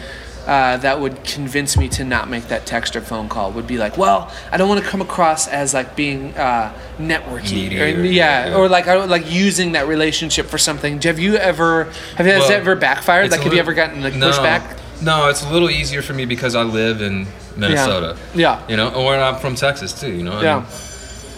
uh, 0.47 0.77
that 0.79 1.01
would 1.01 1.25
convince 1.25 1.77
me 1.77 1.89
to 1.89 2.05
not 2.05 2.29
make 2.29 2.49
that 2.49 2.67
text 2.67 2.95
or 2.97 3.01
phone 3.01 3.29
call. 3.29 3.51
Would 3.53 3.67
be 3.67 3.79
like, 3.79 3.97
well, 3.97 4.31
I 4.53 4.57
don't 4.57 4.69
want 4.69 4.83
to 4.83 4.87
come 4.87 5.01
across 5.01 5.49
as 5.49 5.73
like 5.73 5.97
being 5.97 6.37
uh, 6.37 6.77
networky, 6.99 7.79
or, 7.79 8.01
or- 8.01 8.05
yeah, 8.05 8.49
yeah. 8.49 8.57
or 8.57 8.69
like 8.69 8.87
I 8.87 9.03
like 9.05 9.31
using 9.33 9.73
that 9.73 9.87
relationship 9.89 10.47
for 10.47 10.59
something. 10.59 11.01
Have 11.03 11.19
you 11.19 11.37
ever 11.37 11.85
have 12.17 12.27
has 12.27 12.41
Well, 12.41 12.49
that 12.49 12.61
ever 12.61 12.77
backfired? 12.77 13.31
Like, 13.31 13.41
have 13.41 13.55
you 13.55 13.59
ever 13.59 13.75
gotten 13.75 14.03
like 14.03 14.15
no, 14.15 14.31
pushback? 14.31 14.79
No 15.03 15.29
it's 15.29 15.43
a 15.45 15.51
little 15.53 15.71
easier 15.71 16.03
for 16.03 16.13
me 16.15 16.25
because 16.25 16.55
i 16.55 16.63
live 16.63 17.01
in 17.03 17.27
minnesota 17.57 18.17
Yeah. 18.35 18.63
you 18.69 18.77
know 18.77 18.91
or 18.95 19.15
i'm 19.17 19.37
from 19.41 19.55
texas 19.55 19.99
too 19.99 20.13
you 20.13 20.23
know 20.23 20.33
I 20.33 20.43
Yeah. 20.43 20.57
mean, 20.61 20.67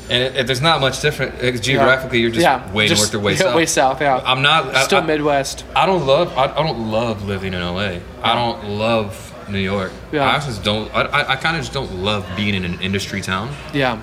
and 0.08 0.22
it, 0.22 0.36
it, 0.36 0.46
there's 0.46 0.60
not 0.60 0.80
much 0.80 1.00
different 1.00 1.34
uh, 1.42 1.50
geographically 1.60 2.20
you're 2.20 2.30
just 2.30 2.42
Yeah, 2.42 2.72
way 2.72 2.86
just- 2.86 3.02
north 3.12 3.14
or 3.14 3.18
way 3.24 3.32
yeah, 3.34 3.38
south 3.38 3.54
way 3.56 3.66
south, 3.66 4.00
yeah. 4.00 4.20
i'm 4.24 4.40
not 4.42 4.74
I- 4.74 4.84
Still 4.84 4.98
I- 5.00 5.06
Midwest. 5.06 5.64
I 5.74 5.84
don't 5.86 6.06
love. 6.06 6.36
I, 6.38 6.44
I 6.44 6.62
don't 6.62 6.90
love 6.90 7.24
living 7.26 7.54
in 7.54 7.60
LA. 7.60 7.98
I 8.22 8.34
don't 8.34 8.64
love 8.78 9.34
New 9.48 9.58
York. 9.58 9.90
Yeah. 10.12 10.24
I 10.28 10.38
just 10.38 10.62
don't. 10.64 10.92
I, 10.94 11.02
I, 11.02 11.32
I 11.32 11.36
kind 11.36 11.56
of 11.56 11.62
just 11.62 11.72
don't 11.72 11.92
love 11.96 12.24
being 12.36 12.54
in 12.54 12.64
an 12.64 12.80
industry 12.80 13.20
town. 13.20 13.52
Yeah. 13.74 14.00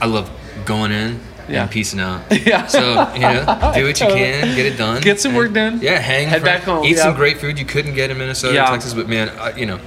I 0.00 0.06
love 0.06 0.28
going 0.64 0.90
in 0.92 1.20
Yeah. 1.48 1.62
and 1.62 1.70
piecing 1.70 2.00
out. 2.00 2.22
Yeah. 2.46 2.66
So 2.66 3.12
you 3.14 3.20
know, 3.20 3.44
do 3.74 3.84
what 3.84 4.00
you 4.00 4.06
can, 4.06 4.54
get 4.56 4.66
it 4.66 4.76
done, 4.76 5.00
Get 5.02 5.20
some 5.20 5.34
work 5.34 5.52
done. 5.52 5.80
Yeah, 5.82 5.98
hang. 5.98 6.28
Head 6.28 6.42
back 6.44 6.62
home, 6.62 6.84
Eat 6.84 6.96
yeah. 6.96 7.02
some 7.04 7.14
great 7.14 7.38
food 7.38 7.58
you 7.58 7.64
couldn't 7.64 7.94
get 7.94 8.10
in 8.10 8.18
Minnesota, 8.18 8.54
Yeah. 8.54 8.64
or 8.68 8.72
Texas. 8.72 8.94
But 8.94 9.08
man, 9.08 9.28
I, 9.30 9.56
you 9.56 9.66
know, 9.66 9.80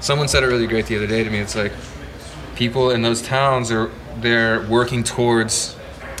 someone 0.00 0.28
said 0.28 0.42
it 0.42 0.46
really 0.46 0.66
great 0.66 0.86
the 0.86 0.96
other 0.96 1.06
day 1.06 1.24
to 1.24 1.30
me. 1.30 1.38
It's 1.38 1.54
like 1.56 1.72
people 2.54 2.90
in 2.90 3.02
those 3.02 3.20
towns 3.22 3.70
are 3.70 3.90
they're 4.20 4.66
working 4.68 5.02
towards 5.04 5.76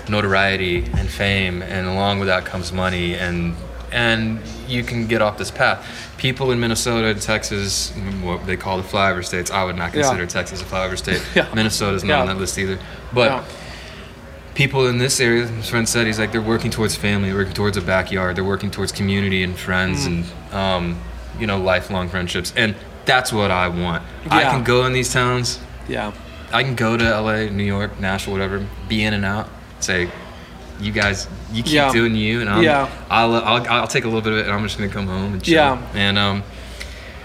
notoriety 0.08 0.84
and 0.96 1.08
fame, 1.08 1.62
and 1.62 1.86
along 1.86 2.18
with 2.18 2.28
that 2.28 2.44
comes 2.44 2.72
money, 2.72 3.14
and 3.14 3.54
and 3.90 4.40
you 4.66 4.82
can 4.82 5.06
get 5.06 5.22
off 5.22 5.38
this 5.38 5.50
path. 5.50 5.86
People 6.18 6.50
in 6.52 6.60
Minnesota 6.60 7.06
and 7.08 7.22
Texas, 7.22 7.90
what 8.22 8.44
they 8.46 8.56
call 8.56 8.76
the 8.76 8.82
flyover 8.82 9.24
states, 9.24 9.50
I 9.50 9.64
would 9.64 9.76
not 9.76 9.94
Yeah. 9.94 10.02
consider 10.02 10.26
Texas 10.26 10.60
a 10.60 10.64
flyover 10.64 10.98
state. 10.98 11.22
Yeah. 11.34 11.46
Minnesota's 11.54 12.04
not 12.04 12.14
Yeah. 12.16 12.20
on 12.22 12.26
that 12.26 12.36
list 12.38 12.58
either. 12.58 12.78
But 13.14 13.30
Yeah. 13.30 13.44
People 14.58 14.88
in 14.88 14.98
this 14.98 15.20
area, 15.20 15.46
his 15.46 15.70
friend 15.70 15.88
said, 15.88 16.04
he's 16.08 16.18
like, 16.18 16.32
they're 16.32 16.42
working 16.42 16.68
towards 16.68 16.96
family, 16.96 17.32
working 17.32 17.52
towards 17.54 17.76
a 17.76 17.80
backyard, 17.80 18.34
they're 18.34 18.42
working 18.42 18.72
towards 18.72 18.90
community 18.90 19.44
and 19.44 19.56
friends 19.56 20.04
Mm. 20.04 20.24
and, 20.50 20.54
um, 20.54 20.98
you 21.38 21.46
know, 21.46 21.58
lifelong 21.58 22.08
friendships. 22.08 22.52
And 22.56 22.74
that's 23.04 23.32
what 23.32 23.52
I 23.52 23.68
want. 23.68 24.02
I 24.28 24.42
can 24.42 24.64
go 24.64 24.84
in 24.86 24.92
these 24.92 25.12
towns, 25.12 25.60
Yeah. 25.88 26.10
I 26.52 26.64
can 26.64 26.74
go 26.74 26.96
to 26.96 27.04
LA, 27.04 27.48
New 27.50 27.62
York, 27.62 28.00
Nashville, 28.00 28.32
whatever, 28.32 28.66
be 28.88 29.04
in 29.04 29.14
and 29.14 29.24
out, 29.24 29.48
say, 29.78 30.08
you 30.80 30.90
guys, 30.90 31.28
you 31.52 31.62
keep 31.62 31.74
Yeah. 31.74 31.92
doing 31.92 32.16
you, 32.16 32.40
and 32.40 32.50
I'm, 32.50 32.62
Yeah. 32.64 32.88
I'll, 33.08 33.36
I'll, 33.36 33.64
I'll 33.70 33.86
take 33.86 34.02
a 34.04 34.08
little 34.08 34.22
bit 34.22 34.32
of 34.32 34.38
it, 34.40 34.46
and 34.46 34.52
I'm 34.54 34.64
just 34.64 34.76
gonna 34.76 34.90
come 34.90 35.06
home 35.06 35.34
and 35.34 35.42
chill. 35.42 35.54
Yeah. 35.54 35.78
And 35.94 36.18
um, 36.18 36.42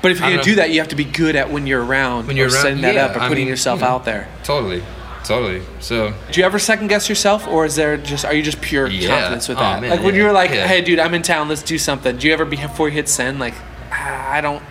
But 0.03 0.11
if 0.11 0.19
you're 0.19 0.27
gonna 0.29 0.35
don't 0.35 0.45
do 0.45 0.55
that, 0.55 0.69
you 0.69 0.79
have 0.81 0.89
to 0.89 0.95
be 0.95 1.03
good 1.05 1.35
at 1.35 1.49
when 1.49 1.65
you're 1.65 1.83
around. 1.83 2.27
When 2.27 2.37
you're 2.37 2.49
around- 2.49 2.61
setting 2.61 2.81
that 2.81 2.93
yeah, 2.93 3.05
up 3.05 3.15
or 3.15 3.21
I 3.21 3.27
putting 3.27 3.45
mean, 3.45 3.47
yourself 3.47 3.79
you 3.79 3.85
know. 3.87 3.91
out 3.93 4.05
there. 4.05 4.27
totally, 4.43 4.83
totally. 5.23 5.61
So 5.79 6.13
Do 6.31 6.39
you 6.39 6.45
ever 6.45 6.59
second 6.59 6.87
guess 6.87 7.09
yourself, 7.09 7.47
or 7.47 7.65
is 7.65 7.75
there 7.75 7.97
just 7.97 8.25
are 8.25 8.33
you 8.33 8.43
just 8.43 8.61
pure 8.61 8.87
Yeah. 8.87 9.09
confidence 9.09 9.47
with 9.47 9.57
Oh, 9.57 9.61
that? 9.61 9.81
man, 9.81 9.89
like 9.91 10.03
when 10.03 10.15
yeah. 10.15 10.21
you're 10.23 10.31
like, 10.33 10.51
Yeah. 10.51 10.67
"Hey, 10.67 10.81
dude, 10.81 10.99
I'm 10.99 11.13
in 11.13 11.21
town. 11.21 11.49
Let's 11.49 11.61
do 11.63 11.77
something." 11.77 12.17
Do 12.17 12.27
you 12.27 12.33
ever 12.33 12.45
before 12.45 12.87
you 12.89 12.93
hit 12.95 13.09
send, 13.09 13.39
like, 13.39 13.53
ah, 13.91 14.31
I 14.31 14.41
don't. 14.41 14.61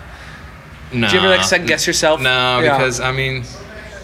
no. 0.91 1.07
Do 1.07 1.13
you 1.15 1.19
ever 1.21 1.29
like 1.29 1.43
second 1.43 1.67
guess 1.67 1.85
yourself? 1.87 2.21
No, 2.21 2.59
because 2.61 2.99
I 2.99 3.11
mean, 3.11 3.43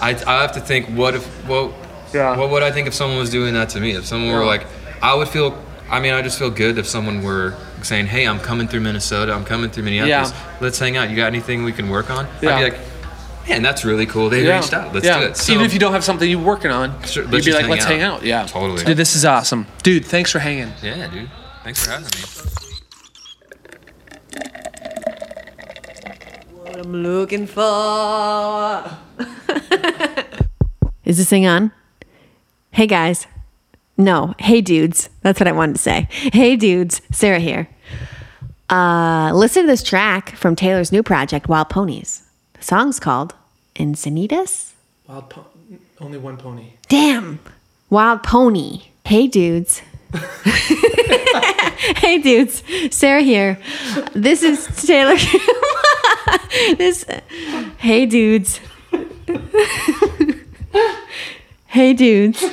I, 0.02 0.10
I 0.28 0.42
have 0.42 0.54
to 0.54 0.60
think. 0.62 0.88
What 0.88 1.16
if? 1.16 1.26
What? 1.48 1.72
Yeah. 2.14 2.36
What 2.38 2.50
would 2.50 2.64
I 2.64 2.72
think 2.72 2.88
if 2.88 2.94
someone 2.94 3.20
was 3.20 3.30
doing 3.30 3.54
that 3.54 3.70
to 3.70 3.80
me? 3.80 3.92
If 3.92 4.06
someone 4.06 4.34
were 4.34 4.46
like, 4.46 4.66
I 5.02 5.14
would 5.14 5.28
feel. 5.30 5.58
I 5.92 6.00
mean, 6.00 6.14
I 6.14 6.22
just 6.22 6.38
feel 6.38 6.50
good 6.52 6.78
if 6.78 6.88
someone 6.88 7.24
were 7.24 7.56
saying, 7.82 8.08
"Hey, 8.08 8.26
I'm 8.28 8.40
coming 8.40 8.68
through 8.68 8.82
Minnesota. 8.82 9.34
I'm 9.34 9.46
coming 9.46 9.70
through 9.70 9.84
Minneapolis. 9.84 10.34
Let's 10.62 10.78
hang 10.80 10.98
out. 10.98 11.10
You 11.10 11.16
got 11.16 11.28
anything 11.28 11.64
we 11.64 11.72
can 11.72 11.90
work 11.90 12.10
on?" 12.12 12.28
Yeah. 12.42 12.56
I'd 12.56 12.58
be 12.58 12.64
like, 12.72 12.80
"Man, 13.50 13.62
that's 13.64 13.84
really 13.84 14.06
cool. 14.06 14.30
They 14.30 14.46
yeah. 14.46 14.60
reached 14.60 14.74
out. 14.74 14.94
Let's 14.94 15.06
yeah. 15.06 15.20
do 15.20 15.26
it." 15.28 15.38
So, 15.38 15.54
Even 15.54 15.66
if 15.66 15.74
you 15.74 15.80
don't 15.80 15.92
have 15.94 16.04
something 16.04 16.30
you're 16.30 16.40
working 16.40 16.72
on, 16.72 17.02
Sure, 17.04 17.24
you'd 17.24 17.34
let's 17.34 17.46
be 17.46 17.52
like, 17.52 17.62
hang 17.62 17.70
"Let's 17.72 17.86
out." 17.86 17.92
hang 17.92 18.02
out." 18.02 18.24
Yeah. 18.24 18.46
Totally. 18.46 18.84
Dude, 18.84 18.98
this 18.98 19.16
is 19.16 19.26
awesome, 19.26 19.68
dude. 19.84 20.06
Thanks 20.06 20.32
for 20.32 20.40
hanging. 20.40 20.72
yeah, 20.82 21.08
dude. 21.08 21.30
Thanks 21.64 21.84
for 21.84 21.92
having 21.92 22.06
me. 22.06 22.22
What 26.54 26.78
I'm 26.78 26.94
looking 27.04 27.48
for. 27.48 28.84
Is 31.06 31.18
this 31.18 31.30
thing 31.30 31.46
on? 31.48 31.72
Hey 32.72 32.86
guys. 32.88 33.26
No, 33.98 34.34
hey 34.38 34.62
dudes. 34.62 35.10
That's 35.22 35.40
what 35.40 35.48
I 35.48 35.52
wanted 35.52 35.74
to 35.74 35.82
say. 35.82 36.08
Hey 36.12 36.56
dudes, 36.56 37.02
Sarah 37.12 37.40
here. 37.40 37.68
Uh, 38.70 39.32
listen 39.34 39.64
to 39.64 39.68
this 39.68 39.82
track 39.84 40.36
from 40.36 40.56
Taylor's 40.56 40.92
new 40.92 41.02
project, 41.02 41.50
Wild 41.50 41.70
Ponies. 41.70 42.22
The 42.60 42.66
song's 42.66 43.00
called 43.00 43.34
Encinitas. 43.76 44.74
Wild 45.08 45.30
po- 45.30 45.46
only 46.02 46.18
one 46.18 46.38
pony. 46.38 46.74
Damn. 46.88 47.40
Wild 47.90 48.24
Pony. 48.24 48.82
Hey 49.06 49.28
dudes. 49.28 49.82
hey 51.98 52.20
dudes. 52.22 52.64
Sarah 52.96 53.22
here. 53.22 53.58
This 54.14 54.44
is 54.44 54.68
Taylor. 54.86 55.16
this 56.78 57.06
Hey 57.78 58.06
dudes. 58.06 58.60
hey 61.68 61.94
dudes. 61.94 62.44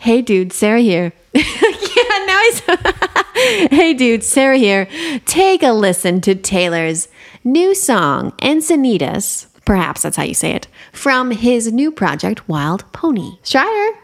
Hey 0.00 0.22
dude, 0.22 0.52
Sarah 0.52 0.80
here. 0.80 1.12
Yeah, 1.32 2.24
now 2.26 2.40
he's 2.42 2.60
Hey 3.70 3.94
dude, 3.94 4.24
Sarah 4.24 4.58
here. 4.58 4.88
Take 5.26 5.62
a 5.62 5.72
listen 5.72 6.20
to 6.22 6.34
Taylor's 6.34 7.08
new 7.44 7.74
song, 7.74 8.32
Encinitas. 8.38 9.46
Perhaps 9.64 10.02
that's 10.02 10.16
how 10.16 10.24
you 10.24 10.34
say 10.34 10.52
it. 10.52 10.66
From 10.92 11.30
his 11.30 11.72
new 11.72 11.92
project, 11.92 12.48
Wild 12.48 12.90
Pony. 12.92 13.38
Strider, 13.42 13.98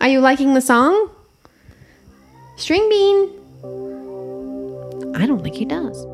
are 0.00 0.08
you 0.08 0.20
liking 0.20 0.54
the 0.54 0.60
song? 0.60 1.10
String 2.56 2.88
bean. 2.88 3.30
I 5.16 5.26
don't 5.26 5.42
think 5.42 5.56
he 5.56 5.64
does. 5.64 6.13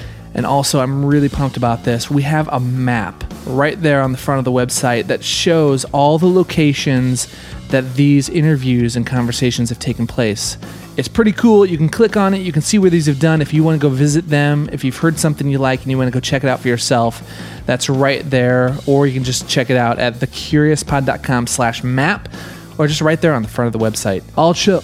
And 0.33 0.45
also, 0.45 0.79
I'm 0.79 1.05
really 1.05 1.29
pumped 1.29 1.57
about 1.57 1.83
this. 1.83 2.09
We 2.09 2.23
have 2.23 2.47
a 2.49 2.59
map 2.59 3.23
right 3.45 3.79
there 3.81 4.01
on 4.01 4.11
the 4.11 4.17
front 4.17 4.39
of 4.39 4.45
the 4.45 4.51
website 4.51 5.07
that 5.07 5.23
shows 5.23 5.83
all 5.85 6.17
the 6.17 6.27
locations 6.27 7.27
that 7.69 7.95
these 7.95 8.29
interviews 8.29 8.95
and 8.95 9.05
conversations 9.05 9.69
have 9.69 9.79
taken 9.79 10.07
place. 10.07 10.57
It's 10.97 11.07
pretty 11.07 11.31
cool. 11.31 11.65
You 11.65 11.77
can 11.77 11.89
click 11.89 12.17
on 12.17 12.33
it, 12.33 12.39
you 12.39 12.51
can 12.51 12.61
see 12.61 12.77
where 12.77 12.89
these 12.89 13.05
have 13.05 13.19
done. 13.19 13.41
If 13.41 13.53
you 13.53 13.63
want 13.63 13.79
to 13.81 13.87
go 13.87 13.93
visit 13.93 14.27
them, 14.27 14.69
if 14.71 14.83
you've 14.83 14.97
heard 14.97 15.17
something 15.17 15.47
you 15.47 15.57
like 15.57 15.81
and 15.81 15.91
you 15.91 15.97
want 15.97 16.09
to 16.09 16.13
go 16.13 16.19
check 16.19 16.43
it 16.43 16.47
out 16.47 16.59
for 16.59 16.67
yourself, 16.67 17.27
that's 17.65 17.89
right 17.89 18.29
there. 18.29 18.75
Or 18.87 19.07
you 19.07 19.13
can 19.13 19.23
just 19.23 19.49
check 19.49 19.69
it 19.69 19.77
out 19.77 19.99
at 19.99 20.15
thecuriouspod.com 20.15 21.47
slash 21.47 21.83
map 21.83 22.29
or 22.77 22.87
just 22.87 23.01
right 23.01 23.19
there 23.21 23.33
on 23.33 23.41
the 23.41 23.47
front 23.47 23.73
of 23.73 23.79
the 23.79 23.85
website. 23.85 24.23
All 24.37 24.53
chill. 24.53 24.83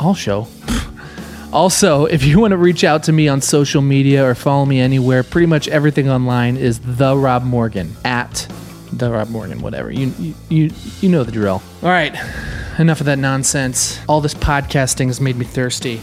all 0.00 0.14
show. 0.14 0.48
Also, 1.52 2.06
if 2.06 2.24
you 2.24 2.40
want 2.40 2.50
to 2.50 2.56
reach 2.56 2.84
out 2.84 3.04
to 3.04 3.12
me 3.12 3.28
on 3.28 3.40
social 3.40 3.80
media 3.80 4.24
or 4.26 4.34
follow 4.34 4.64
me 4.66 4.80
anywhere, 4.80 5.22
pretty 5.22 5.46
much 5.46 5.68
everything 5.68 6.10
online 6.10 6.56
is 6.56 6.80
the 6.80 7.16
Rob 7.16 7.44
Morgan 7.44 7.94
at 8.04 8.48
the 8.92 9.10
Rob 9.10 9.28
Morgan, 9.30 9.60
whatever. 9.60 9.90
You 9.90 10.34
you 10.48 10.70
you, 11.00 11.08
know 11.08 11.22
the 11.22 11.32
drill. 11.32 11.62
All 11.82 11.88
right, 11.88 12.14
enough 12.78 13.00
of 13.00 13.06
that 13.06 13.18
nonsense. 13.18 14.00
All 14.08 14.20
this 14.20 14.34
podcasting 14.34 15.06
has 15.06 15.20
made 15.20 15.36
me 15.36 15.44
thirsty. 15.44 16.00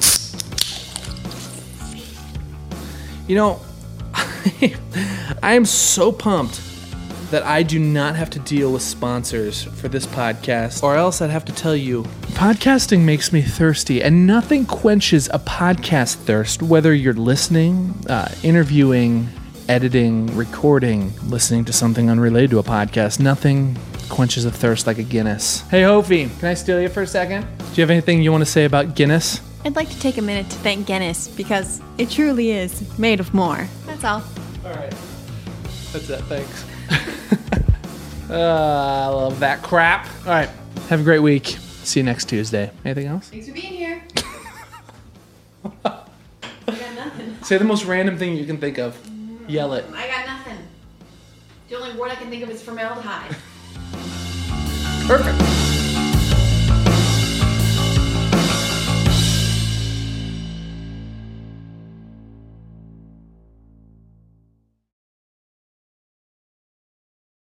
You 3.28 3.36
know, 3.36 3.62
I 5.44 5.54
am 5.54 5.66
so 5.66 6.12
pumped 6.12 6.62
that 7.34 7.44
I 7.44 7.64
do 7.64 7.80
not 7.80 8.16
have 8.16 8.30
to 8.30 8.40
deal 8.40 8.72
with 8.72 8.84
sponsors 8.84 9.64
for 9.64 9.88
this 9.88 10.06
podcast, 10.06 10.84
or 10.84 10.96
else 10.96 11.20
I'd 11.20 11.32
have 11.32 11.46
to 11.46 11.52
tell 11.52 11.76
you 11.76 12.04
podcasting 12.34 13.00
makes 13.00 13.34
me 13.34 13.42
thirsty, 13.42 14.04
and 14.04 14.28
nothing 14.28 14.68
quenches 14.68 15.30
a 15.30 15.40
podcast 15.40 16.18
thirst, 16.18 16.62
whether 16.62 16.94
you're 16.94 17.16
listening, 17.16 17.96
uh, 18.08 18.32
interviewing, 18.44 19.30
editing, 19.68 20.28
recording, 20.38 21.12
listening 21.28 21.66
to 21.66 21.74
something 21.74 22.08
unrelated 22.08 22.52
to 22.52 22.60
a 22.60 22.64
podcast. 22.64 23.20
Nothing 23.20 23.80
quenches 24.10 24.46
a 24.46 24.52
thirst 24.52 24.86
like 24.86 25.00
a 25.00 25.04
Guinness. 25.04 25.62
Hey, 25.72 25.82
Hofi, 25.82 26.30
can 26.40 26.50
I 26.50 26.54
steal 26.54 26.80
you 26.80 26.88
for 26.88 27.02
a 27.02 27.08
second? 27.08 27.48
Do 27.58 27.66
you 27.74 27.82
have 27.82 27.90
anything 27.90 28.22
you 28.22 28.32
want 28.32 28.44
to 28.44 28.52
say 28.52 28.66
about 28.66 28.94
Guinness? 28.94 29.42
I'd 29.66 29.76
like 29.76 29.90
to 29.90 30.00
take 30.00 30.20
a 30.20 30.22
minute 30.22 30.52
to 30.52 30.58
thank 30.58 30.86
Guinness 30.86 31.30
because 31.30 31.82
it 31.98 32.12
truly 32.12 32.52
is 32.52 32.96
made 33.00 33.20
of 33.20 33.34
more. 33.34 33.68
That's 33.88 34.04
all. 34.04 34.22
All 34.64 34.74
right. 34.76 34.94
That's 35.92 36.10
it. 36.12 36.22
Thanks. 36.26 36.66
Uh, 36.90 36.96
I 38.30 39.08
love 39.08 39.40
that 39.40 39.62
crap. 39.62 40.08
All 40.26 40.32
right. 40.32 40.50
Have 40.90 41.02
a 41.02 41.04
great 41.04 41.20
week. 41.20 41.58
See 41.84 42.00
you 42.00 42.04
next 42.04 42.30
Tuesday. 42.30 42.72
Anything 42.86 43.08
else? 43.08 43.30
Thanks 43.30 43.48
for 43.48 43.54
being 43.54 43.74
here. 43.74 44.04
Say 47.44 47.58
the 47.58 47.66
most 47.66 47.86
random 47.86 48.18
thing 48.18 48.38
you 48.38 48.46
can 48.46 48.58
think 48.58 48.78
of. 48.78 48.98
Yell 49.48 49.74
it. 49.74 49.86
I 49.94 50.08
got 50.08 50.26
nothing. 50.26 50.58
The 51.70 51.78
only 51.78 51.98
word 52.00 52.12
I 52.12 52.16
can 52.16 52.30
think 52.30 52.44
of 52.44 52.50
is 52.50 52.62
formaldehyde. 52.62 53.36
Perfect. 55.08 55.63